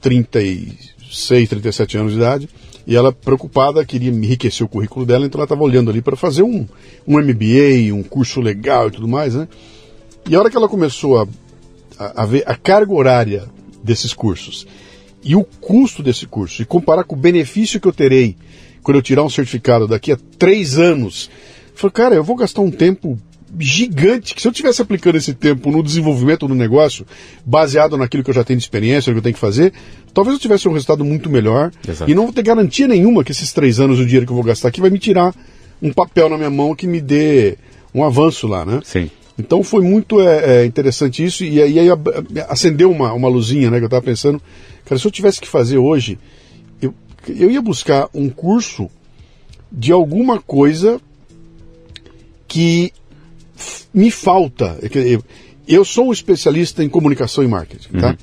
30 0.00 0.42
e 0.42 0.72
36, 1.06 1.48
37 1.48 1.98
anos 1.98 2.12
de 2.12 2.18
idade, 2.18 2.48
e 2.86 2.94
ela 2.94 3.12
preocupada 3.12 3.84
queria 3.84 4.10
enriquecer 4.10 4.64
o 4.64 4.68
currículo 4.68 5.04
dela, 5.04 5.26
então 5.26 5.38
ela 5.38 5.44
estava 5.44 5.62
olhando 5.62 5.90
ali 5.90 6.00
para 6.00 6.16
fazer 6.16 6.42
um, 6.42 6.66
um 7.06 7.18
MBA, 7.18 7.92
um 7.92 8.02
curso 8.02 8.40
legal 8.40 8.88
e 8.88 8.90
tudo 8.92 9.08
mais, 9.08 9.34
né? 9.34 9.48
E 10.28 10.34
a 10.34 10.40
hora 10.40 10.50
que 10.50 10.56
ela 10.56 10.68
começou 10.68 11.20
a, 11.20 11.28
a, 11.98 12.22
a 12.22 12.26
ver 12.26 12.42
a 12.46 12.54
carga 12.54 12.92
horária 12.92 13.44
desses 13.82 14.12
cursos 14.12 14.66
e 15.22 15.34
o 15.34 15.44
custo 15.44 16.02
desse 16.02 16.26
curso, 16.26 16.62
e 16.62 16.64
comparar 16.64 17.04
com 17.04 17.16
o 17.16 17.18
benefício 17.18 17.80
que 17.80 17.88
eu 17.88 17.92
terei 17.92 18.36
quando 18.82 18.98
eu 18.98 19.02
tirar 19.02 19.24
um 19.24 19.30
certificado 19.30 19.88
daqui 19.88 20.12
a 20.12 20.18
três 20.38 20.78
anos, 20.78 21.28
falei, 21.74 21.92
cara, 21.92 22.14
eu 22.14 22.22
vou 22.22 22.36
gastar 22.36 22.60
um 22.60 22.70
tempo 22.70 23.18
gigante 23.58 24.34
que 24.34 24.42
se 24.42 24.48
eu 24.48 24.52
tivesse 24.52 24.82
aplicando 24.82 25.16
esse 25.16 25.34
tempo 25.34 25.70
no 25.70 25.82
desenvolvimento 25.82 26.46
do 26.46 26.54
negócio, 26.54 27.06
baseado 27.44 27.96
naquilo 27.96 28.22
que 28.22 28.30
eu 28.30 28.34
já 28.34 28.44
tenho 28.44 28.58
de 28.58 28.64
experiência, 28.64 29.12
que 29.12 29.18
eu 29.18 29.22
tenho 29.22 29.34
que 29.34 29.40
fazer, 29.40 29.72
talvez 30.12 30.34
eu 30.34 30.40
tivesse 30.40 30.68
um 30.68 30.72
resultado 30.72 31.04
muito 31.04 31.30
melhor. 31.30 31.70
Exato. 31.86 32.10
E 32.10 32.14
não 32.14 32.24
vou 32.24 32.32
ter 32.32 32.42
garantia 32.42 32.86
nenhuma 32.86 33.24
que 33.24 33.32
esses 33.32 33.52
três 33.52 33.80
anos, 33.80 33.98
o 33.98 34.04
dinheiro 34.04 34.26
que 34.26 34.32
eu 34.32 34.36
vou 34.36 34.44
gastar 34.44 34.68
aqui, 34.68 34.80
vai 34.80 34.90
me 34.90 34.98
tirar 34.98 35.34
um 35.80 35.92
papel 35.92 36.28
na 36.28 36.36
minha 36.36 36.50
mão 36.50 36.74
que 36.74 36.86
me 36.86 37.00
dê 37.00 37.56
um 37.94 38.04
avanço 38.04 38.46
lá, 38.46 38.64
né? 38.64 38.80
Sim. 38.84 39.10
Então 39.38 39.62
foi 39.62 39.82
muito 39.82 40.20
é, 40.20 40.62
é, 40.62 40.64
interessante 40.64 41.22
isso, 41.22 41.44
e 41.44 41.60
aí, 41.60 41.78
aí 41.78 41.88
acendeu 42.48 42.90
uma, 42.90 43.12
uma 43.12 43.28
luzinha, 43.28 43.70
né, 43.70 43.76
que 43.78 43.84
eu 43.84 43.86
estava 43.86 44.02
pensando, 44.02 44.40
cara, 44.84 44.98
se 44.98 45.06
eu 45.06 45.10
tivesse 45.10 45.40
que 45.40 45.48
fazer 45.48 45.76
hoje, 45.76 46.18
eu, 46.80 46.94
eu 47.28 47.50
ia 47.50 47.60
buscar 47.60 48.08
um 48.14 48.30
curso 48.30 48.88
de 49.70 49.92
alguma 49.92 50.40
coisa 50.40 50.98
que 52.48 52.92
me 53.92 54.10
falta. 54.10 54.78
Eu, 54.82 55.22
eu 55.66 55.84
sou 55.84 56.08
um 56.08 56.12
especialista 56.12 56.82
em 56.82 56.88
comunicação 56.88 57.42
e 57.42 57.48
marketing, 57.48 57.92
tá? 57.98 58.10
Uhum. 58.10 58.16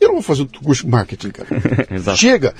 Eu 0.00 0.08
não 0.08 0.14
vou 0.14 0.22
fazer 0.22 0.42
o 0.42 0.46
curso 0.46 0.84
de 0.84 0.90
marketing, 0.90 1.28
cara. 1.28 1.48
Chega! 2.16 2.54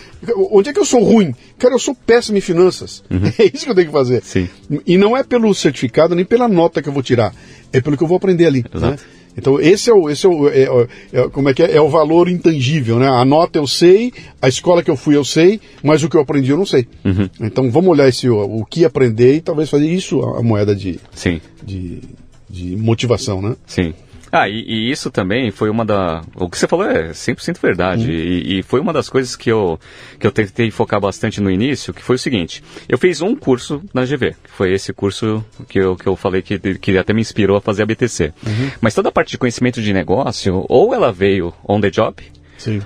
Onde 0.51 0.69
é 0.69 0.73
que 0.75 0.79
eu 0.79 0.85
sou 0.85 1.03
ruim? 1.03 1.35
Cara, 1.59 1.75
eu 1.75 1.79
sou 1.79 1.95
péssimo 1.95 2.37
em 2.37 2.41
finanças. 2.41 3.03
Uhum. 3.11 3.21
É 3.39 3.45
isso 3.47 3.65
que 3.65 3.71
eu 3.71 3.75
tenho 3.75 3.87
que 3.87 3.93
fazer. 3.93 4.23
Sim. 4.23 4.49
E 4.87 4.99
não 4.99 5.17
é 5.17 5.23
pelo 5.23 5.55
certificado, 5.55 6.15
nem 6.15 6.25
pela 6.25 6.47
nota 6.47 6.83
que 6.83 6.89
eu 6.89 6.93
vou 6.93 7.03
tirar. 7.03 7.35
É 7.73 7.81
pelo 7.81 7.97
que 7.97 8.03
eu 8.03 8.09
vou 8.09 8.19
aprender 8.19 8.45
ali. 8.45 8.65
Né? 8.75 8.97
Então, 9.41 9.59
esse 9.59 9.89
é 9.89 9.95
o. 9.95 10.11
Esse 10.11 10.27
é, 10.27 10.29
o 10.29 10.49
é, 10.49 10.65
é, 10.65 10.89
é, 11.13 11.29
como 11.29 11.49
é 11.49 11.55
que 11.55 11.63
é? 11.63 11.77
É 11.77 11.81
o 11.81 11.89
valor 11.89 12.29
intangível, 12.29 12.99
né? 12.99 13.09
A 13.09 13.25
nota 13.25 13.59
eu 13.59 13.67
sei, 13.67 14.13
a 14.41 14.49
escola 14.49 14.83
que 14.83 14.91
eu 14.91 14.97
fui 14.97 15.17
eu 15.17 15.25
sei, 15.25 15.59
mas 15.83 16.05
o 16.05 16.11
que 16.11 16.17
eu 16.17 16.21
aprendi 16.21 16.51
eu 16.51 16.59
não 16.59 16.67
sei. 16.67 16.87
Uhum. 17.03 17.29
Então, 17.41 17.71
vamos 17.71 17.91
olhar 17.91 18.07
esse, 18.07 18.29
o, 18.29 18.39
o, 18.39 18.65
que 18.67 18.85
aprender 18.85 19.37
e 19.37 19.41
talvez 19.41 19.71
fazer 19.71 19.89
isso 19.89 20.21
a, 20.21 20.41
a 20.41 20.43
moeda 20.43 20.77
de, 20.77 21.01
Sim. 21.15 21.41
de, 21.63 22.01
de 22.49 22.77
motivação, 22.77 23.41
né? 23.41 23.57
Sim. 23.67 23.95
Ah, 24.33 24.49
e, 24.49 24.61
e, 24.61 24.91
isso 24.91 25.11
também 25.11 25.51
foi 25.51 25.69
uma 25.69 25.85
da. 25.85 26.23
O 26.37 26.49
que 26.49 26.57
você 26.57 26.69
falou 26.69 26.89
é 26.89 27.11
100% 27.11 27.61
verdade. 27.61 28.05
Uhum. 28.07 28.13
E, 28.13 28.59
e, 28.59 28.63
foi 28.63 28.81
uma 28.81 28.93
das 28.93 29.09
coisas 29.09 29.35
que 29.35 29.51
eu, 29.51 29.79
que 30.19 30.27
eu 30.27 30.31
tentei 30.31 30.71
focar 30.71 31.01
bastante 31.01 31.41
no 31.41 31.51
início, 31.51 31.93
que 31.93 32.03
foi 32.03 32.17
o 32.17 32.19
seguinte: 32.19 32.63
eu 32.89 32.97
fiz 32.97 33.21
um 33.21 33.35
curso 33.35 33.83
na 33.93 34.05
GV, 34.05 34.37
que 34.43 34.51
foi 34.51 34.73
esse 34.73 34.93
curso 34.93 35.45
que 35.69 35.79
eu, 35.79 35.97
que 35.97 36.07
eu 36.07 36.15
falei 36.17 36.43
que, 36.43 36.59
que 36.79 36.97
até 36.97 37.13
me 37.13 37.21
inspirou 37.21 37.57
a 37.57 37.61
fazer 37.61 37.83
a 37.83 37.87
BTC. 37.87 38.33
Uhum. 38.47 38.71
Mas 38.81 38.95
toda 38.95 39.09
a 39.09 39.13
parte 39.13 39.31
de 39.31 39.39
conhecimento 39.39 39.83
de 39.83 39.93
negócio, 39.93 40.65
ou 40.69 40.95
ela 40.95 41.13
veio 41.13 41.53
on 41.67 41.81
the 41.81 41.91
job. 41.91 42.23
Sim 42.57 42.81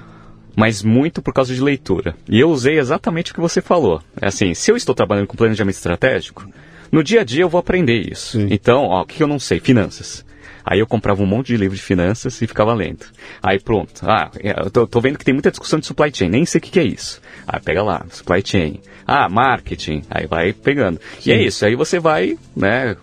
mas 0.57 0.85
muito 0.85 1.21
por 1.21 1.35
causa 1.35 1.53
de 1.53 1.61
leitura. 1.61 2.15
E 2.29 2.39
eu 2.39 2.49
usei 2.49 2.79
exatamente 2.79 3.33
o 3.33 3.35
que 3.35 3.41
você 3.41 3.61
falou. 3.61 4.01
É 4.21 4.29
assim, 4.29 4.55
se 4.55 4.71
eu 4.71 4.77
estou 4.77 4.95
trabalhando 4.95 5.27
com 5.27 5.37
planejamento 5.37 5.75
estratégico, 5.75 6.49
no 6.93 7.03
dia 7.03 7.23
a 7.23 7.25
dia 7.25 7.43
eu 7.43 7.49
vou 7.49 7.59
aprender 7.59 8.09
isso. 8.09 8.39
Sim. 8.39 8.47
Então, 8.51 8.85
ó, 8.85 9.03
o 9.03 9.07
que 9.07 9.23
eu 9.23 9.27
não 9.27 9.39
sei? 9.39 9.59
Finanças. 9.59 10.25
Aí 10.65 10.79
eu 10.79 10.87
comprava 10.87 11.23
um 11.23 11.27
monte 11.27 11.49
de 11.49 11.57
livro 11.57 11.77
de 11.77 11.83
finanças 11.83 12.41
e 12.41 12.47
ficava 12.47 12.73
lendo. 12.73 13.05
Aí 13.43 13.61
pronto. 13.61 14.03
Ah, 14.03 14.31
é, 14.41 14.65
eu 14.65 14.71
tô, 14.71 14.87
tô 14.87 15.01
vendo 15.01 15.19
que 15.19 15.25
tem 15.25 15.35
muita 15.35 15.51
discussão 15.51 15.79
de 15.79 15.87
supply 15.87 16.11
chain, 16.13 16.31
nem 16.31 16.47
sei 16.47 16.59
o 16.59 16.63
que, 16.63 16.71
que 16.71 16.81
é 16.81 16.85
isso. 16.85 17.21
Aí 17.47 17.61
pega 17.61 17.83
lá, 17.83 18.05
supply 18.11 18.43
chain. 18.45 18.81
Ah, 19.07 19.29
marketing. 19.29 20.03
Aí 20.11 20.27
vai 20.27 20.53
pegando. 20.53 20.99
Sim. 21.21 21.31
E 21.31 21.33
é 21.33 21.43
isso. 21.43 21.67
Aí 21.67 21.75
você 21.75 21.99
vai, 21.99 22.39
né, 22.57 22.97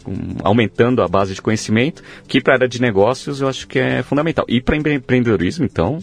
aumentando 0.44 1.04
a 1.04 1.08
base 1.08 1.36
de 1.36 1.42
conhecimento, 1.42 2.02
que 2.28 2.42
para 2.42 2.54
a 2.54 2.56
área 2.58 2.68
de 2.68 2.82
negócios 2.82 3.42
eu 3.42 3.48
acho 3.48 3.68
que 3.68 3.78
é 3.78 4.02
fundamental. 4.02 4.46
E 4.48 4.60
para 4.60 4.78
empreendedorismo, 4.78 5.64
então, 5.64 6.00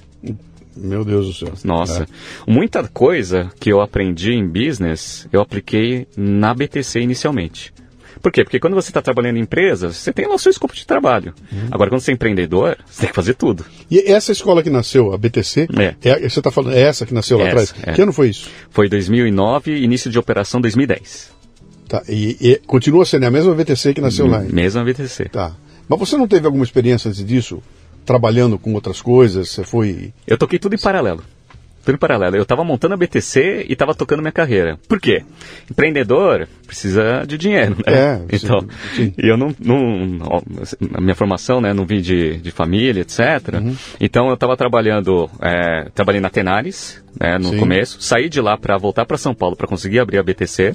meu 0.76 1.04
Deus 1.04 1.26
do 1.26 1.32
céu. 1.32 1.52
Nossa. 1.64 2.04
É. 2.04 2.06
Muita 2.50 2.86
coisa 2.86 3.50
que 3.58 3.70
eu 3.70 3.80
aprendi 3.80 4.32
em 4.32 4.46
business, 4.46 5.26
eu 5.32 5.40
apliquei 5.40 6.06
na 6.16 6.54
BTC 6.54 7.00
inicialmente. 7.00 7.72
Por 8.18 8.32
quê? 8.32 8.44
Porque 8.44 8.58
quando 8.58 8.74
você 8.74 8.90
está 8.90 9.00
trabalhando 9.00 9.36
em 9.36 9.40
empresa, 9.40 9.92
você 9.92 10.12
tem 10.12 10.26
lá 10.26 10.34
o 10.34 10.38
seu 10.38 10.50
escopo 10.50 10.74
de 10.74 10.86
trabalho. 10.86 11.34
Uhum. 11.52 11.68
Agora, 11.70 11.90
quando 11.90 12.00
você 12.00 12.10
é 12.10 12.14
empreendedor, 12.14 12.76
você 12.86 13.00
tem 13.00 13.08
que 13.10 13.14
fazer 13.14 13.34
tudo. 13.34 13.64
E 13.90 14.10
essa 14.10 14.32
escola 14.32 14.62
que 14.62 14.70
nasceu, 14.70 15.12
a 15.12 15.18
BTC, 15.18 15.68
é. 15.78 15.94
é 16.08 16.28
você 16.28 16.40
está 16.40 16.50
falando, 16.50 16.74
é 16.74 16.80
essa 16.80 17.06
que 17.06 17.14
nasceu 17.14 17.38
lá 17.38 17.46
atrás? 17.46 17.74
É. 17.82 17.92
Que 17.92 18.02
ano 18.02 18.12
foi 18.12 18.30
isso? 18.30 18.50
Foi 18.70 18.88
2009, 18.88 19.76
início 19.76 20.10
de 20.10 20.18
operação 20.18 20.60
2010. 20.60 21.36
Tá, 21.88 22.02
e, 22.06 22.36
e 22.40 22.56
continua 22.66 23.06
sendo 23.06 23.24
a 23.24 23.30
mesma 23.30 23.54
BTC 23.54 23.94
que 23.94 24.00
nasceu 24.00 24.26
lá? 24.26 24.40
Mesma 24.40 24.84
BTC. 24.84 25.24
Tá. 25.30 25.52
Mas 25.88 25.98
você 25.98 26.16
não 26.18 26.28
teve 26.28 26.44
alguma 26.44 26.64
experiência 26.64 27.08
antes 27.08 27.24
disso? 27.24 27.62
Trabalhando 28.04 28.58
com 28.58 28.74
outras 28.74 29.00
coisas? 29.00 29.48
Você 29.48 29.64
foi. 29.64 30.12
Eu 30.26 30.36
toquei 30.36 30.58
tudo 30.58 30.74
em 30.74 30.78
paralelo 30.78 31.22
tudo 31.88 31.94
em 31.94 31.98
paralelo. 31.98 32.36
Eu 32.36 32.42
estava 32.42 32.62
montando 32.62 32.94
a 32.94 32.96
BTC 32.96 33.66
e 33.66 33.72
estava 33.72 33.94
tocando 33.94 34.20
minha 34.20 34.32
carreira. 34.32 34.78
Por 34.86 35.00
quê? 35.00 35.24
Empreendedor 35.70 36.46
precisa 36.66 37.24
de 37.26 37.38
dinheiro, 37.38 37.76
né? 37.76 37.82
É, 37.86 38.20
então, 38.36 38.66
sim. 38.94 39.14
E 39.16 39.26
eu 39.26 39.38
não, 39.38 39.54
não 39.58 40.42
a 40.94 41.00
minha 41.00 41.14
formação, 41.14 41.60
né, 41.60 41.72
não 41.72 41.86
vim 41.86 42.00
de, 42.00 42.36
de 42.38 42.50
família, 42.50 43.00
etc. 43.00 43.20
Uhum. 43.54 43.74
Então 43.98 44.28
eu 44.28 44.34
estava 44.34 44.56
trabalhando, 44.56 45.30
é, 45.40 45.88
trabalhei 45.94 46.20
na 46.20 46.28
Tenares, 46.28 47.02
né, 47.18 47.38
no 47.38 47.50
sim. 47.50 47.58
começo. 47.58 47.96
Saí 48.00 48.28
de 48.28 48.40
lá 48.40 48.58
para 48.58 48.76
voltar 48.76 49.06
para 49.06 49.16
São 49.16 49.34
Paulo 49.34 49.56
para 49.56 49.66
conseguir 49.66 49.98
abrir 49.98 50.18
a 50.18 50.22
BTC. 50.22 50.74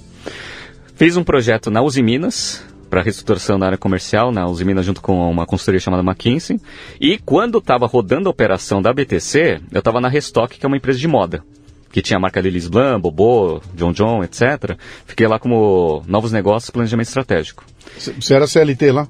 Fiz 0.95 1.16
um 1.16 1.24
projeto 1.24 1.70
na 1.70 1.82
Uzi 1.82 2.01
Minas, 2.01 2.66
para 2.93 3.01
reestruturação 3.01 3.57
da 3.57 3.65
área 3.65 3.77
comercial 3.77 4.31
na 4.31 4.45
Uzi 4.45 4.63
Minas 4.63 4.85
junto 4.85 5.01
com 5.01 5.27
uma 5.27 5.47
consultoria 5.47 5.79
chamada 5.79 6.03
McKinsey. 6.03 6.61
E 7.01 7.17
quando 7.17 7.57
estava 7.57 7.87
rodando 7.87 8.29
a 8.29 8.31
operação 8.31 8.83
da 8.83 8.93
BTC, 8.93 9.61
eu 9.71 9.79
estava 9.79 9.99
na 9.99 10.07
Restock, 10.07 10.59
que 10.59 10.63
é 10.63 10.67
uma 10.67 10.77
empresa 10.77 10.99
de 10.99 11.07
moda 11.07 11.43
que 11.91 12.03
tinha 12.03 12.17
a 12.17 12.19
marca 12.19 12.39
Lilis 12.39 12.67
Blanc, 12.67 13.01
Bobo, 13.01 13.63
John 13.73 13.93
John, 13.93 14.23
etc. 14.23 14.77
Fiquei 15.07 15.27
lá 15.27 15.39
como 15.39 16.03
novos 16.05 16.31
negócios, 16.31 16.69
planejamento 16.69 17.07
estratégico. 17.07 17.63
Você 17.97 18.35
era 18.35 18.45
CLT 18.45 18.91
lá? 18.91 19.07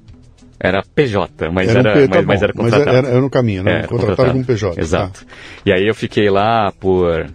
Era 0.58 0.82
PJ, 0.96 1.50
mas 1.52 1.68
era, 1.68 1.80
era, 1.92 2.08
tá 2.08 2.16
mas, 2.16 2.26
mas, 2.26 2.42
era 2.42 2.54
contratado. 2.54 2.86
Mas 2.86 2.98
era, 2.98 3.08
era 3.10 3.22
no 3.22 3.30
caminho, 3.30 3.64
né? 3.64 3.84
contratado 3.84 4.32
como 4.32 4.46
PJ. 4.46 4.80
Exato. 4.80 5.26
Tá. 5.26 5.32
E 5.66 5.74
aí 5.74 5.86
eu 5.86 5.94
fiquei 5.94 6.30
lá 6.30 6.72
por 6.80 7.30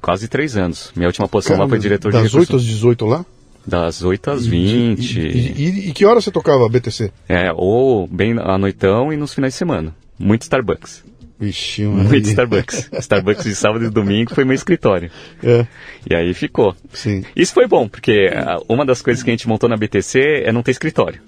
quase 0.00 0.28
três 0.28 0.56
anos. 0.56 0.92
Minha 0.96 1.08
última 1.08 1.28
posição 1.28 1.58
lá 1.58 1.68
foi 1.68 1.78
diretor 1.78 2.10
das 2.10 2.22
de 2.22 2.28
Das 2.28 2.34
8 2.34 2.56
às 2.56 2.64
18 2.64 3.04
lá? 3.04 3.24
Das 3.66 4.02
8 4.02 4.30
às 4.30 4.46
20. 4.46 5.18
E, 5.18 5.22
e, 5.22 5.88
e, 5.90 5.92
que 5.92 6.04
hora 6.04 6.20
você 6.20 6.30
tocava 6.30 6.64
a 6.64 6.68
BTC? 6.68 7.12
É, 7.28 7.52
ou 7.54 8.06
bem 8.06 8.36
à 8.38 8.56
noitão 8.56 9.12
e 9.12 9.16
nos 9.16 9.34
finais 9.34 9.52
de 9.52 9.58
semana. 9.58 9.94
Muito 10.18 10.42
Starbucks. 10.42 11.04
Vixe, 11.40 11.84
Muito 11.84 12.28
Starbucks. 12.28 12.90
Starbucks 12.92 13.44
de 13.44 13.54
sábado 13.54 13.86
e 13.86 13.88
domingo 13.88 14.34
foi 14.34 14.44
meu 14.44 14.54
escritório. 14.54 15.10
É. 15.42 15.66
E 16.08 16.14
aí 16.14 16.34
ficou. 16.34 16.76
Sim. 16.92 17.24
Isso 17.34 17.54
foi 17.54 17.66
bom, 17.66 17.88
porque 17.88 18.28
uma 18.68 18.84
das 18.84 19.00
coisas 19.00 19.22
que 19.22 19.30
a 19.30 19.32
gente 19.32 19.48
montou 19.48 19.66
na 19.66 19.76
BTC 19.76 20.42
é 20.44 20.52
não 20.52 20.62
ter 20.62 20.72
escritório. 20.72 21.22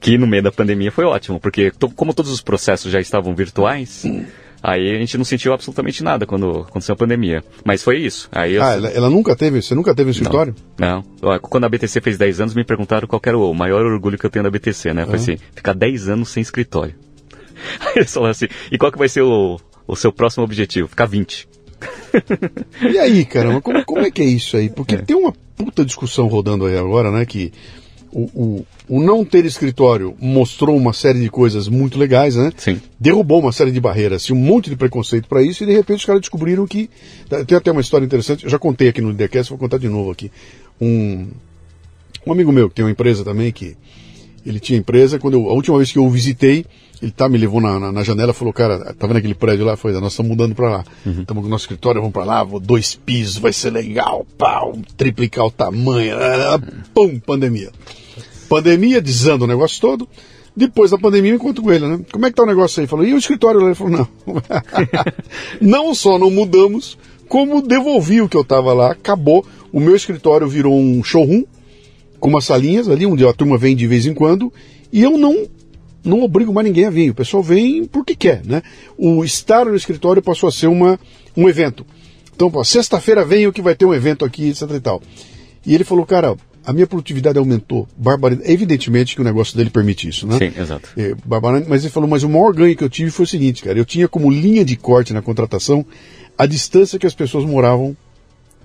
Que 0.00 0.18
no 0.18 0.26
meio 0.26 0.42
da 0.42 0.52
pandemia 0.52 0.92
foi 0.92 1.04
ótimo, 1.04 1.40
porque 1.40 1.72
como 1.94 2.12
todos 2.12 2.30
os 2.30 2.42
processos 2.42 2.92
já 2.92 3.00
estavam 3.00 3.34
virtuais. 3.34 4.04
Aí 4.68 4.96
a 4.96 4.98
gente 4.98 5.16
não 5.16 5.24
sentiu 5.24 5.52
absolutamente 5.52 6.02
nada 6.02 6.26
quando 6.26 6.62
aconteceu 6.62 6.92
a 6.92 6.96
pandemia. 6.96 7.44
Mas 7.64 7.84
foi 7.84 7.98
isso. 7.98 8.28
Aí 8.32 8.54
eu... 8.54 8.62
Ah, 8.64 8.72
ela, 8.72 8.88
ela, 8.88 9.08
nunca 9.08 9.36
teve? 9.36 9.62
Você 9.62 9.76
nunca 9.76 9.94
teve 9.94 10.08
um 10.08 10.10
escritório? 10.10 10.56
Não, 10.76 11.04
não. 11.22 11.38
Quando 11.38 11.62
a 11.62 11.68
BTC 11.68 12.00
fez 12.00 12.18
10 12.18 12.40
anos, 12.40 12.54
me 12.54 12.64
perguntaram 12.64 13.06
qual 13.06 13.22
era 13.24 13.38
o 13.38 13.54
maior 13.54 13.86
orgulho 13.86 14.18
que 14.18 14.26
eu 14.26 14.30
tenho 14.30 14.42
da 14.42 14.50
BTC, 14.50 14.92
né? 14.92 15.04
Foi 15.04 15.14
uhum. 15.14 15.20
assim, 15.20 15.38
ficar 15.54 15.72
10 15.72 16.08
anos 16.08 16.30
sem 16.30 16.40
escritório. 16.40 16.96
Aí 17.78 17.92
eles 17.94 18.12
falaram 18.12 18.32
assim, 18.32 18.48
e 18.68 18.76
qual 18.76 18.90
que 18.90 18.98
vai 18.98 19.08
ser 19.08 19.22
o, 19.22 19.56
o 19.86 19.94
seu 19.94 20.12
próximo 20.12 20.42
objetivo? 20.42 20.88
Ficar 20.88 21.06
20. 21.06 21.48
E 22.90 22.98
aí, 22.98 23.24
caramba, 23.24 23.60
como, 23.62 23.84
como 23.84 24.00
é 24.00 24.10
que 24.10 24.22
é 24.22 24.24
isso 24.24 24.56
aí? 24.56 24.68
Porque 24.68 24.96
é. 24.96 24.98
tem 24.98 25.14
uma 25.14 25.32
puta 25.56 25.84
discussão 25.84 26.26
rodando 26.26 26.66
aí 26.66 26.76
agora, 26.76 27.12
né? 27.12 27.24
Que 27.24 27.52
o, 28.12 28.22
o, 28.22 28.66
o, 28.88 29.00
não 29.02 29.24
ter 29.24 29.44
escritório 29.44 30.14
mostrou 30.20 30.76
uma 30.76 30.92
série 30.92 31.20
de 31.20 31.28
coisas 31.28 31.68
muito 31.68 31.98
legais, 31.98 32.36
né? 32.36 32.52
Sim. 32.56 32.80
Derrubou 32.98 33.40
uma 33.40 33.52
série 33.52 33.70
de 33.70 33.80
barreiras, 33.80 34.30
um 34.30 34.36
monte 34.36 34.70
de 34.70 34.76
preconceito 34.76 35.28
para 35.28 35.42
isso, 35.42 35.62
e 35.62 35.66
de 35.66 35.72
repente 35.72 35.98
os 35.98 36.04
caras 36.04 36.20
descobriram 36.20 36.66
que. 36.66 36.88
Tem 37.46 37.56
até 37.56 37.70
uma 37.70 37.80
história 37.80 38.04
interessante, 38.04 38.44
eu 38.44 38.50
já 38.50 38.58
contei 38.58 38.88
aqui 38.88 39.00
no 39.00 39.10
IDCast, 39.10 39.50
vou 39.50 39.58
contar 39.58 39.78
de 39.78 39.88
novo 39.88 40.10
aqui. 40.10 40.30
Um, 40.80 41.28
um 42.26 42.32
amigo 42.32 42.52
meu 42.52 42.68
que 42.68 42.74
tem 42.74 42.84
uma 42.84 42.90
empresa 42.90 43.24
também, 43.24 43.52
que 43.52 43.76
ele 44.44 44.60
tinha 44.60 44.78
empresa, 44.78 45.18
quando 45.18 45.34
eu, 45.34 45.48
a 45.48 45.52
última 45.52 45.76
vez 45.76 45.90
que 45.90 45.98
eu 45.98 46.04
o 46.04 46.10
visitei, 46.10 46.64
ele 47.02 47.10
tá, 47.10 47.28
me 47.28 47.36
levou 47.36 47.60
na, 47.60 47.78
na, 47.78 47.92
na 47.92 48.02
janela 48.02 48.32
e 48.32 48.34
falou, 48.34 48.52
cara, 48.52 48.94
tá 48.94 49.06
vendo 49.06 49.18
aquele 49.18 49.34
prédio 49.34 49.64
lá? 49.64 49.76
Foi, 49.76 49.92
nós 49.92 50.12
estamos 50.12 50.30
mudando 50.30 50.54
para 50.54 50.70
lá. 50.70 50.84
Estamos 50.98 51.18
uhum. 51.18 51.42
com 51.42 51.46
o 51.46 51.48
nosso 51.48 51.64
escritório, 51.64 52.00
vamos 52.00 52.14
para 52.14 52.24
lá, 52.24 52.42
vou 52.42 52.58
dois 52.58 52.94
pisos, 52.94 53.38
vai 53.38 53.52
ser 53.52 53.70
legal, 53.70 54.26
pau, 54.38 54.76
triplicar 54.96 55.44
o 55.46 55.50
tamanho, 55.50 56.16
pum, 56.94 57.18
pandemia. 57.18 57.70
Pandemia, 58.48 59.00
desanda 59.00 59.44
o 59.44 59.48
negócio 59.48 59.80
todo. 59.80 60.08
Depois 60.56 60.90
da 60.90 60.96
pandemia, 60.96 61.32
eu 61.32 61.36
encontro 61.36 61.62
com 61.62 61.70
ele, 61.70 61.86
né? 61.86 62.00
Como 62.10 62.24
é 62.24 62.30
que 62.30 62.36
tá 62.36 62.42
o 62.42 62.46
negócio 62.46 62.80
aí? 62.80 62.86
Falou, 62.86 63.04
e 63.04 63.12
o 63.12 63.18
escritório 63.18 63.60
lá? 63.60 63.66
Ele 63.66 63.74
falou, 63.74 63.92
não. 63.92 64.08
não 65.60 65.94
só 65.94 66.18
não 66.18 66.30
mudamos, 66.30 66.96
como 67.28 67.60
devolvi 67.60 68.22
o 68.22 68.28
que 68.28 68.36
eu 68.36 68.44
tava 68.44 68.72
lá, 68.72 68.92
acabou. 68.92 69.44
O 69.70 69.78
meu 69.78 69.94
escritório 69.94 70.48
virou 70.48 70.74
um 70.74 71.04
showroom, 71.04 71.44
com 72.18 72.30
umas 72.30 72.46
salinhas 72.46 72.88
ali, 72.88 73.04
onde 73.04 73.26
a 73.26 73.32
turma 73.34 73.58
vem 73.58 73.76
de 73.76 73.86
vez 73.86 74.06
em 74.06 74.14
quando, 74.14 74.50
e 74.90 75.02
eu 75.02 75.18
não 75.18 75.46
não 76.06 76.22
obrigo 76.22 76.52
mais 76.52 76.66
ninguém 76.66 76.86
a 76.86 76.90
vir. 76.90 77.10
O 77.10 77.14
pessoal 77.14 77.42
vem 77.42 77.84
porque 77.84 78.14
quer, 78.14 78.42
né? 78.44 78.62
O 78.96 79.24
estar 79.24 79.66
no 79.66 79.74
escritório 79.74 80.22
passou 80.22 80.48
a 80.48 80.52
ser 80.52 80.68
uma, 80.68 80.98
um 81.36 81.48
evento. 81.48 81.84
Então, 82.34 82.52
sexta-feira 82.64 83.24
vem 83.24 83.46
o 83.46 83.52
que 83.52 83.62
vai 83.62 83.74
ter 83.74 83.84
um 83.84 83.94
evento 83.94 84.24
aqui, 84.24 84.48
etc 84.48 84.70
e 84.70 84.80
tal. 84.80 85.02
E 85.64 85.74
ele 85.74 85.84
falou, 85.84 86.04
cara, 86.06 86.36
a 86.64 86.72
minha 86.72 86.86
produtividade 86.86 87.38
aumentou. 87.38 87.88
Barbaridade. 87.96 88.50
Evidentemente 88.50 89.14
que 89.14 89.20
o 89.20 89.24
negócio 89.24 89.56
dele 89.56 89.70
permite 89.70 90.08
isso, 90.08 90.26
né? 90.26 90.36
Sim, 90.38 90.60
exato. 90.60 90.90
É, 90.96 91.14
mas 91.68 91.84
ele 91.84 91.92
falou, 91.92 92.08
mas 92.08 92.22
o 92.22 92.28
maior 92.28 92.52
ganho 92.52 92.76
que 92.76 92.84
eu 92.84 92.90
tive 92.90 93.10
foi 93.10 93.24
o 93.24 93.28
seguinte, 93.28 93.62
cara. 93.62 93.78
Eu 93.78 93.84
tinha 93.84 94.08
como 94.08 94.30
linha 94.30 94.64
de 94.64 94.76
corte 94.76 95.12
na 95.12 95.22
contratação 95.22 95.86
a 96.36 96.44
distância 96.44 96.98
que 96.98 97.06
as 97.06 97.14
pessoas 97.14 97.44
moravam 97.44 97.96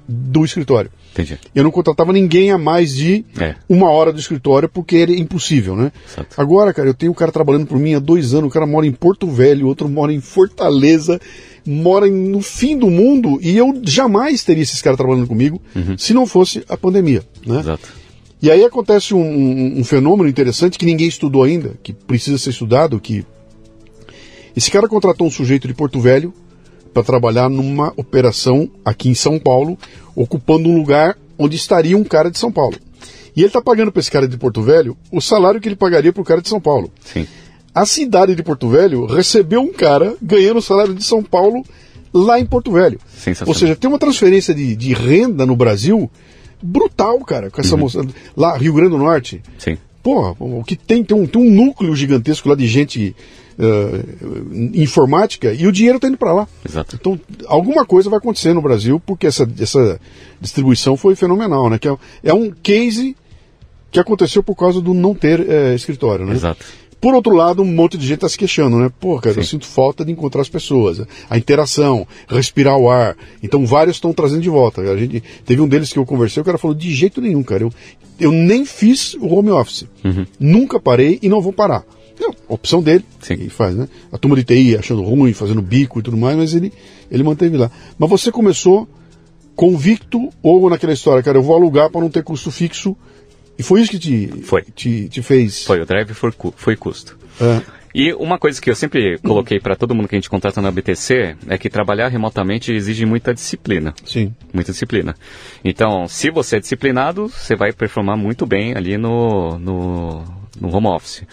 do 0.07 0.43
escritório. 0.43 0.91
Entendi. 1.11 1.37
Eu 1.53 1.63
não 1.63 1.71
contratava 1.71 2.13
ninguém 2.13 2.51
a 2.51 2.57
mais 2.57 2.95
de 2.95 3.25
É. 3.37 3.55
uma 3.67 3.89
hora 3.89 4.13
do 4.13 4.19
escritório 4.19 4.69
porque 4.69 4.95
era 4.97 5.11
impossível, 5.11 5.75
né? 5.75 5.91
Exato. 6.07 6.39
Agora, 6.39 6.73
cara, 6.73 6.87
eu 6.87 6.93
tenho 6.93 7.11
um 7.11 7.15
cara 7.15 7.31
trabalhando 7.33 7.65
por 7.67 7.77
mim 7.77 7.93
há 7.93 7.99
dois 7.99 8.33
anos, 8.33 8.49
o 8.49 8.53
cara 8.53 8.65
mora 8.65 8.85
em 8.87 8.91
Porto 8.93 9.27
Velho, 9.27 9.67
outro 9.67 9.89
mora 9.89 10.13
em 10.13 10.21
Fortaleza, 10.21 11.19
mora 11.65 12.07
no 12.07 12.41
fim 12.41 12.77
do 12.77 12.89
mundo 12.89 13.37
e 13.41 13.57
eu 13.57 13.81
jamais 13.83 14.43
teria 14.43 14.63
esses 14.63 14.81
caras 14.81 14.97
trabalhando 14.97 15.27
comigo 15.27 15.61
se 15.97 16.13
não 16.13 16.25
fosse 16.25 16.63
a 16.69 16.77
pandemia, 16.77 17.23
né? 17.45 17.59
Exato. 17.59 17.89
E 18.41 18.49
aí 18.49 18.63
acontece 18.63 19.13
um, 19.13 19.19
um- 19.21 19.79
um 19.79 19.83
fenômeno 19.83 20.27
interessante 20.29 20.79
que 20.79 20.85
ninguém 20.85 21.07
estudou 21.07 21.43
ainda, 21.43 21.73
que 21.83 21.91
precisa 21.93 22.37
ser 22.37 22.49
estudado, 22.51 22.99
que 22.99 23.23
esse 24.55 24.71
cara 24.71 24.87
contratou 24.87 25.27
um 25.27 25.31
sujeito 25.31 25.67
de 25.67 25.73
Porto 25.73 25.99
Velho 25.99 26.33
para 26.93 27.03
trabalhar 27.03 27.49
numa 27.49 27.93
operação 27.95 28.69
aqui 28.83 29.09
em 29.09 29.13
São 29.13 29.39
Paulo, 29.39 29.77
ocupando 30.15 30.69
um 30.69 30.77
lugar 30.77 31.17
onde 31.37 31.55
estaria 31.55 31.97
um 31.97 32.03
cara 32.03 32.29
de 32.29 32.37
São 32.37 32.51
Paulo. 32.51 32.75
E 33.35 33.41
ele 33.41 33.47
está 33.47 33.61
pagando 33.61 33.91
para 33.91 33.99
esse 33.99 34.11
cara 34.11 34.27
de 34.27 34.37
Porto 34.37 34.61
Velho 34.61 34.97
o 35.11 35.21
salário 35.21 35.59
que 35.61 35.67
ele 35.67 35.75
pagaria 35.75 36.11
para 36.11 36.21
o 36.21 36.25
cara 36.25 36.41
de 36.41 36.49
São 36.49 36.59
Paulo. 36.59 36.91
Sim. 37.03 37.25
A 37.73 37.85
cidade 37.85 38.35
de 38.35 38.43
Porto 38.43 38.67
Velho 38.67 39.05
recebeu 39.05 39.61
um 39.61 39.71
cara 39.71 40.15
ganhando 40.21 40.57
o 40.57 40.61
salário 40.61 40.93
de 40.93 41.03
São 41.03 41.23
Paulo 41.23 41.65
lá 42.13 42.37
em 42.39 42.45
Porto 42.45 42.71
Velho. 42.71 42.99
Ou 43.47 43.53
seja, 43.53 43.75
tem 43.75 43.89
uma 43.89 43.97
transferência 43.97 44.53
de, 44.53 44.75
de 44.75 44.93
renda 44.93 45.45
no 45.45 45.55
Brasil 45.55 46.11
brutal, 46.61 47.17
cara, 47.21 47.49
com 47.49 47.61
essa 47.61 47.77
moça. 47.77 48.05
Lá, 48.35 48.57
Rio 48.57 48.73
Grande 48.73 48.91
do 48.91 48.97
Norte. 48.97 49.41
Sim. 49.57 49.77
Porra, 50.03 50.35
o 50.39 50.63
que 50.63 50.75
tem, 50.75 51.03
tem 51.03 51.15
um, 51.15 51.25
tem 51.25 51.41
um 51.41 51.49
núcleo 51.49 51.95
gigantesco 51.95 52.49
lá 52.49 52.55
de 52.55 52.67
gente 52.67 53.15
eh, 53.59 54.03
informática 54.73 55.53
e 55.53 55.67
o 55.67 55.71
dinheiro 55.71 55.97
está 55.97 56.07
indo 56.07 56.17
para 56.17 56.33
lá. 56.33 56.47
Exato. 56.67 56.97
Então, 56.99 57.19
alguma 57.45 57.85
coisa 57.85 58.09
vai 58.09 58.19
acontecer 58.19 58.53
no 58.53 58.61
Brasil 58.61 59.01
porque 59.05 59.27
essa, 59.27 59.47
essa 59.59 59.99
distribuição 60.39 60.97
foi 60.97 61.15
fenomenal, 61.15 61.69
né? 61.69 61.79
Que 61.79 61.87
é, 61.87 61.97
é 62.23 62.33
um 62.33 62.51
case 62.51 63.15
que 63.91 63.99
aconteceu 63.99 64.41
por 64.41 64.55
causa 64.55 64.81
do 64.81 64.93
não 64.93 65.13
ter 65.13 65.39
eh, 65.47 65.75
escritório, 65.75 66.25
né? 66.25 66.33
Exato. 66.33 66.65
Por 67.01 67.15
outro 67.15 67.33
lado, 67.33 67.63
um 67.63 67.65
monte 67.65 67.97
de 67.97 68.05
gente 68.05 68.17
está 68.17 68.29
se 68.29 68.37
queixando, 68.37 68.77
né? 68.77 68.91
Pô, 68.99 69.19
cara, 69.19 69.39
eu 69.39 69.43
Sim. 69.43 69.49
sinto 69.49 69.65
falta 69.65 70.05
de 70.05 70.11
encontrar 70.11 70.41
as 70.41 70.49
pessoas, 70.49 71.01
a 71.27 71.35
interação, 71.35 72.07
respirar 72.27 72.77
o 72.77 72.91
ar. 72.91 73.17
Então, 73.41 73.65
vários 73.65 73.97
estão 73.97 74.13
trazendo 74.13 74.41
de 74.41 74.49
volta. 74.51 74.81
A 74.81 74.95
gente 74.95 75.23
teve 75.43 75.59
um 75.61 75.67
deles 75.67 75.91
que 75.91 75.97
eu 75.97 76.05
conversei, 76.05 76.39
o 76.39 76.45
cara 76.45 76.59
falou 76.59 76.77
de 76.77 76.93
jeito 76.93 77.19
nenhum, 77.19 77.41
cara. 77.41 77.63
Eu, 77.63 77.73
eu 78.19 78.31
nem 78.31 78.65
fiz 78.65 79.15
o 79.15 79.33
home 79.33 79.49
office, 79.49 79.87
nunca 80.39 80.79
parei 80.79 81.17
e 81.23 81.27
não 81.27 81.41
vou 81.41 81.51
parar. 81.51 81.83
É 82.19 82.25
a 82.25 82.33
opção 82.47 82.81
dele, 82.81 83.05
Sim. 83.21 83.35
e 83.39 83.49
faz, 83.49 83.75
né? 83.75 83.87
A 84.11 84.17
turma 84.17 84.35
de 84.35 84.43
TI 84.43 84.77
achando 84.77 85.01
ruim, 85.01 85.33
fazendo 85.33 85.61
bico 85.61 85.99
e 85.99 86.03
tudo 86.03 86.17
mais, 86.17 86.37
mas 86.37 86.53
ele 86.53 86.71
ele 87.09 87.23
manteve 87.23 87.57
lá. 87.57 87.69
Mas 87.97 88.09
você 88.09 88.31
começou 88.31 88.87
convicto 89.55 90.29
ou 90.41 90.69
naquela 90.69 90.93
história, 90.93 91.21
cara, 91.21 91.37
eu 91.37 91.43
vou 91.43 91.55
alugar 91.55 91.89
para 91.89 92.01
não 92.01 92.09
ter 92.09 92.23
custo 92.23 92.51
fixo. 92.51 92.95
E 93.59 93.63
foi 93.63 93.81
isso 93.81 93.91
que 93.91 93.99
te 93.99 94.27
Foi. 94.43 94.63
te, 94.63 95.07
te 95.09 95.21
fez. 95.21 95.65
Foi, 95.65 95.81
o 95.81 95.85
drive 95.85 96.13
foi, 96.13 96.31
foi 96.55 96.75
custo. 96.75 97.17
É. 97.39 97.61
E 97.93 98.13
uma 98.13 98.39
coisa 98.39 98.61
que 98.61 98.69
eu 98.69 98.75
sempre 98.75 99.17
coloquei 99.19 99.59
para 99.59 99.75
todo 99.75 99.93
mundo 99.93 100.07
que 100.07 100.15
a 100.15 100.17
gente 100.17 100.29
contrata 100.29 100.61
na 100.61 100.71
BTC 100.71 101.35
é 101.47 101.57
que 101.57 101.69
trabalhar 101.69 102.07
remotamente 102.07 102.71
exige 102.71 103.05
muita 103.05 103.33
disciplina. 103.33 103.93
Sim. 104.05 104.33
Muita 104.53 104.71
disciplina. 104.71 105.13
Então, 105.63 106.07
se 106.07 106.31
você 106.31 106.55
é 106.55 106.59
disciplinado, 106.59 107.27
você 107.27 107.55
vai 107.55 107.73
performar 107.73 108.17
muito 108.17 108.45
bem 108.45 108.75
ali 108.75 108.97
no, 108.97 109.59
no, 109.59 110.23
no 110.59 110.73
home 110.75 110.87
office. 110.87 111.23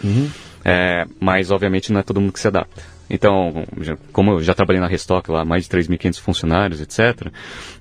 É, 0.63 1.05
mas, 1.19 1.51
obviamente, 1.51 1.91
não 1.91 1.99
é 1.99 2.03
todo 2.03 2.19
mundo 2.19 2.33
que 2.33 2.39
se 2.39 2.47
adapta. 2.47 2.81
Então, 3.09 3.65
como 4.11 4.31
eu 4.33 4.43
já 4.43 4.53
trabalhei 4.53 4.79
na 4.79 4.87
Restock 4.87 5.31
lá, 5.31 5.43
mais 5.43 5.63
de 5.63 5.69
3.500 5.69 6.19
funcionários, 6.19 6.79
etc., 6.79 7.31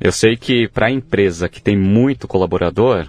eu 0.01 0.11
sei 0.11 0.37
que 0.37 0.69
para 0.69 0.87
a 0.87 0.91
empresa 0.91 1.49
que 1.49 1.61
tem 1.61 1.77
muito 1.77 2.27
colaborador, 2.27 3.09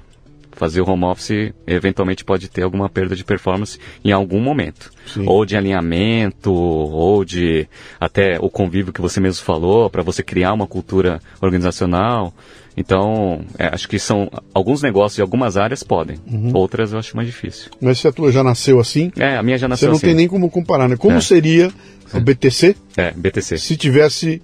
fazer 0.52 0.82
o 0.82 0.90
home 0.90 1.06
office 1.06 1.54
eventualmente 1.66 2.26
pode 2.26 2.50
ter 2.50 2.64
alguma 2.64 2.90
perda 2.90 3.16
de 3.16 3.24
performance 3.24 3.80
em 4.04 4.12
algum 4.12 4.42
momento. 4.42 4.92
Sim. 5.08 5.24
Ou 5.26 5.46
de 5.46 5.56
alinhamento, 5.56 6.52
ou 6.52 7.24
de 7.24 7.66
até 7.98 8.38
o 8.42 8.50
convívio 8.50 8.92
que 8.92 9.00
você 9.00 9.22
mesmo 9.22 9.46
falou, 9.46 9.90
para 9.90 10.04
você 10.04 10.22
criar 10.22 10.52
uma 10.52 10.68
cultura 10.68 11.22
organizacional. 11.42 12.34
Então, 12.80 13.42
é, 13.58 13.68
acho 13.68 13.90
que 13.90 14.00
são 14.00 14.32
alguns 14.54 14.82
negócios 14.82 15.18
e 15.18 15.22
algumas 15.22 15.58
áreas 15.58 15.84
podem. 15.84 16.18
Uhum. 16.26 16.52
Outras 16.54 16.94
eu 16.94 17.00
acho 17.00 17.14
mais 17.14 17.28
difícil. 17.28 17.70
Mas 17.82 18.00
se 18.00 18.08
a 18.08 18.12
tua 18.12 18.32
já 18.32 18.42
nasceu 18.42 18.80
assim, 18.80 19.12
É, 19.18 19.36
a 19.36 19.44
minha 19.44 19.58
já 19.58 19.68
você 19.68 19.70
nasceu 19.70 19.90
não 19.90 19.98
assim. 19.98 20.08
tem 20.08 20.16
nem 20.16 20.28
como 20.30 20.50
comparar, 20.50 20.88
né? 20.88 20.96
Como 20.96 21.18
É. 21.18 21.22
seria 21.22 21.70
o 22.14 22.20
BTC 22.22 22.78
É, 22.96 23.12
BTC. 23.12 23.58
se 23.58 23.76
tivesse 23.76 24.42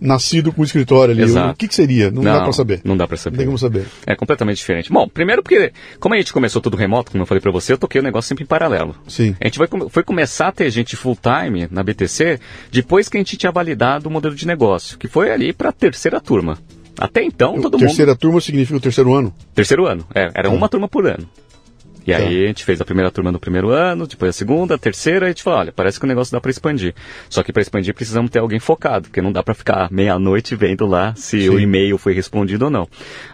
nascido 0.00 0.50
com 0.52 0.62
o 0.62 0.64
escritório 0.64 1.12
ali? 1.12 1.22
Exato. 1.22 1.52
O 1.52 1.56
que, 1.56 1.68
que 1.68 1.74
seria? 1.74 2.10
Não, 2.10 2.22
dá 2.22 2.42
pra 2.42 2.52
saber. 2.52 2.80
Não 2.84 2.96
dá 2.96 3.06
pra 3.06 3.16
Não 3.16 3.22
saber. 3.22 3.36
tem 3.36 3.46
como 3.46 3.58
saber. 3.58 3.84
É 4.06 4.16
completamente 4.16 4.56
diferente. 4.56 4.90
Bom, 4.90 5.06
primeiro 5.06 5.42
porque, 5.42 5.70
como 6.00 6.14
a 6.14 6.18
gente 6.18 6.32
começou 6.32 6.60
tudo 6.62 6.76
remoto, 6.78 7.10
como 7.12 7.22
eu 7.22 7.26
falei 7.26 7.40
pra 7.40 7.52
você, 7.52 7.74
eu 7.74 7.78
toquei 7.78 8.00
o 8.00 8.04
negócio 8.04 8.28
sempre 8.28 8.44
em 8.44 8.46
paralelo. 8.46 8.94
Sim. 9.06 9.36
A 9.40 9.44
gente 9.46 9.58
vai, 9.58 9.68
foi 9.90 10.02
começar 10.02 10.48
a 10.48 10.52
ter 10.52 10.70
gente 10.70 10.96
full 10.96 11.16
time 11.20 11.68
na 11.70 11.82
BTC 11.82 12.40
depois 12.72 13.08
que 13.10 13.16
a 13.16 13.20
gente 13.20 13.36
tinha 13.36 13.52
validado 13.52 14.08
o 14.08 14.12
modelo 14.12 14.34
de 14.34 14.46
negócio, 14.46 14.98
que 14.98 15.06
foi 15.06 15.30
ali 15.30 15.52
pra 15.52 15.70
terceira 15.70 16.20
turma. 16.20 16.58
Até 16.98 17.22
então, 17.22 17.60
todo 17.60 17.72
mundo. 17.78 17.86
Terceira 17.86 18.14
turma 18.14 18.40
significa 18.40 18.76
o 18.76 18.80
terceiro 18.80 19.14
ano? 19.14 19.34
Terceiro 19.54 19.86
ano. 19.86 20.06
É, 20.14 20.30
era 20.34 20.48
Tá. 20.48 20.54
uma 20.54 20.68
turma 20.68 20.88
por 20.88 21.06
ano. 21.06 21.28
E 22.06 22.12
Tá. 22.12 22.18
aí 22.18 22.44
a 22.44 22.46
gente 22.48 22.64
fez 22.64 22.80
a 22.82 22.84
primeira 22.84 23.10
turma 23.10 23.32
no 23.32 23.40
primeiro 23.40 23.70
ano, 23.70 24.06
depois 24.06 24.28
a 24.28 24.32
segunda, 24.32 24.74
a 24.74 24.78
terceira, 24.78 25.24
e 25.24 25.28
a 25.28 25.30
gente 25.30 25.42
falou, 25.42 25.60
olha, 25.60 25.72
parece 25.72 25.98
que 25.98 26.04
o 26.04 26.08
negócio 26.08 26.30
dá 26.32 26.38
para 26.40 26.50
expandir. 26.50 26.94
Só 27.30 27.42
que 27.42 27.50
para 27.52 27.62
expandir 27.62 27.94
precisamos 27.94 28.30
ter 28.30 28.40
alguém 28.40 28.60
focado, 28.60 29.08
porque 29.08 29.22
não 29.22 29.32
dá 29.32 29.42
para 29.42 29.54
ficar 29.54 29.90
meia-noite 29.90 30.54
vendo 30.54 30.86
lá 30.86 31.14
se 31.16 31.40
Sim. 31.40 31.48
o 31.48 31.58
e-mail 31.58 31.96
foi 31.96 32.12
respondido 32.12 32.66
ou 32.66 32.70
não. 32.70 32.86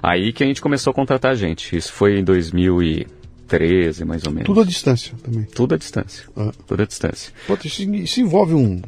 Aí 0.02 0.32
que 0.32 0.44
a 0.44 0.46
gente 0.46 0.60
começou 0.60 0.92
a 0.92 0.94
contratar 0.94 1.34
gente. 1.34 1.76
Isso 1.76 1.92
foi 1.92 2.18
em 2.20 2.24
2013, 2.24 4.04
mais 4.04 4.24
ou 4.24 4.30
menos. 4.32 4.46
Tudo 4.46 4.60
à 4.60 4.64
distância 4.64 5.14
também. 5.22 5.42
Tudo 5.44 5.74
à 5.74 5.78
distância. 5.78 6.24
Ah. 6.36 6.52
Tudo 6.66 6.82
à 6.82 6.86
distância. 6.86 7.32
Pô, 7.46 7.58
isso, 7.64 7.82
isso 7.82 8.20
envolve 8.20 8.54
um, 8.54 8.80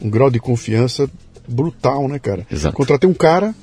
um 0.00 0.10
grau 0.10 0.30
de 0.30 0.38
confiança 0.38 1.08
brutal, 1.48 2.06
né, 2.08 2.18
cara? 2.18 2.46
Exato. 2.50 2.76
Contratei 2.76 3.08
um 3.08 3.14
cara 3.14 3.54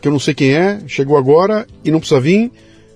que 0.00 0.08
eu 0.08 0.12
não 0.12 0.18
sei 0.18 0.34
quem 0.34 0.52
é, 0.52 0.80
chegou 0.86 1.16
agora 1.16 1.66
e 1.84 1.90
não 1.90 1.98
precisa 1.98 2.20
vir, 2.20 2.50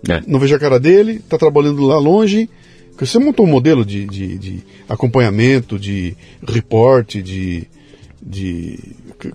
É. 0.09 0.23
não 0.27 0.39
vejo 0.39 0.55
a 0.55 0.59
cara 0.59 0.79
dele, 0.79 1.21
tá 1.29 1.37
trabalhando 1.39 1.83
lá 1.85 1.99
longe. 1.99 2.49
Você 2.99 3.19
montou 3.19 3.47
um 3.47 3.49
modelo 3.49 3.83
de, 3.83 4.05
de, 4.07 4.37
de 4.37 4.63
acompanhamento, 4.87 5.79
de 5.79 6.15
reporte, 6.47 7.23
de, 7.23 7.67
de. 8.21 8.79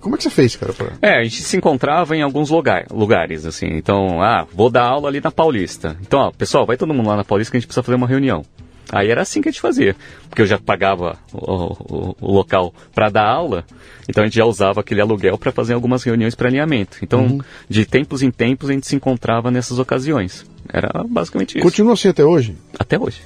Como 0.00 0.14
é 0.14 0.18
que 0.18 0.22
você 0.22 0.30
fez, 0.30 0.54
cara? 0.54 0.72
Pra... 0.72 0.92
É, 1.02 1.18
a 1.18 1.24
gente 1.24 1.42
se 1.42 1.56
encontrava 1.56 2.16
em 2.16 2.22
alguns 2.22 2.48
lugar, 2.48 2.86
lugares, 2.92 3.44
assim. 3.44 3.66
Então, 3.72 4.22
ah, 4.22 4.46
vou 4.54 4.70
dar 4.70 4.84
aula 4.84 5.08
ali 5.08 5.20
na 5.20 5.32
Paulista. 5.32 5.96
Então, 6.00 6.20
ó, 6.20 6.30
pessoal, 6.30 6.64
vai 6.64 6.76
todo 6.76 6.94
mundo 6.94 7.08
lá 7.08 7.16
na 7.16 7.24
Paulista 7.24 7.50
que 7.50 7.56
a 7.56 7.60
gente 7.60 7.66
precisa 7.66 7.82
fazer 7.82 7.96
uma 7.96 8.06
reunião. 8.06 8.44
Aí 8.92 9.10
era 9.10 9.22
assim 9.22 9.40
que 9.40 9.48
a 9.48 9.52
gente 9.52 9.60
fazia. 9.60 9.96
Porque 10.28 10.42
eu 10.42 10.46
já 10.46 10.58
pagava 10.58 11.18
o, 11.32 11.72
o- 11.72 12.16
o 12.20 12.32
local 12.32 12.72
para 12.94 13.08
dar 13.08 13.26
aula, 13.26 13.64
então 14.08 14.22
a 14.22 14.26
gente 14.26 14.36
já 14.36 14.44
usava 14.44 14.80
aquele 14.80 15.00
aluguel 15.00 15.36
para 15.36 15.50
fazer 15.52 15.74
algumas 15.74 16.02
reuniões 16.04 16.34
para 16.34 16.48
alinhamento. 16.48 16.98
Então, 17.02 17.38
de 17.68 17.84
tempos 17.84 18.22
em 18.22 18.30
tempos, 18.30 18.70
a 18.70 18.72
gente 18.72 18.86
se 18.86 18.94
encontrava 18.94 19.50
nessas 19.50 19.78
ocasiões. 19.78 20.46
Era 20.72 21.02
basicamente 21.08 21.56
isso. 21.58 21.62
Continua 21.62 21.94
assim 21.94 22.08
até 22.08 22.24
hoje? 22.24 22.56
Até 22.78 22.98
hoje. 22.98 23.20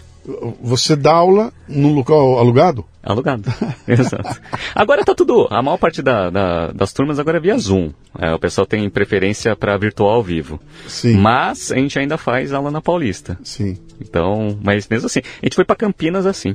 Você 0.62 0.94
dá 0.96 1.12
aula 1.12 1.52
num 1.66 1.94
local 1.94 2.38
alugado? 2.38 2.84
Alugado. 3.02 3.44
Exato. 3.88 4.40
Agora 4.74 5.04
tá 5.04 5.14
tudo. 5.14 5.46
A 5.50 5.62
maior 5.62 5.78
parte 5.78 6.02
da- 6.02 6.28
da- 6.28 6.72
das 6.72 6.92
turmas 6.92 7.18
agora 7.18 7.38
é 7.38 7.40
via 7.40 7.56
Zoom. 7.58 7.90
É, 8.18 8.32
o 8.34 8.38
pessoal 8.38 8.66
tem 8.66 8.88
preferência 8.90 9.56
para 9.56 9.76
virtual 9.78 10.10
ao 10.10 10.22
vivo. 10.22 10.60
Sim. 10.86 11.16
Mas 11.16 11.72
a 11.72 11.76
gente 11.76 11.98
ainda 11.98 12.18
faz 12.18 12.52
aula 12.52 12.70
na 12.70 12.80
Paulista. 12.82 13.38
Sim. 13.42 13.78
Então, 14.00 14.58
mas 14.62 14.86
mesmo 14.88 15.06
assim, 15.06 15.20
a 15.42 15.46
gente 15.46 15.54
foi 15.54 15.64
para 15.64 15.76
Campinas 15.76 16.26
assim. 16.26 16.54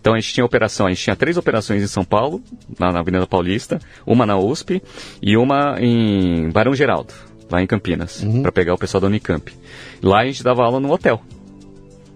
Então 0.00 0.14
a 0.14 0.20
gente 0.20 0.34
tinha 0.34 0.44
operação, 0.44 0.86
a 0.86 0.90
gente 0.90 1.02
tinha 1.02 1.14
três 1.16 1.36
operações 1.36 1.82
em 1.82 1.86
São 1.86 2.04
Paulo, 2.04 2.42
na, 2.78 2.90
na 2.92 2.98
Avenida 3.00 3.26
Paulista, 3.26 3.80
uma 4.04 4.26
na 4.26 4.36
USP 4.36 4.82
e 5.22 5.36
uma 5.36 5.76
em 5.80 6.50
Barão 6.50 6.74
Geraldo, 6.74 7.14
lá 7.48 7.62
em 7.62 7.66
Campinas, 7.68 8.22
para 8.42 8.50
pegar 8.50 8.74
o 8.74 8.78
pessoal 8.78 9.00
da 9.00 9.06
Unicamp. 9.06 9.52
Lá 10.02 10.22
a 10.22 10.24
gente 10.26 10.42
dava 10.42 10.64
aula 10.64 10.80
no 10.80 10.92
hotel. 10.92 11.22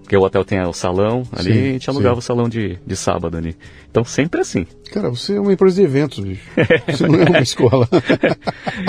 Porque 0.06 0.16
o 0.16 0.22
hotel 0.22 0.44
tem 0.44 0.60
o 0.62 0.72
salão 0.72 1.24
ali, 1.32 1.52
Sim, 1.52 1.58
a 1.58 1.72
gente 1.72 1.90
alugava 1.90 2.14
sim. 2.14 2.18
o 2.20 2.22
salão 2.22 2.48
de, 2.48 2.78
de 2.86 2.94
sábado 2.94 3.36
ali. 3.36 3.56
Então 3.90 4.04
sempre 4.04 4.40
assim. 4.40 4.64
Cara, 4.92 5.10
você 5.10 5.34
é 5.34 5.40
uma 5.40 5.52
empresa 5.52 5.74
de 5.76 5.82
eventos, 5.82 6.20
bicho. 6.20 6.42
Você 6.86 7.08
não 7.08 7.20
é 7.22 7.24
uma 7.28 7.40
escola. 7.42 7.88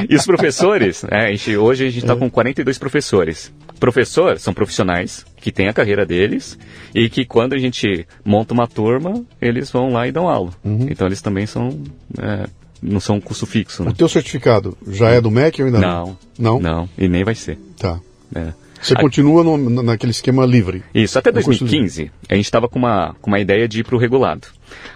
E 0.08 0.16
os 0.16 0.24
professores, 0.28 1.02
né, 1.10 1.26
a 1.26 1.32
gente- 1.32 1.58
hoje 1.58 1.86
a 1.88 1.90
gente 1.90 2.04
está 2.04 2.16
com 2.16 2.30
42 2.30 2.78
professores. 2.78 3.52
Professor 3.80 4.38
são 4.38 4.54
profissionais 4.54 5.26
que 5.38 5.52
têm 5.52 5.68
a 5.68 5.74
carreira 5.74 6.06
deles 6.06 6.56
e 6.94 7.10
que 7.10 7.26
quando 7.26 7.54
a 7.54 7.58
gente 7.58 8.06
monta 8.24 8.54
uma 8.54 8.68
turma, 8.68 9.26
eles 9.42 9.72
vão 9.72 9.90
lá 9.92 10.08
e 10.08 10.12
dão 10.12 10.30
aula. 10.30 10.52
Então 10.64 11.08
eles 11.08 11.20
também 11.22 11.48
são, 11.48 11.82
é, 12.20 12.48
não 12.80 13.00
são 13.00 13.16
um 13.16 13.22
custo 13.22 13.48
fixo, 13.48 13.84
né? 13.84 13.90
O 13.90 13.94
teu 13.94 14.08
certificado 14.08 14.78
já 14.88 15.10
é 15.10 15.20
do 15.20 15.32
MEC 15.32 15.64
ou 15.64 15.66
ainda 15.66 15.80
Não, 15.80 16.16
não? 16.38 16.60
não, 16.60 16.90
e 16.96 17.08
nem 17.08 17.24
vai 17.24 17.34
ser. 17.34 17.58
Tá. 17.80 18.00
né? 18.32 18.54
Você 18.82 18.94
A- 18.94 19.00
continua 19.02 19.44
no- 19.44 19.58
naquele 19.84 20.12
esquema 20.12 20.46
livre. 20.46 20.84
Isso, 20.94 21.18
até 21.18 21.32
No 21.32 21.42
curso 21.44 21.60
2015, 21.66 22.12
a 22.30 22.36
gente 22.36 22.46
estava 22.46 22.68
com 22.70 22.78
uma, 22.80 23.16
com 23.22 23.30
uma 23.32 23.40
ideia 23.40 23.68
de 23.68 23.80
ir 23.80 23.84
para 23.84 23.96
o 23.96 24.00
regulado. 24.00 24.48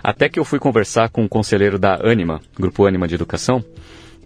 Até 0.04 0.30
que 0.30 0.40
eu 0.40 0.46
fui 0.46 0.60
conversar 0.60 1.10
com 1.10 1.24
o 1.26 1.30
conselheiro 1.30 1.78
da 1.80 1.96
Anima, 2.04 2.42
Grupo 2.60 2.86
Anima 2.86 3.08
de 3.08 3.16
Educação, 3.16 3.64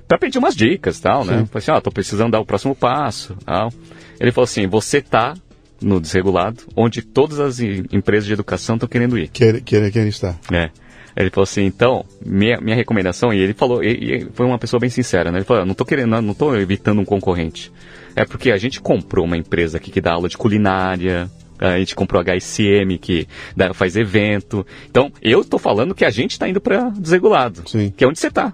para 0.08 0.18
pedir 0.18 0.38
umas 0.38 0.56
dicas 0.56 1.00
tal, 1.00 1.24
né? 1.26 1.40
Sim. 1.40 1.46
Falei 1.46 1.52
assim, 1.64 1.72
ó, 1.72 1.80
tô 1.82 1.92
precisando 1.92 2.32
dar 2.32 2.40
o 2.40 2.46
próximo 2.46 2.76
passo 2.76 3.36
tal. 3.46 3.72
Ele 4.20 4.32
falou 4.32 4.46
assim, 4.46 4.68
você 4.68 5.02
tá 5.02 5.36
no 5.82 6.00
desregulado, 6.00 6.64
onde 6.76 7.02
todas 7.02 7.40
as 7.40 7.60
em- 7.60 7.86
empresas 7.92 8.26
de 8.26 8.34
educação 8.34 8.76
estão 8.76 8.88
querendo 8.90 9.18
ir. 9.18 9.28
Quer, 9.30 9.62
quer, 9.62 9.92
quer 9.92 10.08
estar. 10.08 10.38
É. 10.52 10.70
Ele 11.18 11.30
falou 11.30 11.44
assim, 11.44 11.64
então, 11.64 12.04
minha, 12.26 12.60
minha 12.60 12.76
recomendação, 12.76 13.34
e 13.34 13.40
ele 13.40 13.54
falou, 13.54 13.82
e, 13.84 13.88
e 14.24 14.28
foi 14.34 14.46
uma 14.46 14.60
pessoa 14.60 14.80
bem 14.80 14.90
sincera, 14.90 15.32
né? 15.32 15.38
Ele 15.38 15.46
falou, 15.46 15.64
"Eu 15.64 15.66
não 15.66 15.74
tô 15.74 15.86
querendo, 15.86 16.20
não 16.22 16.34
tô 16.34 16.54
evitando 16.58 17.00
um 17.00 17.06
concorrente. 17.06 17.72
É 18.16 18.26
porque 18.26 18.52
a 18.52 18.58
gente 18.58 18.80
comprou 18.82 19.26
uma 19.26 19.38
empresa 19.38 19.78
aqui 19.78 19.92
que 19.92 20.02
dá 20.02 20.14
aula 20.14 20.30
de 20.30 20.38
culinária, 20.38 21.30
a 21.60 21.78
gente 21.80 21.96
comprou 21.96 22.22
a 22.22 22.24
HSM 22.24 22.98
que 23.00 23.28
dá- 23.56 23.74
faz 23.74 23.96
evento. 23.96 24.66
Então, 24.90 25.12
eu 25.22 25.44
tô 25.44 25.58
falando 25.58 25.94
que 25.96 26.06
a 26.06 26.10
gente 26.10 26.38
tá 26.40 26.48
indo 26.48 26.62
para 26.62 26.90
desregulado, 26.90 27.64
Sim. 27.68 27.94
que 27.96 28.04
é 28.04 28.08
onde 28.08 28.20
você 28.20 28.30
tá. 28.32 28.54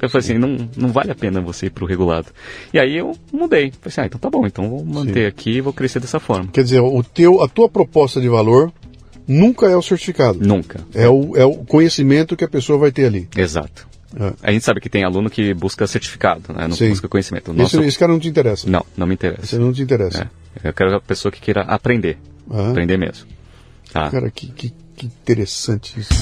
Eu 0.00 0.08
falei 0.08 0.24
assim, 0.24 0.38
não, 0.38 0.68
não 0.76 0.88
vale 0.90 1.10
a 1.10 1.14
pena 1.14 1.40
você 1.40 1.66
ir 1.66 1.70
pro 1.70 1.84
regulado. 1.84 2.28
E 2.72 2.78
aí 2.78 2.96
eu 2.96 3.16
mudei. 3.32 3.72
Falei 3.72 3.80
assim, 3.86 4.00
ah, 4.02 4.06
então 4.06 4.20
tá 4.20 4.30
bom, 4.30 4.46
então 4.46 4.68
vou 4.70 4.84
manter 4.84 5.26
aqui 5.26 5.54
e 5.56 5.60
vou 5.60 5.72
crescer 5.72 5.98
dessa 5.98 6.20
forma. 6.20 6.48
Quer 6.52 6.62
dizer, 6.62 6.80
o 6.80 7.02
teu, 7.02 7.42
a 7.42 7.48
tua 7.48 7.68
proposta 7.68 8.20
de 8.20 8.28
valor 8.28 8.72
nunca 9.26 9.66
é 9.66 9.76
o 9.76 9.82
certificado. 9.82 10.38
Nunca. 10.40 10.80
É 10.94 11.08
o, 11.08 11.36
é 11.36 11.44
o 11.44 11.52
conhecimento 11.64 12.36
que 12.36 12.44
a 12.44 12.48
pessoa 12.48 12.78
vai 12.78 12.92
ter 12.92 13.06
ali. 13.06 13.28
Exato. 13.36 13.88
É. 14.16 14.32
A 14.42 14.52
gente 14.52 14.64
sabe 14.64 14.80
que 14.80 14.88
tem 14.88 15.04
aluno 15.04 15.28
que 15.28 15.52
busca 15.52 15.86
certificado, 15.86 16.52
né? 16.52 16.66
não 16.66 16.76
Sim. 16.76 16.90
busca 16.90 17.08
conhecimento. 17.08 17.50
Esse, 17.50 17.58
Nosso... 17.58 17.82
esse 17.82 17.98
cara 17.98 18.12
não 18.12 18.18
te 18.18 18.28
interessa. 18.28 18.68
Não, 18.68 18.84
não 18.96 19.06
me 19.06 19.14
Esse 19.14 19.26
interessa. 19.26 19.58
não 19.58 19.72
te 19.72 19.82
interessa. 19.82 20.30
É. 20.62 20.68
Eu 20.68 20.72
quero 20.72 20.96
a 20.96 21.00
pessoa 21.00 21.30
que 21.30 21.40
queira 21.40 21.62
aprender. 21.62 22.18
Ah. 22.50 22.70
Aprender 22.70 22.96
mesmo. 22.96 23.26
Tá? 23.92 24.10
Cara, 24.10 24.30
que, 24.30 24.46
que, 24.48 24.72
que 24.96 25.06
interessante 25.06 26.00
isso. 26.00 26.14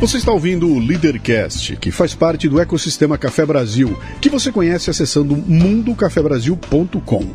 Você 0.00 0.18
está 0.18 0.32
ouvindo 0.32 0.68
o 0.68 0.78
Leadercast, 0.78 1.76
que 1.76 1.90
faz 1.90 2.14
parte 2.14 2.46
do 2.46 2.60
ecossistema 2.60 3.16
Café 3.16 3.46
Brasil, 3.46 3.98
que 4.20 4.28
você 4.28 4.52
conhece 4.52 4.90
acessando 4.90 5.34
mundocafebrasil.com. 5.34 7.34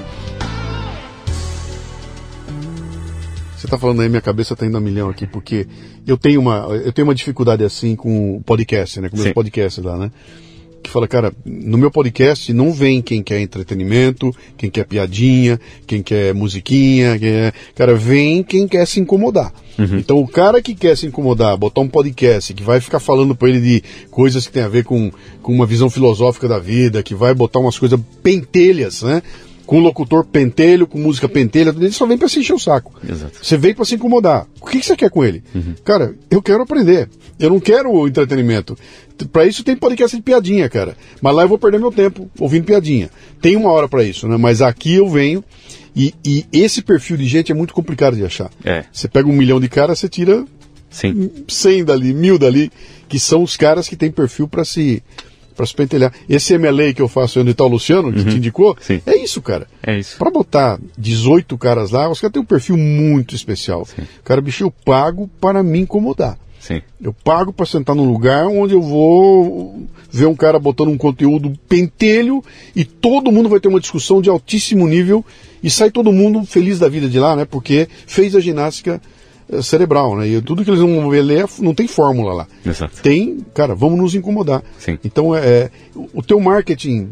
Você 3.61 3.67
está 3.67 3.77
falando 3.77 4.01
aí, 4.01 4.09
minha 4.09 4.23
cabeça 4.23 4.53
está 4.53 4.65
indo 4.65 4.75
a 4.75 4.81
milhão 4.81 5.07
aqui, 5.07 5.27
porque 5.27 5.67
eu 6.07 6.17
tenho 6.17 6.41
uma, 6.41 6.65
eu 6.83 6.91
tenho 6.91 7.07
uma 7.07 7.13
dificuldade 7.13 7.63
assim 7.63 7.95
com 7.95 8.37
o 8.37 8.41
podcast, 8.41 8.99
né? 8.99 9.07
Com 9.07 9.15
meus 9.15 9.27
Sim. 9.27 9.33
podcasts 9.35 9.83
lá, 9.83 9.99
né? 9.99 10.11
Que 10.81 10.89
fala, 10.89 11.07
cara, 11.07 11.31
no 11.45 11.77
meu 11.77 11.91
podcast 11.91 12.51
não 12.53 12.73
vem 12.73 13.03
quem 13.03 13.21
quer 13.21 13.39
entretenimento, 13.39 14.35
quem 14.57 14.67
quer 14.67 14.83
piadinha, 14.83 15.59
quem 15.85 16.01
quer 16.01 16.33
musiquinha, 16.33 17.19
quem 17.19 17.29
é... 17.29 17.53
cara, 17.75 17.93
vem 17.93 18.41
quem 18.41 18.67
quer 18.67 18.87
se 18.87 18.99
incomodar. 18.99 19.53
Então 19.99 20.17
o 20.17 20.27
cara 20.27 20.59
que 20.59 20.73
quer 20.73 20.97
se 20.97 21.05
incomodar, 21.05 21.55
botar 21.55 21.81
um 21.81 21.87
podcast 21.87 22.55
que 22.55 22.63
vai 22.63 22.81
ficar 22.81 22.99
falando 22.99 23.35
pra 23.35 23.47
ele 23.47 23.61
de 23.61 23.83
coisas 24.09 24.47
que 24.47 24.53
tem 24.53 24.63
a 24.63 24.67
ver 24.67 24.85
com, 24.85 25.11
com 25.43 25.53
uma 25.53 25.67
visão 25.67 25.87
filosófica 25.87 26.47
da 26.47 26.57
vida, 26.57 27.03
que 27.03 27.13
vai 27.13 27.35
botar 27.35 27.59
umas 27.59 27.77
coisas 27.77 27.99
pentelhas, 28.23 29.03
né? 29.03 29.21
Com 29.71 29.79
locutor 29.79 30.25
pentelho, 30.25 30.85
com 30.85 30.99
música 30.99 31.29
pentelha, 31.29 31.69
ele 31.69 31.93
só 31.93 32.05
vem 32.05 32.17
pra 32.17 32.27
se 32.27 32.41
encher 32.41 32.51
o 32.51 32.59
saco. 32.59 32.93
Exato. 33.09 33.37
Você 33.41 33.55
veio 33.55 33.73
pra 33.73 33.85
se 33.85 33.95
incomodar. 33.95 34.45
O 34.59 34.65
que, 34.65 34.77
que 34.77 34.85
você 34.85 34.97
quer 34.97 35.09
com 35.09 35.23
ele? 35.23 35.41
Cara, 35.85 36.13
eu 36.29 36.41
quero 36.41 36.61
aprender. 36.61 37.07
Eu 37.39 37.51
não 37.51 37.59
quero 37.61 37.89
o 37.89 38.05
entretenimento. 38.05 38.77
Pra 39.31 39.45
isso 39.45 39.63
tem 39.63 39.77
podcast 39.77 40.17
de 40.17 40.21
piadinha, 40.21 40.67
cara. 40.67 40.97
Mas 41.21 41.33
lá 41.33 41.43
eu 41.43 41.47
vou 41.47 41.57
perder 41.57 41.79
meu 41.79 41.89
tempo 41.89 42.29
ouvindo 42.37 42.65
piadinha. 42.65 43.09
Tem 43.39 43.55
uma 43.55 43.71
hora 43.71 43.87
pra 43.87 44.03
isso, 44.03 44.27
né? 44.27 44.35
Mas 44.35 44.61
aqui 44.61 44.95
eu 44.95 45.07
venho 45.07 45.41
e, 45.95 46.13
e 46.21 46.45
esse 46.51 46.81
perfil 46.81 47.15
de 47.15 47.25
gente 47.25 47.49
é 47.49 47.55
muito 47.55 47.73
complicado 47.73 48.17
de 48.17 48.25
achar. 48.25 48.51
É. 48.65 48.83
Você 48.91 49.07
pega 49.07 49.29
um 49.29 49.33
milhão 49.33 49.57
de 49.57 49.69
caras, 49.69 49.99
você 49.99 50.09
tira 50.09 50.43
Sim. 50.89 51.31
100 51.47 51.85
dali, 51.85 52.13
mil 52.13 52.37
dali, 52.37 52.69
que 53.07 53.17
são 53.17 53.41
os 53.41 53.55
caras 53.55 53.87
que 53.87 53.95
têm 53.95 54.11
perfil 54.11 54.49
pra 54.49 54.65
se 54.65 55.01
para 55.61 55.67
se 55.67 55.75
pentelhar. 55.75 56.11
Esse 56.27 56.57
MLA 56.57 56.91
que 56.91 57.01
eu 57.01 57.07
faço 57.07 57.39
onde 57.39 57.53
tá 57.53 57.63
o 57.63 57.67
Luciano, 57.67 58.11
que 58.11 58.23
te 58.23 58.37
indicou, 58.37 58.75
Sim. 58.81 58.99
é 59.05 59.15
isso, 59.15 59.39
cara. 59.43 59.67
É 59.85 59.99
isso. 59.99 60.17
Pra 60.17 60.31
botar 60.31 60.79
18 60.97 61.55
caras 61.59 61.91
lá, 61.91 62.09
os 62.09 62.19
caras 62.19 62.33
têm 62.33 62.41
um 62.41 62.45
perfil 62.45 62.75
muito 62.77 63.35
especial. 63.35 63.87
Cara, 64.23 64.41
bicho, 64.41 64.63
eu 64.63 64.71
pago 64.71 65.29
para 65.39 65.61
me 65.61 65.79
incomodar. 65.79 66.35
Sim. 66.59 66.81
Eu 66.99 67.13
pago 67.13 67.53
para 67.53 67.65
sentar 67.65 67.95
num 67.95 68.11
lugar 68.11 68.47
onde 68.47 68.73
eu 68.73 68.81
vou 68.81 69.87
ver 70.11 70.25
um 70.25 70.35
cara 70.35 70.57
botando 70.57 70.89
um 70.89 70.97
conteúdo 70.97 71.53
pentelho 71.69 72.43
e 72.75 72.83
todo 72.83 73.31
mundo 73.31 73.49
vai 73.49 73.59
ter 73.59 73.67
uma 73.67 73.79
discussão 73.79 74.19
de 74.19 74.29
altíssimo 74.29 74.87
nível 74.87 75.23
e 75.63 75.69
sai 75.69 75.91
todo 75.91 76.11
mundo 76.11 76.43
feliz 76.43 76.79
da 76.79 76.89
vida 76.89 77.07
de 77.07 77.19
lá, 77.19 77.35
né? 77.35 77.45
Porque 77.45 77.87
fez 78.07 78.35
a 78.35 78.39
ginástica 78.39 78.99
cerebral, 79.61 80.15
né? 80.15 80.27
E 80.27 80.41
tudo 80.41 80.63
que 80.63 80.69
eles 80.69 80.79
vão 80.79 81.09
ver 81.09 81.21
ler 81.21 81.45
não 81.59 81.73
tem 81.73 81.87
fórmula 81.87 82.33
lá. 82.33 82.47
Exato. 82.65 83.01
Tem, 83.01 83.39
cara, 83.53 83.75
vamos 83.75 83.99
nos 83.99 84.15
incomodar. 84.15 84.63
Sim. 84.77 84.97
Então, 85.03 85.35
é, 85.35 85.45
é, 85.45 85.71
o 86.13 86.21
teu 86.21 86.39
marketing 86.39 87.09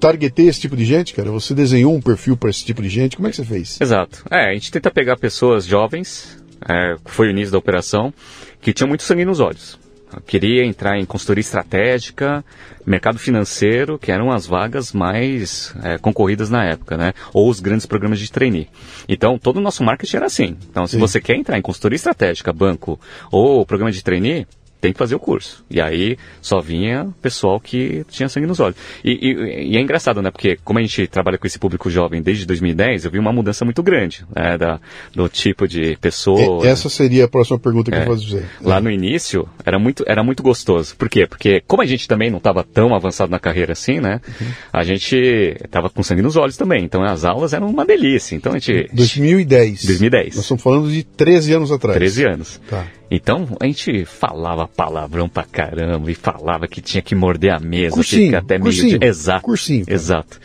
targetei 0.00 0.48
esse 0.48 0.60
tipo 0.60 0.76
de 0.76 0.84
gente, 0.84 1.14
cara? 1.14 1.30
Você 1.30 1.54
desenhou 1.54 1.94
um 1.94 2.00
perfil 2.00 2.36
para 2.36 2.50
esse 2.50 2.64
tipo 2.64 2.82
de 2.82 2.88
gente? 2.88 3.16
Como 3.16 3.28
é 3.28 3.30
que 3.30 3.36
você 3.36 3.44
fez? 3.44 3.80
Exato. 3.80 4.24
É, 4.30 4.50
a 4.50 4.54
gente 4.54 4.70
tenta 4.72 4.90
pegar 4.90 5.16
pessoas 5.16 5.66
jovens, 5.66 6.38
é, 6.68 6.96
foi 7.04 7.28
o 7.28 7.30
início 7.30 7.52
da 7.52 7.58
operação, 7.58 8.12
que 8.60 8.72
tinham 8.72 8.88
muito 8.88 9.02
sangue 9.02 9.24
nos 9.24 9.40
olhos. 9.40 9.78
Queria 10.26 10.64
entrar 10.64 10.98
em 10.98 11.04
consultoria 11.04 11.40
estratégica, 11.40 12.44
mercado 12.84 13.18
financeiro, 13.18 13.98
que 13.98 14.10
eram 14.10 14.30
as 14.30 14.46
vagas 14.46 14.92
mais 14.92 15.74
é, 15.82 15.98
concorridas 15.98 16.50
na 16.50 16.64
época, 16.64 16.96
né? 16.96 17.12
Ou 17.32 17.48
os 17.48 17.60
grandes 17.60 17.86
programas 17.86 18.18
de 18.18 18.30
trainee. 18.30 18.68
Então, 19.08 19.38
todo 19.38 19.58
o 19.58 19.60
nosso 19.60 19.84
marketing 19.84 20.16
era 20.16 20.26
assim. 20.26 20.56
Então, 20.68 20.86
se 20.86 20.94
Sim. 20.94 20.98
você 20.98 21.20
quer 21.20 21.36
entrar 21.36 21.58
em 21.58 21.62
consultoria 21.62 21.96
estratégica, 21.96 22.52
banco 22.52 22.98
ou 23.30 23.64
programa 23.64 23.92
de 23.92 24.02
trainee, 24.02 24.46
tem 24.80 24.92
que 24.92 24.98
fazer 24.98 25.14
o 25.14 25.20
curso. 25.20 25.64
E 25.70 25.80
aí 25.80 26.16
só 26.40 26.60
vinha 26.60 27.08
pessoal 27.20 27.60
que 27.60 28.04
tinha 28.10 28.28
sangue 28.28 28.46
nos 28.46 28.60
olhos. 28.60 28.76
E, 29.04 29.10
e- 29.12 29.72
e 29.72 29.76
é 29.76 29.80
engraçado, 29.80 30.22
né? 30.22 30.30
Porque 30.30 30.58
como 30.64 30.78
a 30.78 30.82
gente 30.82 31.06
trabalha 31.06 31.38
com 31.38 31.46
esse 31.46 31.58
público 31.58 31.90
jovem 31.90 32.22
desde 32.22 32.46
2010, 32.46 33.04
eu 33.04 33.10
vi 33.10 33.18
uma 33.18 33.32
mudança 33.32 33.64
muito 33.64 33.82
grande, 33.82 34.24
né? 34.34 34.56
Da, 34.56 34.80
do 35.14 35.28
tipo 35.28 35.66
de 35.68 35.96
pessoa. 36.00 36.66
É, 36.66 36.70
essa 36.70 36.88
seria 36.88 37.24
a 37.24 37.28
próxima 37.28 37.58
pergunta 37.58 37.90
que 37.90 37.96
É. 37.96 38.00
eu 38.02 38.06
vou 38.06 38.16
fazer. 38.16 38.44
Lá 38.60 38.80
no 38.80 38.90
início 38.90 39.48
era 39.64 39.78
muito, 39.78 40.04
era 40.06 40.22
muito 40.24 40.42
gostoso. 40.42 40.96
Por 40.96 41.08
quê? 41.08 41.26
Porque 41.26 41.62
como 41.66 41.82
a 41.82 41.86
gente 41.86 42.08
também 42.08 42.30
não 42.30 42.38
estava 42.38 42.64
tão 42.64 42.94
avançado 42.94 43.30
na 43.30 43.38
carreira 43.38 43.72
assim, 43.72 44.00
né? 44.00 44.20
Uhum. 44.40 44.46
A 44.72 44.82
gente 44.84 45.16
estava 45.64 45.90
com 45.90 46.02
sangue 46.02 46.22
nos 46.22 46.36
olhos 46.36 46.56
também. 46.56 46.84
Então 46.84 47.02
as 47.02 47.24
aulas 47.24 47.52
eram 47.52 47.68
uma 47.68 47.84
delícia. 47.84 48.34
Então 48.34 48.52
a 48.52 48.58
gente. 48.58 48.88
2010. 48.92 49.84
2010. 49.84 50.36
Nós 50.36 50.44
estamos 50.44 50.62
falando 50.62 50.90
de 50.90 51.02
13 51.04 51.52
anos 51.54 51.70
atrás. 51.72 51.96
13 51.98 52.24
anos. 52.26 52.60
Tá. 52.68 52.86
Então 53.10 53.48
a 53.58 53.66
gente 53.66 54.04
falava 54.04 54.68
palavrão 54.68 55.28
pra 55.28 55.42
caramba 55.42 56.10
e 56.10 56.14
falava 56.14 56.68
que 56.68 56.80
tinha 56.80 57.02
que 57.02 57.14
morder 57.14 57.52
a 57.52 57.58
mesa, 57.58 57.96
Cursinho, 57.96 58.26
fica 58.26 58.38
até 58.38 58.54
meio 58.58 58.64
cursinho, 58.64 58.98
de... 58.98 59.06
Exato. 59.06 59.42
cursinho. 59.42 59.84
Exato. 59.88 60.38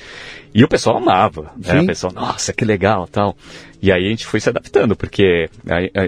E 0.53 0.63
o 0.63 0.69
pessoal 0.69 0.97
amava, 0.97 1.51
né? 1.57 1.81
O 1.81 1.85
pessoal, 1.85 2.13
nossa, 2.13 2.53
que 2.53 2.63
legal, 2.63 3.07
tal. 3.07 3.35
E 3.81 3.91
aí 3.91 4.07
a 4.07 4.09
gente 4.09 4.25
foi 4.25 4.39
se 4.39 4.47
adaptando, 4.49 4.95
porque 4.95 5.49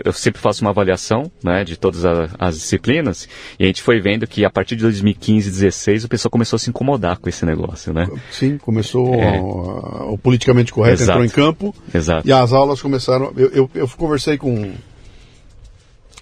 eu 0.05 0.13
sempre 0.13 0.41
faço 0.41 0.61
uma 0.63 0.71
avaliação, 0.71 1.29
né, 1.43 1.65
de 1.65 1.77
todas 1.77 2.03
as 2.39 2.55
disciplinas, 2.55 3.27
e 3.59 3.65
a 3.65 3.67
gente 3.67 3.83
foi 3.83 3.99
vendo 3.99 4.25
que 4.25 4.45
a 4.45 4.49
partir 4.49 4.77
de 4.77 4.83
2015, 4.83 5.51
16, 5.51 6.05
o 6.05 6.07
pessoal 6.07 6.31
começou 6.31 6.55
a 6.55 6.59
se 6.59 6.69
incomodar 6.69 7.17
com 7.17 7.27
esse 7.27 7.45
negócio, 7.45 7.93
né? 7.93 8.07
Sim, 8.31 8.57
começou 8.57 9.13
É. 9.15 9.37
ó, 9.39 10.13
o 10.13 10.17
politicamente 10.17 10.71
correto, 10.71 11.03
Exato. 11.03 11.19
entrou 11.19 11.25
em 11.25 11.29
campo 11.29 11.75
Exato. 11.93 12.25
e 12.27 12.31
as 12.31 12.53
aulas 12.53 12.81
começaram. 12.81 13.33
Eu, 13.35 13.49
eu, 13.49 13.69
eu 13.75 13.87
conversei 13.89 14.37
com. 14.37 14.71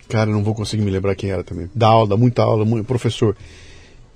Cara, 0.10 0.30
não 0.30 0.44
vou 0.44 0.54
conseguir 0.54 0.84
me 0.84 0.92
lembrar 0.92 1.16
quem 1.16 1.32
era 1.32 1.44
também. 1.44 1.70
Da 1.74 1.88
aula, 1.88 2.10
dá 2.10 2.18
muita 2.18 2.44
aula, 2.44 2.64
muito, 2.66 2.86
professor. 2.86 3.36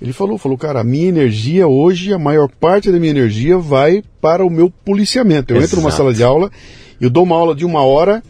Ele 0.02 0.14
falou, 0.14 0.38
falou, 0.38 0.58
cara, 0.58 0.80
a 0.80 0.84
minha 0.84 1.08
energia 1.08 1.68
hoje, 1.68 2.14
a 2.14 2.20
maior 2.20 2.48
parte 2.48 2.92
da 2.92 3.00
minha 3.00 3.12
energia 3.12 3.58
vai 3.58 4.02
para 4.22 4.46
o 4.46 4.50
meu 4.50 4.70
policiamento. 4.70 5.54
Eu 5.54 5.62
entro 5.62 5.78
numa 5.78 5.90
Exato. 5.90 6.04
sala 6.04 6.14
de 6.14 6.24
aula, 6.24 6.50
eu 7.02 7.10
dou 7.10 7.24
uma 7.24 7.36
aula 7.36 7.54
de 7.54 7.66
uma 7.66 7.84
hora, 7.84 8.24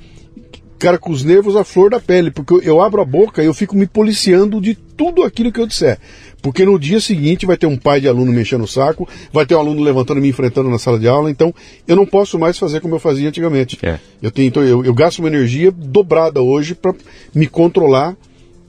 cara, 0.80 0.97
com 0.97 1.11
os 1.11 1.23
nervos 1.23 1.55
à 1.55 1.63
flor 1.63 1.91
da 1.91 1.99
pele, 1.99 2.32
porque 2.32 2.67
eu, 2.67 2.82
abro 2.82 3.01
a 3.01 3.05
boca 3.05 3.43
e 3.43 3.45
eu 3.45 3.53
fico 3.53 3.75
me 3.75 3.86
policiando 3.86 4.61
de 4.61 4.73
tudo 4.73 5.23
aquilo 5.23 5.51
que 5.51 5.59
eu 5.59 5.67
disser. 5.67 5.99
Porque 6.41 6.65
no 6.65 6.80
dia 6.80 7.01
seguinte 7.01 7.45
vai 7.45 7.57
ter 7.57 7.67
um 7.67 7.75
pai 7.75 7.99
de 7.99 8.07
aluno 8.07 8.32
mexendo 8.32 8.63
o 8.63 8.67
saco, 8.67 9.07
vai 9.32 9.45
ter 9.45 9.55
um 9.55 9.59
aluno 9.59 9.82
levantando 9.82 10.19
e 10.19 10.21
me 10.21 10.30
enfrentando 10.30 10.69
na 10.69 10.80
sala 10.80 10.97
de 10.97 11.07
aula, 11.07 11.30
então 11.30 11.53
eu 11.86 11.97
não 11.97 12.05
posso 12.05 12.39
mais 12.39 12.57
fazer 12.57 12.80
como 12.80 12.95
eu 12.95 12.99
fazia 12.99 13.27
antigamente. 13.27 13.77
É. 13.84 13.99
Eu, 14.21 14.32
tenho, 14.32 14.47
então, 14.47 14.63
eu, 14.63 14.84
eu 14.86 14.93
gasto 14.93 15.19
uma 15.19 15.27
energia 15.27 15.69
dobrada 15.69 16.41
hoje 16.41 16.73
para 16.73 16.95
me 17.36 17.45
controlar. 17.45 18.15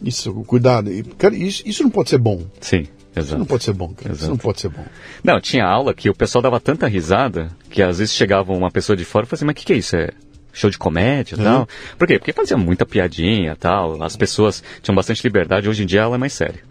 Isso, 0.03 0.33
cuidado. 0.47 0.91
Cara, 1.17 1.37
isso, 1.37 1.63
isso 1.65 1.83
não 1.85 1.91
pode 1.91 2.11
ser 2.11 2.19
bom. 2.19 2.43
Sim, 2.61 2.81
Isso 2.81 2.89
não 3.15 3.23
exato. 3.23 3.47
pode 3.47 3.65
ser 3.65 3.73
bom, 3.73 3.89
cara. 3.95 4.13
Isso 4.13 4.23
Exato. 4.23 4.31
não 4.31 4.39
pode 4.39 4.61
ser 4.61 4.69
bom. 4.69 4.85
Não, 5.23 5.41
tinha 5.41 5.65
aula 5.65 5.95
que 5.95 6.11
o 6.11 6.15
pessoal 6.15 6.43
dava 6.43 6.59
tanta 6.59 6.89
risada 6.89 7.51
que 7.71 7.83
às 7.83 7.99
vezes 7.99 8.15
chegava 8.15 8.53
uma 8.53 8.71
pessoa 8.71 8.97
de 8.97 9.05
fora 9.05 9.25
e 9.25 9.29
falava 9.29 9.37
assim, 9.37 9.45
mas 9.45 9.53
o 9.53 9.57
que, 9.57 9.67
que 9.67 9.73
é 9.75 9.77
isso? 9.77 9.95
É 9.95 10.11
show 10.53 10.71
de 10.71 10.79
comédia 10.79 11.35
e 11.35 11.39
tal? 11.39 11.69
Por 11.99 12.07
quê? 12.07 12.19
Porque 12.19 12.33
fazia 12.33 12.57
muita 12.57 12.87
piadinha 12.87 13.53
e 13.53 13.57
tal, 13.57 14.03
as 14.03 14.17
pessoas 14.17 14.63
tinham 14.83 14.95
bastante 14.95 15.23
liberdade, 15.23 15.69
hoje 15.69 15.83
em 15.83 15.87
dia 15.87 16.03
ela 16.03 16.17
é 16.17 16.19
mais 16.19 16.33
séria. 16.33 16.63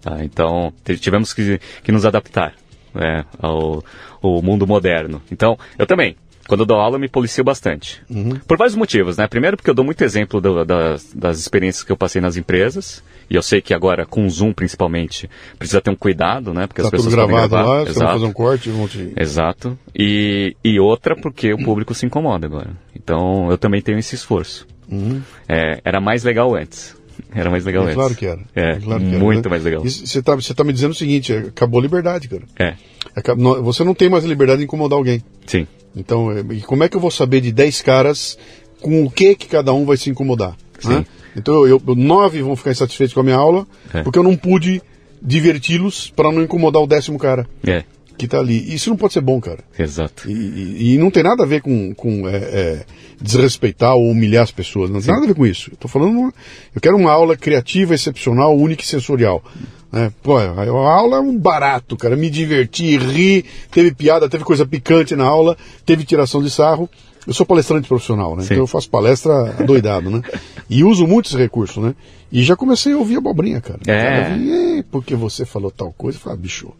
Tá? 0.00 0.24
Então, 0.24 0.72
tivemos 1.00 1.32
que, 1.32 1.60
que 1.82 1.92
nos 1.92 2.04
adaptar 2.04 2.54
né, 2.94 3.24
ao, 3.38 3.84
ao 4.22 4.42
mundo 4.42 4.66
moderno. 4.66 5.22
Então, 5.30 5.58
eu 5.78 5.86
também, 5.86 6.16
quando 6.48 6.60
eu 6.60 6.66
dou 6.66 6.78
aula, 6.78 6.96
eu 6.96 7.00
me 7.00 7.08
policio 7.08 7.44
bastante. 7.44 8.02
Por 8.48 8.56
vários 8.56 8.74
motivos, 8.74 9.16
né? 9.16 9.28
Primeiro 9.28 9.56
porque 9.56 9.70
eu 9.70 9.74
dou 9.74 9.84
muito 9.84 10.02
exemplo 10.02 10.40
do- 10.40 10.64
das, 10.64 11.12
das 11.14 11.38
experiências 11.38 11.84
que 11.84 11.92
eu 11.92 11.96
passei 11.96 12.20
nas 12.20 12.36
empresas. 12.36 13.04
E 13.30 13.34
eu 13.36 13.42
sei 13.42 13.60
que 13.60 13.74
agora, 13.74 14.06
com 14.06 14.24
o 14.24 14.30
Zoom 14.30 14.54
principalmente, 14.54 15.28
precisa 15.58 15.82
ter 15.82 15.90
um 15.90 15.94
cuidado, 15.94 16.54
né? 16.54 16.66
Porque 16.66 16.80
Tá 16.80 16.88
as 16.88 16.90
tudo 16.90 17.04
pessoas 17.04 17.14
podem 17.14 17.28
gravado 17.36 17.50
gravar. 17.64 17.68
lá, 17.68 17.82
Exato. 17.82 18.12
fazer 18.12 18.24
um 18.24 18.32
corte. 18.32 18.70
Exato. 19.16 19.78
E, 19.94 20.56
e 20.64 20.80
outra 20.80 21.14
porque 21.14 21.52
o 21.52 21.58
público 21.62 21.94
se 21.94 22.06
incomoda 22.06 22.46
agora. 22.46 22.70
Então 22.96 23.50
eu 23.50 23.58
também 23.58 23.82
tenho 23.82 23.98
esse 23.98 24.14
esforço. 24.14 24.66
É, 25.48 25.80
era 25.84 26.00
mais 26.00 26.24
legal 26.24 26.54
antes. 26.54 26.96
Era 27.34 27.50
mais 27.50 27.64
legal 27.64 27.82
É 27.82 27.86
antes. 27.86 27.96
claro 27.96 28.14
que 28.14 28.26
era. 28.26 28.40
É, 28.54 28.76
claro 28.76 29.00
que 29.02 29.08
era, 29.10 29.18
muito 29.18 29.44
né? 29.44 29.50
mais 29.50 29.62
legal. 29.64 29.82
Você 29.82 30.22
tá, 30.22 30.34
você 30.34 30.54
tá 30.54 30.64
me 30.64 30.72
dizendo 30.72 30.92
o 30.92 30.94
seguinte, 30.94 31.32
acabou 31.32 31.80
a 31.80 31.82
liberdade, 31.82 32.28
cara. 32.28 32.44
É, 32.58 32.74
Você 33.62 33.84
não 33.84 33.94
tem 33.94 34.08
mais 34.08 34.24
a 34.24 34.28
liberdade 34.28 34.58
de 34.58 34.64
incomodar 34.64 34.96
alguém. 34.98 35.22
sim. 35.46 35.66
Então, 35.96 36.30
é, 36.30 36.42
como 36.66 36.84
é 36.84 36.88
que 36.88 36.96
eu 36.96 37.00
vou 37.00 37.10
saber 37.10 37.40
de 37.40 37.50
10 37.50 37.82
caras 37.82 38.38
com 38.80 39.04
o 39.04 39.10
que 39.10 39.34
que 39.34 39.48
cada 39.48 39.72
um 39.72 39.84
vai 39.84 39.96
se 39.96 40.08
incomodar? 40.10 40.54
né? 40.84 41.04
Então, 41.36 41.66
eu, 41.66 41.80
eu- 41.84 41.94
nove 41.96 42.40
vão 42.42 42.54
ficar 42.54 42.70
insatisfeitos 42.70 43.12
com 43.14 43.20
a 43.20 43.22
minha 43.24 43.36
aula, 43.36 43.66
É. 43.92 44.02
porque 44.02 44.18
eu 44.18 44.22
não 44.22 44.36
pude 44.36 44.80
diverti-los 45.20 46.10
para 46.14 46.30
não 46.30 46.42
incomodar 46.42 46.82
o 46.82 46.86
décimo 46.86 47.18
cara 47.18 47.46
É, 47.66 47.82
que 48.18 48.28
tá 48.28 48.38
ali. 48.38 48.74
Isso 48.74 48.90
não 48.90 48.96
pode 48.96 49.12
ser 49.14 49.20
bom, 49.22 49.40
cara. 49.40 49.60
exato. 49.78 50.28
E, 50.30 50.32
e- 50.32 50.94
e 50.94 50.98
não 50.98 51.10
tem 51.10 51.22
nada 51.22 51.44
a 51.44 51.46
ver 51.46 51.62
com, 51.62 51.94
com 51.94 52.28
é, 52.28 52.36
é, 52.36 52.84
desrespeitar 53.20 53.94
ou 53.94 54.10
humilhar 54.10 54.42
as 54.42 54.50
pessoas. 54.50 54.90
Não 54.90 55.00
tem 55.00 55.12
nada 55.12 55.24
a 55.24 55.28
ver 55.28 55.34
com 55.34 55.46
isso. 55.46 55.70
Eu 55.72 55.76
tô 55.76 55.88
falando. 55.88 56.32
eu 56.74 56.80
quero 56.80 56.96
uma 56.96 57.10
aula 57.12 57.36
criativa, 57.36 57.94
excepcional, 57.94 58.56
única 58.56 58.82
e 58.82 58.86
sensorial. 58.86 59.42
né? 59.92 60.12
Pô, 60.22 60.36
a 60.36 60.92
aula 60.94 61.16
é 61.16 61.20
um 61.20 61.36
barato, 61.38 61.96
cara. 61.96 62.16
Me 62.16 62.28
diverti, 62.28 62.96
ri, 62.98 63.44
teve 63.70 63.92
piada, 63.94 64.28
teve 64.28 64.44
coisa 64.44 64.66
picante 64.66 65.14
na 65.16 65.24
aula, 65.24 65.56
teve 65.86 66.04
tiração 66.04 66.42
de 66.42 66.50
sarro. 66.50 66.88
Eu 67.26 67.34
sou 67.34 67.44
palestrante 67.44 67.86
profissional, 67.88 68.34
né? 68.34 68.42
Sim. 68.42 68.54
Então 68.54 68.62
eu 68.62 68.66
faço 68.66 68.88
palestra 68.88 69.52
doidado, 69.66 70.10
né? 70.10 70.22
E 70.70 70.82
uso 70.82 71.06
muito 71.06 71.26
esse 71.26 71.36
recurso, 71.36 71.80
né? 71.80 71.94
E 72.32 72.42
já 72.42 72.56
comecei 72.56 72.92
a 72.92 72.96
ouvir 72.96 73.16
abobrinha, 73.16 73.60
cara. 73.60 73.80
É. 73.86 74.22
Cara, 74.22 74.34
vi, 74.36 74.78
"É, 74.78 74.84
porque 74.90 75.14
você 75.14 75.44
falou 75.44 75.70
tal 75.70 75.92
coisa. 75.92 76.16
Eu 76.16 76.22
falei, 76.22 76.38
ah, 76.38 76.40
bicho, 76.42 76.72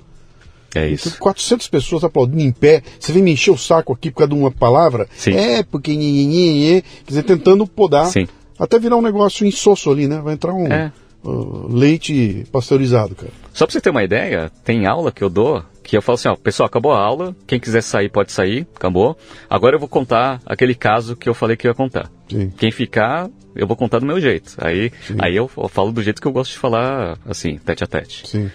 É 0.75 0.85
tem 0.85 0.95
isso. 0.95 1.19
400 1.19 1.69
pessoas 1.69 2.05
aplaudindo 2.05 2.41
em 2.43 2.53
pé. 2.53 2.83
Você 2.99 3.13
vem 3.13 3.23
me 3.23 3.33
encher 3.33 3.51
o 3.51 3.57
saco 3.59 3.93
aqui 3.93 4.11
por 4.11 4.19
causa 4.19 4.35
de 4.35 4.39
uma 4.39 4.51
palavra? 4.51 5.09
Sim. 5.17 5.33
É, 5.33 5.63
porque 5.63 5.95
quer 5.95 6.83
dizer, 7.07 7.23
tentando 7.23 7.67
podar. 7.67 8.07
Sim. 8.07 8.27
Até 8.59 8.79
virar 8.79 8.97
um 8.97 9.03
negócio 9.03 9.47
insosso 9.47 9.91
ali, 9.91 10.07
né? 10.09 10.21
Vai 10.21 10.35
entrar 10.35 10.53
um 10.53 10.67
É. 10.67 10.93
uh, 11.25 11.69
leite 11.73 12.45
pasteurizado, 12.53 13.15
cara. 13.15 13.33
Só 13.53 13.65
pra 13.67 13.73
você 13.73 13.81
ter 13.81 13.91
uma 13.91 14.03
ideia, 14.05 14.51
tem 14.65 14.87
aula 14.87 15.13
que 15.13 15.23
eu 15.23 15.31
dou 15.31 15.63
que 15.83 15.97
eu 15.97 16.03
falo 16.03 16.17
assim, 16.17 16.29
ó, 16.29 16.37
pessoal, 16.37 16.67
acabou 16.67 16.93
a 16.93 17.01
aula, 17.03 17.35
quem 17.47 17.59
quiser 17.59 17.81
sair 17.81 18.11
pode 18.11 18.31
sair, 18.31 18.67
acabou. 18.77 19.17
Agora 19.49 19.75
eu 19.75 19.81
vou 19.81 19.89
contar 19.89 20.39
aquele 20.45 20.75
caso 20.75 21.17
que 21.17 21.27
eu 21.27 21.33
falei 21.33 21.57
que 21.57 21.67
eu 21.67 21.71
ia 21.71 21.75
contar. 21.75 22.11
Sim. 22.31 22.53
Quem 22.59 22.71
ficar, 22.71 23.31
eu 23.57 23.67
vou 23.67 23.75
contar 23.75 23.99
do 23.99 24.05
meu 24.05 24.21
jeito. 24.21 24.53
Aí, 24.59 24.93
aí 25.19 25.35
eu 25.35 25.49
falo 25.49 25.91
do 25.91 26.03
jeito 26.03 26.21
que 26.21 26.29
eu 26.29 26.33
gosto 26.33 26.53
de 26.53 26.59
falar, 26.59 27.17
assim, 27.25 27.57
tete 27.57 27.83
a 27.83 27.87
tete. 27.87 28.29
Sim, 28.29 28.51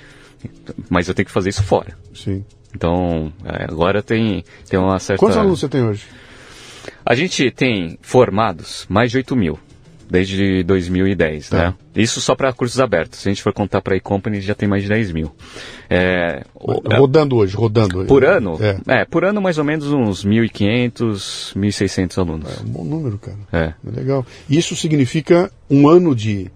Mas 0.90 1.08
eu 1.08 1.14
tenho 1.14 1.26
que 1.26 1.32
fazer 1.32 1.50
isso 1.50 1.64
fora. 1.64 1.98
sim. 2.14 2.44
Então, 2.76 3.32
é, 3.46 3.66
agora 3.66 4.02
tem, 4.02 4.44
tem 4.68 4.80
uma 4.80 4.98
certa... 4.98 5.20
Quantos 5.20 5.38
alunos 5.38 5.60
você 5.60 5.70
tem 5.70 5.84
hoje? 5.84 6.06
A 7.06 7.14
gente 7.14 7.52
tem 7.52 8.00
formados 8.02 8.88
mais 8.90 9.12
de 9.12 9.18
8 9.18 9.36
mil, 9.36 9.60
desde 10.10 10.64
2010, 10.64 11.50
Tá. 11.50 11.58
né? 11.70 11.74
Isso 11.96 12.20
só 12.20 12.34
para 12.34 12.52
cursos 12.52 12.80
abertos. 12.80 13.20
Se 13.20 13.30
a 13.30 13.32
gente 13.32 13.44
for 13.44 13.54
contar 13.54 13.80
para 13.80 13.96
e-company, 13.96 14.42
já 14.42 14.56
tem 14.56 14.68
mais 14.68 14.82
de 14.82 14.90
10 14.90 15.12
mil. 15.12 15.32
É, 15.88 16.44
o- 16.56 16.82
rodando 16.98 17.36
hoje, 17.36 17.56
rodando. 17.56 18.06
por 18.06 18.26
ano? 18.26 18.58
É. 18.60 19.02
É, 19.02 19.06
por 19.06 19.24
ano 19.24 19.40
mais 19.40 19.60
ou 19.60 19.64
menos 19.64 19.92
uns 19.92 20.26
1.500, 20.26 21.54
1.600 21.56 22.18
alunos. 22.18 22.58
É 22.58 22.62
um 22.62 22.70
bom 22.72 22.84
número, 22.84 23.20
cara. 23.20 23.38
É. 23.52 23.74
É 23.88 23.92
legal. 23.96 24.26
Isso 24.50 24.76
significa 24.76 25.52
um 25.70 25.88
ano 25.88 26.16
de 26.16 26.50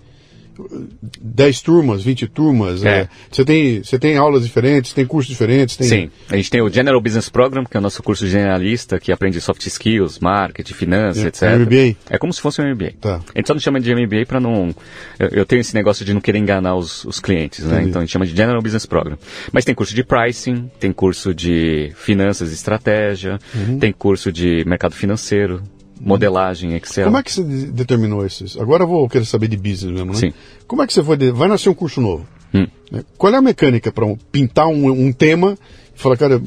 10 1.21 1.61
turmas, 1.61 2.03
20 2.03 2.27
turmas. 2.27 2.83
É. 2.83 2.89
é. 3.01 3.09
Você, 3.31 3.45
tem, 3.45 3.83
você 3.83 3.99
tem 3.99 4.17
aulas 4.17 4.43
diferentes, 4.43 4.93
tem 4.93 5.05
cursos 5.05 5.29
diferentes? 5.29 5.77
Tem... 5.77 5.87
Sim, 5.87 6.09
a 6.29 6.35
gente 6.35 6.49
tem 6.49 6.61
o 6.61 6.69
General 6.69 7.01
Business 7.01 7.29
Program, 7.29 7.63
que 7.63 7.75
é 7.75 7.79
o 7.79 7.83
nosso 7.83 8.01
curso 8.03 8.27
generalista, 8.27 8.99
que 8.99 9.11
aprende 9.11 9.39
soft 9.41 9.65
skills, 9.65 10.19
marketing, 10.19 10.73
finanças, 10.73 11.23
É, 11.23 11.27
etc. 11.27 11.43
um 11.43 11.59
MBA? 11.59 11.95
É 12.09 12.17
como 12.17 12.33
se 12.33 12.41
fosse 12.41 12.61
um 12.61 12.65
MBA. 12.69 12.93
Tá. 12.99 13.21
A 13.33 13.37
gente 13.37 13.47
só 13.47 13.53
não 13.53 13.61
chama 13.61 13.79
de 13.79 13.93
MBA 13.93 14.25
para 14.27 14.39
não... 14.39 14.73
Eu, 15.19 15.29
eu 15.29 15.45
tenho 15.45 15.59
esse 15.59 15.73
negócio 15.75 16.05
de 16.05 16.13
não 16.13 16.21
querer 16.21 16.39
enganar 16.39 16.75
os, 16.75 17.05
os 17.05 17.19
clientes, 17.19 17.63
né? 17.65 17.83
Então 17.83 18.01
a 18.01 18.05
gente 18.05 18.11
chama 18.11 18.25
de 18.25 18.35
General 18.35 18.61
Business 18.61 18.85
Program. 18.85 19.17
Mas 19.51 19.65
tem 19.65 19.75
curso 19.75 19.93
de 19.95 20.03
pricing, 20.03 20.69
tem 20.79 20.91
curso 20.91 21.33
de 21.33 21.91
finanças 21.95 22.51
e 22.51 22.53
estratégia, 22.53 23.39
Uhum. 23.55 23.79
tem 23.79 23.91
curso 23.91 24.31
de 24.31 24.63
mercado 24.65 24.93
financeiro, 24.95 25.61
modelagem, 25.99 26.73
Excel. 26.75 27.05
Como 27.05 27.17
é 27.17 27.23
que 27.23 27.31
você 27.31 27.43
de- 27.43 27.71
determinou 27.71 28.25
esses? 28.25 28.57
Agora 28.57 28.83
eu 28.83 28.87
vou 28.87 29.07
querer 29.09 29.25
saber 29.25 29.47
de 29.47 29.57
business 29.57 29.93
mesmo, 29.93 30.11
né? 30.13 30.17
Sim. 30.19 30.33
Como 30.67 30.81
é 30.81 30.87
que 30.87 30.93
você 30.93 31.03
foi? 31.03 31.17
de- 31.17 31.31
Vai 31.31 31.47
nascer 31.47 31.69
um 31.69 31.73
curso 31.73 31.99
novo. 32.01 32.25
Hum. 32.53 32.65
né? 32.91 33.03
Qual 33.17 33.33
é 33.33 33.37
a 33.37 33.41
mecânica 33.41 33.91
para 33.91 34.05
pintar 34.31 34.67
um, 34.67 34.89
um 34.89 35.11
tema 35.11 35.57
e 35.95 35.99
falar, 35.99 36.15
cara, 36.15 36.39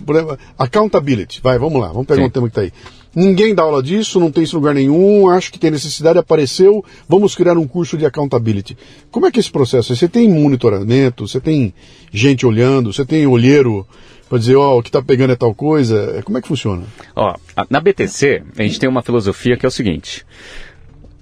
accountability. 0.58 1.40
Vai, 1.42 1.58
vamos 1.58 1.80
lá, 1.80 1.88
vamos 1.88 2.06
pegar 2.06 2.22
Sim. 2.22 2.26
um 2.28 2.30
tema 2.30 2.46
que 2.48 2.50
está 2.52 2.60
aí. 2.62 2.72
Ninguém 3.14 3.54
dá 3.54 3.64
aula 3.64 3.82
disso, 3.82 4.20
não 4.20 4.30
tem 4.30 4.44
isso 4.44 4.54
em 4.54 4.58
lugar 4.60 4.72
nenhum, 4.74 5.28
acho 5.28 5.50
que 5.52 5.58
tem 5.58 5.70
necessidade, 5.70 6.18
apareceu, 6.18 6.84
vamos 7.08 7.34
criar 7.34 7.58
um 7.58 7.66
curso 7.66 7.98
de 7.98 8.06
accountability. 8.06 8.78
Como 9.10 9.26
é 9.26 9.32
que 9.32 9.38
é 9.38 9.40
esse 9.40 9.50
processo? 9.50 9.94
Você 9.94 10.08
tem 10.08 10.28
monitoramento, 10.30 11.26
você 11.26 11.40
tem 11.40 11.74
gente 12.12 12.46
olhando, 12.46 12.92
você 12.92 13.04
tem 13.04 13.26
olheiro 13.26 13.84
para 14.30 14.38
dizer, 14.38 14.54
ó, 14.54 14.78
o 14.78 14.82
que 14.82 14.88
está 14.88 15.02
pegando 15.02 15.32
é 15.32 15.36
tal 15.36 15.52
coisa. 15.52 16.22
Como 16.24 16.38
é 16.38 16.40
que 16.40 16.46
funciona? 16.46 16.84
Ó, 17.16 17.34
na 17.68 17.80
BTC, 17.80 18.44
a 18.56 18.62
gente 18.62 18.78
tem 18.78 18.88
uma 18.88 19.02
filosofia 19.02 19.56
que 19.56 19.66
é 19.66 19.68
o 19.68 19.72
seguinte. 19.72 20.24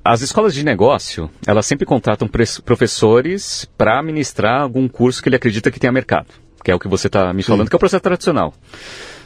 As 0.04 0.20
escolas 0.20 0.54
de 0.54 0.62
negócio, 0.62 1.30
elas 1.46 1.64
sempre 1.64 1.86
contratam 1.86 2.28
professores 2.64 3.66
para 3.78 4.02
ministrar 4.02 4.60
algum 4.60 4.86
curso 4.86 5.22
que 5.22 5.28
ele 5.30 5.36
acredita 5.36 5.70
que 5.70 5.80
tenha 5.80 5.90
mercado. 5.90 6.26
Que 6.62 6.70
é 6.70 6.74
o 6.74 6.78
que 6.78 6.86
você 6.86 7.06
está 7.06 7.32
me 7.32 7.42
falando, 7.42 7.70
que 7.70 7.74
é 7.74 7.78
o 7.78 7.80
processo 7.80 8.02
tradicional. 8.02 8.52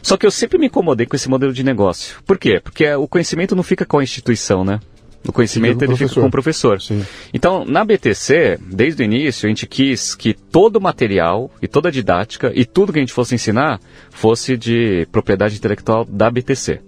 Só 0.01 0.17
que 0.17 0.25
eu 0.25 0.31
sempre 0.31 0.59
me 0.59 0.67
incomodei 0.67 1.05
com 1.05 1.17
esse 1.17 1.29
modelo 1.29 1.53
de 1.53 1.65
negócio. 1.65 2.23
Por 2.25 2.39
quê? 2.39 2.61
Porque 2.63 2.89
o 2.95 3.09
conhecimento 3.09 3.57
não 3.57 3.65
fica 3.65 3.85
com 3.85 3.99
a 3.99 4.03
instituição, 4.05 4.65
né? 4.65 4.79
O 5.27 5.33
conhecimento 5.33 5.75
Fica 5.75 5.85
ele 5.85 5.93
fica 5.95 5.99
professor. 5.99 6.21
com 6.21 6.27
o 6.27 6.31
professor. 6.31 6.81
Sim. 6.81 7.07
Então, 7.33 7.65
na 7.65 7.85
BTC, 7.85 8.59
desde 8.61 9.03
o 9.03 9.05
início, 9.05 9.47
a 9.47 9.49
gente 9.49 9.67
quis 9.67 10.15
que 10.15 10.35
todo 10.35 10.77
o 10.77 10.81
material 10.81 11.51
e 11.61 11.69
toda 11.69 11.89
a 11.89 11.93
didática 11.93 12.51
e 12.55 12.65
tudo 12.65 12.93
que 12.93 12.99
a 12.99 13.03
gente 13.03 13.13
fosse 13.13 13.35
ensinar 13.35 13.81
fosse 14.11 14.57
de 14.57 15.07
propriedade 15.13 15.57
intelectual 15.57 16.05
da 16.05 16.31
BTC. 16.31 16.81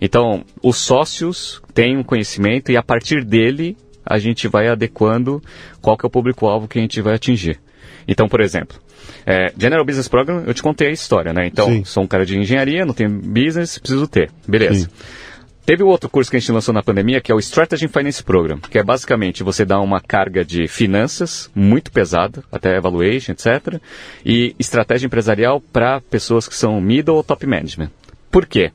Então, 0.00 0.44
os 0.62 0.78
sócios 0.78 1.62
têm 1.72 1.96
um 1.96 2.02
conhecimento 2.02 2.72
e 2.72 2.76
a 2.76 2.82
partir 2.82 3.24
dele 3.24 3.76
a 4.04 4.18
gente 4.18 4.48
vai 4.48 4.68
adequando 4.68 5.42
qual 5.80 5.96
que 5.96 6.04
é 6.04 6.08
o 6.08 6.10
público-alvo 6.10 6.68
que 6.68 6.78
a 6.78 6.82
gente 6.82 7.00
vai 7.00 7.14
atingir. 7.14 7.58
Então, 8.06 8.28
por 8.28 8.40
exemplo, 8.40 8.78
é, 9.26 9.52
General 9.56 9.84
Business 9.84 10.08
Program, 10.08 10.44
eu 10.46 10.52
te 10.52 10.62
contei 10.62 10.88
a 10.88 10.90
história, 10.90 11.32
né? 11.32 11.46
Então, 11.46 11.68
Sim. 11.68 11.84
sou 11.84 12.02
um 12.02 12.06
cara 12.06 12.26
de 12.26 12.38
engenharia, 12.38 12.84
não 12.84 12.92
tenho 12.92 13.10
business, 13.10 13.78
preciso 13.78 14.06
ter. 14.06 14.30
Beleza. 14.46 14.80
Sim. 14.80 14.88
Teve 15.66 15.82
o 15.82 15.86
outro 15.86 16.10
curso 16.10 16.30
que 16.30 16.36
a 16.36 16.40
gente 16.40 16.52
lançou 16.52 16.74
na 16.74 16.82
pandemia, 16.82 17.22
que 17.22 17.32
é 17.32 17.34
o 17.34 17.38
Strategy 17.38 17.88
Finance 17.88 18.22
Program, 18.22 18.58
que 18.58 18.78
é 18.78 18.82
basicamente 18.82 19.42
você 19.42 19.64
dá 19.64 19.80
uma 19.80 19.98
carga 19.98 20.44
de 20.44 20.68
finanças 20.68 21.50
muito 21.54 21.90
pesada, 21.90 22.44
até 22.52 22.76
evaluation, 22.76 23.32
etc., 23.32 23.80
e 24.26 24.54
estratégia 24.58 25.06
empresarial 25.06 25.62
para 25.62 26.02
pessoas 26.02 26.46
que 26.46 26.54
são 26.54 26.78
middle 26.82 27.16
ou 27.16 27.24
top 27.24 27.46
management. 27.46 27.90
Por 28.30 28.44
quê? 28.44 28.72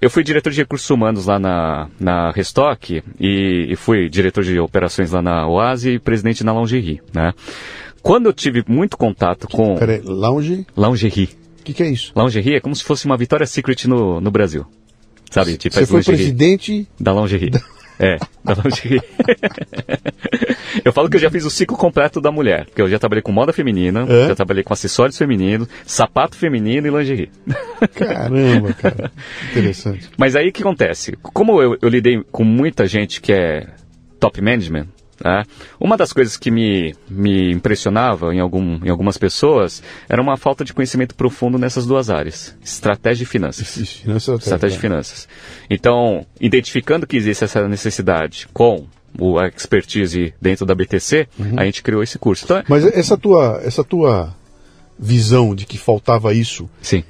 Eu 0.00 0.10
fui 0.10 0.24
diretor 0.24 0.50
de 0.50 0.60
recursos 0.60 0.90
humanos 0.90 1.26
lá 1.26 1.38
na, 1.38 1.88
na 2.00 2.30
Restock 2.32 3.02
e, 3.20 3.66
e 3.70 3.76
fui 3.76 4.08
diretor 4.08 4.42
de 4.42 4.58
operações 4.58 5.12
lá 5.12 5.22
na 5.22 5.46
Oase 5.46 5.90
e 5.90 5.98
presidente 6.00 6.42
na 6.42 6.52
Lingerie, 6.52 7.00
né? 7.14 7.32
Quando 8.02 8.26
eu 8.26 8.32
tive 8.32 8.64
muito 8.66 8.96
contato 8.96 9.46
com 9.46 9.76
Peraí, 9.76 10.00
lounge, 10.04 10.66
Lingerie, 10.76 11.30
o 11.60 11.64
que, 11.64 11.72
que 11.72 11.82
é 11.84 11.88
isso? 11.88 12.12
Lingerie 12.16 12.56
é 12.56 12.60
como 12.60 12.74
se 12.74 12.82
fosse 12.82 13.06
uma 13.06 13.16
Victoria's 13.16 13.50
Secret 13.50 13.86
no, 13.86 14.20
no 14.20 14.30
Brasil. 14.32 14.66
Sabe? 15.32 15.56
Tipo, 15.56 15.74
Você 15.74 15.82
as 15.82 15.88
foi 15.88 15.98
lingerie 15.98 16.18
presidente 16.18 16.88
da 17.00 17.12
lingerie. 17.12 17.50
É, 17.98 18.16
da 18.42 18.54
lingerie. 18.64 19.00
eu 20.84 20.92
falo 20.92 21.08
que 21.08 21.16
eu 21.16 21.20
já 21.20 21.30
fiz 21.30 21.44
o 21.44 21.50
ciclo 21.50 21.76
completo 21.76 22.20
da 22.20 22.32
mulher, 22.32 22.64
porque 22.64 22.82
eu 22.82 22.88
já 22.88 22.98
trabalhei 22.98 23.22
com 23.22 23.30
moda 23.30 23.52
feminina, 23.52 24.04
É? 24.08 24.28
já 24.28 24.34
trabalhei 24.34 24.64
com 24.64 24.72
acessórios 24.72 25.16
femininos, 25.16 25.68
sapato 25.86 26.36
feminino 26.36 26.86
e 26.86 26.90
lingerie. 26.90 27.30
Caramba, 27.94 28.72
cara. 28.80 29.12
Interessante. 29.50 30.08
Mas 30.16 30.34
aí 30.34 30.48
o 30.48 30.52
que 30.52 30.62
acontece? 30.62 31.16
Como 31.22 31.62
eu, 31.62 31.76
eu 31.80 31.88
lidei 31.88 32.24
com 32.32 32.42
muita 32.42 32.86
gente 32.88 33.20
que 33.20 33.32
é 33.32 33.68
top 34.18 34.40
management, 34.40 34.86
né? 35.24 35.44
uma 35.80 35.96
das 35.96 36.12
coisas 36.12 36.36
que 36.36 36.50
me, 36.50 36.94
me 37.08 37.52
impressionava 37.52 38.34
em, 38.34 38.40
algum, 38.40 38.78
em 38.84 38.88
algumas 38.90 39.16
pessoas 39.18 39.82
era 40.08 40.20
uma 40.20 40.36
falta 40.36 40.64
de 40.64 40.72
conhecimento 40.72 41.14
profundo 41.14 41.58
nessas 41.58 41.86
duas 41.86 42.10
áreas, 42.10 42.56
estratégia 42.62 43.24
e 43.24 43.26
finanças. 43.26 43.68
Finanças 44.02 44.28
até, 44.34 44.44
Estratégia 44.44 44.76
tá. 44.76 44.80
finanças. 44.80 45.28
Então, 45.70 46.26
identificando 46.40 47.06
que 47.06 47.16
existe 47.16 47.44
essa 47.44 47.66
necessidade 47.68 48.48
com 48.52 48.86
o 49.18 49.40
expertise 49.42 50.32
dentro 50.40 50.64
da 50.64 50.74
BTC, 50.74 51.28
Uhum. 51.38 51.52
a 51.58 51.64
gente 51.64 51.82
criou 51.82 52.02
esse 52.02 52.18
curso. 52.18 52.44
Então, 52.44 52.62
Mas 52.68 52.84
essa 52.86 53.16
tua, 53.16 53.60
essa 53.62 53.84
tua 53.84 54.34
visão 54.98 55.54
de 55.54 55.66
que 55.66 55.76
faltava 55.78 56.32
isso 56.32 56.68
sim. 56.80 57.02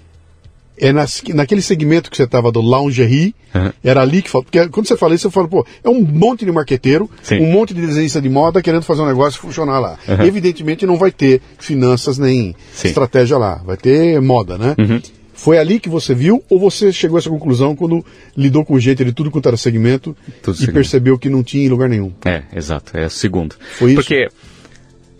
É 0.79 0.93
nas- 0.93 1.23
naquele 1.35 1.61
segmento 1.63 2.11
que 2.11 2.17
você 2.17 2.25
estava 2.25 2.51
do 2.51 2.61
lingerie, 2.61 3.35
Uhum. 3.55 3.71
era 3.85 4.01
ali 4.03 4.23
que 4.23 4.31
falta. 4.31 4.47
Porque 4.51 4.69
quando 4.71 4.87
você 4.89 4.97
fala 4.97 5.15
isso, 5.15 5.29
você 5.29 5.35
fala, 5.35 5.47
pô, 5.49 5.67
é 5.85 5.89
um 5.89 6.01
monte 6.03 6.45
de 6.45 6.51
marqueteiro, 6.53 7.09
Sim. 7.23 7.41
um 7.41 7.51
monte 7.53 7.75
de 7.75 7.81
desenhista 7.87 8.21
de 8.21 8.29
moda 8.29 8.63
querendo 8.63 8.83
fazer 8.83 9.03
um 9.03 9.07
negócio 9.07 9.39
funcionar 9.41 9.79
lá. 9.79 9.99
Uhum. 10.09 10.25
Evidentemente 10.25 10.87
não 10.87 10.97
vai 10.97 11.11
ter 11.13 11.41
finanças 11.59 12.17
nem 12.19 12.55
Sim. 12.73 12.89
estratégia 12.89 13.37
lá, 13.37 13.57
vai 13.65 13.77
ter 13.77 14.21
moda, 14.21 14.57
né? 14.59 14.75
Uhum. 14.79 15.01
Foi 15.35 15.59
ali 15.59 15.81
que 15.81 15.89
você 15.89 16.15
viu 16.15 16.43
ou 16.49 16.59
você 16.59 16.93
chegou 16.93 17.17
a 17.17 17.19
essa 17.19 17.29
conclusão 17.29 17.75
quando 17.75 18.05
lidou 18.37 18.65
com 18.65 18.79
gente 18.79 19.05
de 19.05 19.13
tudo 19.13 19.31
quanto 19.31 19.49
era 19.49 19.57
segmento 19.57 20.17
Tudo 20.41 20.55
e 20.55 20.59
segmento. 20.59 20.75
percebeu 20.75 21.19
que 21.19 21.29
não 21.29 21.43
tinha 21.43 21.67
em 21.67 21.69
lugar 21.69 21.89
nenhum? 21.89 22.13
É, 22.25 22.43
exato, 22.55 22.97
é 22.97 23.07
o 23.07 23.11
segundo. 23.11 23.57
Foi 23.77 23.89
isso? 23.93 23.97
Porque 24.03 24.29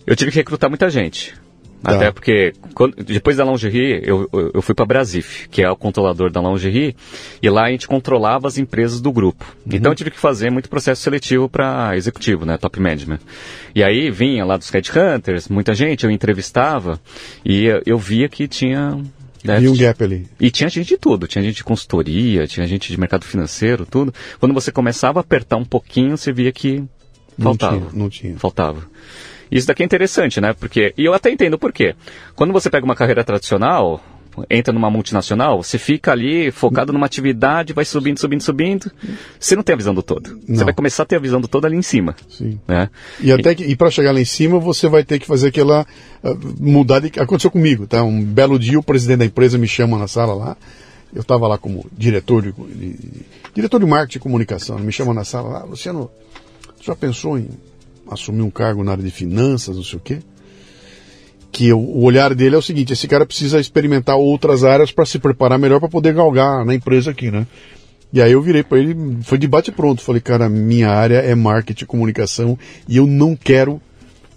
eu 0.07 0.15
tive 0.15 0.31
que 0.31 0.37
recrutar 0.37 0.69
muita 0.69 0.89
gente. 0.89 1.33
Tá. 1.83 1.95
Até 1.95 2.11
porque 2.11 2.53
quando- 2.73 2.95
depois 3.03 3.35
da 3.35 3.43
lingerie, 3.43 4.01
eu, 4.05 4.29
eu, 4.53 4.61
fui 4.61 4.73
para 4.73 4.85
Brasif, 4.85 5.49
que 5.49 5.61
é 5.61 5.69
o 5.69 5.75
controlador 5.75 6.31
da 6.31 6.39
lingerie, 6.41 6.95
e 7.41 7.49
lá 7.49 7.65
a 7.65 7.71
gente 7.71 7.87
controlava 7.89 8.47
as 8.47 8.57
empresas 8.57 9.01
do 9.01 9.11
grupo. 9.11 9.43
Uhum. 9.65 9.75
Então 9.75 9.91
eu 9.91 9.95
tive 9.95 10.09
que 10.09 10.17
fazer 10.19 10.49
muito 10.49 10.69
processo 10.69 11.01
seletivo 11.01 11.49
para 11.49 11.95
executivo, 11.97 12.45
né, 12.45 12.57
top 12.57 12.79
management. 12.79 13.19
E 13.75 13.83
aí 13.83 14.09
vinha 14.09 14.45
lá 14.45 14.55
dos 14.55 14.69
headhunters, 14.69 15.49
muita 15.49 15.73
gente, 15.73 16.05
eu 16.05 16.09
entrevistava, 16.11 16.99
e 17.43 17.65
eu, 17.85 17.97
via 17.97 18.29
que 18.29 18.47
tinha... 18.47 18.91
né, 19.43 19.61
E 19.61 19.67
um 19.67 19.75
gap 19.75 20.01
ali. 20.01 20.25
e 20.39 20.49
tinha 20.49 20.69
gente 20.69 20.87
de 20.87 20.97
tudo, 20.97 21.27
tinha 21.27 21.43
gente 21.43 21.55
de 21.57 21.63
consultoria, 21.65 22.47
tinha 22.47 22.65
gente 22.65 22.89
de 22.89 22.97
mercado 22.97 23.25
financeiro, 23.25 23.85
tudo. 23.85 24.13
Quando 24.39 24.53
você 24.53 24.71
começava 24.71 25.19
a 25.19 25.21
apertar 25.21 25.57
um 25.57 25.65
pouquinho, 25.65 26.15
você 26.15 26.31
via 26.31 26.53
que 26.53 26.79
Não 27.37 27.47
faltava. 27.57 27.77
tinha, 27.77 27.89
não 27.93 28.09
tinha. 28.09 28.37
Faltava. 28.37 28.87
Isso 29.57 29.67
daqui 29.67 29.83
é 29.83 29.85
interessante, 29.85 30.41
né? 30.41 30.53
Porque, 30.53 30.93
e 30.97 31.05
eu 31.05 31.13
até 31.13 31.29
entendo 31.29 31.57
por 31.57 31.71
quê. 31.71 31.95
Quando 32.35 32.51
você 32.51 32.69
pega 32.69 32.83
uma 32.83 32.95
carreira 32.95 33.23
tradicional, 33.23 34.01
entra 34.49 34.73
numa 34.73 34.89
multinacional, 34.89 35.61
você 35.61 35.77
fica 35.77 36.11
ali 36.11 36.49
focado 36.51 36.91
numa 36.91 37.05
atividade, 37.05 37.71
vai 37.71 37.85
subindo, 37.85 38.19
subindo, 38.19 38.41
subindo. 38.41 38.91
Você 39.39 39.55
não 39.55 39.61
tem 39.63 39.73
a 39.73 39.77
visão 39.77 39.93
do 39.93 40.01
todo. 40.01 40.39
Não. 40.47 40.55
Você 40.57 40.63
vai 40.63 40.73
começar 40.73 41.03
a 41.03 41.05
ter 41.05 41.17
a 41.17 41.19
visão 41.19 41.39
do 41.39 41.47
todo 41.47 41.65
ali 41.65 41.75
em 41.75 41.81
cima, 41.83 42.15
Sim. 42.27 42.59
né? 42.67 42.89
E 43.21 43.31
até 43.31 43.53
que, 43.53 43.63
e 43.63 43.75
para 43.75 43.91
chegar 43.91 44.11
lá 44.11 44.19
em 44.19 44.25
cima, 44.25 44.57
você 44.59 44.87
vai 44.87 45.03
ter 45.03 45.19
que 45.19 45.27
fazer 45.27 45.49
aquela 45.49 45.85
ah, 46.23 46.35
mudar 46.59 46.99
de 46.99 47.19
aconteceu 47.19 47.51
comigo, 47.51 47.85
tá? 47.85 48.03
Um 48.03 48.23
belo 48.23 48.57
dia 48.57 48.79
o 48.79 48.83
presidente 48.83 49.19
da 49.19 49.25
empresa 49.25 49.57
me 49.57 49.67
chama 49.67 49.97
na 49.99 50.07
sala 50.07 50.33
lá. 50.33 50.57
Eu 51.13 51.21
estava 51.21 51.47
lá 51.47 51.59
como 51.59 51.85
diretor 51.95 52.41
de, 52.41 52.51
de- 52.51 52.97
diretor 53.53 53.79
de 53.79 53.85
marketing 53.85 54.17
e 54.17 54.21
comunicação. 54.21 54.77
Ele 54.77 54.85
me 54.87 54.91
chama 54.91 55.13
na 55.13 55.23
sala 55.23 55.59
lá, 55.59 55.63
Luciano, 55.63 56.09
já 56.81 56.95
pensou 56.95 57.37
em 57.37 57.47
assumir 58.09 58.41
um 58.41 58.49
cargo 58.49 58.83
na 58.83 58.91
área 58.91 59.03
de 59.03 59.11
finanças, 59.11 59.75
não 59.75 59.83
sei 59.83 59.97
o 59.97 60.01
quê? 60.01 60.19
Que 61.51 61.71
o, 61.71 62.01
olhar 62.01 62.33
dele 62.33 62.55
é 62.55 62.57
o 62.57 62.61
seguinte, 62.61 62.93
esse 62.93 63.07
cara 63.07 63.25
precisa 63.25 63.59
experimentar 63.59 64.15
outras 64.17 64.63
áreas 64.63 64.91
para 64.91 65.05
se 65.05 65.19
preparar 65.19 65.59
melhor 65.59 65.79
para 65.79 65.89
poder 65.89 66.13
galgar 66.13 66.65
na 66.65 66.73
empresa 66.73 67.11
aqui, 67.11 67.29
né? 67.29 67.45
E 68.13 68.21
aí 68.21 68.31
eu 68.31 68.41
virei 68.43 68.61
para 68.61 68.77
ele, 68.77 68.95
foi 69.23 69.39
de 69.39 69.47
bate 69.47 69.71
pronto. 69.71 70.03
Falei, 70.03 70.21
cara, 70.21 70.47
minha 70.47 70.89
área 70.89 71.17
é 71.17 71.33
marketing 71.33 71.83
e 71.83 71.87
comunicação 71.87 72.59
e 72.87 72.97
eu 72.97 73.07
não 73.07 73.35
quero. 73.35 73.81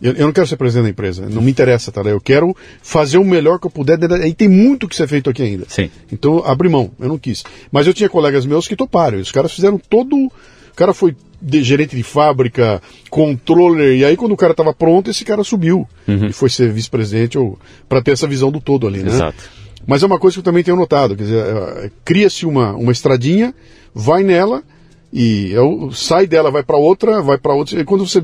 Eu, 0.01 0.15
eu 0.15 0.27
não 0.27 0.33
quero 0.33 0.47
ser 0.47 0.57
presidente 0.57 0.85
da 0.85 0.91
empresa, 0.91 1.29
não 1.29 1.43
me 1.43 1.51
interessa, 1.51 1.93
tá? 1.93 2.01
Eu 2.03 2.21
quero 2.21 2.57
fazer 2.83 3.19
o 3.19 3.25
melhor 3.25 3.59
que 3.59 3.67
eu 3.67 3.71
puder. 3.71 3.99
E 4.27 4.33
tem 4.33 4.49
muito 4.49 4.89
que 4.89 4.97
ser 4.97 5.07
feito 5.07 5.29
aqui 5.29 5.43
ainda. 5.43 5.67
Sim. 5.69 5.91
Então, 6.11 6.43
abri 6.45 6.71
mão, 6.71 6.91
eu 6.99 7.09
não 7.09 7.19
quis. 7.19 7.45
Mas 7.71 7.87
eu 7.87 7.93
tinha 7.93 8.09
colegas 8.09 8.47
meus 8.47 8.67
que 8.67 8.77
toparam. 8.77 9.19
Os 9.19 9.31
caras 9.31 9.53
fizeram 9.53 9.79
todo. 9.79 10.33
O 10.77 10.79
cara 10.79 10.93
foi 10.93 11.17
de- 11.41 11.63
gerente 11.63 11.97
de 11.97 12.03
fábrica, 12.03 12.83
controller, 13.09 13.97
e 13.97 14.05
aí 14.05 14.15
quando 14.15 14.33
o 14.33 14.37
cara 14.37 14.51
estava 14.53 14.75
pronto, 14.75 15.11
esse 15.11 15.25
cara 15.25 15.43
subiu. 15.43 15.89
E 16.07 16.33
foi 16.35 16.51
ser 16.51 16.71
vice-presidente 16.71 17.39
ou 17.39 17.59
para 17.89 18.03
ter 18.03 18.11
essa 18.11 18.27
visão 18.27 18.51
do 18.53 18.61
todo 18.61 18.87
ali, 18.87 19.03
né? 19.03 19.09
Exato. 19.09 19.43
Mas 19.87 20.03
é 20.03 20.07
uma 20.07 20.19
coisa 20.19 20.35
que 20.35 20.41
eu 20.41 20.45
também 20.45 20.63
tenho 20.63 20.77
notado, 20.77 21.17
quer 21.17 21.23
dizer, 21.23 21.39
é, 21.47 21.91
cria-se 22.05 22.45
uma, 22.45 22.75
uma 22.75 22.93
estradinha, 22.93 23.55
vai 23.95 24.23
nela 24.23 24.63
e 25.11 25.51
eu, 25.53 25.91
sai 25.93 26.27
dela, 26.27 26.51
vai 26.51 26.63
para 26.63 26.77
outra, 26.77 27.23
vai 27.23 27.39
para 27.39 27.55
outra. 27.55 27.81
E 27.81 27.85
quando 27.85 28.07
você 28.07 28.23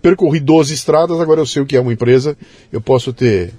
percorri 0.00 0.40
12 0.40 0.72
estradas, 0.72 1.20
agora 1.20 1.42
eu 1.42 1.46
sei 1.46 1.60
o 1.60 1.66
que 1.66 1.76
é 1.76 1.80
uma 1.82 1.92
empresa, 1.92 2.34
eu 2.72 2.80
posso 2.80 3.12
ter 3.12 3.52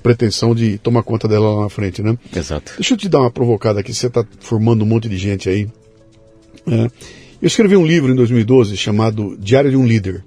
pretensão 0.00 0.54
de 0.54 0.78
tomar 0.78 1.02
conta 1.02 1.26
dela 1.26 1.54
lá 1.56 1.62
na 1.62 1.68
frente, 1.68 2.02
né? 2.02 2.16
Exato. 2.36 2.72
Deixa 2.76 2.94
eu 2.94 2.98
te 2.98 3.08
dar 3.08 3.20
uma 3.20 3.32
provocada 3.32 3.80
aqui, 3.80 3.92
você 3.92 4.06
está 4.06 4.24
formando 4.38 4.82
um 4.82 4.86
monte 4.86 5.08
de 5.08 5.16
gente 5.16 5.48
aí. 5.48 5.66
É, 6.70 6.88
eu 7.40 7.46
escrevi 7.46 7.76
um 7.76 7.86
livro 7.86 8.12
em 8.12 8.16
2012 8.16 8.76
chamado 8.76 9.36
Diário 9.38 9.70
de 9.70 9.76
um 9.76 9.86
Líder. 9.86 10.24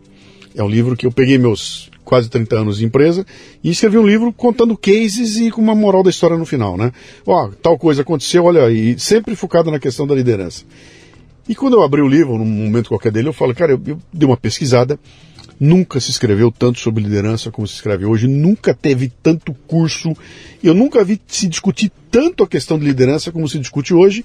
É 0.55 0.64
um 0.64 0.70
livro 0.70 0.95
que 0.95 1.05
eu 1.05 1.12
peguei 1.12 1.38
meus 1.38 1.89
quase 2.05 2.30
30 2.30 2.59
anos 2.59 2.78
de 2.78 2.86
empresa 2.86 3.26
e 3.64 3.70
escrevi 3.70 3.97
um 3.97 4.07
livro 4.07 4.32
contando 4.32 4.78
cases 4.78 5.38
e 5.38 5.51
com 5.51 5.62
uma 5.62 5.76
moral 5.76 6.03
da 6.03 6.09
história 6.09 6.38
no 6.38 6.45
final, 6.45 6.78
né? 6.78 6.91
Ó, 7.26 7.49
tal 7.62 7.78
coisa 7.78 8.01
aconteceu, 8.01 8.45
olha, 8.45 8.72
e 8.72 8.97
sempre 8.97 9.36
focado 9.36 9.70
na 9.70 9.80
questão 9.80 10.07
da 10.07 10.16
liderança. 10.16 10.64
E 11.49 11.55
quando 11.55 11.74
eu 11.74 11.84
abri 11.84 12.01
o 12.01 12.07
livro, 12.07 12.38
num 12.38 12.45
momento 12.45 12.89
qualquer 12.89 13.12
dele, 13.12 13.28
eu 13.28 13.34
falo, 13.34 13.53
cara, 13.53 13.74
eu, 13.74 13.82
eu 13.86 13.99
dei 14.14 14.28
uma 14.28 14.38
pesquisada, 14.38 14.97
nunca 15.59 15.99
se 15.99 16.12
escreveu 16.12 16.51
tanto 16.51 16.80
sobre 16.80 17.03
liderança 17.03 17.51
como 17.51 17.68
se 17.68 17.76
escreve 17.76 18.05
hoje, 18.05 18.28
nunca 18.28 18.74
teve 18.74 19.12
tanto 19.22 19.53
curso, 19.68 20.14
eu 20.64 20.74
nunca 20.74 21.03
vi 21.03 21.20
se 21.28 21.47
discutir 21.47 21.91
tanto 22.09 22.43
a 22.43 22.47
questão 22.47 22.80
de 22.80 22.86
liderança 22.86 23.32
como 23.32 23.47
se 23.47 23.59
discute 23.59 23.93
hoje, 23.93 24.24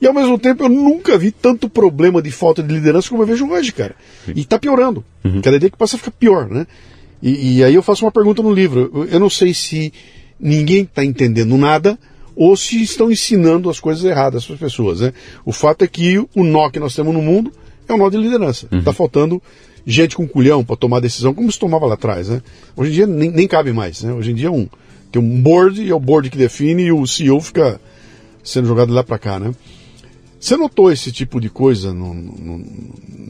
e 0.00 0.06
ao 0.06 0.12
mesmo 0.12 0.38
tempo 0.38 0.64
eu 0.64 0.68
nunca 0.68 1.16
vi 1.16 1.30
tanto 1.30 1.68
problema 1.68 2.20
de 2.20 2.30
falta 2.30 2.62
de 2.62 2.72
liderança 2.72 3.08
como 3.08 3.22
eu 3.22 3.26
vejo 3.26 3.48
hoje, 3.48 3.72
cara. 3.72 3.94
E 4.34 4.44
tá 4.44 4.58
piorando. 4.58 5.04
Cada 5.42 5.58
dia 5.58 5.70
que 5.70 5.76
passa 5.76 5.96
fica 5.96 6.10
pior, 6.10 6.48
né? 6.48 6.66
E, 7.22 7.58
e 7.58 7.64
aí 7.64 7.74
eu 7.74 7.82
faço 7.82 8.04
uma 8.04 8.12
pergunta 8.12 8.42
no 8.42 8.52
livro. 8.52 9.06
Eu, 9.10 9.18
não 9.18 9.30
sei 9.30 9.54
se 9.54 9.92
ninguém 10.38 10.82
está 10.82 11.04
entendendo 11.04 11.56
nada 11.56 11.98
ou 12.34 12.54
se 12.56 12.82
estão 12.82 13.10
ensinando 13.10 13.70
as 13.70 13.80
coisas 13.80 14.04
erradas 14.04 14.44
para 14.44 14.54
as 14.54 14.60
pessoas, 14.60 15.00
né? 15.00 15.12
O 15.44 15.52
fato 15.52 15.82
é 15.82 15.88
que 15.88 16.18
o 16.18 16.44
nó 16.44 16.68
que 16.68 16.78
nós 16.78 16.94
temos 16.94 17.14
no 17.14 17.22
mundo 17.22 17.50
é 17.88 17.92
o 17.92 17.96
nó 17.96 18.10
de 18.10 18.18
liderança. 18.18 18.68
Está 18.70 18.92
faltando 18.92 19.42
gente 19.86 20.16
com 20.16 20.28
culhão 20.28 20.64
para 20.64 20.76
tomar 20.76 21.00
decisão, 21.00 21.32
como 21.32 21.50
se 21.50 21.58
tomava 21.58 21.86
lá 21.86 21.94
atrás, 21.94 22.28
né? 22.28 22.42
Hoje 22.76 22.90
em 22.90 22.94
dia 22.94 23.06
nem, 23.06 23.30
nem 23.30 23.48
cabe 23.48 23.72
mais, 23.72 24.02
né? 24.02 24.12
Hoje 24.12 24.32
em 24.32 24.34
dia 24.34 24.48
é 24.48 24.50
um, 24.50 24.68
tem 25.10 25.22
um 25.22 25.40
board 25.40 25.82
e 25.82 25.90
é 25.90 25.94
o 25.94 26.00
board 26.00 26.28
que 26.28 26.36
define 26.36 26.82
e 26.82 26.92
o 26.92 27.06
CEO 27.06 27.40
fica 27.40 27.80
sendo 28.44 28.68
jogado 28.68 28.92
lá 28.92 29.02
para 29.02 29.18
cá, 29.18 29.38
né? 29.38 29.54
Você 30.46 30.56
notou 30.56 30.92
esse 30.92 31.10
tipo 31.10 31.40
de 31.40 31.50
coisa 31.50 31.92
no- 31.92 32.14
no- 32.14 32.64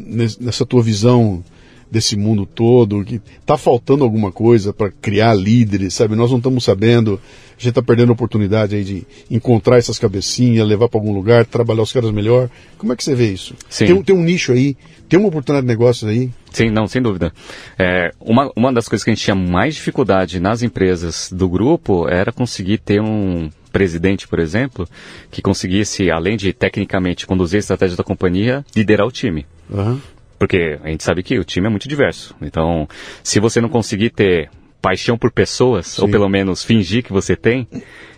nes- 0.07 0.37
nessa 0.39 0.67
tua 0.67 0.83
visão 0.83 1.43
desse 1.91 2.15
mundo 2.15 2.45
todo? 2.45 3.03
Que 3.03 3.23
tá 3.47 3.57
faltando 3.57 4.05
alguma 4.05 4.31
coisa 4.31 4.71
para 4.71 4.91
criar 4.91 5.33
líderes, 5.33 5.95
sabe? 5.95 6.15
Nós 6.15 6.31
não 6.31 6.37
estamos 6.37 6.63
sabendo, 6.63 7.15
a 7.15 7.53
gente 7.59 7.71
está 7.71 7.81
perdendo 7.81 8.11
a 8.11 8.13
oportunidade 8.13 8.77
aí 8.77 8.85
de 8.85 9.07
encontrar 9.31 9.79
essas 9.79 9.99
cabecinhas, 9.99 10.69
levar 10.69 10.91
para 10.91 11.01
algum 11.01 11.15
lugar, 11.15 11.47
trabalhar 11.47 11.85
os 11.85 11.91
caras 11.93 12.11
melhor. 12.11 12.51
Como 12.77 12.93
é 12.93 12.97
que 12.97 13.03
você 13.03 13.15
vê 13.15 13.33
isso? 13.33 13.55
Sim. 13.67 13.87
Tem, 13.87 13.95
um- 13.95 14.03
tem 14.03 14.15
um 14.15 14.23
nicho 14.23 14.53
aí, 14.53 14.77
tem 15.09 15.19
uma 15.19 15.29
oportunidade 15.31 15.67
de 15.67 15.73
negócios 15.73 16.11
aí. 16.11 16.29
Sim, 16.53 16.69
não, 16.69 16.87
sem 16.87 17.01
dúvida. 17.01 17.33
É, 17.79 18.13
uma, 18.21 18.53
uma 18.55 18.71
das 18.75 18.91
coisas 18.91 19.03
que 19.03 19.09
a 19.11 19.15
gente 19.15 19.25
tinha 19.25 19.35
mais 19.35 19.75
dificuldade 19.75 20.39
nas 20.39 20.63
empresas 20.63 21.31
do 21.33 21.49
grupo 21.49 22.07
era 22.11 22.31
conseguir 22.31 22.77
ter 22.77 23.01
um 23.01 23.49
presidente, 23.73 24.29
por 24.29 24.39
exemplo, 24.39 24.89
que 25.31 25.43
conseguisse, 25.43 26.11
além 26.11 26.37
de 26.37 26.53
tecnicamente 26.53 27.27
conduzir 27.27 27.59
a 27.59 27.61
estratégia 27.61 27.97
da 27.97 28.05
companhia, 28.05 28.65
liderar 28.75 29.07
o 29.07 29.13
time. 29.13 29.47
Aham. 29.73 30.01
Porque 30.39 30.79
a 30.83 30.89
gente 30.89 31.03
sabe 31.03 31.23
que 31.23 31.39
o 31.39 31.45
time 31.45 31.67
é 31.67 31.71
muito 31.71 31.89
diverso. 31.89 32.35
Então, 32.43 32.87
se 33.23 33.41
você 33.41 33.61
não 33.61 33.69
conseguir 33.69 34.11
ter 34.11 34.51
paixão 34.83 35.17
por 35.17 35.33
pessoas, 35.33 35.99
ou 35.99 36.07
Sim. 36.07 36.13
pelo 36.13 36.29
menos 36.29 36.63
fingir 36.63 37.03
que 37.03 37.13
você 37.13 37.35
tem, 37.35 37.67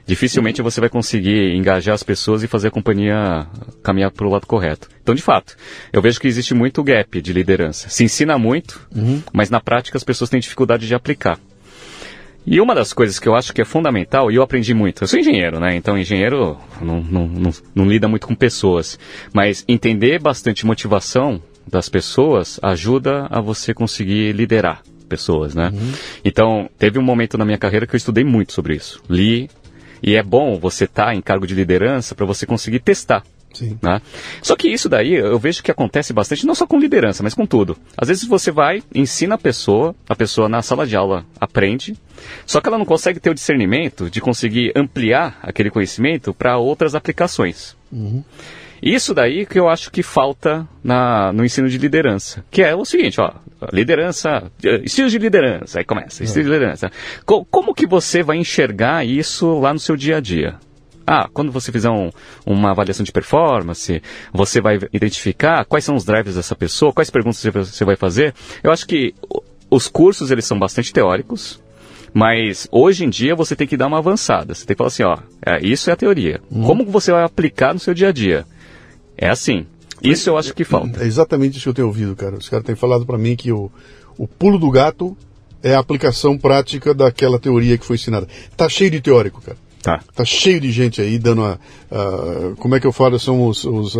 dificilmente 0.04 0.60
você 0.60 0.80
vai 0.80 0.90
conseguir 0.90 1.54
engajar 1.54 1.94
as 1.94 2.02
pessoas 2.02 2.42
e 2.42 2.48
fazer 2.48 2.68
a 2.68 2.70
companhia 2.70 3.46
caminhar 3.82 4.10
para 4.10 4.26
o 4.26 4.30
lado 4.30 4.46
correto. 4.46 4.88
Então, 5.00 5.14
de 5.14 5.22
fato, 5.22 5.56
eu 5.92 6.02
vejo 6.02 6.20
que 6.20 6.26
existe 6.26 6.54
muito 6.54 6.82
gap 6.82 7.22
de 7.22 7.32
liderança. 7.32 7.88
Se 7.88 8.04
ensina 8.04 8.36
muito, 8.36 8.86
mas 9.32 9.48
na 9.48 9.60
prática 9.60 9.96
as 9.96 10.04
pessoas 10.04 10.28
têm 10.28 10.40
dificuldade 10.40 10.86
de 10.86 10.94
aplicar. 10.94 11.38
E 12.50 12.62
uma 12.62 12.74
das 12.74 12.94
coisas 12.94 13.18
que 13.18 13.28
eu 13.28 13.34
acho 13.34 13.52
que 13.52 13.60
é 13.60 13.64
fundamental, 13.64 14.30
e 14.30 14.36
eu 14.36 14.42
aprendi 14.42 14.72
muito, 14.72 15.04
eu 15.04 15.06
sou 15.06 15.20
engenheiro, 15.20 15.60
né? 15.60 15.76
Então 15.76 15.98
engenheiro 15.98 16.56
não, 16.80 17.02
não, 17.02 17.28
não, 17.28 17.50
não 17.74 17.86
lida 17.86 18.08
muito 18.08 18.26
com 18.26 18.34
pessoas. 18.34 18.98
Mas 19.34 19.62
entender 19.68 20.18
bastante 20.18 20.64
motivação 20.64 21.42
das 21.66 21.90
pessoas 21.90 22.58
ajuda 22.62 23.26
a 23.28 23.38
você 23.42 23.74
conseguir 23.74 24.32
liderar 24.32 24.82
pessoas, 25.10 25.54
né? 25.54 25.70
Então, 26.24 26.70
teve 26.78 26.98
um 26.98 27.02
momento 27.02 27.36
na 27.36 27.44
minha 27.44 27.58
carreira 27.58 27.86
que 27.86 27.94
eu 27.94 27.98
estudei 27.98 28.24
muito 28.24 28.54
sobre 28.54 28.74
isso. 28.74 29.02
Li, 29.10 29.50
e 30.02 30.16
é 30.16 30.22
bom 30.22 30.58
você 30.58 30.84
estar 30.84 31.06
tá 31.06 31.14
em 31.14 31.20
cargo 31.20 31.46
de 31.46 31.54
liderança 31.54 32.14
para 32.14 32.24
você 32.24 32.46
conseguir 32.46 32.80
testar. 32.80 33.24
Sim. 33.52 33.78
Né? 33.82 34.00
Só 34.42 34.54
que 34.56 34.68
isso 34.68 34.88
daí 34.88 35.14
eu 35.14 35.38
vejo 35.38 35.62
que 35.62 35.70
acontece 35.70 36.12
bastante, 36.12 36.46
não 36.46 36.54
só 36.54 36.66
com 36.66 36.78
liderança, 36.78 37.22
mas 37.22 37.34
com 37.34 37.46
tudo. 37.46 37.76
Às 37.96 38.08
vezes 38.08 38.24
você 38.24 38.50
vai, 38.50 38.82
ensina 38.94 39.34
a 39.34 39.38
pessoa, 39.38 39.94
a 40.08 40.14
pessoa 40.14 40.48
na 40.48 40.62
sala 40.62 40.86
de 40.86 40.96
aula 40.96 41.24
aprende, 41.40 41.96
só 42.46 42.60
que 42.60 42.68
ela 42.68 42.78
não 42.78 42.84
consegue 42.84 43.20
ter 43.20 43.30
o 43.30 43.34
discernimento 43.34 44.10
de 44.10 44.20
conseguir 44.20 44.72
ampliar 44.76 45.38
aquele 45.42 45.70
conhecimento 45.70 46.34
para 46.34 46.58
outras 46.58 46.94
aplicações. 46.94 47.76
Uhum. 47.90 48.22
Isso 48.82 49.12
daí 49.12 49.44
que 49.44 49.58
eu 49.58 49.68
acho 49.68 49.90
que 49.90 50.02
falta 50.02 50.66
na, 50.82 51.32
no 51.32 51.44
ensino 51.44 51.68
de 51.68 51.78
liderança. 51.78 52.44
Que 52.50 52.62
é 52.62 52.74
o 52.74 52.84
seguinte, 52.84 53.20
ó, 53.20 53.32
liderança, 53.72 54.50
estilos 54.84 55.10
de 55.10 55.18
liderança, 55.18 55.80
aí 55.80 55.84
começa, 55.84 56.22
estilos 56.22 56.46
de 56.46 56.52
liderança. 56.52 56.92
Co 57.26 57.44
como 57.44 57.74
que 57.74 57.86
você 57.86 58.22
vai 58.22 58.36
enxergar 58.36 59.04
isso 59.04 59.58
lá 59.58 59.72
no 59.72 59.80
seu 59.80 59.96
dia 59.96 60.18
a 60.18 60.20
dia? 60.20 60.56
Ah, 61.10 61.26
quando 61.32 61.50
você 61.50 61.72
fizer 61.72 61.88
um, 61.88 62.10
uma 62.44 62.72
avaliação 62.72 63.02
de 63.02 63.10
performance, 63.10 64.02
você 64.30 64.60
vai 64.60 64.78
identificar 64.92 65.64
quais 65.64 65.82
são 65.82 65.96
os 65.96 66.04
drivers 66.04 66.36
dessa 66.36 66.54
pessoa, 66.54 66.92
quais 66.92 67.08
perguntas 67.08 67.42
você 67.42 67.82
vai 67.82 67.96
fazer. 67.96 68.34
Eu 68.62 68.70
acho 68.70 68.86
que 68.86 69.14
os 69.70 69.88
cursos, 69.88 70.30
eles 70.30 70.44
são 70.44 70.58
bastante 70.58 70.92
teóricos, 70.92 71.62
mas 72.12 72.68
hoje 72.70 73.06
em 73.06 73.08
dia 73.08 73.34
você 73.34 73.56
tem 73.56 73.66
que 73.66 73.74
dar 73.74 73.86
uma 73.86 73.96
avançada. 73.96 74.54
Você 74.54 74.66
tem 74.66 74.74
que 74.74 74.78
falar 74.78 74.88
assim, 74.88 75.02
ó, 75.02 75.16
é, 75.46 75.64
isso 75.66 75.88
é 75.88 75.94
a 75.94 75.96
teoria. 75.96 76.42
Uhum. 76.50 76.64
Como 76.64 76.84
você 76.84 77.10
vai 77.10 77.24
aplicar 77.24 77.72
no 77.72 77.80
seu 77.80 77.94
dia 77.94 78.08
a 78.08 78.12
dia? 78.12 78.44
É 79.16 79.30
assim. 79.30 79.64
Isso 80.02 80.28
eu 80.28 80.36
acho 80.36 80.52
que 80.52 80.62
falta. 80.62 81.02
É 81.02 81.06
exatamente 81.06 81.56
isso 81.56 81.62
que 81.62 81.70
eu 81.70 81.74
tenho 81.74 81.88
ouvido, 81.88 82.14
cara. 82.14 82.36
Os 82.36 82.50
caras 82.50 82.66
têm 82.66 82.74
falado 82.74 83.06
para 83.06 83.16
mim 83.16 83.34
que 83.34 83.50
o, 83.50 83.72
o 84.18 84.28
pulo 84.28 84.58
do 84.58 84.70
gato 84.70 85.16
é 85.62 85.74
a 85.74 85.78
aplicação 85.78 86.36
prática 86.36 86.92
daquela 86.92 87.38
teoria 87.38 87.78
que 87.78 87.86
foi 87.86 87.96
ensinada. 87.96 88.28
Tá 88.54 88.68
cheio 88.68 88.90
de 88.90 89.00
teórico, 89.00 89.40
cara. 89.40 89.56
Tá. 89.82 90.00
Tá 90.14 90.24
cheio 90.24 90.60
de 90.60 90.70
gente 90.72 91.00
aí 91.00 91.18
dando 91.18 91.44
a. 91.44 91.58
a 91.90 92.56
como 92.56 92.74
é 92.74 92.80
que 92.80 92.86
eu 92.86 92.92
falo? 92.92 93.18
São 93.18 93.46
os, 93.46 93.64
os 93.64 93.96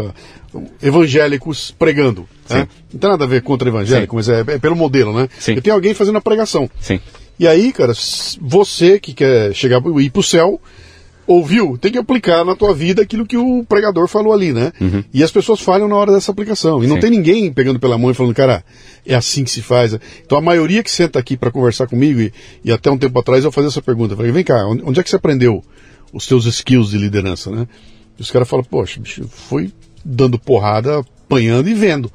evangélicos 0.82 1.74
pregando. 1.78 2.28
Né? 2.48 2.68
Não 2.92 3.00
tem 3.00 3.10
nada 3.10 3.24
a 3.24 3.28
ver 3.28 3.42
contra 3.42 3.68
evangélico, 3.68 4.22
Sim. 4.22 4.32
mas 4.32 4.48
é, 4.48 4.54
é, 4.54 4.58
pelo 4.58 4.76
modelo, 4.76 5.12
né? 5.12 5.28
Sim. 5.38 5.54
Eu 5.54 5.62
tenho 5.62 5.76
alguém 5.76 5.94
fazendo 5.94 6.18
a 6.18 6.20
pregação. 6.20 6.68
Sim. 6.80 7.00
E 7.38 7.46
aí, 7.46 7.72
cara, 7.72 7.92
você 8.40 8.98
que 8.98 9.12
quer 9.12 9.54
chegar 9.54 9.80
ir 10.00 10.10
pro 10.10 10.22
céu, 10.22 10.60
ouviu, 11.28 11.76
tem 11.76 11.92
que 11.92 11.98
aplicar 11.98 12.42
na 12.42 12.56
tua 12.56 12.74
vida 12.74 13.02
aquilo 13.02 13.26
que 13.26 13.36
o 13.36 13.62
pregador 13.62 14.08
falou 14.08 14.32
ali, 14.32 14.50
né? 14.50 14.72
Uhum. 14.80 15.04
E 15.12 15.22
as 15.22 15.30
pessoas 15.30 15.60
falham 15.60 15.86
na 15.86 15.94
hora 15.94 16.10
dessa 16.10 16.32
aplicação. 16.32 16.82
E 16.82 16.86
não 16.86 16.98
tem 16.98 17.10
ninguém 17.10 17.52
pegando 17.52 17.78
pela 17.78 17.98
mão 17.98 18.10
e 18.10 18.14
falando, 18.14 18.34
cara, 18.34 18.64
é 19.06 19.14
assim 19.14 19.44
que 19.44 19.50
se 19.50 19.60
faz. 19.60 19.94
Então 20.24 20.38
a 20.38 20.40
maioria 20.40 20.82
que 20.82 20.90
senta 20.90 21.18
aqui 21.18 21.36
para 21.36 21.50
conversar 21.50 21.86
comigo, 21.86 22.20
e, 22.20 22.32
e, 22.64 22.72
até 22.72 22.90
um 22.90 22.96
tempo 22.96 23.18
atrás 23.18 23.44
eu 23.44 23.52
fazia 23.52 23.68
essa 23.68 23.82
pergunta, 23.82 24.14
eu 24.14 24.16
falei, 24.16 24.32
vem 24.32 24.42
cá, 24.42 24.66
onde, 24.66 24.82
onde 24.82 24.98
é 24.98 25.02
que 25.02 25.10
você 25.10 25.16
aprendeu 25.16 25.62
os 26.12 26.26
teus 26.26 26.46
skills 26.46 26.90
de 26.90 26.96
liderança, 26.96 27.50
né? 27.50 27.68
E 28.18 28.22
os 28.22 28.30
caras 28.30 28.48
falam, 28.48 28.64
poxa, 28.64 28.98
bicho, 28.98 29.28
foi 29.28 29.70
dando 30.02 30.38
porrada, 30.38 31.00
apanhando 31.00 31.68
e 31.68 31.74
vendo. 31.74 32.10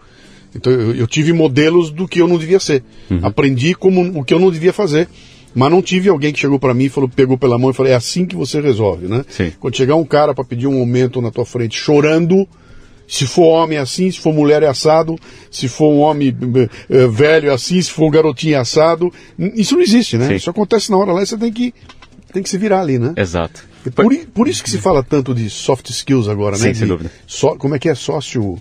Então 0.55 0.73
eu, 0.73 0.95
eu, 0.95 1.07
tive 1.07 1.33
modelos 1.33 1.91
do 1.91 2.07
que 2.07 2.19
eu 2.19 2.27
não 2.27 2.37
devia 2.37 2.59
ser. 2.59 2.83
Uhum. 3.09 3.19
Aprendi 3.21 3.75
como 3.75 4.19
o 4.19 4.23
que 4.23 4.33
eu 4.33 4.39
não 4.39 4.51
devia 4.51 4.73
fazer. 4.73 5.07
Mas 5.55 5.71
não 5.71 5.81
tive 5.81 6.09
alguém 6.09 6.33
que 6.33 6.39
chegou 6.39 6.59
para 6.59 6.73
mim 6.73 6.85
e 6.85 6.89
falou, 6.89 7.09
pegou 7.09 7.37
pela 7.37 7.57
mão 7.57 7.69
e 7.69 7.73
falou, 7.73 7.91
é 7.91 7.95
assim 7.95 8.25
que 8.25 8.35
você 8.35 8.59
resolve, 8.59 9.07
né? 9.07 9.23
Sim. 9.29 9.51
Quando 9.59 9.75
chegar 9.75 9.95
um 9.95 10.05
cara 10.05 10.33
para 10.33 10.43
pedir 10.43 10.67
um 10.67 10.79
aumento 10.79 11.21
na 11.21 11.31
tua 11.31 11.45
frente 11.45 11.77
chorando, 11.77 12.47
se 13.07 13.27
for 13.27 13.43
homem 13.43 13.77
é 13.77 13.81
assim, 13.81 14.09
se 14.09 14.19
for 14.19 14.33
mulher 14.33 14.63
é 14.63 14.67
assado, 14.67 15.15
se 15.51 15.67
for 15.67 15.91
um 15.91 15.99
homem 15.99 16.35
é, 16.89 17.07
velho 17.07 17.49
é 17.49 17.53
assim, 17.53 17.81
se 17.81 17.91
for 17.91 18.07
um 18.07 18.11
garotinho 18.11 18.55
é 18.55 18.57
assado, 18.57 19.13
isso 19.37 19.75
não 19.75 19.81
existe, 19.81 20.17
né? 20.17 20.27
Sim. 20.27 20.35
Isso 20.35 20.49
acontece 20.49 20.89
na 20.89 20.97
hora 20.97 21.13
lá 21.13 21.21
e 21.21 21.25
você 21.25 21.37
tem 21.37 21.51
que, 21.51 21.73
tem 22.31 22.41
que 22.41 22.49
se 22.49 22.57
virar 22.57 22.81
ali, 22.81 22.97
né? 22.97 23.13
Exato. 23.15 23.63
Por, 23.95 24.15
por, 24.33 24.47
isso 24.47 24.63
que 24.63 24.69
se 24.69 24.77
fala 24.77 25.03
tanto 25.03 25.35
de 25.35 25.49
soft 25.49 25.89
skills 25.89 26.29
agora, 26.29 26.55
Sim, 26.55 26.67
né? 26.67 26.73
sem 26.73 26.87
dúvida. 26.87 27.11
So, 27.27 27.55
como 27.57 27.75
é 27.75 27.79
que 27.79 27.89
é 27.89 27.95
sócio 27.95 28.57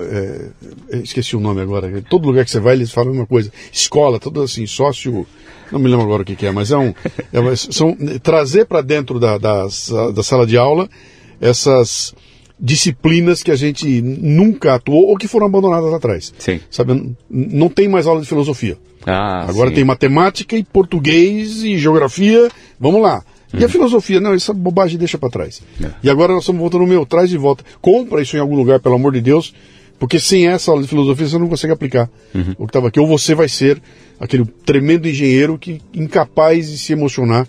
é, 0.00 0.96
esqueci 0.98 1.36
o 1.36 1.40
nome 1.40 1.60
agora. 1.60 2.02
Todo 2.08 2.26
lugar 2.26 2.44
que 2.44 2.50
você 2.50 2.60
vai, 2.60 2.74
eles 2.74 2.92
falam 2.92 3.12
uma 3.12 3.26
coisa. 3.26 3.52
Escola, 3.72 4.18
tudo 4.18 4.42
assim, 4.42 4.66
sócio. 4.66 5.26
Não 5.70 5.78
me 5.78 5.88
lembro 5.88 6.04
agora 6.04 6.22
o 6.22 6.24
que, 6.24 6.36
que 6.36 6.46
é, 6.46 6.52
mas 6.52 6.70
é 6.70 6.76
um. 6.76 6.94
É, 7.32 7.56
são, 7.56 7.96
trazer 8.22 8.66
para 8.66 8.80
dentro 8.80 9.18
da, 9.18 9.38
da, 9.38 9.66
da 10.14 10.22
sala 10.22 10.46
de 10.46 10.56
aula 10.56 10.88
essas 11.40 12.14
disciplinas 12.58 13.42
que 13.42 13.50
a 13.50 13.56
gente 13.56 14.00
nunca 14.00 14.74
atuou 14.74 15.08
ou 15.08 15.16
que 15.16 15.28
foram 15.28 15.46
abandonadas 15.46 15.92
atrás. 15.92 16.32
Sim. 16.38 16.60
Sabe, 16.70 17.14
não 17.28 17.68
tem 17.68 17.88
mais 17.88 18.06
aula 18.06 18.20
de 18.20 18.26
filosofia. 18.26 18.78
Ah, 19.06 19.44
Agora 19.48 19.68
sim. 19.68 19.76
tem 19.76 19.84
matemática 19.84 20.56
e 20.56 20.64
português 20.64 21.62
e 21.62 21.76
geografia. 21.76 22.48
Vamos 22.78 23.02
lá. 23.02 23.22
E 23.56 23.64
a 23.64 23.68
filosofia, 23.68 24.20
não, 24.20 24.34
essa 24.34 24.52
bobagem 24.52 24.98
deixa 24.98 25.16
para 25.16 25.30
trás. 25.30 25.62
É. 25.80 25.90
E 26.02 26.10
agora 26.10 26.32
nós 26.32 26.42
estamos 26.42 26.60
voltando, 26.60 26.86
meu, 26.86 27.06
traz 27.06 27.30
de 27.30 27.38
volta. 27.38 27.64
Compra 27.80 28.20
isso 28.20 28.36
em 28.36 28.40
algum 28.40 28.56
lugar, 28.56 28.80
pelo 28.80 28.96
amor 28.96 29.12
de 29.12 29.20
Deus, 29.20 29.54
porque 30.04 30.20
sem 30.20 30.46
essa 30.48 30.70
aula 30.70 30.82
de 30.82 30.88
filosofia 30.88 31.26
você 31.26 31.38
não 31.38 31.48
consegue 31.48 31.72
aplicar 31.72 32.10
Uhum. 32.34 32.52
o 32.58 32.66
que 32.66 32.70
estava 32.70 32.88
aqui. 32.88 33.00
Ou 33.00 33.06
você 33.06 33.34
vai 33.34 33.48
ser 33.48 33.80
aquele 34.20 34.44
tremendo 34.44 35.08
engenheiro 35.08 35.56
que 35.56 35.80
incapaz 35.94 36.70
de 36.70 36.76
se 36.76 36.92
emocionar 36.92 37.48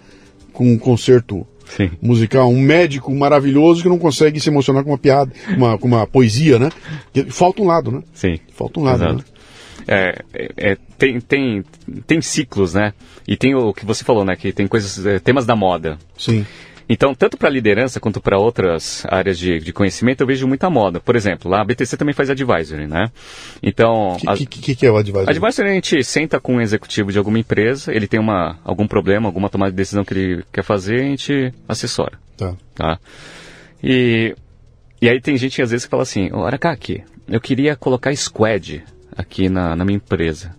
com 0.54 0.66
um 0.66 0.78
concerto 0.78 1.46
Sim. 1.76 1.92
musical, 2.02 2.50
um 2.50 2.58
médico 2.62 3.14
maravilhoso 3.14 3.84
que 3.84 3.90
não 3.90 4.00
consegue 4.00 4.40
se 4.40 4.48
emocionar 4.50 4.86
com 4.86 4.92
uma 4.92 4.98
piada, 4.98 5.34
uma, 5.50 5.78
com 5.78 5.86
uma 5.86 6.08
poesia, 6.08 6.58
né? 6.58 6.70
Falta 7.28 7.62
um 7.62 7.68
lado, 7.68 7.92
né? 7.92 8.02
Sim. 8.14 8.40
Falta 8.54 8.80
um 8.80 8.84
lado, 8.84 9.04
Exato. 9.04 9.16
né? 9.18 9.24
É, 9.86 10.24
é, 10.34 10.72
é, 10.72 10.78
tem, 10.98 11.20
tem, 11.20 11.64
tem 12.08 12.22
ciclos, 12.22 12.74
né? 12.74 12.94
E 13.28 13.36
tem 13.36 13.54
o 13.54 13.74
que 13.74 13.86
você 13.86 14.06
falou, 14.06 14.24
né? 14.24 14.38
Que 14.38 14.54
tem 14.54 14.66
coisas, 14.66 15.06
é, 15.06 15.20
temas 15.20 15.46
da 15.46 15.58
moda. 15.58 15.98
Sim. 16.18 16.46
Então, 16.88 17.16
tanto 17.16 17.38
para 17.38 17.50
liderança 17.50 18.00
quanto 18.00 18.22
para 18.22 18.38
outras 18.38 19.06
áreas 19.10 19.40
de, 19.40 19.60
de 19.60 19.74
conhecimento, 19.74 20.22
eu 20.22 20.28
vejo 20.28 20.48
muita 20.48 20.70
moda. 20.70 21.00
Por 21.00 21.16
exemplo, 21.16 21.50
lá 21.50 21.62
a 21.62 21.66
BTC 21.66 21.98
também 21.98 22.14
faz 22.14 22.30
advisory, 22.30 22.86
né? 22.88 23.10
Então, 23.62 24.18
O 24.28 24.36
que, 24.36 24.46
que, 24.46 24.76
que, 24.76 24.86
é 24.86 24.92
o 24.92 24.98
advisor? 24.98 25.30
Advisory 25.30 25.70
a 25.70 25.74
gente 25.74 26.04
senta 26.04 26.40
com 26.40 26.56
um 26.58 26.62
executivo 26.62 27.12
de 27.12 27.18
alguma 27.18 27.40
empresa, 27.40 27.92
ele 27.94 28.08
tem 28.08 28.20
uma, 28.20 28.60
algum 28.64 28.88
problema, 28.88 29.28
alguma 29.28 29.50
tomada 29.50 29.72
de 29.72 29.78
decisão 29.78 30.06
que 30.06 30.14
ele 30.14 30.44
quer 30.54 30.64
fazer, 30.64 31.02
a 31.02 31.04
gente 31.06 31.54
assessora, 31.68 32.20
Tá. 32.38 32.54
tá? 32.76 33.00
E, 33.84 34.36
e 35.02 35.10
aí 35.10 35.20
tem 35.20 35.38
gente 35.38 35.62
às 35.62 35.72
vezes 35.72 35.86
que 35.86 35.92
fala 35.92 36.04
assim, 36.04 36.32
ô 36.32 36.46
Aracaki, 36.46 37.04
eu 37.28 37.42
queria 37.42 37.76
colocar 37.76 38.16
squad 38.16 38.84
aqui 39.18 39.50
na, 39.50 39.76
na 39.76 39.84
minha 39.86 39.98
empresa. 39.98 40.56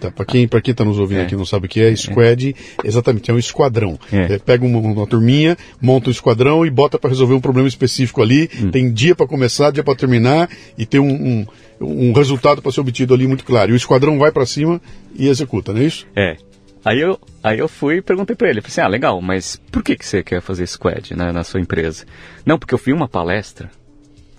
Tá, 0.00 0.10
pra 0.10 0.24
quem, 0.24 0.46
pra 0.46 0.60
quem 0.60 0.74
tá 0.74 0.84
nos 0.84 0.98
ouvindo 0.98 1.20
É. 1.20 1.22
aqui 1.24 1.34
e 1.34 1.38
não 1.38 1.46
sabe 1.46 1.66
o 1.66 1.68
que 1.68 1.80
é, 1.80 1.94
squad, 1.96 2.54
exatamente, 2.84 3.30
é 3.30 3.34
um 3.34 3.38
esquadrão. 3.38 3.98
É. 4.12 4.34
É, 4.34 4.38
pega 4.38 4.64
uma, 4.64 4.78
uma 4.78 5.06
turminha, 5.06 5.56
monta 5.80 6.08
um 6.08 6.12
esquadrão 6.12 6.66
e 6.66 6.70
bota 6.70 6.98
para 6.98 7.10
resolver 7.10 7.34
um 7.34 7.40
problema 7.40 7.68
específico 7.68 8.22
ali. 8.22 8.50
Hum. 8.60 8.70
Tem 8.70 8.92
dia 8.92 9.14
para 9.14 9.26
começar, 9.26 9.70
dia 9.70 9.82
para 9.82 9.94
terminar 9.94 10.50
e 10.76 10.84
tem 10.84 11.00
um, 11.00 11.46
um, 11.80 12.08
um 12.10 12.12
resultado 12.12 12.60
para 12.60 12.70
ser 12.72 12.80
obtido 12.80 13.14
ali 13.14 13.26
muito 13.26 13.44
claro. 13.44 13.70
E 13.70 13.74
o 13.74 13.76
esquadrão 13.76 14.18
vai 14.18 14.30
para 14.30 14.44
cima 14.44 14.80
e 15.14 15.28
executa, 15.28 15.72
não 15.72 15.80
é 15.80 15.84
isso? 15.84 16.06
É. 16.14 16.36
Aí 16.84 17.00
eu, 17.00 17.18
aí 17.42 17.58
eu 17.58 17.66
fui 17.66 17.96
e 17.96 18.02
perguntei 18.02 18.36
pra 18.36 18.48
ele, 18.48 18.60
falei 18.60 18.70
assim, 18.72 18.80
ah, 18.80 18.86
legal, 18.86 19.20
mas 19.20 19.60
por 19.72 19.82
que, 19.82 19.96
que 19.96 20.06
você 20.06 20.22
quer 20.22 20.40
fazer 20.40 20.68
squad 20.68 21.16
né, 21.16 21.32
na 21.32 21.42
sua 21.42 21.58
empresa? 21.58 22.04
Não, 22.44 22.58
porque 22.58 22.74
eu 22.74 22.78
vi 22.78 22.92
uma 22.92 23.08
palestra, 23.08 23.68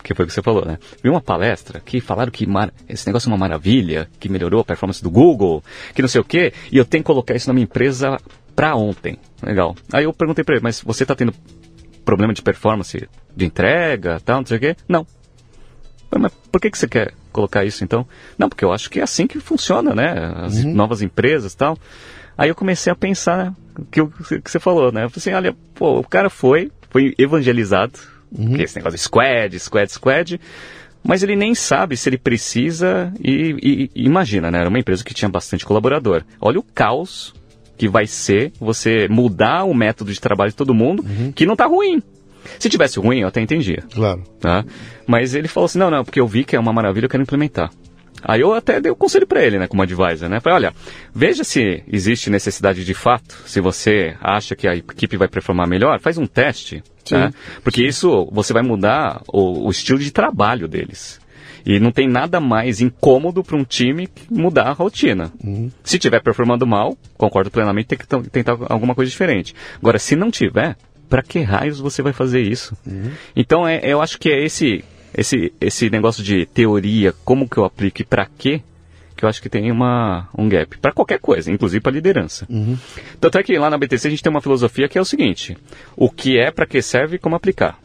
que 0.08 0.14
foi 0.16 0.24
o 0.24 0.28
que 0.28 0.34
você 0.34 0.42
falou, 0.42 0.64
né? 0.66 0.78
Vi 1.04 1.10
uma 1.10 1.20
palestra 1.20 1.82
que 1.82 2.00
falaram 2.00 2.32
que 2.32 2.48
mar- 2.48 2.72
esse 2.88 3.06
negócio 3.06 3.28
é 3.28 3.32
uma 3.32 3.38
maravilha, 3.38 4.10
que 4.20 4.30
melhorou 4.30 4.62
a 4.62 4.64
performance 4.64 5.04
do 5.04 5.10
Google, 5.12 5.62
que 5.94 6.02
não 6.02 6.08
sei 6.08 6.22
o 6.22 6.24
quê, 6.24 6.54
e 6.72 6.78
eu 6.78 6.86
tenho 6.86 7.04
que 7.04 7.08
colocar 7.08 7.36
isso 7.36 7.50
na 7.50 7.54
minha 7.54 7.66
empresa 7.66 8.18
pra 8.56 8.74
ontem. 8.76 9.18
Legal. 9.44 9.76
Aí 9.92 10.06
eu 10.06 10.14
perguntei 10.14 10.46
pra 10.46 10.56
ele, 10.56 10.64
mas 10.64 10.80
você 10.82 11.06
tá 11.06 11.14
tendo 11.14 11.34
problema 12.06 12.34
de 12.34 12.42
performance 12.42 13.08
de 13.36 13.46
entrega, 13.46 14.22
tal, 14.24 14.38
não 14.40 14.46
sei 14.46 14.58
o 14.58 14.60
quê? 14.62 14.76
Não. 14.88 15.06
Mas 16.18 16.32
por 16.52 16.62
que, 16.62 16.72
que 16.72 16.78
você 16.78 16.88
quer 16.88 17.14
colocar 17.34 17.66
isso 17.66 17.84
então? 17.84 18.08
Não, 18.38 18.48
porque 18.48 18.64
eu 18.64 18.72
acho 18.72 18.90
que 18.90 19.02
é 19.02 19.04
assim 19.04 19.28
que 19.28 19.42
funciona, 19.42 19.94
né? 19.94 20.32
As 20.38 20.64
novas 20.64 21.02
empresas 21.02 21.52
e 21.52 21.58
tal. 21.58 21.78
Aí 22.38 22.48
eu 22.50 22.56
comecei 22.56 22.92
a 22.94 22.96
pensar 22.96 23.38
né, 23.38 23.54
que, 23.92 24.00
o 24.00 24.08
que 24.10 24.50
você 24.50 24.60
falou, 24.60 24.90
né? 24.90 25.04
Eu 25.04 25.10
falei 25.10 25.18
assim, 25.20 25.34
olha, 25.34 25.56
pô, 25.76 26.00
o 26.00 26.04
cara 26.08 26.30
foi, 26.30 26.72
foi 26.90 27.14
evangelizado, 27.18 28.00
que 28.36 28.62
esse 28.62 28.76
negócio 28.76 28.98
de 28.98 29.04
squad, 29.04 29.60
squad, 29.60 29.92
squad, 29.92 30.40
mas 31.04 31.24
ele 31.24 31.36
nem 31.36 31.56
sabe 31.56 31.96
se 31.96 32.10
ele 32.10 32.18
precisa 32.18 33.14
e, 33.24 33.90
e- 33.96 34.04
imagina, 34.04 34.52
né? 34.52 34.60
Era 34.60 34.70
uma 34.70 34.80
empresa 34.80 35.04
que 35.04 35.14
tinha 35.14 35.30
bastante 35.30 35.66
colaborador. 35.66 36.24
Olha 36.42 36.60
o 36.60 36.64
caos 36.64 37.34
que 37.78 37.88
vai 37.88 38.08
ser 38.08 38.52
você 38.60 39.08
mudar 39.08 39.64
o 39.64 39.74
método 39.74 40.12
de 40.12 40.20
trabalho 40.20 40.50
de 40.52 40.58
todo 40.58 40.74
mundo, 40.74 41.06
que 41.36 41.46
não 41.46 41.56
tá 41.56 41.66
ruim. 41.66 42.02
Se 42.60 42.70
tivesse 42.70 43.00
ruim, 43.00 43.20
eu 43.20 43.28
até 43.28 43.42
entendia 43.42 43.84
Claro. 43.94 44.24
tá? 44.40 44.66
Mas 45.06 45.34
ele 45.36 45.48
falou 45.48 45.66
assim, 45.66 45.78
não, 45.80 45.92
não, 45.92 46.04
porque 46.04 46.20
eu 46.20 46.28
vi 46.28 46.44
que 46.44 46.56
é 46.56 46.60
uma 46.60 46.72
maravilha, 46.74 47.06
eu 47.06 47.10
quero 47.10 47.22
implementar. 47.24 47.70
Aí 48.24 48.42
eu 48.42 48.54
até 48.54 48.82
dei 48.82 48.92
o 48.92 48.96
conselho 48.96 49.28
para 49.28 49.44
ele, 49.44 49.60
né, 49.60 49.68
como 49.68 49.82
advisor, 49.82 50.28
né? 50.28 50.40
Falei, 50.40 50.56
olha, 50.56 50.74
veja 51.14 51.44
se 51.44 51.84
existe 51.88 52.30
necessidade 52.30 52.84
de 52.84 52.94
fato, 52.94 53.36
se 53.46 53.62
você 53.62 54.16
acha 54.22 54.56
que 54.56 54.68
a 54.68 54.76
equipe 54.76 55.18
vai 55.18 55.28
performar 55.28 55.68
melhor, 55.68 56.00
faz 56.00 56.18
um 56.18 56.26
teste, 56.26 56.84
Sim. 57.06 57.16
né? 57.16 57.34
Porque 57.64 57.84
isso, 57.84 58.28
você 58.32 58.54
vai 58.54 58.64
mudar 58.64 59.22
o, 59.28 59.68
o 59.68 59.70
estilo 59.70 60.00
de 60.00 60.12
trabalho 60.12 60.68
deles. 60.68 61.20
E 61.66 61.82
não 61.82 61.92
tem 61.92 62.08
nada 62.08 62.40
mais 62.40 62.80
incômodo 62.80 63.44
para 63.44 63.58
um 63.58 63.64
time 63.66 64.08
mudar 64.30 64.70
a 64.70 64.72
rotina. 64.72 65.34
Uhum. 65.44 65.70
Se 65.84 66.00
tiver 66.00 66.22
performando 66.22 66.66
mal, 66.66 66.98
concordo 67.18 67.52
plenamente, 67.52 67.88
tem 67.88 67.98
que 67.98 68.30
tentar 68.30 68.58
alguma 68.70 68.96
coisa 68.96 69.12
diferente. 69.12 69.54
Agora, 69.78 70.00
se 70.00 70.16
não 70.16 70.32
tiver, 70.32 70.78
para 71.10 71.22
que 71.22 71.42
raios 71.42 71.80
você 71.80 72.02
vai 72.02 72.14
fazer 72.14 72.42
isso? 72.42 72.78
Uhum. 72.86 73.12
Então, 73.36 73.68
é, 73.68 73.82
eu 73.84 74.02
acho 74.02 74.18
que 74.18 74.30
é 74.30 74.46
esse, 74.46 74.84
esse, 75.14 75.54
esse 75.60 75.90
negócio 75.90 76.24
de 76.24 76.46
teoria, 76.46 77.14
como 77.24 77.48
que 77.48 77.58
eu 77.58 77.66
aplico 77.66 78.02
e 78.02 78.06
para 78.06 78.26
quê, 78.26 78.62
que 79.16 79.26
eu 79.26 79.30
acho 79.30 79.42
que 79.42 79.50
tem 79.50 79.72
uma, 79.72 80.30
um 80.38 80.48
gap. 80.48 80.78
Para 80.78 80.94
qualquer 80.94 81.20
coisa, 81.20 81.52
inclusive 81.52 81.82
para 81.82 81.92
liderança. 81.92 82.46
Uhum. 82.50 82.78
Tanto 83.20 83.38
é 83.38 83.44
que 83.44 83.58
lá 83.58 83.70
na 83.70 83.78
BTC 83.78 84.08
a 84.08 84.12
gente 84.12 84.24
tem 84.24 84.30
uma 84.30 84.42
filosofia 84.42 84.88
que 84.88 84.98
é 84.98 85.02
o 85.02 85.06
seguinte: 85.06 85.58
o 85.96 86.10
que 86.10 86.38
é, 86.38 86.52
para 86.52 86.68
que 86.68 86.82
serve 86.82 87.16
e 87.16 87.20
como 87.20 87.36
aplicar. 87.36 87.80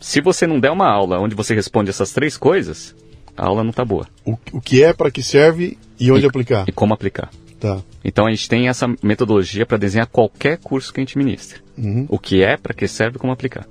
Se 0.00 0.20
você 0.20 0.46
não 0.46 0.60
der 0.60 0.70
uma 0.70 0.88
aula 0.88 1.18
onde 1.18 1.34
você 1.34 1.54
responde 1.54 1.90
essas 1.90 2.12
três 2.12 2.36
coisas, 2.36 2.94
a 3.36 3.46
aula 3.46 3.62
não 3.62 3.70
está 3.70 3.84
boa. 3.84 4.06
O, 4.24 4.38
o 4.52 4.60
que 4.60 4.82
é, 4.82 4.92
para 4.92 5.10
que 5.10 5.22
serve 5.22 5.76
e 5.98 6.10
onde 6.10 6.24
e, 6.24 6.28
aplicar. 6.28 6.64
E 6.68 6.72
como 6.72 6.94
aplicar. 6.94 7.30
Tá. 7.60 7.82
Então 8.04 8.26
a 8.26 8.30
gente 8.30 8.48
tem 8.48 8.68
essa 8.68 8.86
metodologia 9.02 9.66
para 9.66 9.76
desenhar 9.76 10.06
qualquer 10.06 10.58
curso 10.58 10.92
que 10.92 11.00
a 11.00 11.02
gente 11.02 11.18
ministra. 11.18 11.58
Uhum. 11.76 12.06
O 12.08 12.18
que 12.18 12.42
é, 12.42 12.56
para 12.56 12.72
que 12.72 12.86
serve 12.86 13.16
e 13.16 13.18
como 13.18 13.32
aplicar. 13.32 13.66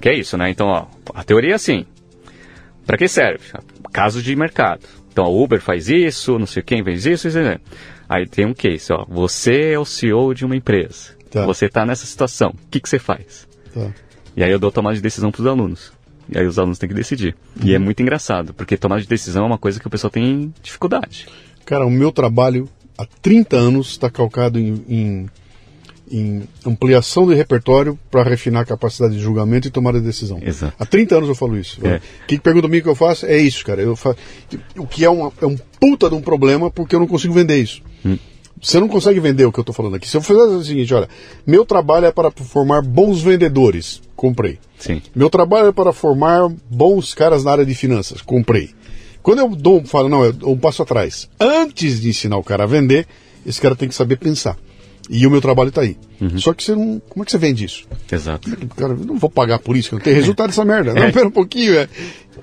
Que 0.00 0.08
é 0.10 0.14
isso, 0.14 0.36
né? 0.36 0.50
Então, 0.50 0.66
ó, 0.66 0.86
a 1.14 1.24
teoria 1.24 1.52
é 1.52 1.54
assim. 1.54 1.86
Para 2.86 2.96
que 2.96 3.08
serve? 3.08 3.44
Casos 3.92 4.22
de 4.22 4.34
mercado. 4.34 4.82
Então, 5.12 5.24
a 5.24 5.28
Uber 5.28 5.60
faz 5.60 5.88
isso, 5.88 6.38
não 6.38 6.46
sei 6.46 6.62
quem 6.62 6.82
fez 6.82 7.04
isso, 7.04 7.28
isso, 7.28 7.38
isso. 7.38 7.60
Aí 8.08 8.26
tem 8.26 8.46
um 8.46 8.54
case, 8.54 8.92
ó. 8.92 9.04
Você 9.08 9.72
é 9.72 9.78
o 9.78 9.84
CEO 9.84 10.34
de 10.34 10.44
uma 10.44 10.56
empresa. 10.56 11.16
Tá. 11.30 11.46
Você 11.46 11.66
está 11.66 11.84
nessa 11.84 12.06
situação. 12.06 12.50
O 12.50 12.70
que, 12.70 12.80
que 12.80 12.88
você 12.88 12.98
faz? 12.98 13.48
Tá. 13.72 13.90
E 14.36 14.42
aí 14.42 14.50
eu 14.50 14.58
dou 14.58 14.72
tomada 14.72 14.96
de 14.96 15.02
decisão 15.02 15.30
para 15.30 15.40
os 15.40 15.46
alunos. 15.46 15.92
E 16.28 16.38
aí 16.38 16.46
os 16.46 16.58
alunos 16.58 16.78
têm 16.78 16.88
que 16.88 16.94
decidir. 16.94 17.34
Uhum. 17.56 17.66
E 17.66 17.74
é 17.74 17.78
muito 17.78 18.00
engraçado, 18.00 18.54
porque 18.54 18.76
tomada 18.76 19.00
de 19.00 19.08
decisão 19.08 19.44
é 19.44 19.46
uma 19.46 19.58
coisa 19.58 19.78
que 19.78 19.86
o 19.86 19.90
pessoal 19.90 20.10
tem 20.10 20.52
dificuldade. 20.62 21.26
Cara, 21.64 21.86
o 21.86 21.90
meu 21.90 22.10
trabalho 22.10 22.68
há 22.96 23.06
30 23.20 23.56
anos 23.56 23.88
está 23.88 24.10
calcado 24.10 24.58
em, 24.58 24.84
em, 24.88 25.26
em, 26.12 26.42
ampliação 26.64 27.26
de 27.26 27.34
repertório 27.34 27.98
para 28.10 28.22
refinar 28.22 28.62
a 28.62 28.66
capacidade 28.66 29.14
de 29.14 29.20
julgamento 29.20 29.66
e 29.66 29.70
tomada 29.70 29.98
de 29.98 30.06
decisão. 30.06 30.38
Exato. 30.42 30.74
Há 30.78 30.84
30 30.84 31.16
anos 31.16 31.28
eu 31.28 31.34
falo 31.34 31.58
isso. 31.58 31.84
É. 31.84 32.00
Quem 32.28 32.38
pergunta 32.38 32.68
mim 32.68 32.78
o 32.78 32.82
que 32.82 32.88
eu 32.88 32.94
faço 32.94 33.26
é 33.26 33.38
isso, 33.38 33.64
cara. 33.64 33.80
Eu 33.80 33.96
faço, 33.96 34.18
o 34.76 34.86
que 34.86 35.04
é, 35.04 35.10
uma, 35.10 35.32
é 35.40 35.46
um 35.46 35.56
puta 35.80 36.08
de 36.08 36.14
um 36.14 36.20
problema 36.20 36.70
porque 36.70 36.94
eu 36.94 37.00
não 37.00 37.06
consigo 37.06 37.32
vender 37.32 37.56
isso. 37.56 37.82
Hum. 38.04 38.18
Você 38.60 38.78
não 38.78 38.86
consegue 38.86 39.18
vender 39.18 39.44
o 39.44 39.50
que 39.50 39.58
eu 39.58 39.62
estou 39.62 39.74
falando 39.74 39.96
aqui. 39.96 40.08
Se 40.08 40.16
eu 40.16 40.22
fizer 40.22 40.40
o 40.40 40.62
seguinte, 40.62 40.94
olha, 40.94 41.08
meu 41.44 41.64
trabalho 41.64 42.06
é 42.06 42.12
para 42.12 42.30
formar 42.30 42.80
bons 42.80 43.20
vendedores, 43.20 44.00
comprei. 44.14 44.60
Sim. 44.78 45.02
Meu 45.14 45.28
trabalho 45.28 45.68
é 45.68 45.72
para 45.72 45.92
formar 45.92 46.48
bons 46.70 47.12
caras 47.12 47.42
na 47.42 47.50
área 47.50 47.66
de 47.66 47.74
finanças, 47.74 48.22
comprei. 48.22 48.70
Quando 49.20 49.40
eu 49.40 49.48
dou, 49.48 49.84
falo, 49.84 50.08
não, 50.08 50.24
eu 50.24 50.32
dou 50.32 50.52
um 50.52 50.58
passo 50.58 50.82
atrás. 50.82 51.28
Antes 51.40 52.00
de 52.00 52.08
ensinar 52.08 52.36
o 52.36 52.44
cara 52.44 52.62
a 52.62 52.66
vender, 52.66 53.06
esse 53.44 53.60
cara 53.60 53.74
tem 53.74 53.88
que 53.88 53.94
saber 53.94 54.16
pensar. 54.16 54.56
E 55.10 55.26
o 55.26 55.30
meu 55.30 55.40
trabalho 55.40 55.68
está 55.68 55.82
aí. 55.82 55.96
Uhum. 56.20 56.38
Só 56.38 56.54
que 56.54 56.62
você 56.62 56.74
não. 56.74 57.02
Como 57.08 57.22
é 57.22 57.26
que 57.26 57.32
você 57.32 57.38
vende 57.38 57.64
isso? 57.64 57.84
Exato. 58.10 58.48
Cara, 58.76 58.92
eu 58.92 59.04
não 59.04 59.18
vou 59.18 59.28
pagar 59.28 59.58
por 59.58 59.76
isso, 59.76 59.90
que 59.90 59.94
não 59.96 60.02
tem 60.02 60.14
resultado 60.14 60.48
dessa 60.50 60.64
merda. 60.64 60.94
Não, 60.94 61.10
pera 61.10 61.26
um 61.26 61.32
pouquinho. 61.32 61.76
É, 61.76 61.88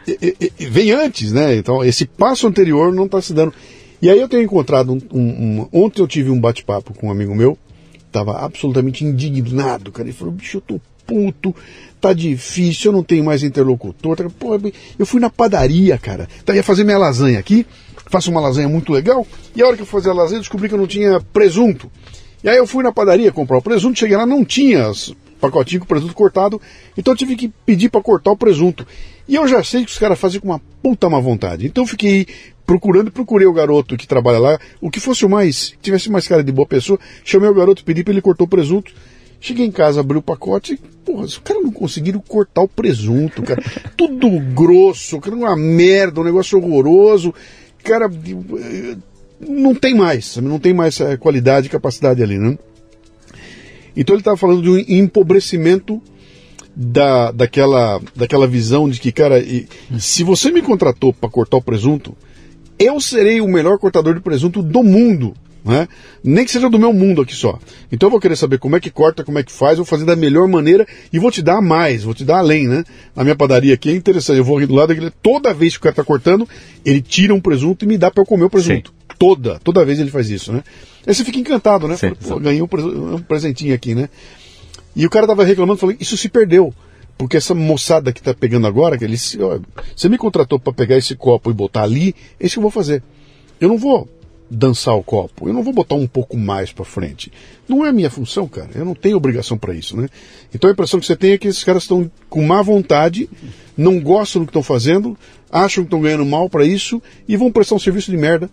é, 0.07 0.35
é, 0.39 0.69
vem 0.69 0.91
antes, 0.91 1.31
né? 1.31 1.55
Então, 1.55 1.83
esse 1.83 2.05
passo 2.05 2.47
anterior 2.47 2.93
não 2.93 3.05
está 3.05 3.21
se 3.21 3.33
dando. 3.33 3.53
E 4.01 4.09
aí 4.09 4.19
eu 4.19 4.29
tenho 4.29 4.43
encontrado 4.43 4.93
um, 4.93 5.01
um, 5.11 5.21
um 5.21 5.69
ontem 5.83 6.01
eu 6.01 6.07
tive 6.07 6.29
um 6.29 6.39
bate-papo 6.39 6.93
com 6.93 7.07
um 7.07 7.11
amigo 7.11 7.35
meu, 7.35 7.57
estava 8.05 8.39
absolutamente 8.39 9.03
indignado, 9.03 9.91
cara. 9.91 10.07
Ele 10.07 10.15
falou, 10.15 10.33
bicho, 10.33 10.57
eu 10.57 10.61
tô 10.61 10.81
puto, 11.05 11.55
tá 11.99 12.13
difícil, 12.13 12.91
eu 12.91 12.95
não 12.95 13.03
tenho 13.03 13.23
mais 13.23 13.43
interlocutor. 13.43 14.15
Tá, 14.15 14.29
pô, 14.37 14.59
eu 14.97 15.05
fui 15.05 15.19
na 15.19 15.29
padaria, 15.29 15.97
cara. 15.97 16.29
Tá, 16.45 16.55
ia 16.55 16.63
fazer 16.63 16.83
minha 16.83 16.97
lasanha 16.97 17.39
aqui, 17.39 17.65
faço 18.09 18.29
uma 18.31 18.39
lasanha 18.39 18.69
muito 18.69 18.93
legal, 18.93 19.25
e 19.55 19.61
a 19.61 19.67
hora 19.67 19.75
que 19.75 19.81
eu 19.81 19.87
fazia 19.87 20.11
a 20.11 20.15
lasanha 20.15 20.37
eu 20.37 20.41
descobri 20.41 20.69
que 20.69 20.75
eu 20.75 20.79
não 20.79 20.87
tinha 20.87 21.19
presunto. 21.19 21.91
E 22.43 22.49
aí 22.49 22.57
eu 22.57 22.67
fui 22.67 22.83
na 22.83 22.91
padaria 22.91 23.31
comprar 23.31 23.57
o 23.57 23.61
presunto, 23.61 23.99
cheguei 23.99 24.15
lá, 24.15 24.25
não 24.25 24.45
tinha 24.45 24.91
pacotinho 25.39 25.81
com 25.81 25.87
presunto 25.87 26.13
cortado, 26.13 26.61
então 26.97 27.13
eu 27.13 27.17
tive 27.17 27.35
que 27.35 27.47
pedir 27.65 27.89
para 27.89 28.01
cortar 28.01 28.31
o 28.31 28.37
presunto. 28.37 28.85
E 29.27 29.35
eu 29.35 29.47
já 29.47 29.63
sei 29.63 29.85
que 29.85 29.91
os 29.91 29.97
caras 29.97 30.19
fazem 30.19 30.39
com 30.39 30.47
uma 30.47 30.61
puta 30.81 31.09
má 31.09 31.19
vontade. 31.19 31.65
Então 31.65 31.83
eu 31.83 31.87
fiquei 31.87 32.27
procurando 32.65 33.11
procurei 33.11 33.47
o 33.47 33.53
garoto 33.53 33.97
que 33.97 34.07
trabalha 34.07 34.39
lá, 34.39 34.59
o 34.79 34.91
que 34.91 34.99
fosse 34.99 35.25
o 35.25 35.29
mais, 35.29 35.73
tivesse 35.81 36.09
mais 36.11 36.27
cara 36.27 36.43
de 36.43 36.51
boa 36.51 36.67
pessoa, 36.67 36.99
chamei 37.23 37.49
o 37.49 37.53
garoto, 37.53 37.83
pedi 37.83 38.03
para 38.03 38.13
ele 38.13 38.21
cortar 38.21 38.43
o 38.43 38.47
presunto. 38.47 38.93
Cheguei 39.41 39.65
em 39.65 39.71
casa, 39.71 40.01
abri 40.01 40.17
o 40.17 40.21
pacote 40.21 40.77
porra, 41.09 41.23
os 41.23 41.37
caras 41.39 41.63
não 41.63 41.71
conseguiram 41.71 42.19
cortar 42.19 42.61
o 42.61 42.67
presunto, 42.67 43.41
cara. 43.41 43.61
Tudo 43.97 44.29
grosso, 44.53 45.19
cara, 45.19 45.35
uma 45.35 45.55
merda, 45.55 46.21
um 46.21 46.23
negócio 46.23 46.57
horroroso. 46.59 47.33
Cara, 47.83 48.09
não 49.39 49.73
tem 49.73 49.95
mais, 49.95 50.37
não 50.37 50.59
tem 50.59 50.73
mais 50.73 50.99
qualidade 51.19 51.67
e 51.67 51.69
capacidade 51.69 52.21
ali, 52.21 52.37
né? 52.37 52.57
Então 53.95 54.15
ele 54.15 54.21
estava 54.21 54.37
falando 54.37 54.61
de 54.61 54.69
um 54.69 54.77
empobrecimento 54.77 56.01
da, 56.75 57.31
daquela, 57.31 58.01
daquela 58.15 58.47
visão 58.47 58.89
de 58.89 58.99
que, 58.99 59.11
cara, 59.11 59.43
se 59.99 60.23
você 60.23 60.51
me 60.51 60.61
contratou 60.61 61.13
para 61.13 61.29
cortar 61.29 61.57
o 61.57 61.61
presunto, 61.61 62.15
eu 62.77 62.99
serei 63.01 63.41
o 63.41 63.47
melhor 63.47 63.77
cortador 63.77 64.15
de 64.15 64.21
presunto 64.21 64.61
do 64.61 64.83
mundo. 64.83 65.33
Né? 65.65 65.89
Nem 66.23 66.45
que 66.45 66.51
seja 66.51 66.69
do 66.69 66.79
meu 66.79 66.93
mundo 66.93 67.21
aqui 67.21 67.35
só. 67.35 67.59
Então 67.91 68.07
eu 68.07 68.11
vou 68.11 68.19
querer 68.19 68.37
saber 68.37 68.57
como 68.59 68.77
é 68.77 68.79
que 68.79 68.89
corta, 68.89 69.25
como 69.25 69.37
é 69.37 69.43
que 69.43 69.51
faz, 69.51 69.77
vou 69.77 69.85
fazer 69.85 70.05
da 70.05 70.15
melhor 70.15 70.47
maneira 70.47 70.87
e 71.11 71.19
vou 71.19 71.29
te 71.29 71.41
dar 71.41 71.61
mais, 71.61 72.03
vou 72.03 72.13
te 72.13 72.23
dar 72.23 72.37
além, 72.37 72.65
né? 72.65 72.85
Na 73.13 73.23
minha 73.23 73.35
padaria 73.35 73.73
aqui 73.73 73.89
é 73.89 73.95
interessante, 73.95 74.37
eu 74.37 74.45
vou 74.45 74.57
aqui 74.57 74.65
do 74.65 74.73
lado 74.73 74.95
toda 75.21 75.53
vez 75.53 75.73
que 75.73 75.79
o 75.79 75.81
cara 75.83 75.95
tá 75.95 76.03
cortando, 76.03 76.47
ele 76.85 77.01
tira 77.01 77.35
um 77.35 77.41
presunto 77.41 77.83
e 77.83 77.87
me 77.89 77.97
dá 77.97 78.09
para 78.09 78.21
eu 78.21 78.25
comer 78.25 78.45
o 78.45 78.49
presunto. 78.49 78.91
Sim. 78.91 78.98
Toda, 79.19 79.59
toda 79.59 79.85
vez 79.85 79.99
ele 79.99 80.09
faz 80.09 80.29
isso, 80.29 80.53
né? 80.53 80.63
Aí 81.05 81.13
você 81.13 81.25
fica 81.25 81.37
encantado, 81.37 81.87
né? 81.87 81.97
Sim, 81.97 82.13
Pô, 82.15 82.39
ganhei 82.39 82.61
um, 82.61 83.15
um 83.15 83.21
presentinho 83.21 83.75
aqui, 83.75 83.93
né? 83.93 84.09
E 84.95 85.05
o 85.05 85.09
cara 85.09 85.27
tava 85.27 85.43
reclamando, 85.43 85.79
falei, 85.79 85.97
isso 85.99 86.17
se 86.17 86.29
perdeu. 86.29 86.73
Porque 87.17 87.35
essa 87.35 87.53
moçada 87.53 88.13
que 88.13 88.21
tá 88.23 88.33
pegando 88.33 88.65
agora, 88.65 88.97
que 88.97 89.03
eles, 89.03 89.37
ó, 89.41 89.59
você 89.93 90.07
me 90.07 90.17
contratou 90.17 90.57
para 90.57 90.71
pegar 90.71 90.97
esse 90.97 91.15
copo 91.15 91.51
e 91.51 91.53
botar 91.53 91.83
ali, 91.83 92.15
é 92.39 92.45
isso 92.45 92.55
que 92.55 92.59
eu 92.59 92.63
vou 92.63 92.71
fazer. 92.71 93.03
Eu 93.59 93.67
não 93.67 93.77
vou 93.77 94.07
dançar 94.49 94.95
o 94.95 95.03
copo, 95.03 95.47
eu 95.47 95.53
não 95.53 95.61
vou 95.61 95.73
botar 95.73 95.95
um 95.95 96.07
pouco 96.07 96.37
mais 96.37 96.71
para 96.71 96.85
frente. 96.85 97.31
Não 97.67 97.85
é 97.85 97.91
minha 97.91 98.09
função, 98.09 98.47
cara. 98.47 98.69
Eu 98.73 98.85
não 98.85 98.95
tenho 98.95 99.17
obrigação 99.17 99.57
para 99.57 99.73
isso, 99.73 99.97
né? 99.97 100.07
Então 100.55 100.69
a 100.69 100.73
impressão 100.73 100.99
que 100.99 101.05
você 101.05 101.15
tem 101.15 101.33
é 101.33 101.37
que 101.37 101.49
esses 101.49 101.63
caras 101.63 101.83
estão 101.83 102.09
com 102.29 102.41
má 102.41 102.61
vontade, 102.61 103.29
não 103.77 103.99
gostam 103.99 104.41
do 104.41 104.45
que 104.45 104.51
estão 104.51 104.63
fazendo, 104.63 105.17
acham 105.51 105.83
que 105.83 105.87
estão 105.87 106.01
ganhando 106.01 106.25
mal 106.25 106.49
para 106.49 106.65
isso 106.65 107.01
e 107.27 107.35
vão 107.35 107.51
prestar 107.51 107.75
um 107.75 107.79
serviço 107.79 108.09
de 108.09 108.17
merda. 108.17 108.49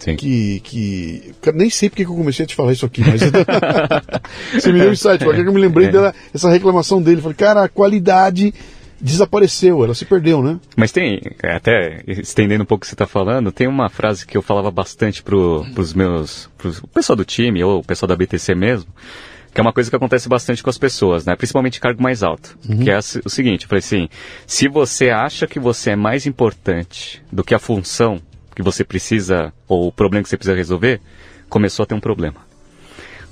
Sim. 0.00 0.16
Que, 0.16 0.60
que. 0.60 1.32
Nem 1.54 1.70
sei 1.70 1.88
porque 1.88 2.04
que 2.04 2.10
eu 2.10 2.16
comecei 2.16 2.44
a 2.44 2.48
te 2.48 2.54
falar 2.56 2.72
isso 2.72 2.84
aqui, 2.86 3.02
mas. 3.06 3.20
Você 4.52 4.72
me 4.72 4.80
deu 4.80 4.88
um 4.88 4.92
insight, 4.92 5.22
porque 5.22 5.40
eu 5.40 5.52
me 5.52 5.60
lembrei 5.60 5.88
É. 5.88 5.90
dela, 5.92 6.14
essa 6.34 6.50
reclamação 6.50 7.00
dele. 7.02 7.20
Falei, 7.20 7.36
cara, 7.36 7.64
a 7.64 7.68
qualidade 7.68 8.52
desapareceu, 9.00 9.84
ela 9.84 9.94
se 9.94 10.04
perdeu, 10.04 10.42
né? 10.42 10.58
Mas 10.76 10.92
tem, 10.92 11.20
é, 11.42 11.54
até 11.54 12.02
estendendo 12.06 12.62
um 12.62 12.66
pouco 12.66 12.80
o 12.80 12.82
que 12.82 12.86
você 12.88 12.94
está 12.94 13.06
falando, 13.06 13.50
tem 13.52 13.66
uma 13.68 13.88
frase 13.88 14.26
que 14.26 14.36
eu 14.36 14.42
falava 14.42 14.70
bastante 14.70 15.22
pro, 15.22 15.64
pros 15.74 15.94
meus. 15.94 16.50
Pros, 16.58 16.78
o 16.78 16.86
pessoal 16.88 17.16
do 17.16 17.24
time, 17.24 17.62
ou 17.62 17.80
o 17.80 17.84
pessoal 17.84 18.08
da 18.08 18.16
BTC 18.16 18.54
mesmo, 18.54 18.90
que 19.54 19.60
é 19.60 19.62
uma 19.62 19.72
coisa 19.72 19.88
que 19.90 19.96
acontece 19.96 20.28
bastante 20.28 20.62
com 20.62 20.70
as 20.70 20.78
pessoas, 20.78 21.24
né? 21.26 21.34
Principalmente 21.36 21.80
cargo 21.80 22.02
mais 22.02 22.22
alto. 22.22 22.58
Que 22.84 22.90
é 22.90 22.98
o 22.98 23.28
seguinte, 23.30 23.62
eu 23.64 23.68
falei 23.68 23.80
assim, 23.80 24.08
se 24.46 24.68
você 24.68 25.10
acha 25.10 25.46
que 25.46 25.58
você 25.58 25.90
é 25.90 25.96
mais 25.96 26.26
importante 26.26 27.22
do 27.32 27.42
que 27.42 27.54
a 27.54 27.58
função 27.58 28.20
que 28.60 28.64
você 28.64 28.84
precisa, 28.84 29.52
ou 29.66 29.88
o 29.88 29.92
problema 29.92 30.22
que 30.22 30.28
você 30.28 30.36
precisa 30.36 30.56
resolver, 30.56 31.00
começou 31.48 31.82
a 31.82 31.86
ter 31.86 31.94
um 31.94 32.00
problema. 32.00 32.36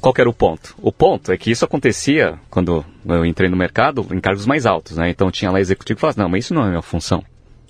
Qual 0.01 0.15
que 0.15 0.21
era 0.21 0.31
o 0.31 0.35
ponto? 0.35 0.75
O 0.81 0.93
ponto 0.93 1.33
é 1.33 1.37
que 1.37 1.51
isso 1.51 1.65
acontecia 1.65 2.39
quando 2.49 2.85
eu 3.07 3.25
entrei 3.27 3.49
no 3.49 3.57
mercado 3.57 4.07
em 4.13 4.21
cargos 4.21 4.47
mais 4.47 4.65
altos, 4.65 4.97
né? 4.97 5.11
Então 5.11 5.31
tinha 5.31 5.51
lá 5.51 5.61
executivo 5.61 5.97
que 5.97 6.01
falava, 6.01 6.23
não, 6.23 6.29
mas 6.29 6.45
isso 6.45 6.55
não 6.55 6.65
é 6.65 6.69
minha 6.69 6.83
função. 6.83 7.23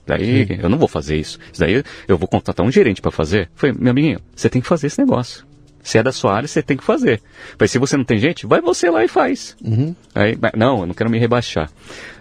Daí 0.06 0.47
Sim. 0.47 0.59
eu 0.62 0.68
não 0.68 0.78
vou 0.78 0.89
fazer 0.89 1.16
isso. 1.16 1.39
Isso 1.52 1.60
daí 1.60 1.82
eu 2.06 2.18
vou 2.18 2.28
contratar 2.28 2.64
um 2.64 2.70
gerente 2.70 3.01
para 3.01 3.10
fazer. 3.10 3.51
Foi, 3.55 3.72
meu 3.72 3.90
amiguinho, 3.90 4.20
você 4.35 4.48
tem 4.48 4.60
que 4.60 4.68
fazer 4.68 4.86
esse 4.89 4.98
negócio. 4.98 5.47
Se 5.82 5.97
é 5.97 6.02
da 6.02 6.12
sua 6.12 6.35
área, 6.35 6.47
você 6.47 6.62
tem 6.62 6.76
que 6.76 6.85
fazer. 6.85 7.22
Mas 7.59 7.70
se 7.70 7.78
você 7.78 7.97
não 7.97 8.05
tem 8.05 8.18
gente, 8.18 8.47
vai 8.47 8.60
você 8.60 8.90
lá 8.90 9.05
e 9.05 9.09
faz. 9.09 9.56
Uhum. 9.64 9.94
Aí, 10.14 10.36
não, 10.55 10.80
eu 10.80 10.86
não 10.86 10.94
quero 10.94 11.09
me 11.09 11.18
rebaixar. 11.18 11.70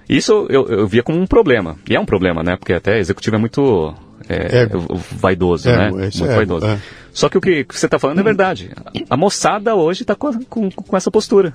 Isso 0.07 0.47
eu, 0.49 0.67
eu 0.67 0.87
via 0.87 1.03
como 1.03 1.19
um 1.19 1.27
problema. 1.27 1.77
E 1.89 1.95
é 1.95 1.99
um 1.99 2.05
problema, 2.05 2.43
né? 2.43 2.55
Porque 2.55 2.73
até 2.73 2.97
executivo 2.97 3.35
é 3.35 3.39
muito 3.39 3.93
é, 4.29 4.63
É. 4.63 4.67
vaidoso, 5.11 5.69
É, 5.69 5.91
né? 5.91 6.07
isso 6.07 6.19
Muito 6.19 6.31
é, 6.31 6.35
vaidoso. 6.35 6.65
é. 6.65 6.79
Só 7.13 7.29
que 7.29 7.37
o 7.37 7.41
que 7.41 7.65
você 7.69 7.87
está 7.87 7.97
falando 7.97 8.19
é 8.19 8.23
verdade. 8.23 8.71
A 9.09 9.17
moçada 9.17 9.75
hoje 9.75 10.03
está 10.03 10.13
com, 10.15 10.43
com, 10.45 10.69
com 10.69 10.97
essa 10.97 11.09
postura. 11.09 11.53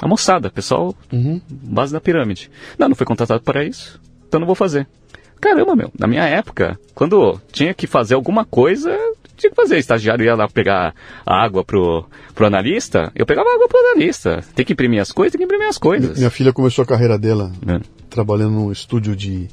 A 0.00 0.08
moçada, 0.08 0.48
pessoal, 0.50 0.94
Uhum. 1.12 1.40
base 1.50 1.92
da 1.92 2.00
pirâmide. 2.00 2.50
Não, 2.78 2.88
não 2.88 2.96
foi 2.96 3.06
contratado 3.06 3.42
para 3.42 3.62
isso, 3.64 4.00
então 4.26 4.40
não 4.40 4.46
vou 4.46 4.54
fazer. 4.56 4.86
Caramba, 5.38 5.74
meu, 5.76 5.90
na 5.98 6.06
minha 6.06 6.24
época, 6.24 6.78
quando 6.94 7.38
tinha 7.52 7.72
que 7.74 7.86
fazer 7.86 8.14
alguma 8.14 8.44
coisa, 8.44 8.90
tinha 9.36 9.50
que 9.50 9.56
fazer. 9.56 9.76
O 9.76 9.78
estagiário 9.78 10.24
ia 10.24 10.34
lá 10.34 10.46
pegar 10.48 10.94
água 11.26 11.64
pro, 11.64 12.06
pro 12.34 12.46
analista, 12.46 13.10
eu 13.14 13.24
pegava 13.26 13.48
água 13.54 13.66
pro 13.68 13.78
analista. 13.92 14.42
Tem 14.54 14.64
que 14.64 14.72
imprimir 14.74 15.00
as 15.00 15.12
coisas, 15.12 15.32
tem 15.32 15.38
que 15.38 15.44
imprimir 15.44 15.68
as 15.68 15.78
coisas. 15.78 16.16
Minha 16.18 16.30
filha 16.30 16.52
começou 16.52 16.82
a 16.82 16.86
carreira 16.86 17.18
dela 17.18 17.52
É. 17.66 17.80
trabalhando 18.10 18.52
num 18.52 18.72
estúdio 18.72 19.14
de 19.16 19.48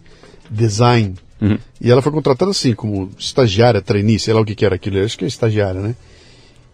design 0.49 1.15
Uhum. 1.41 1.57
E 1.79 1.91
ela 1.91 2.01
foi 2.01 2.11
contratada 2.11 2.51
assim, 2.51 2.73
como 2.73 3.11
estagiária, 3.17 3.81
trainee, 3.81 4.19
sei 4.19 4.33
lá 4.33 4.41
o 4.41 4.45
que, 4.45 4.55
que 4.55 4.65
era 4.65 4.75
aquilo, 4.75 5.03
acho 5.03 5.17
que 5.17 5.25
é 5.25 5.27
estagiária, 5.27 5.81
né? 5.81 5.95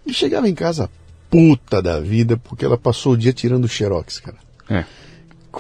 E 0.06 0.14
chegava 0.14 0.48
em 0.48 0.56
casa 0.56 0.90
puta 1.30 1.82
da 1.82 2.00
vida, 2.00 2.38
porque 2.38 2.64
ela 2.64 2.78
passou 2.78 3.14
o 3.14 3.18
dia 3.18 3.34
tirando 3.34 3.68
xerox, 3.68 4.20
cara. 4.20 4.38
É. 4.70 4.86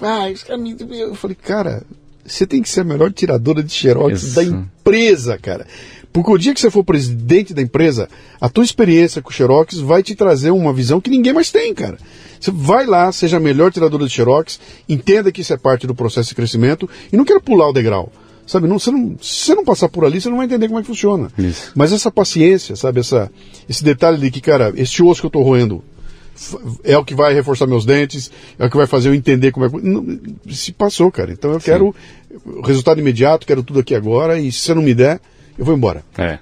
Ah, 0.01 0.30
eu 0.30 1.15
falei, 1.15 1.35
cara, 1.35 1.84
você 2.23 2.45
tem 2.45 2.61
que 2.61 2.69
ser 2.69 2.81
a 2.81 2.84
melhor 2.84 3.11
tiradora 3.11 3.63
de 3.63 3.71
xerox 3.71 4.21
Isso. 4.21 4.35
da 4.35 4.43
empresa, 4.43 5.38
cara. 5.38 5.65
Porque 6.13 6.31
o 6.31 6.38
dia 6.38 6.53
que 6.53 6.59
você 6.59 6.69
for 6.69 6.84
presidente 6.84 7.55
da 7.55 7.61
empresa, 7.61 8.07
a 8.39 8.47
tua 8.47 8.63
experiência 8.63 9.19
com 9.19 9.31
Xerox 9.31 9.80
vai 9.80 10.03
te 10.03 10.13
trazer 10.13 10.51
uma 10.51 10.71
visão 10.71 11.01
que 11.01 11.09
ninguém 11.09 11.34
mais 11.34 11.49
tem, 11.49 11.73
cara. 11.73 11.97
Você 12.39 12.51
vai 12.51 12.85
lá, 12.85 13.11
seja 13.11 13.38
a 13.38 13.39
melhor 13.39 13.71
tiradora 13.71 14.05
de 14.05 14.11
Xerox, 14.11 14.59
entenda 14.88 15.31
que 15.31 15.41
isso 15.41 15.53
é 15.53 15.57
parte 15.57 15.88
do 15.88 15.95
processo 15.95 16.30
de 16.30 16.35
crescimento 16.35 16.88
e 17.11 17.17
não 17.17 17.25
queira 17.25 17.41
pular 17.41 17.67
o 17.67 17.73
degrau. 17.73 18.11
Sabe, 18.45 18.68
não, 18.68 18.78
você 18.78 18.91
não, 18.91 19.15
se 19.22 19.45
você 19.45 19.56
não 19.56 19.64
passar 19.64 19.88
por 19.90 20.03
ali, 20.06 20.20
você 20.20 20.30
não 20.30 20.38
vai 20.38 20.45
entender 20.45 20.68
como 20.68 20.80
é 20.80 20.82
que 20.82 20.88
funciona. 20.88 21.32
Isso. 21.38 21.72
Mas 21.76 21.94
essa 21.94 22.11
paciência, 22.11 22.76
sabe, 22.76 22.99
essa, 22.99 23.32
esse 23.70 23.84
detalhe 23.84 24.18
de 24.18 24.30
que, 24.30 24.41
cara, 24.41 24.74
este 24.76 25.02
osso 25.02 25.22
que 25.22 25.26
eu 25.26 25.30
estou 25.30 25.44
roendo 25.44 25.84
é 26.84 26.98
o 26.98 27.06
que 27.06 27.15
vai 27.15 27.34
reforçar 27.34 27.68
meus 27.68 27.86
dentes, 27.86 28.32
é 28.57 28.65
o 28.65 28.70
que 28.70 28.78
vai 28.78 28.88
fazer 28.88 29.10
eu 29.10 29.14
entender 29.14 29.52
como 29.52 29.65
é 29.65 29.70
que. 29.70 29.78
Não, 29.78 30.20
se 30.49 30.72
passou, 30.72 31.11
cara. 31.11 31.32
Então 31.32 31.52
eu 31.52 31.60
Sim. 31.60 31.65
quero 31.65 31.95
resultado 32.65 32.99
imediato, 32.99 33.45
quero 33.45 33.64
tudo 33.64 33.80
aqui 33.80 33.95
agora, 33.95 34.40
e 34.40 34.52
se 34.52 34.60
você 34.60 34.74
não 34.74 34.82
me 34.82 34.94
der, 34.94 35.22
eu 35.57 35.64
vou 35.64 35.76
embora. 35.76 36.03
É. 36.18 36.40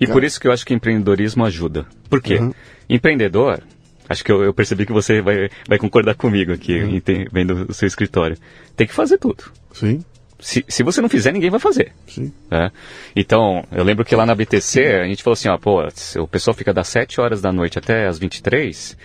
E 0.00 0.06
cara. 0.06 0.12
por 0.12 0.24
isso 0.24 0.40
que 0.40 0.46
eu 0.46 0.52
acho 0.52 0.64
que 0.64 0.74
empreendedorismo 0.74 1.44
ajuda. 1.44 1.86
Por 2.08 2.22
quê? 2.22 2.36
Uhum. 2.36 2.52
Empreendedor, 2.88 3.62
acho 4.08 4.24
que 4.24 4.30
eu, 4.30 4.42
eu, 4.42 4.52
percebi 4.52 4.84
que 4.84 4.92
você 4.92 5.20
vai, 5.22 5.48
vai 5.66 5.78
concordar 5.78 6.14
comigo 6.14 6.52
aqui, 6.52 6.80
uhum. 6.80 7.00
vendo 7.32 7.66
o 7.68 7.74
seu 7.74 7.86
escritório. 7.86 8.36
Tem 8.76 8.86
que 8.86 8.94
fazer 8.94 9.18
tudo. 9.18 9.44
Sim. 9.72 10.04
Se, 10.40 10.64
se 10.66 10.82
você 10.82 11.00
não 11.00 11.08
fizer, 11.08 11.32
ninguém 11.32 11.50
vai 11.50 11.60
fazer. 11.60 11.92
Sim. 12.06 12.32
É? 12.50 12.70
Então, 13.14 13.64
eu 13.70 13.84
lembro 13.84 14.04
que 14.04 14.16
lá 14.16 14.24
na 14.24 14.34
BTC, 14.34 14.80
a 15.02 15.04
gente 15.04 15.22
falou 15.22 15.34
assim, 15.34 15.48
ó, 15.48 15.58
pô, 15.58 15.82
o 16.18 16.28
pessoal 16.28 16.54
fica 16.54 16.72
das 16.72 16.88
7 16.88 17.20
horas 17.20 17.40
da 17.40 17.52
noite 17.52 17.78
até 17.78 18.06
as 18.06 18.18
23, 18.18 18.96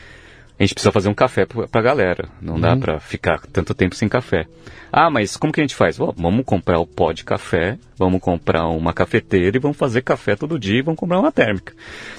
a 0.57 0.63
gente 0.63 0.73
precisa 0.73 0.91
fazer 0.91 1.09
um 1.09 1.13
café 1.13 1.45
pra, 1.45 1.81
galera. 1.81 2.29
Não 2.41 2.59
dá 2.59 2.73
uhum. 2.73 2.79
pra 2.79 2.99
ficar 2.99 3.41
tanto 3.51 3.73
tempo 3.73 3.93
sem 3.93 4.07
café. 4.07 4.45
Ah, 4.91 5.09
mas 5.09 5.35
como 5.35 5.51
que 5.51 5.59
a 5.59 5.63
gente 5.63 5.75
faz? 5.75 5.97
Bom, 5.97 6.13
vamos 6.15 6.45
comprar 6.45 6.79
o 6.79 6.87
pó 6.87 7.11
de 7.11 7.25
café, 7.25 7.77
vamos 7.97 8.21
comprar 8.21 8.65
uma 8.67 8.93
cafeteira 8.93 9.57
e 9.57 9.59
vamos 9.59 9.75
fazer 9.75 10.01
café 10.01 10.35
todo 10.35 10.57
dia 10.57 10.79
e 10.79 10.81
vamos 10.81 10.97
comprar 10.97 11.19
uma 11.19 11.31
térmica. 11.31 11.73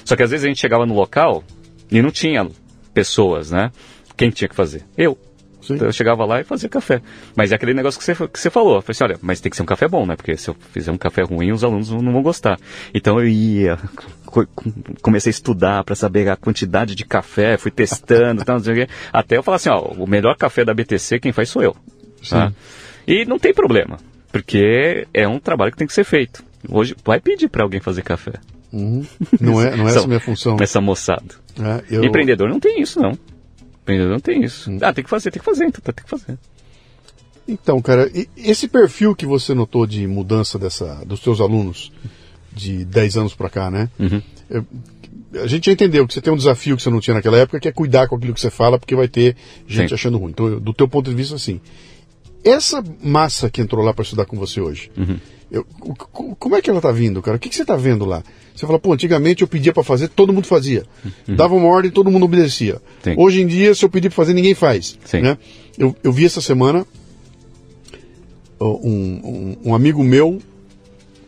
Só 0.05 0.15
que 0.15 0.21
às 0.21 0.29
vezes 0.29 0.45
a 0.45 0.47
gente 0.47 0.61
chegava 0.61 0.85
no 0.85 0.93
local 0.93 1.43
e 1.89 1.99
não 1.99 2.11
tinha 2.11 2.47
pessoas, 2.93 3.49
né? 3.49 3.71
Quem 4.15 4.29
tinha 4.29 4.47
que 4.47 4.55
fazer? 4.55 4.83
Eu. 4.95 5.17
Então 5.75 5.87
eu 5.87 5.91
chegava 5.91 6.25
lá 6.25 6.39
e 6.41 6.43
fazia 6.43 6.69
café. 6.69 7.01
Mas 7.35 7.51
é 7.51 7.55
aquele 7.55 7.73
negócio 7.73 7.99
que 7.99 8.05
você, 8.05 8.27
que 8.27 8.39
você 8.39 8.49
falou. 8.49 8.75
Eu 8.75 8.81
falei 8.81 8.91
assim, 8.91 9.03
olha, 9.03 9.19
mas 9.21 9.39
tem 9.39 9.49
que 9.49 9.55
ser 9.55 9.63
um 9.63 9.67
café 9.67 9.87
bom, 9.87 10.05
né? 10.05 10.15
Porque 10.15 10.35
se 10.37 10.49
eu 10.49 10.55
fizer 10.71 10.91
um 10.91 10.97
café 10.97 11.23
ruim, 11.23 11.51
os 11.51 11.63
alunos 11.63 11.89
não 11.89 12.11
vão 12.11 12.21
gostar. 12.21 12.59
Então 12.93 13.19
eu 13.19 13.27
ia, 13.27 13.77
comecei 15.01 15.29
a 15.29 15.31
estudar 15.31 15.83
para 15.83 15.95
saber 15.95 16.29
a 16.29 16.35
quantidade 16.35 16.95
de 16.95 17.05
café, 17.05 17.57
fui 17.57 17.71
testando, 17.71 18.43
tal, 18.45 18.57
até 19.13 19.37
eu 19.37 19.43
falar 19.43 19.57
assim, 19.57 19.69
ó, 19.69 19.79
o 19.79 20.07
melhor 20.07 20.35
café 20.35 20.63
da 20.65 20.73
BTC 20.73 21.19
quem 21.19 21.31
faz 21.31 21.49
sou 21.49 21.61
eu. 21.61 21.75
Tá? 22.29 22.51
E 23.07 23.25
não 23.25 23.39
tem 23.39 23.53
problema, 23.53 23.97
porque 24.31 25.07
é 25.13 25.27
um 25.27 25.39
trabalho 25.39 25.71
que 25.71 25.77
tem 25.77 25.87
que 25.87 25.93
ser 25.93 26.03
feito. 26.03 26.43
Hoje 26.69 26.95
vai 27.05 27.19
pedir 27.19 27.47
para 27.47 27.63
alguém 27.63 27.79
fazer 27.79 28.01
café. 28.01 28.33
Uhum. 28.71 29.05
Não 29.39 29.61
é, 29.61 29.75
não 29.75 29.87
é 29.87 29.91
essa 29.91 30.03
a 30.03 30.07
minha 30.07 30.19
função. 30.19 30.57
Essa 30.59 30.81
moçada. 30.81 31.35
É, 31.59 31.95
eu... 31.95 32.03
Empreendedor 32.03 32.49
não 32.49 32.59
tem 32.59 32.81
isso, 32.81 32.99
não. 32.99 33.17
Não 33.87 34.19
tem 34.19 34.43
isso. 34.43 34.69
Ah, 34.81 34.93
tem 34.93 35.03
que 35.03 35.09
fazer, 35.09 35.31
tem 35.31 35.39
que 35.39 35.45
fazer, 35.45 35.65
então 35.65 35.81
tem 35.81 36.03
que 36.03 36.09
fazer. 36.09 36.37
Então, 37.47 37.81
cara, 37.81 38.11
esse 38.35 38.67
perfil 38.67 39.15
que 39.15 39.25
você 39.25 39.53
notou 39.53 39.87
de 39.87 40.05
mudança 40.05 40.59
dessa, 40.59 41.05
dos 41.05 41.21
seus 41.21 41.39
alunos 41.39 41.91
de 42.53 42.83
10 42.83 43.17
anos 43.17 43.33
para 43.33 43.49
cá, 43.49 43.71
né? 43.71 43.89
Uhum. 43.97 44.21
Eu, 44.49 44.65
a 45.41 45.47
gente 45.47 45.67
já 45.67 45.71
entendeu 45.71 46.05
que 46.07 46.13
você 46.13 46.21
tem 46.21 46.33
um 46.33 46.37
desafio 46.37 46.75
que 46.75 46.83
você 46.83 46.89
não 46.89 46.99
tinha 46.99 47.13
naquela 47.13 47.37
época, 47.37 47.59
que 47.59 47.67
é 47.67 47.71
cuidar 47.71 48.07
com 48.07 48.15
aquilo 48.15 48.33
que 48.33 48.41
você 48.41 48.49
fala, 48.49 48.77
porque 48.77 48.95
vai 48.95 49.07
ter 49.07 49.35
gente 49.67 49.89
Sim. 49.89 49.95
achando 49.95 50.17
ruim. 50.17 50.31
Então, 50.31 50.59
do 50.59 50.73
teu 50.73 50.87
ponto 50.87 51.09
de 51.09 51.15
vista, 51.15 51.35
assim, 51.35 51.61
essa 52.43 52.83
massa 53.01 53.49
que 53.49 53.61
entrou 53.61 53.83
lá 53.83 53.93
para 53.93 54.03
estudar 54.03 54.25
com 54.25 54.37
você 54.37 54.59
hoje, 54.59 54.91
uhum. 54.97 55.17
Eu, 55.51 55.65
como 56.39 56.55
é 56.55 56.61
que 56.61 56.69
ela 56.69 56.81
tá 56.81 56.91
vindo, 56.91 57.21
cara? 57.21 57.37
O 57.37 57.39
que, 57.39 57.49
que 57.49 57.55
você 57.55 57.65
tá 57.65 57.75
vendo 57.75 58.05
lá? 58.05 58.23
Você 58.53 58.65
fala, 58.65 58.79
pô, 58.79 58.93
antigamente 58.93 59.43
eu 59.43 59.47
pedia 59.47 59.71
para 59.71 59.83
fazer, 59.83 60.09
todo 60.09 60.33
mundo 60.33 60.47
fazia. 60.47 60.83
Uhum. 61.05 61.35
Dava 61.35 61.55
uma 61.55 61.67
ordem, 61.67 61.91
todo 61.91 62.11
mundo 62.11 62.25
obedecia. 62.25 62.81
Sim. 63.03 63.15
Hoje 63.17 63.41
em 63.41 63.47
dia, 63.47 63.73
se 63.73 63.85
eu 63.85 63.89
pedir 63.89 64.09
para 64.09 64.15
fazer, 64.15 64.33
ninguém 64.33 64.55
faz. 64.55 64.97
Sim. 65.05 65.21
Né? 65.21 65.37
Eu, 65.77 65.95
eu 66.03 66.11
vi 66.11 66.25
essa 66.25 66.41
semana 66.41 66.85
um, 68.59 68.65
um, 68.65 69.57
um 69.65 69.75
amigo 69.75 70.03
meu, 70.03 70.41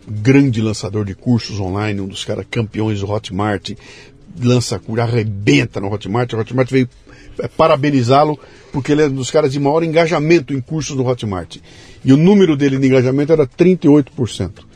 grande 0.08 0.62
lançador 0.62 1.06
de 1.06 1.14
cursos 1.14 1.60
online, 1.60 2.02
um 2.02 2.08
dos 2.08 2.26
caras 2.26 2.46
campeões 2.50 3.00
do 3.00 3.10
Hotmart, 3.10 3.72
lança 4.42 4.80
curso, 4.80 5.02
arrebenta 5.02 5.80
no 5.80 5.92
Hotmart. 5.92 6.34
O 6.34 6.40
Hotmart 6.40 6.70
veio 6.70 6.90
é, 7.40 7.48
parabenizá-lo 7.48 8.40
porque 8.72 8.92
ele 8.92 9.04
é 9.04 9.06
um 9.06 9.14
dos 9.14 9.32
caras 9.32 9.52
de 9.52 9.60
maior 9.60 9.84
engajamento 9.84 10.54
em 10.54 10.62
cursos 10.62 10.96
do 10.96 11.06
Hotmart. 11.06 11.58
E 12.04 12.14
o 12.14 12.18
número 12.18 12.56
dele 12.56 12.78
de 12.78 12.88
engajamento 12.88 13.32
era 13.32 13.46
38% 13.46 14.70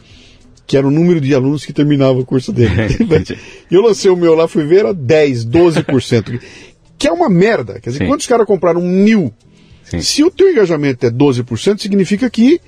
que 0.66 0.78
era 0.78 0.88
o 0.88 0.92
número 0.92 1.20
de 1.20 1.36
alunos 1.36 1.66
que 1.66 1.74
terminava 1.74 2.18
o 2.20 2.26
curso 2.26 2.52
dele. 2.52 2.72
e 3.70 3.76
eu 3.76 3.82
lancei 3.82 4.10
o 4.10 4.16
meu 4.16 4.34
lá, 4.34 4.48
fui 4.48 4.66
ver, 4.66 4.80
era 4.80 4.94
10, 4.94 5.46
12%. 5.46 6.42
que 6.98 7.08
é 7.08 7.12
uma 7.12 7.30
merda. 7.30 7.80
Quer 7.80 7.90
dizer, 7.90 8.06
Sim. 8.06 8.08
quantos 8.08 8.28
caras 8.28 8.48
compraram 8.48 8.82
mil? 8.82 9.34
Sim. 9.84 10.02
Se 10.02 10.24
o 10.24 10.32
teu 10.32 10.50
engajamento 10.50 11.06
é 11.06 11.12
12%, 11.12 11.82
significa 11.82 12.30
que 12.30 12.62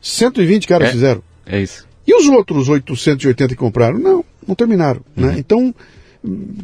120 0.00 0.66
caras 0.66 0.88
é, 0.88 0.92
fizeram. 0.92 1.22
É 1.46 1.60
isso. 1.60 1.86
E 2.06 2.14
os 2.14 2.26
outros 2.26 2.68
880 2.68 3.48
que 3.48 3.54
compraram? 3.54 3.98
Não, 3.98 4.24
não 4.46 4.54
terminaram. 4.54 5.02
Né? 5.14 5.26
Uhum. 5.26 5.32
Né? 5.32 5.38
Então, 5.38 5.74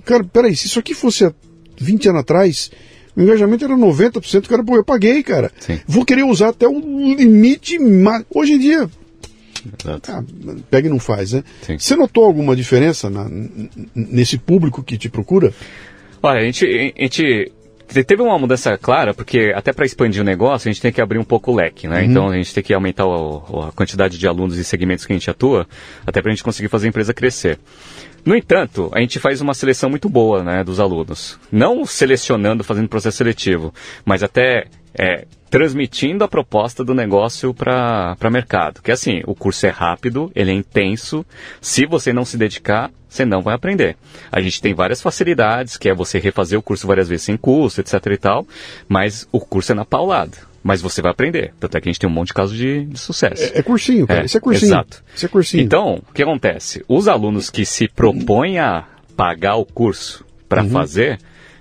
cara, 0.05 0.25
peraí, 0.25 0.57
se 0.57 0.67
isso 0.67 0.79
aqui 0.79 0.95
fosse 0.95 1.25
há 1.27 1.33
20 1.79 2.09
anos 2.09 2.21
atrás, 2.23 2.71
o 3.19 3.23
engajamento 3.23 3.65
era 3.65 3.77
90%, 3.77 4.47
cara, 4.47 4.63
pô, 4.63 4.77
eu 4.77 4.85
paguei, 4.85 5.25
cara. 5.25 5.51
Sim. 5.59 5.81
Vou 5.89 6.05
querer 6.05 6.23
usar 6.23 6.51
até 6.51 6.69
o 6.69 6.79
limite. 6.79 7.77
Hoje 8.33 8.53
em 8.53 8.59
dia, 8.61 8.89
ah, 9.85 10.23
pega 10.71 10.87
e 10.87 10.91
não 10.91 11.01
faz, 11.01 11.33
né? 11.33 11.43
Sim. 11.63 11.77
Você 11.77 11.97
notou 11.97 12.25
alguma 12.25 12.55
diferença 12.55 13.11
na, 13.11 13.27
nesse 13.93 14.39
público 14.39 14.85
que 14.85 14.97
te 14.97 15.09
procura? 15.09 15.53
Olha, 16.23 16.41
a 16.41 16.45
gente, 16.45 16.65
a 16.65 17.03
gente 17.03 17.53
teve 17.89 18.23
uma 18.23 18.39
mudança 18.39 18.77
clara, 18.77 19.15
porque 19.15 19.53
até 19.55 19.73
para 19.73 19.87
expandir 19.87 20.23
o 20.23 20.25
negócio, 20.25 20.69
a 20.69 20.73
gente 20.73 20.83
tem 20.83 20.93
que 20.93 21.01
abrir 21.01 21.19
um 21.19 21.25
pouco 21.25 21.53
o 21.53 21.55
leque, 21.55 21.89
né? 21.89 22.01
Uhum. 22.01 22.05
Então 22.05 22.29
a 22.29 22.37
gente 22.37 22.55
tem 22.55 22.63
que 22.63 22.75
aumentar 22.75 23.07
o, 23.07 23.69
a 23.69 23.73
quantidade 23.73 24.19
de 24.19 24.27
alunos 24.27 24.59
e 24.59 24.65
segmentos 24.65 25.07
que 25.07 25.13
a 25.13 25.17
gente 25.17 25.31
atua, 25.31 25.67
até 26.07 26.21
para 26.21 26.31
a 26.31 26.35
gente 26.35 26.45
conseguir 26.45 26.69
fazer 26.69 26.87
a 26.87 26.91
empresa 26.91 27.15
crescer. 27.15 27.59
No 28.25 28.37
entanto, 28.37 28.91
a 28.93 29.01
gente 29.01 29.19
faz 29.19 29.41
uma 29.41 29.55
seleção 29.55 29.89
muito 29.89 30.09
boa 30.09 30.43
né, 30.43 30.63
dos 30.63 30.81
alunos. 30.81 31.39
Não 31.51 31.87
selecionando, 31.87 32.63
fazendo 32.63 32.89
processo 32.89 33.17
seletivo, 33.17 33.73
mas 34.05 34.23
até 34.23 34.67
é, 34.95 35.27
transmitindo 35.51 36.25
a 36.25 36.29
proposta 36.29 36.85
do 36.85 36.95
negócio 36.95 37.55
para 37.55 38.17
mercado. 38.31 38.83
Que 38.83 38.93
assim, 38.93 39.23
o 39.27 39.35
curso 39.35 39.67
é 39.67 39.71
rápido, 39.71 40.31
ele 40.35 40.51
é 40.51 40.55
intenso. 40.55 41.25
Se 41.61 41.87
você 41.87 42.13
não 42.13 42.25
se 42.25 42.37
dedicar, 42.37 42.91
você 43.09 43.25
não 43.25 43.43
vai 43.43 43.55
aprender. 43.55 43.97
A 44.31 44.41
gente 44.41 44.61
tem 44.61 44.75
várias 44.75 45.01
facilidades, 45.01 45.77
que 45.77 45.89
é 45.89 45.95
você 45.95 46.19
refazer 46.19 46.59
o 46.59 46.63
curso 46.63 46.87
várias 46.87 47.09
vezes 47.09 47.25
sem 47.25 47.37
custo, 47.37 47.81
etc 47.81 47.95
e 48.07 48.17
tal, 48.17 48.47
mas 48.89 49.27
o 49.33 49.41
curso 49.41 49.73
é 49.73 49.75
na 49.75 49.85
paulada. 49.85 50.37
Mas 50.63 50.83
você 50.83 51.01
vai 51.01 51.13
aprender. 51.13 51.55
Tanto 51.59 51.77
é 51.77 51.81
que 51.81 51.89
a 51.89 51.93
gente 51.93 52.01
tem 52.01 52.11
um 52.11 52.13
monte 52.13 52.29
de 52.29 52.35
casos 52.35 52.57
de, 52.57 52.85
de 52.85 52.99
sucesso. 52.99 53.43
É, 53.43 53.61
é, 53.61 53.63
cursinho, 53.63 54.07
cara. 54.07 54.23
É, 54.23 54.25
Isso 54.27 54.37
é 54.37 54.41
cursinho. 54.41 54.69
Exato. 54.69 55.05
Isso 55.15 55.25
é 55.25 55.29
cursinho. 55.29 55.63
Então, 55.63 56.03
o 56.09 56.13
que 56.13 56.23
acontece? 56.23 56.85
Os 56.89 57.09
alunos 57.09 57.49
que 57.49 57.65
se 57.65 57.89
propõem 57.89 58.59
a 58.59 58.85
pagar 59.17 59.57
o 59.57 59.65
curso 59.65 60.27
para 60.49 60.63
uhum. 60.63 60.71
fazer, 60.71 61.19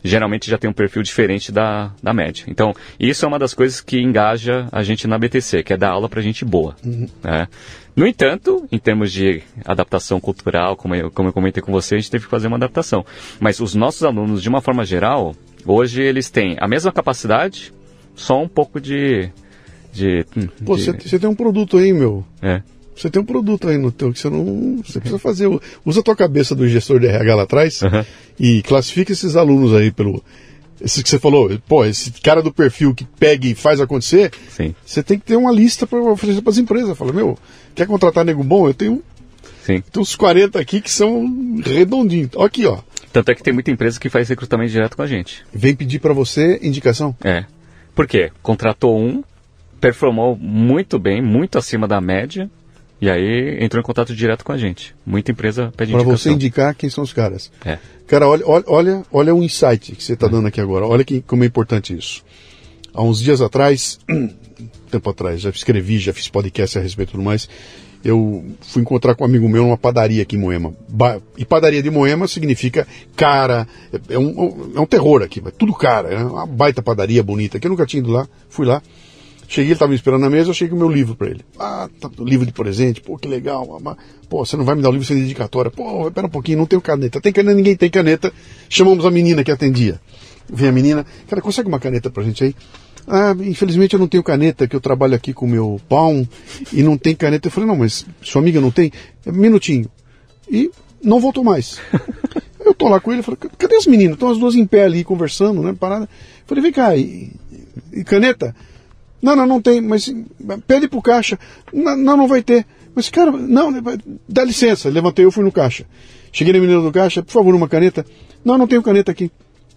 geralmente 0.08 0.50
já 0.50 0.58
tem 0.58 0.70
um 0.70 0.74
perfil 0.74 1.04
diferente 1.04 1.52
da, 1.52 1.92
da 2.02 2.14
média. 2.14 2.46
Então, 2.48 2.74
isso 3.00 3.26
é 3.26 3.28
uma 3.28 3.40
das 3.40 3.54
coisas 3.54 3.82
que 3.82 4.00
engaja 4.00 4.68
a 4.72 4.84
gente 4.84 5.08
na 5.08 5.18
BTC, 5.18 5.64
que 5.64 5.74
é 5.74 5.78
dar 5.78 5.92
aula 5.92 6.10
para 6.10 6.22
gente 6.22 6.44
boa. 6.46 6.76
Uhum. 6.86 7.08
Né? 7.24 7.48
No 7.96 8.06
entanto, 8.06 8.68
em 8.72 8.78
termos 8.78 9.12
de 9.12 9.42
adaptação 9.66 10.20
cultural, 10.20 10.76
como 10.76 10.94
eu, 10.94 11.10
como 11.10 11.30
eu 11.30 11.34
comentei 11.34 11.64
com 11.64 11.72
você, 11.72 11.96
a 11.96 11.98
gente 11.98 12.12
teve 12.12 12.26
que 12.26 12.30
fazer 12.30 12.48
uma 12.48 12.58
adaptação. 12.58 13.04
Mas 13.40 13.60
os 13.60 13.74
nossos 13.74 14.04
alunos, 14.04 14.42
de 14.42 14.50
uma 14.50 14.62
forma 14.62 14.86
geral, 14.86 15.36
hoje 15.66 16.04
eles 16.04 16.30
têm 16.30 16.56
a 16.60 16.68
mesma 16.68 16.92
capacidade, 16.92 17.74
só 18.16 18.40
um 18.40 18.48
pouco 18.48 18.80
de. 18.80 19.30
de 19.92 20.26
Pô, 20.64 20.78
você 20.78 20.94
de... 20.94 21.18
tem 21.18 21.28
um 21.28 21.36
produto 21.36 21.78
aí, 21.78 21.92
meu. 21.92 22.24
É. 22.40 22.62
Você 22.98 23.10
tem 23.12 23.22
um 23.22 23.26
produto 23.26 23.68
aí 23.68 23.78
no 23.78 23.92
teu 23.92 24.12
que 24.12 24.20
você 24.20 24.30
não. 24.30 24.82
Você 24.84 25.00
precisa 25.00 25.20
fazer. 25.20 25.48
Usa 25.86 26.00
a 26.00 26.04
tua 26.04 26.16
cabeça 26.16 26.56
do 26.56 26.68
gestor 26.68 27.00
de 27.00 27.08
RH 27.08 27.36
lá 27.36 27.44
atrás 27.44 27.82
uhum. 27.84 28.04
e 28.40 28.64
classifica 28.64 29.12
esses 29.12 29.36
alunos 29.36 29.74
aí 29.74 29.92
pelo. 29.92 30.24
Esse 30.80 31.02
que 31.02 31.10
você 31.10 31.18
falou, 31.18 31.50
pô, 31.68 31.86
esse 31.86 32.12
cara 32.12 32.42
do 32.42 32.54
perfil 32.54 32.94
que 32.94 33.04
pega 33.04 33.48
e 33.48 33.56
faz 33.56 33.82
acontecer, 33.82 34.32
Sim. 34.50 34.76
você 34.86 35.02
tem 35.02 35.18
que 35.18 35.26
ter 35.26 35.36
uma 35.36 35.52
lista 35.52 35.88
para 35.88 36.00
oferecer 36.00 36.42
para 36.42 36.52
as 36.52 36.58
empresas. 36.58 36.96
Fala, 36.96 37.12
meu, 37.12 37.38
quer 37.74 37.88
contratar 37.88 38.24
nego 38.24 38.44
bom? 38.44 38.68
Eu 38.68 38.76
tenho, 38.76 39.04
Sim. 39.64 39.82
tenho 39.92 40.04
uns 40.04 40.16
40 40.16 40.60
aqui 40.60 40.80
que 40.80 40.92
são 40.92 41.26
redondinhos. 41.66 42.30
Ó, 42.36 42.46
aqui, 42.46 42.66
ó. 42.68 42.78
Tanto 43.12 43.32
é 43.32 43.36
que 43.36 43.42
tem 43.42 43.54
muita 43.54 43.72
empresa 43.72 44.00
que 44.00 44.10
faz 44.10 44.30
recrutamento 44.30 44.72
direto 44.72 44.96
com 44.96 45.02
a 45.02 45.08
gente. 45.08 45.44
Vem 45.52 45.76
pedir 45.76 45.98
para 45.98 46.14
você 46.14 46.60
indicação? 46.62 47.16
É. 47.24 47.46
Por 47.96 48.06
quê? 48.06 48.32
Contratou 48.44 49.00
um, 49.00 49.24
performou 49.82 50.36
muito 50.36 51.00
bem, 51.00 51.22
muito 51.22 51.58
acima 51.58 51.88
da 51.88 52.00
média, 52.00 52.48
E 53.00 53.10
aí 53.10 53.64
entrou 53.64 53.80
em 53.80 53.86
contato 53.86 54.16
direto 54.16 54.44
com 54.44 54.52
a 54.52 54.58
gente. 54.58 54.96
Muita 55.06 55.32
empresa 55.32 55.72
pede 55.78 55.92
Para 55.92 56.02
você 56.04 56.30
indicar 56.32 56.74
quem 56.76 56.90
são 56.90 57.04
os 57.04 57.14
caras. 57.14 57.52
É. 57.64 57.78
Cara, 58.08 58.28
olha, 58.28 58.44
olha, 58.46 59.04
olha, 59.12 59.36
o 59.36 59.44
insight 59.44 59.96
que 59.96 60.04
você 60.04 60.14
está 60.14 60.28
dando 60.28 60.48
aqui 60.48 60.60
agora. 60.60 60.86
Olha 60.86 61.04
que, 61.04 61.22
como 61.22 61.44
é 61.44 61.48
importante 61.48 61.96
isso. 61.96 62.24
Há 62.94 63.04
uns 63.04 63.20
dias 63.20 63.42
atrás, 63.42 64.00
tempo 64.90 65.10
atrás, 65.10 65.42
já 65.42 65.50
escrevi, 65.52 66.00
já 66.00 66.12
fiz 66.14 66.28
podcast 66.28 66.80
a 66.80 66.82
respeito 66.82 67.12
tudo 67.12 67.24
mais. 67.24 67.48
Eu 68.04 68.46
fui 68.62 68.82
encontrar 68.82 69.16
com 69.16 69.24
um 69.24 69.28
amigo 69.28 69.48
meu 69.50 69.64
numa 69.64 69.78
padaria 69.78 70.24
aqui 70.24 70.36
em 70.36 70.40
Moema. 70.40 70.74
Ba- 70.88 71.20
e 71.38 71.44
padaria 71.44 71.84
de 71.84 71.90
Moema 71.92 72.28
significa 72.28 72.88
cara. 73.16 73.68
É 74.10 74.14
é 74.16 74.20
um, 74.20 74.72
é 74.76 74.80
um 74.80 74.86
terror 74.86 75.22
aqui, 75.22 75.42
é 75.46 75.52
tudo 75.52 75.74
cara. 75.74 76.10
É 76.10 76.18
uma 76.24 76.46
baita 76.46 76.82
padaria 76.82 77.22
bonita. 77.22 77.60
Que 77.60 77.68
eu 77.68 77.72
nunca 77.72 77.86
tinha 77.86 78.00
ido 78.00 78.12
lá. 78.12 78.28
Fui 78.50 78.66
lá. 78.66 78.82
Cheguei, 79.48 79.68
ele 79.68 79.74
estava 79.74 79.90
me 79.90 79.96
esperando 79.96 80.22
na 80.22 80.30
mesa, 80.30 80.50
eu 80.50 80.54
cheguei 80.54 80.72
com 80.72 80.76
o 80.76 80.80
meu 80.80 80.90
livro 80.90 81.16
para 81.16 81.30
ele. 81.30 81.42
Ah, 81.58 81.90
tá, 82.02 82.10
livro 82.20 82.46
de 82.46 82.52
presente, 82.52 83.00
pô, 83.00 83.18
que 83.18 83.28
legal. 83.28 83.80
mas, 83.82 83.96
Pô, 84.30 84.46
você 84.46 84.58
não 84.58 84.66
vai 84.66 84.76
me 84.76 84.82
dar 84.82 84.90
o 84.90 84.92
livro 84.92 85.08
sem 85.08 85.18
dedicatória. 85.18 85.72
Pô, 85.72 86.08
espera 86.08 86.28
um 86.28 86.30
pouquinho, 86.30 86.58
não 86.58 86.66
tenho 86.66 86.82
caneta. 86.82 87.22
Tem 87.22 87.32
caneta, 87.32 87.56
ninguém 87.56 87.76
tem 87.76 87.90
caneta. 87.90 88.34
Chamamos 88.68 89.06
a 89.06 89.12
menina 89.12 89.44
que 89.44 89.52
atendia. 89.52 90.02
Vem 90.50 90.68
a 90.68 90.72
menina, 90.72 91.06
cara, 91.28 91.42
consegue 91.42 91.68
uma 91.68 91.80
caneta 91.80 92.10
pra 92.10 92.24
gente 92.24 92.44
aí? 92.44 92.56
Ah, 93.08 93.34
infelizmente 93.40 93.94
eu 93.94 94.00
não 94.00 94.08
tenho 94.08 94.22
caneta, 94.22 94.68
que 94.68 94.76
eu 94.76 94.82
trabalho 94.82 95.16
aqui 95.16 95.34
com 95.34 95.46
o 95.46 95.50
meu 95.50 95.80
pão 95.88 96.28
e 96.74 96.84
não 96.84 96.98
tem 96.98 97.16
caneta. 97.16 97.48
Eu 97.48 97.52
falei, 97.52 97.68
não, 97.70 97.78
mas 97.78 98.06
sua 98.22 98.42
amiga 98.42 98.60
não 98.60 98.70
tem? 98.70 98.92
Um 99.26 99.32
minutinho. 99.32 99.90
E 100.50 100.70
não 101.02 101.20
voltou 101.20 101.44
mais. 101.44 101.80
Eu 102.60 102.74
tô 102.74 102.90
lá 102.90 103.00
com 103.00 103.14
ele, 103.14 103.24
falei, 103.24 103.40
cadê 103.58 103.78
as 103.78 103.88
meninas? 103.88 104.16
Estão 104.16 104.30
as 104.30 104.38
duas 104.38 104.54
em 104.54 104.66
pé 104.66 104.84
ali 104.84 105.02
conversando, 105.02 105.62
né? 105.62 105.74
Parada. 105.80 106.10
Falei, 106.46 106.62
vem 106.62 106.74
cá, 106.74 106.98
e, 106.98 107.32
e 107.94 108.04
caneta? 108.04 108.54
Não, 109.22 109.36
não, 109.36 109.46
não 109.48 109.62
tem, 109.62 109.82
mas 109.82 110.14
pede 110.68 110.88
pro 110.88 111.02
caixa. 111.02 111.40
Não, 111.74 112.18
não, 112.18 112.28
vai 112.28 112.42
ter. 112.42 112.66
Mas, 112.94 113.10
cara, 113.10 113.32
não, 113.32 113.72
dá 114.28 114.44
licença. 114.44 114.90
Levantei, 114.90 115.26
eu 115.26 115.32
fui 115.32 115.44
no 115.44 115.52
caixa. 115.52 115.86
Cheguei 116.32 116.54
na 116.54 116.60
menina 116.60 116.82
do 116.82 116.92
caixa, 116.92 117.24
por 117.24 117.32
favor, 117.32 117.56
uma 117.56 117.68
caneta. 117.68 118.06
Não, 118.44 118.58
não 118.58 118.68
tenho 118.68 118.84
caneta 118.84 119.12
aqui. 119.12 119.32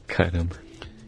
Caramba. 0.06 0.56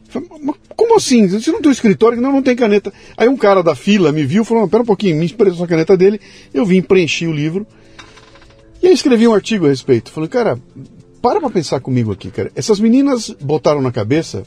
Falei, 0.09 0.28
"Mas 0.42 0.56
Como 0.76 0.96
assim? 0.96 1.28
Você 1.28 1.50
não 1.50 1.60
tem 1.60 1.68
um 1.68 1.72
escritório? 1.72 2.20
Não, 2.20 2.32
não 2.32 2.42
tem 2.42 2.56
caneta. 2.56 2.92
Aí 3.16 3.28
um 3.28 3.36
cara 3.36 3.62
da 3.62 3.74
fila 3.74 4.12
me 4.12 4.24
viu 4.24 4.42
e 4.42 4.46
falou, 4.46 4.68
pera 4.68 4.82
um 4.82 4.86
pouquinho, 4.86 5.16
me 5.16 5.26
emprestou 5.26 5.64
a 5.64 5.68
caneta 5.68 5.96
dele. 5.96 6.20
Eu 6.52 6.64
vim, 6.64 6.82
preenchi 6.82 7.26
o 7.26 7.32
livro. 7.32 7.66
E 8.82 8.88
aí 8.88 8.92
escrevi 8.92 9.28
um 9.28 9.34
artigo 9.34 9.66
a 9.66 9.68
respeito. 9.68 10.10
Falei, 10.10 10.28
cara, 10.28 10.59
para 11.20 11.40
pra 11.40 11.50
pensar 11.50 11.80
comigo 11.80 12.12
aqui, 12.12 12.30
cara. 12.30 12.50
Essas 12.56 12.80
meninas 12.80 13.30
botaram 13.40 13.80
na 13.80 13.92
cabeça 13.92 14.42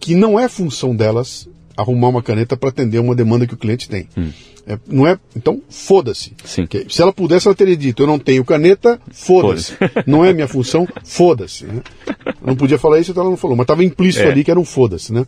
que 0.00 0.14
não 0.14 0.38
é 0.38 0.48
função 0.48 0.96
delas 0.96 1.48
arrumar 1.78 2.08
uma 2.08 2.22
caneta 2.22 2.56
para 2.56 2.68
atender 2.68 2.98
uma 2.98 3.14
demanda 3.14 3.46
que 3.46 3.54
o 3.54 3.56
cliente 3.56 3.88
tem. 3.88 4.08
É, 4.66 4.78
não 4.86 5.06
é, 5.06 5.18
então 5.34 5.62
foda-se. 5.70 6.32
Se 6.90 7.00
ela 7.00 7.12
pudesse, 7.12 7.46
ela 7.48 7.54
teria 7.54 7.76
dito: 7.76 8.02
eu 8.02 8.06
não 8.06 8.18
tenho 8.18 8.44
caneta, 8.44 9.00
foda-se. 9.10 9.72
não 10.06 10.22
é 10.24 10.32
minha 10.34 10.46
função, 10.48 10.86
foda-se. 11.04 11.64
Né? 11.64 11.80
Eu 12.06 12.48
não 12.48 12.56
podia 12.56 12.76
falar 12.78 13.00
isso, 13.00 13.12
então 13.12 13.22
ela 13.22 13.30
não 13.30 13.36
falou, 13.38 13.56
mas 13.56 13.64
estava 13.64 13.82
implícito 13.82 14.26
É. 14.26 14.30
ali 14.30 14.44
que 14.44 14.50
era 14.50 14.60
um 14.60 14.64
foda-se, 14.64 15.12
né? 15.12 15.24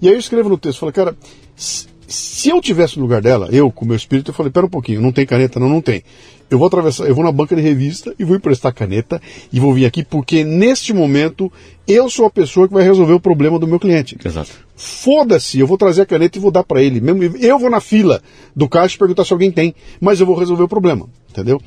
E 0.00 0.08
aí 0.08 0.14
eu 0.14 0.18
escrevo 0.18 0.48
no 0.48 0.56
texto, 0.56 0.78
falei, 0.78 0.94
cara, 0.94 1.14
se, 1.54 2.48
eu 2.48 2.58
tivesse 2.62 2.96
no 2.96 3.02
lugar 3.02 3.20
dela, 3.20 3.48
eu 3.52 3.70
com 3.70 3.84
o 3.84 3.88
meu 3.88 3.96
espírito, 3.96 4.30
eu 4.30 4.34
falei, 4.34 4.50
pera 4.50 4.64
um 4.64 4.70
pouquinho, 4.70 5.02
não 5.02 5.12
tem 5.12 5.26
caneta? 5.26 5.60
Não, 5.60 5.68
não 5.68 5.82
tem. 5.82 6.02
Eu 6.50 6.58
vou 6.58 6.66
atravessar, 6.66 7.06
eu 7.06 7.14
vou 7.14 7.22
na 7.22 7.30
banca 7.30 7.54
de 7.54 7.62
revista 7.62 8.12
e 8.18 8.24
vou 8.24 8.36
emprestar 8.36 8.74
caneta 8.74 9.22
e 9.52 9.60
vou 9.60 9.72
vir 9.72 9.86
aqui 9.86 10.02
porque 10.02 10.42
neste 10.42 10.92
momento 10.92 11.50
eu 11.86 12.10
sou 12.10 12.26
a 12.26 12.30
pessoa 12.30 12.66
que 12.66 12.74
vai 12.74 12.82
resolver 12.82 13.12
o 13.12 13.20
problema 13.20 13.56
do 13.56 13.68
meu 13.68 13.78
cliente. 13.78 14.18
Exato. 14.24 14.50
Foda-se, 14.74 15.60
eu 15.60 15.66
vou 15.66 15.78
trazer 15.78 16.02
a 16.02 16.06
caneta 16.06 16.38
e 16.38 16.40
vou 16.40 16.50
dar 16.50 16.64
para 16.64 16.82
ele. 16.82 17.00
Mesmo 17.00 17.22
eu 17.38 17.58
vou 17.58 17.70
na 17.70 17.80
fila 17.80 18.20
do 18.54 18.68
caixa 18.68 18.98
perguntar 18.98 19.24
se 19.24 19.32
alguém 19.32 19.52
tem, 19.52 19.74
mas 20.00 20.18
eu 20.18 20.26
vou 20.26 20.34
resolver 20.34 20.64
o 20.64 20.68
problema, 20.68 21.08
entendeu? 21.30 21.60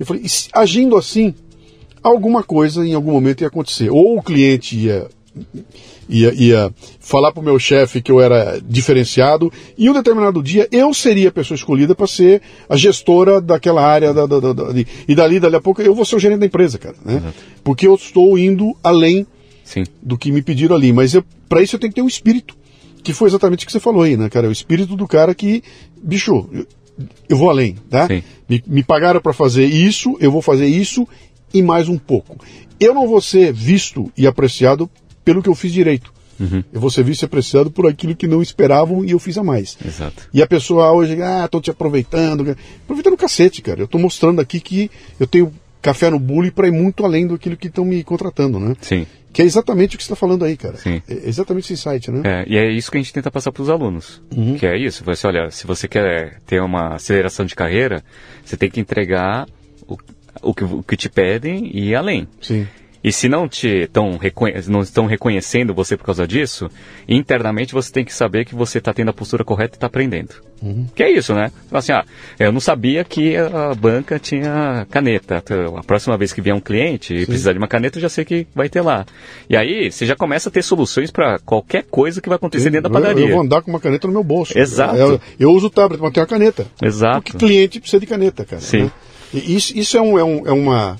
Eu 0.00 0.06
falei, 0.06 0.24
agindo 0.54 0.96
assim, 0.96 1.34
alguma 2.02 2.42
coisa 2.42 2.86
em 2.86 2.94
algum 2.94 3.12
momento 3.12 3.42
ia 3.42 3.48
acontecer. 3.48 3.90
Ou 3.90 4.16
o 4.16 4.22
cliente 4.22 4.76
ia 4.76 5.08
ia, 6.12 6.32
ia 6.34 6.74
falar 7.00 7.32
pro 7.32 7.42
meu 7.42 7.58
chefe 7.58 8.00
que 8.02 8.12
eu 8.12 8.20
era 8.20 8.60
diferenciado 8.64 9.52
e 9.76 9.88
um 9.88 9.92
determinado 9.92 10.42
dia 10.42 10.68
eu 10.70 10.92
seria 10.92 11.28
a 11.30 11.32
pessoa 11.32 11.56
escolhida 11.56 11.94
para 11.94 12.06
ser 12.06 12.42
a 12.68 12.76
gestora 12.76 13.40
daquela 13.40 13.84
área 13.84 14.12
da, 14.12 14.26
da- 14.26 14.40
da- 14.40 14.52
da- 14.52 14.72
e 15.08 15.14
dali 15.14 15.40
dali 15.40 15.56
a 15.56 15.60
pouco 15.60 15.80
eu 15.82 15.94
vou 15.94 16.04
ser 16.04 16.16
o 16.16 16.18
gerente 16.18 16.40
da 16.40 16.46
empresa, 16.46 16.78
cara, 16.78 16.96
né? 17.04 17.32
Porque 17.64 17.86
eu 17.86 17.94
estou 17.94 18.38
indo 18.38 18.76
além 18.84 19.26
Sim. 19.64 19.84
do 20.02 20.18
que 20.18 20.30
me 20.30 20.42
pediram 20.42 20.76
ali. 20.76 20.92
Mas 20.92 21.16
para 21.48 21.62
isso 21.62 21.76
eu 21.76 21.80
tenho 21.80 21.90
que 21.92 21.96
ter 21.96 22.02
um 22.02 22.08
espírito. 22.08 22.56
Que 23.02 23.12
foi 23.12 23.28
exatamente 23.28 23.64
o 23.64 23.66
que 23.66 23.72
você 23.72 23.80
falou 23.80 24.02
aí, 24.02 24.16
né, 24.16 24.28
cara? 24.28 24.48
O 24.48 24.52
espírito 24.52 24.94
do 24.94 25.08
cara 25.08 25.34
que, 25.34 25.62
bicho, 26.00 26.46
eu, 26.52 26.66
eu 27.28 27.36
vou 27.36 27.50
além, 27.50 27.76
tá? 27.90 28.06
Me, 28.48 28.62
me 28.66 28.82
pagaram 28.84 29.20
para 29.20 29.32
fazer 29.32 29.64
isso, 29.64 30.16
eu 30.20 30.30
vou 30.30 30.40
fazer 30.40 30.66
isso 30.66 31.06
e 31.52 31.62
mais 31.62 31.88
um 31.88 31.98
pouco. 31.98 32.36
Eu 32.78 32.94
não 32.94 33.08
vou 33.08 33.20
ser 33.20 33.52
visto 33.52 34.10
e 34.16 34.26
apreciado 34.26 34.88
pelo 35.24 35.42
que 35.42 35.48
eu 35.48 35.54
fiz 35.54 35.72
direito. 35.72 36.12
Eu 36.72 36.80
vou 36.80 36.90
ser 36.90 37.04
visto 37.04 37.22
e 37.22 37.24
apreciado 37.24 37.70
por 37.70 37.86
aquilo 37.86 38.16
que 38.16 38.26
não 38.26 38.42
esperavam 38.42 39.04
e 39.04 39.12
eu 39.12 39.18
fiz 39.18 39.38
a 39.38 39.44
mais. 39.44 39.76
Exato. 39.84 40.28
E 40.32 40.42
a 40.42 40.46
pessoa 40.46 40.90
hoje, 40.92 41.20
ah, 41.22 41.46
tô 41.48 41.60
te 41.60 41.70
aproveitando. 41.70 42.56
Aproveitando 42.84 43.14
o 43.14 43.18
cacete, 43.18 43.62
cara. 43.62 43.80
Eu 43.80 43.88
tô 43.88 43.98
mostrando 43.98 44.40
aqui 44.40 44.58
que 44.58 44.90
eu 45.20 45.26
tenho 45.26 45.52
café 45.80 46.10
no 46.10 46.18
bule 46.18 46.50
para 46.50 46.68
ir 46.68 46.72
muito 46.72 47.04
além 47.04 47.26
do 47.26 47.34
aquilo 47.34 47.56
que 47.56 47.66
estão 47.66 47.84
me 47.84 48.02
contratando, 48.02 48.58
né? 48.58 48.74
Sim. 48.80 49.06
Que 49.32 49.42
é 49.42 49.44
exatamente 49.44 49.94
o 49.94 49.98
que 49.98 50.04
você 50.04 50.12
está 50.12 50.16
falando 50.16 50.44
aí, 50.44 50.56
cara. 50.56 50.76
Sim. 50.76 51.02
É 51.08 51.28
exatamente 51.28 51.72
esse 51.72 51.88
insight, 51.88 52.10
né? 52.10 52.20
É, 52.24 52.44
e 52.46 52.56
é 52.56 52.70
isso 52.70 52.90
que 52.90 52.98
a 52.98 53.00
gente 53.00 53.12
tenta 53.12 53.30
passar 53.30 53.50
para 53.50 53.62
os 53.62 53.70
alunos. 53.70 54.22
Uhum. 54.34 54.56
Que 54.56 54.66
é 54.66 54.76
isso. 54.76 55.02
Você, 55.04 55.26
olha, 55.26 55.50
se 55.50 55.66
você 55.66 55.88
quer 55.88 56.40
ter 56.46 56.60
uma 56.60 56.94
aceleração 56.94 57.46
de 57.46 57.54
carreira, 57.54 58.04
você 58.44 58.56
tem 58.56 58.70
que 58.70 58.78
entregar 58.78 59.48
o, 59.88 59.96
o, 60.42 60.54
que, 60.54 60.64
o 60.64 60.82
que 60.82 60.96
te 60.96 61.08
pedem 61.08 61.70
e 61.72 61.90
ir 61.90 61.94
além. 61.94 62.28
Sim. 62.40 62.66
E 63.04 63.10
se 63.12 63.28
não 63.28 63.48
te 63.48 63.88
tão 63.92 64.18
não 64.68 64.80
estão 64.80 65.06
reconhecendo 65.06 65.74
você 65.74 65.96
por 65.96 66.04
causa 66.04 66.26
disso, 66.26 66.70
internamente 67.08 67.72
você 67.74 67.90
tem 67.92 68.04
que 68.04 68.14
saber 68.14 68.44
que 68.44 68.54
você 68.54 68.78
está 68.78 68.92
tendo 68.92 69.08
a 69.10 69.12
postura 69.12 69.44
correta 69.44 69.74
e 69.74 69.76
está 69.76 69.86
aprendendo. 69.86 70.34
Que 70.94 71.02
é 71.02 71.10
isso, 71.10 71.34
né? 71.34 71.50
Assim, 71.72 71.90
ah, 71.90 72.04
eu 72.38 72.52
não 72.52 72.60
sabia 72.60 73.02
que 73.02 73.36
a 73.36 73.74
banca 73.74 74.16
tinha 74.20 74.86
caneta. 74.90 75.42
Então, 75.42 75.76
A 75.76 75.82
próxima 75.82 76.16
vez 76.16 76.32
que 76.32 76.40
vier 76.40 76.54
um 76.54 76.60
cliente 76.60 77.12
e 77.12 77.26
precisar 77.26 77.52
de 77.52 77.58
uma 77.58 77.66
caneta, 77.66 77.98
eu 77.98 78.02
já 78.02 78.08
sei 78.08 78.24
que 78.24 78.46
vai 78.54 78.68
ter 78.68 78.80
lá. 78.80 79.04
E 79.50 79.56
aí 79.56 79.90
você 79.90 80.06
já 80.06 80.14
começa 80.14 80.48
a 80.48 80.52
ter 80.52 80.62
soluções 80.62 81.10
para 81.10 81.40
qualquer 81.40 81.82
coisa 81.90 82.20
que 82.20 82.28
vai 82.28 82.36
acontecer 82.36 82.70
dentro 82.70 82.88
da 82.88 82.96
Eu- 82.96 83.02
padaria. 83.02 83.26
Eu, 83.26 83.32
vou 83.32 83.40
andar 83.42 83.62
com 83.62 83.70
uma 83.72 83.80
caneta 83.80 84.06
no 84.06 84.12
meu 84.12 84.22
bolso. 84.22 84.56
Exato. 84.56 84.96
Eu, 84.96 85.20
eu 85.40 85.50
uso 85.50 85.66
o 85.66 85.70
tablet, 85.70 86.00
mas 86.00 86.12
tenho 86.12 86.22
a 86.24 86.28
caneta. 86.28 86.66
Exato. 86.80 87.22
Porque 87.22 87.36
cliente 87.44 87.80
precisa 87.80 87.98
de 87.98 88.06
caneta, 88.06 88.44
cara. 88.44 88.62
Sim. 88.62 88.84
né? 88.84 88.90
E 89.34 89.56
isso, 89.56 89.76
isso 89.76 89.96
é, 89.96 90.00
um, 90.02 90.16
é, 90.18 90.22
um, 90.22 90.46
é 90.46 90.52
uma. 90.52 90.96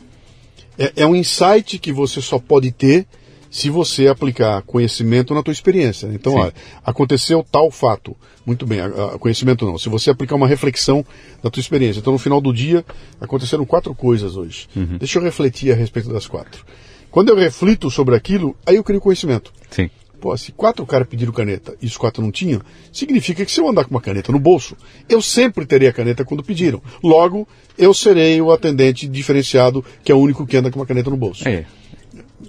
É, 0.84 1.02
é 1.02 1.06
um 1.06 1.14
insight 1.14 1.78
que 1.78 1.92
você 1.92 2.20
só 2.20 2.38
pode 2.38 2.72
ter 2.72 3.06
se 3.50 3.68
você 3.68 4.08
aplicar 4.08 4.62
conhecimento 4.62 5.34
na 5.34 5.42
tua 5.42 5.52
experiência. 5.52 6.06
Então, 6.12 6.32
Sim. 6.32 6.38
olha, 6.40 6.54
aconteceu 6.84 7.44
tal 7.50 7.70
fato. 7.70 8.16
Muito 8.46 8.66
bem, 8.66 8.80
a- 8.80 8.86
a- 8.86 9.18
conhecimento 9.18 9.64
não. 9.66 9.78
Se 9.78 9.88
você 9.90 10.10
aplicar 10.10 10.34
uma 10.36 10.48
reflexão 10.48 11.04
da 11.42 11.50
tua 11.50 11.60
experiência. 11.60 12.00
Então, 12.00 12.12
no 12.14 12.18
final 12.18 12.40
do 12.40 12.52
dia, 12.52 12.84
aconteceram 13.20 13.64
quatro 13.66 13.94
coisas 13.94 14.36
hoje. 14.36 14.68
Uhum. 14.74 14.96
Deixa 14.98 15.18
eu 15.18 15.22
refletir 15.22 15.70
a 15.70 15.76
respeito 15.76 16.08
das 16.12 16.26
quatro. 16.26 16.64
Quando 17.10 17.28
eu 17.28 17.36
reflito 17.36 17.90
sobre 17.90 18.16
aquilo, 18.16 18.56
aí 18.64 18.76
eu 18.76 18.82
crio 18.82 19.00
conhecimento. 19.00 19.52
Sim. 19.70 19.90
Pô, 20.22 20.36
se 20.36 20.52
quatro 20.52 20.86
caras 20.86 21.08
pediram 21.08 21.32
caneta 21.32 21.74
e 21.82 21.86
os 21.86 21.96
quatro 21.96 22.22
não 22.22 22.30
tinham, 22.30 22.60
significa 22.92 23.44
que 23.44 23.50
se 23.50 23.60
eu 23.60 23.68
andar 23.68 23.82
com 23.84 23.90
uma 23.90 24.00
caneta 24.00 24.30
no 24.30 24.38
bolso, 24.38 24.76
eu 25.08 25.20
sempre 25.20 25.66
terei 25.66 25.88
a 25.88 25.92
caneta 25.92 26.24
quando 26.24 26.44
pediram. 26.44 26.80
Logo, 27.02 27.46
eu 27.76 27.92
serei 27.92 28.40
o 28.40 28.52
atendente 28.52 29.08
diferenciado, 29.08 29.84
que 30.04 30.12
é 30.12 30.14
o 30.14 30.18
único 30.18 30.46
que 30.46 30.56
anda 30.56 30.70
com 30.70 30.78
uma 30.78 30.86
caneta 30.86 31.10
no 31.10 31.16
bolso. 31.16 31.48
É. 31.48 31.64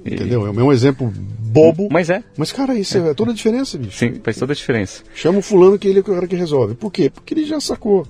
Entendeu? 0.06 0.46
É 0.46 0.52
um 0.52 0.72
exemplo 0.72 1.12
bobo. 1.16 1.88
Mas 1.92 2.12
é. 2.12 2.24
Mas, 2.38 2.52
cara, 2.52 2.76
isso 2.76 2.96
é, 2.96 3.14
toda 3.16 3.32
a 3.32 3.34
diferença, 3.34 3.76
bicho. 3.76 3.98
Sim, 3.98 4.20
faz 4.24 4.38
toda 4.38 4.54
a 4.54 4.56
diferença. 4.56 5.02
Chama 5.16 5.40
o 5.40 5.42
fulano 5.42 5.80
que 5.80 5.88
ele 5.88 5.98
é 5.98 6.02
o 6.02 6.04
cara 6.04 6.28
que 6.28 6.36
resolve. 6.36 6.76
Por 6.76 6.92
quê? 6.92 7.10
Porque 7.10 7.34
ele 7.34 7.44
já 7.46 7.60
sacou. 7.60 8.06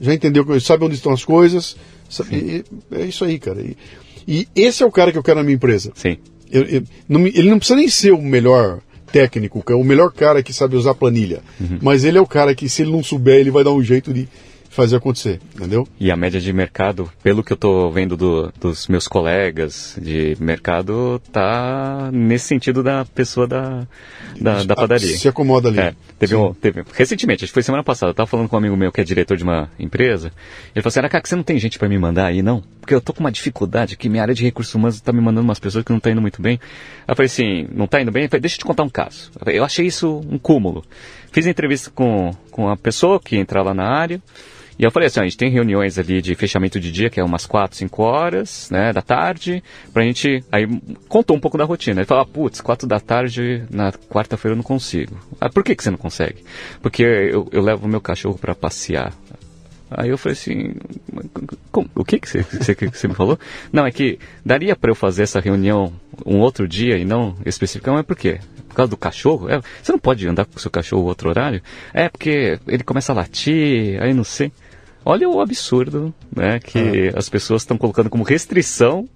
Já 0.00 0.14
entendeu, 0.14 0.44
sabe 0.60 0.84
onde 0.86 0.94
estão 0.94 1.12
as 1.12 1.24
coisas. 1.24 1.76
sabe- 2.08 2.36
e- 2.36 2.64
é 2.94 3.04
isso 3.04 3.22
aí, 3.24 3.38
cara. 3.38 3.60
E, 3.60 3.76
e 4.26 4.48
esse 4.56 4.82
é 4.82 4.86
o 4.86 4.90
cara 4.92 5.12
que 5.12 5.18
eu 5.18 5.22
quero 5.22 5.38
na 5.38 5.42
minha 5.44 5.56
empresa. 5.56 5.92
Sim. 5.94 6.16
Eu- 6.50 6.62
eu- 6.64 6.82
não 7.08 7.26
ele 7.26 7.50
não 7.50 7.58
precisa 7.58 7.76
nem 7.76 7.88
ser 7.88 8.12
o 8.12 8.22
melhor 8.22 8.80
técnico, 9.14 9.62
que 9.64 9.72
é 9.72 9.76
o 9.76 9.84
melhor 9.84 10.10
cara 10.12 10.42
que 10.42 10.52
sabe 10.52 10.74
usar 10.74 10.92
planilha. 10.92 11.40
Mas 11.80 12.02
ele 12.02 12.18
é 12.18 12.20
o 12.20 12.26
cara 12.26 12.52
que, 12.52 12.68
se 12.68 12.82
ele 12.82 12.90
não 12.90 13.00
souber, 13.00 13.38
ele 13.38 13.52
vai 13.52 13.62
dar 13.62 13.70
um 13.70 13.80
jeito 13.80 14.12
de 14.12 14.26
fazer 14.74 14.96
acontecer, 14.96 15.40
entendeu? 15.54 15.86
E 16.00 16.10
a 16.10 16.16
média 16.16 16.40
de 16.40 16.52
mercado, 16.52 17.10
pelo 17.22 17.42
que 17.44 17.52
eu 17.52 17.56
tô 17.56 17.90
vendo 17.90 18.16
do- 18.16 18.52
dos 18.60 18.88
meus 18.88 19.06
colegas 19.06 19.96
de 20.00 20.36
mercado, 20.40 21.20
tá 21.32 22.10
nesse 22.12 22.46
sentido 22.46 22.82
da 22.82 23.04
pessoa 23.04 23.46
da, 23.46 23.86
da, 24.40 24.64
da 24.64 24.74
padaria. 24.74 25.16
Se 25.16 25.28
acomoda 25.28 25.68
ali. 25.68 25.78
É, 25.78 25.94
teve 26.18 26.34
um, 26.34 26.52
teve, 26.52 26.82
recentemente, 26.94 27.44
acho 27.44 27.52
que 27.52 27.54
foi 27.54 27.62
semana 27.62 27.84
passada, 27.84 28.10
eu 28.10 28.14
tava 28.14 28.26
falando 28.26 28.48
com 28.48 28.56
um 28.56 28.58
amigo 28.58 28.76
meu 28.76 28.90
que 28.90 29.00
é 29.00 29.04
diretor 29.04 29.36
de 29.36 29.44
uma 29.44 29.70
empresa, 29.78 30.32
ele 30.74 30.82
falou 30.82 30.88
assim, 30.88 31.08
cara, 31.08 31.22
você 31.24 31.36
não 31.36 31.42
tem 31.44 31.58
gente 31.58 31.78
para 31.78 31.88
me 31.88 31.96
mandar 31.98 32.26
aí, 32.26 32.42
não? 32.42 32.62
Porque 32.80 32.94
eu 32.94 33.00
tô 33.00 33.12
com 33.12 33.20
uma 33.20 33.32
dificuldade 33.32 33.96
que 33.96 34.08
minha 34.08 34.22
área 34.22 34.34
de 34.34 34.42
recursos 34.42 34.74
humanos 34.74 35.00
tá 35.00 35.12
me 35.12 35.20
mandando 35.20 35.44
umas 35.46 35.58
pessoas 35.60 35.84
que 35.84 35.92
não 35.92 36.00
tá 36.00 36.10
indo 36.10 36.20
muito 36.20 36.42
bem. 36.42 36.58
Eu 37.06 37.14
falei 37.14 37.26
assim, 37.26 37.66
não 37.72 37.86
tá 37.86 38.00
indo 38.02 38.10
bem? 38.10 38.24
Eu 38.24 38.28
falei, 38.28 38.40
deixa 38.42 38.56
eu 38.56 38.58
te 38.58 38.64
contar 38.64 38.82
um 38.82 38.90
caso. 38.90 39.30
Eu 39.34 39.38
falei, 39.40 39.58
Eu 39.58 39.64
achei 39.64 39.86
isso 39.86 40.20
um 40.30 40.36
cúmulo. 40.36 40.84
Fiz 41.32 41.46
entrevista 41.46 41.90
com, 41.94 42.32
com 42.50 42.68
a 42.68 42.76
pessoa 42.76 43.18
que 43.20 43.36
ia 43.36 43.40
entrar 43.40 43.62
lá 43.62 43.72
na 43.72 43.84
área, 43.88 44.20
E 44.78 44.84
eu 44.84 44.90
falei 44.90 45.06
assim, 45.06 45.20
a 45.20 45.24
gente 45.24 45.36
tem 45.36 45.50
reuniões 45.50 45.98
ali 45.98 46.20
de 46.20 46.34
fechamento 46.34 46.80
de 46.80 46.90
dia, 46.90 47.08
que 47.08 47.20
é 47.20 47.24
umas 47.24 47.46
4, 47.46 47.76
5 47.76 48.02
horas, 48.02 48.68
né, 48.70 48.92
da 48.92 49.02
tarde, 49.02 49.62
pra 49.92 50.02
gente, 50.02 50.44
aí 50.50 50.66
contou 51.08 51.36
um 51.36 51.40
pouco 51.40 51.56
da 51.56 51.64
rotina. 51.64 52.00
Ele 52.00 52.06
falou, 52.06 52.24
ah, 52.24 52.26
putz, 52.26 52.60
4 52.60 52.86
da 52.86 52.98
tarde 52.98 53.64
na 53.70 53.92
quarta-feira 53.92 54.52
eu 54.52 54.56
não 54.56 54.64
consigo. 54.64 55.16
Ah, 55.40 55.48
por 55.48 55.62
que, 55.62 55.74
que 55.74 55.82
você 55.82 55.90
não 55.90 55.98
consegue? 55.98 56.44
Porque 56.82 57.02
eu, 57.02 57.48
eu 57.52 57.62
levo 57.62 57.86
meu 57.86 58.00
cachorro 58.00 58.38
para 58.38 58.54
passear. 58.54 59.12
Aí 59.90 60.08
eu 60.08 60.18
falei 60.18 60.32
assim, 60.32 60.74
o 61.94 62.04
que 62.04 62.18
que 62.18 62.28
você, 62.28 62.74
que 62.74 62.88
você 62.88 63.06
me 63.06 63.14
falou? 63.14 63.38
Não, 63.72 63.86
é 63.86 63.92
que 63.92 64.18
daria 64.44 64.74
para 64.74 64.90
eu 64.90 64.94
fazer 64.94 65.22
essa 65.22 65.38
reunião 65.38 65.92
um 66.26 66.40
outro 66.40 66.66
dia 66.66 66.96
e 66.96 67.04
não 67.04 67.36
especificamente, 67.46 67.98
mas 67.98 68.06
por 68.06 68.16
quê? 68.16 68.40
Por 68.68 68.74
causa 68.74 68.90
do 68.90 68.96
cachorro? 68.96 69.48
É, 69.48 69.60
você 69.80 69.92
não 69.92 69.98
pode 69.98 70.26
andar 70.26 70.46
com 70.46 70.56
o 70.56 70.60
seu 70.60 70.70
cachorro 70.70 71.04
outro 71.04 71.28
horário? 71.28 71.62
É, 71.92 72.08
porque 72.08 72.58
ele 72.66 72.82
começa 72.82 73.12
a 73.12 73.14
latir, 73.14 74.02
aí 74.02 74.12
não 74.12 74.24
sei. 74.24 74.50
Olha 75.04 75.28
o 75.28 75.40
absurdo 75.40 76.14
né, 76.34 76.58
que 76.58 77.12
as 77.14 77.28
pessoas 77.28 77.62
estão 77.62 77.76
colocando 77.76 78.08
como 78.08 78.24
restrição 78.24 79.08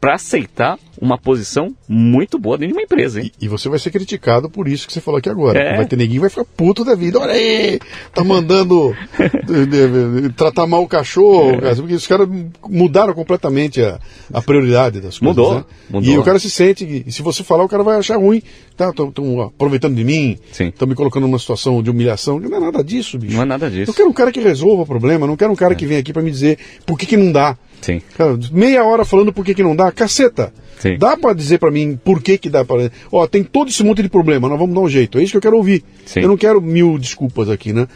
para 0.00 0.14
aceitar 0.14 0.78
uma 1.00 1.18
posição 1.18 1.74
muito 1.88 2.38
boa 2.38 2.56
dentro 2.56 2.74
de 2.74 2.78
uma 2.78 2.84
empresa, 2.84 3.20
hein? 3.20 3.30
E, 3.40 3.44
e, 3.44 3.48
você 3.48 3.68
vai 3.68 3.78
ser 3.78 3.90
criticado 3.90 4.48
por 4.48 4.68
isso 4.68 4.86
que 4.86 4.92
você 4.92 5.00
falou 5.00 5.18
aqui 5.18 5.28
agora. 5.28 5.58
É. 5.58 5.76
Vai 5.76 5.86
ter 5.86 5.96
neguinho 5.96 6.20
vai 6.20 6.30
ficar 6.30 6.44
puto 6.44 6.84
da 6.84 6.94
vida. 6.94 7.18
Olha 7.18 7.32
aí, 7.32 7.78
tá 8.14 8.24
mandando 8.24 8.94
de, 9.46 9.66
de, 9.66 10.22
de, 10.22 10.28
tratar 10.30 10.66
mal 10.66 10.82
o 10.82 10.88
cachorro, 10.88 11.54
é. 11.54 11.60
cara, 11.60 11.76
porque 11.76 11.94
os 11.94 12.06
caras 12.06 12.28
mudaram 12.68 13.14
completamente 13.14 13.82
a, 13.82 13.98
a 14.32 14.42
prioridade 14.42 15.00
das 15.00 15.18
coisas. 15.18 15.36
Mudou, 15.36 15.54
né? 15.56 15.64
mudou. 15.90 16.12
E 16.12 16.18
o 16.18 16.22
cara 16.22 16.38
se 16.38 16.50
sente, 16.50 17.04
e 17.06 17.12
se 17.12 17.22
você 17.22 17.42
falar, 17.42 17.64
o 17.64 17.68
cara 17.68 17.82
vai 17.82 17.98
achar 17.98 18.16
ruim. 18.16 18.42
Tá, 18.76 18.90
estão 18.90 19.40
aproveitando 19.40 19.94
de 19.94 20.04
mim, 20.04 20.36
estão 20.52 20.86
me 20.86 20.94
colocando 20.94 21.26
numa 21.26 21.38
situação 21.38 21.82
de 21.82 21.88
humilhação. 21.88 22.38
Não 22.38 22.54
é 22.54 22.60
nada 22.60 22.84
disso, 22.84 23.18
bicho. 23.18 23.34
Não 23.34 23.42
é 23.42 23.46
nada 23.46 23.70
disso. 23.70 23.90
Eu 23.90 23.94
quero 23.94 24.08
um 24.08 24.12
cara 24.12 24.30
que 24.30 24.38
resolva 24.38 24.82
o 24.82 24.86
problema, 24.86 25.26
não 25.26 25.36
quero 25.36 25.50
um 25.50 25.56
cara 25.56 25.72
é. 25.72 25.76
que 25.76 25.86
venha 25.86 26.00
aqui 26.00 26.12
para 26.12 26.22
me 26.22 26.30
dizer 26.30 26.58
por 26.84 26.98
que, 26.98 27.06
que 27.06 27.16
não 27.16 27.32
dá. 27.32 27.56
Sim. 27.80 28.02
Cara, 28.16 28.38
meia 28.52 28.84
hora 28.84 29.04
falando 29.04 29.32
por 29.32 29.44
que, 29.44 29.54
que 29.54 29.62
não 29.62 29.74
dá, 29.74 29.90
caceta. 29.92 30.52
Sim. 30.78 30.96
Dá 30.98 31.16
para 31.16 31.32
dizer 31.32 31.58
para 31.58 31.70
mim 31.70 31.98
por 32.02 32.22
que 32.22 32.38
que 32.38 32.48
dá 32.48 32.64
para... 32.64 32.90
Ó, 33.10 33.26
tem 33.26 33.42
todo 33.42 33.68
esse 33.68 33.82
monte 33.82 34.02
de 34.02 34.08
problema, 34.08 34.48
nós 34.48 34.58
vamos 34.58 34.74
dar 34.74 34.80
um 34.80 34.88
jeito. 34.88 35.18
É 35.18 35.22
isso 35.22 35.32
que 35.32 35.36
eu 35.36 35.42
quero 35.42 35.56
ouvir. 35.56 35.82
Sim. 36.04 36.20
Eu 36.20 36.28
não 36.28 36.36
quero 36.36 36.60
mil 36.60 36.98
desculpas 36.98 37.48
aqui, 37.48 37.72
né? 37.72 37.86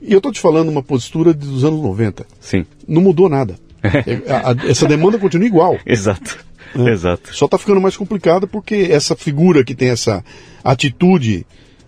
E 0.00 0.12
eu 0.12 0.20
tô 0.20 0.30
te 0.30 0.40
falando 0.40 0.68
uma 0.68 0.82
postura 0.82 1.32
dos 1.32 1.64
anos 1.64 1.80
90. 1.82 2.26
Sim. 2.40 2.66
Não 2.86 3.00
mudou 3.00 3.28
nada. 3.28 3.58
É, 3.82 4.30
a, 4.32 4.50
a, 4.50 4.70
essa 4.70 4.86
demanda 4.86 5.18
continua 5.18 5.46
igual. 5.46 5.78
Exato. 5.86 6.38
Né? 6.74 6.92
Exato. 6.92 7.34
Só 7.34 7.48
tá 7.48 7.56
ficando 7.58 7.80
mais 7.80 7.96
complicado 7.96 8.46
porque 8.46 8.88
essa 8.90 9.16
figura 9.16 9.64
que 9.64 9.74
tem 9.74 9.88
essa 9.88 10.24
atitude 10.62 11.46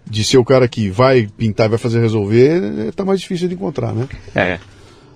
de 0.09 0.25
ser 0.25 0.39
o 0.39 0.45
cara 0.45 0.66
que 0.66 0.89
vai 0.89 1.29
pintar 1.37 1.66
e 1.66 1.70
vai 1.70 1.79
fazer 1.79 2.01
resolver, 2.01 2.93
tá 2.97 3.05
mais 3.05 3.20
difícil 3.20 3.49
de 3.49 3.55
encontrar, 3.55 3.93
né? 3.93 4.09
É. 4.35 4.59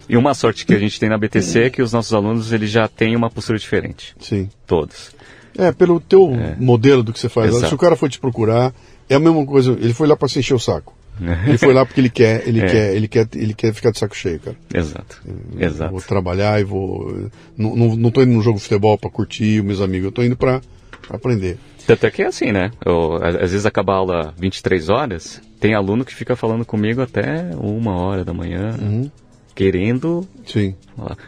E 0.09 0.17
uma 0.17 0.35
sorte 0.35 0.67
que 0.67 0.75
a 0.75 0.79
gente 0.79 0.99
tem 0.99 1.09
na 1.09 1.17
BTC 1.19 1.61
é 1.65 1.71
que 1.71 1.83
os 1.83 1.93
nossos 1.93 2.13
alunos 2.13 2.53
eles 2.53 2.71
já 2.71 2.89
têm 2.89 3.15
uma 3.17 3.31
postura 3.31 3.59
diferente. 3.59 4.15
Sim. 4.21 4.49
Todos. 4.67 5.11
É, 5.57 5.71
pelo 5.73 6.01
teu 6.01 6.33
é. 6.35 6.57
modelo 6.59 7.03
do 7.03 7.13
que 7.13 7.19
você 7.21 7.29
faz. 7.29 7.51
Exato. 7.51 7.69
Se 7.69 7.75
o 7.75 7.79
cara 7.79 7.95
foi 7.97 8.09
te 8.09 8.19
procurar, 8.19 8.73
é 9.09 9.15
a 9.15 9.21
mesma 9.21 9.45
coisa. 9.47 9.73
Ele 9.73 9.93
foi 9.95 10.07
lá 10.09 10.17
para 10.17 10.29
se 10.29 10.39
encher 10.39 10.55
o 10.55 10.59
saco. 10.59 10.95
Ele 11.47 11.59
foi 11.59 11.75
lá 11.75 11.85
porque 11.85 12.01
ele 12.01 12.09
quer, 12.09 12.49
ele 12.49 12.61
É. 12.63 12.67
quer, 12.67 12.95
ele 12.97 13.07
quer, 13.07 13.29
ele 13.35 13.53
quer 13.53 13.75
ficar 13.75 13.91
de 13.91 13.99
saco 13.99 14.17
cheio, 14.17 14.41
cara. 14.41 14.57
Exato. 14.73 15.21
Eu 15.59 15.69
Exato. 15.69 15.91
Vou 15.93 16.01
trabalhar 16.01 16.59
e 16.59 16.65
vou. 16.65 17.29
Não, 17.57 17.77
não, 17.77 17.97
não 17.97 18.11
tô 18.11 18.23
indo 18.23 18.33
num 18.33 18.41
jogo 18.41 18.57
de 18.57 18.63
futebol 18.65 18.97
para 18.97 19.11
curtir 19.11 19.61
os 19.61 19.65
meus 19.67 19.81
amigos, 19.83 20.07
eu 20.07 20.13
tô 20.13 20.23
indo 20.23 20.37
para 20.37 20.63
aprender. 21.11 21.59
Tanto 21.87 22.07
é 22.07 22.11
que 22.11 22.23
é 22.23 22.27
assim, 22.27 22.51
né? 22.51 22.71
Eu, 22.85 23.17
às 23.23 23.35
às 23.35 23.51
vezes 23.51 23.67
acaba 23.67 23.93
a 23.93 23.97
aula 23.97 24.35
23 24.39 24.89
horas, 24.89 25.41
tem 25.61 25.75
aluno 25.75 26.03
que 26.05 26.15
fica 26.15 26.35
falando 26.35 26.65
comigo 26.65 27.03
até 27.03 27.51
uma 27.59 27.95
hora 28.01 28.25
da 28.25 28.33
manhã, 28.33 28.75
Uhum. 28.81 29.11
Querendo. 29.55 30.27
Sim. 30.47 30.75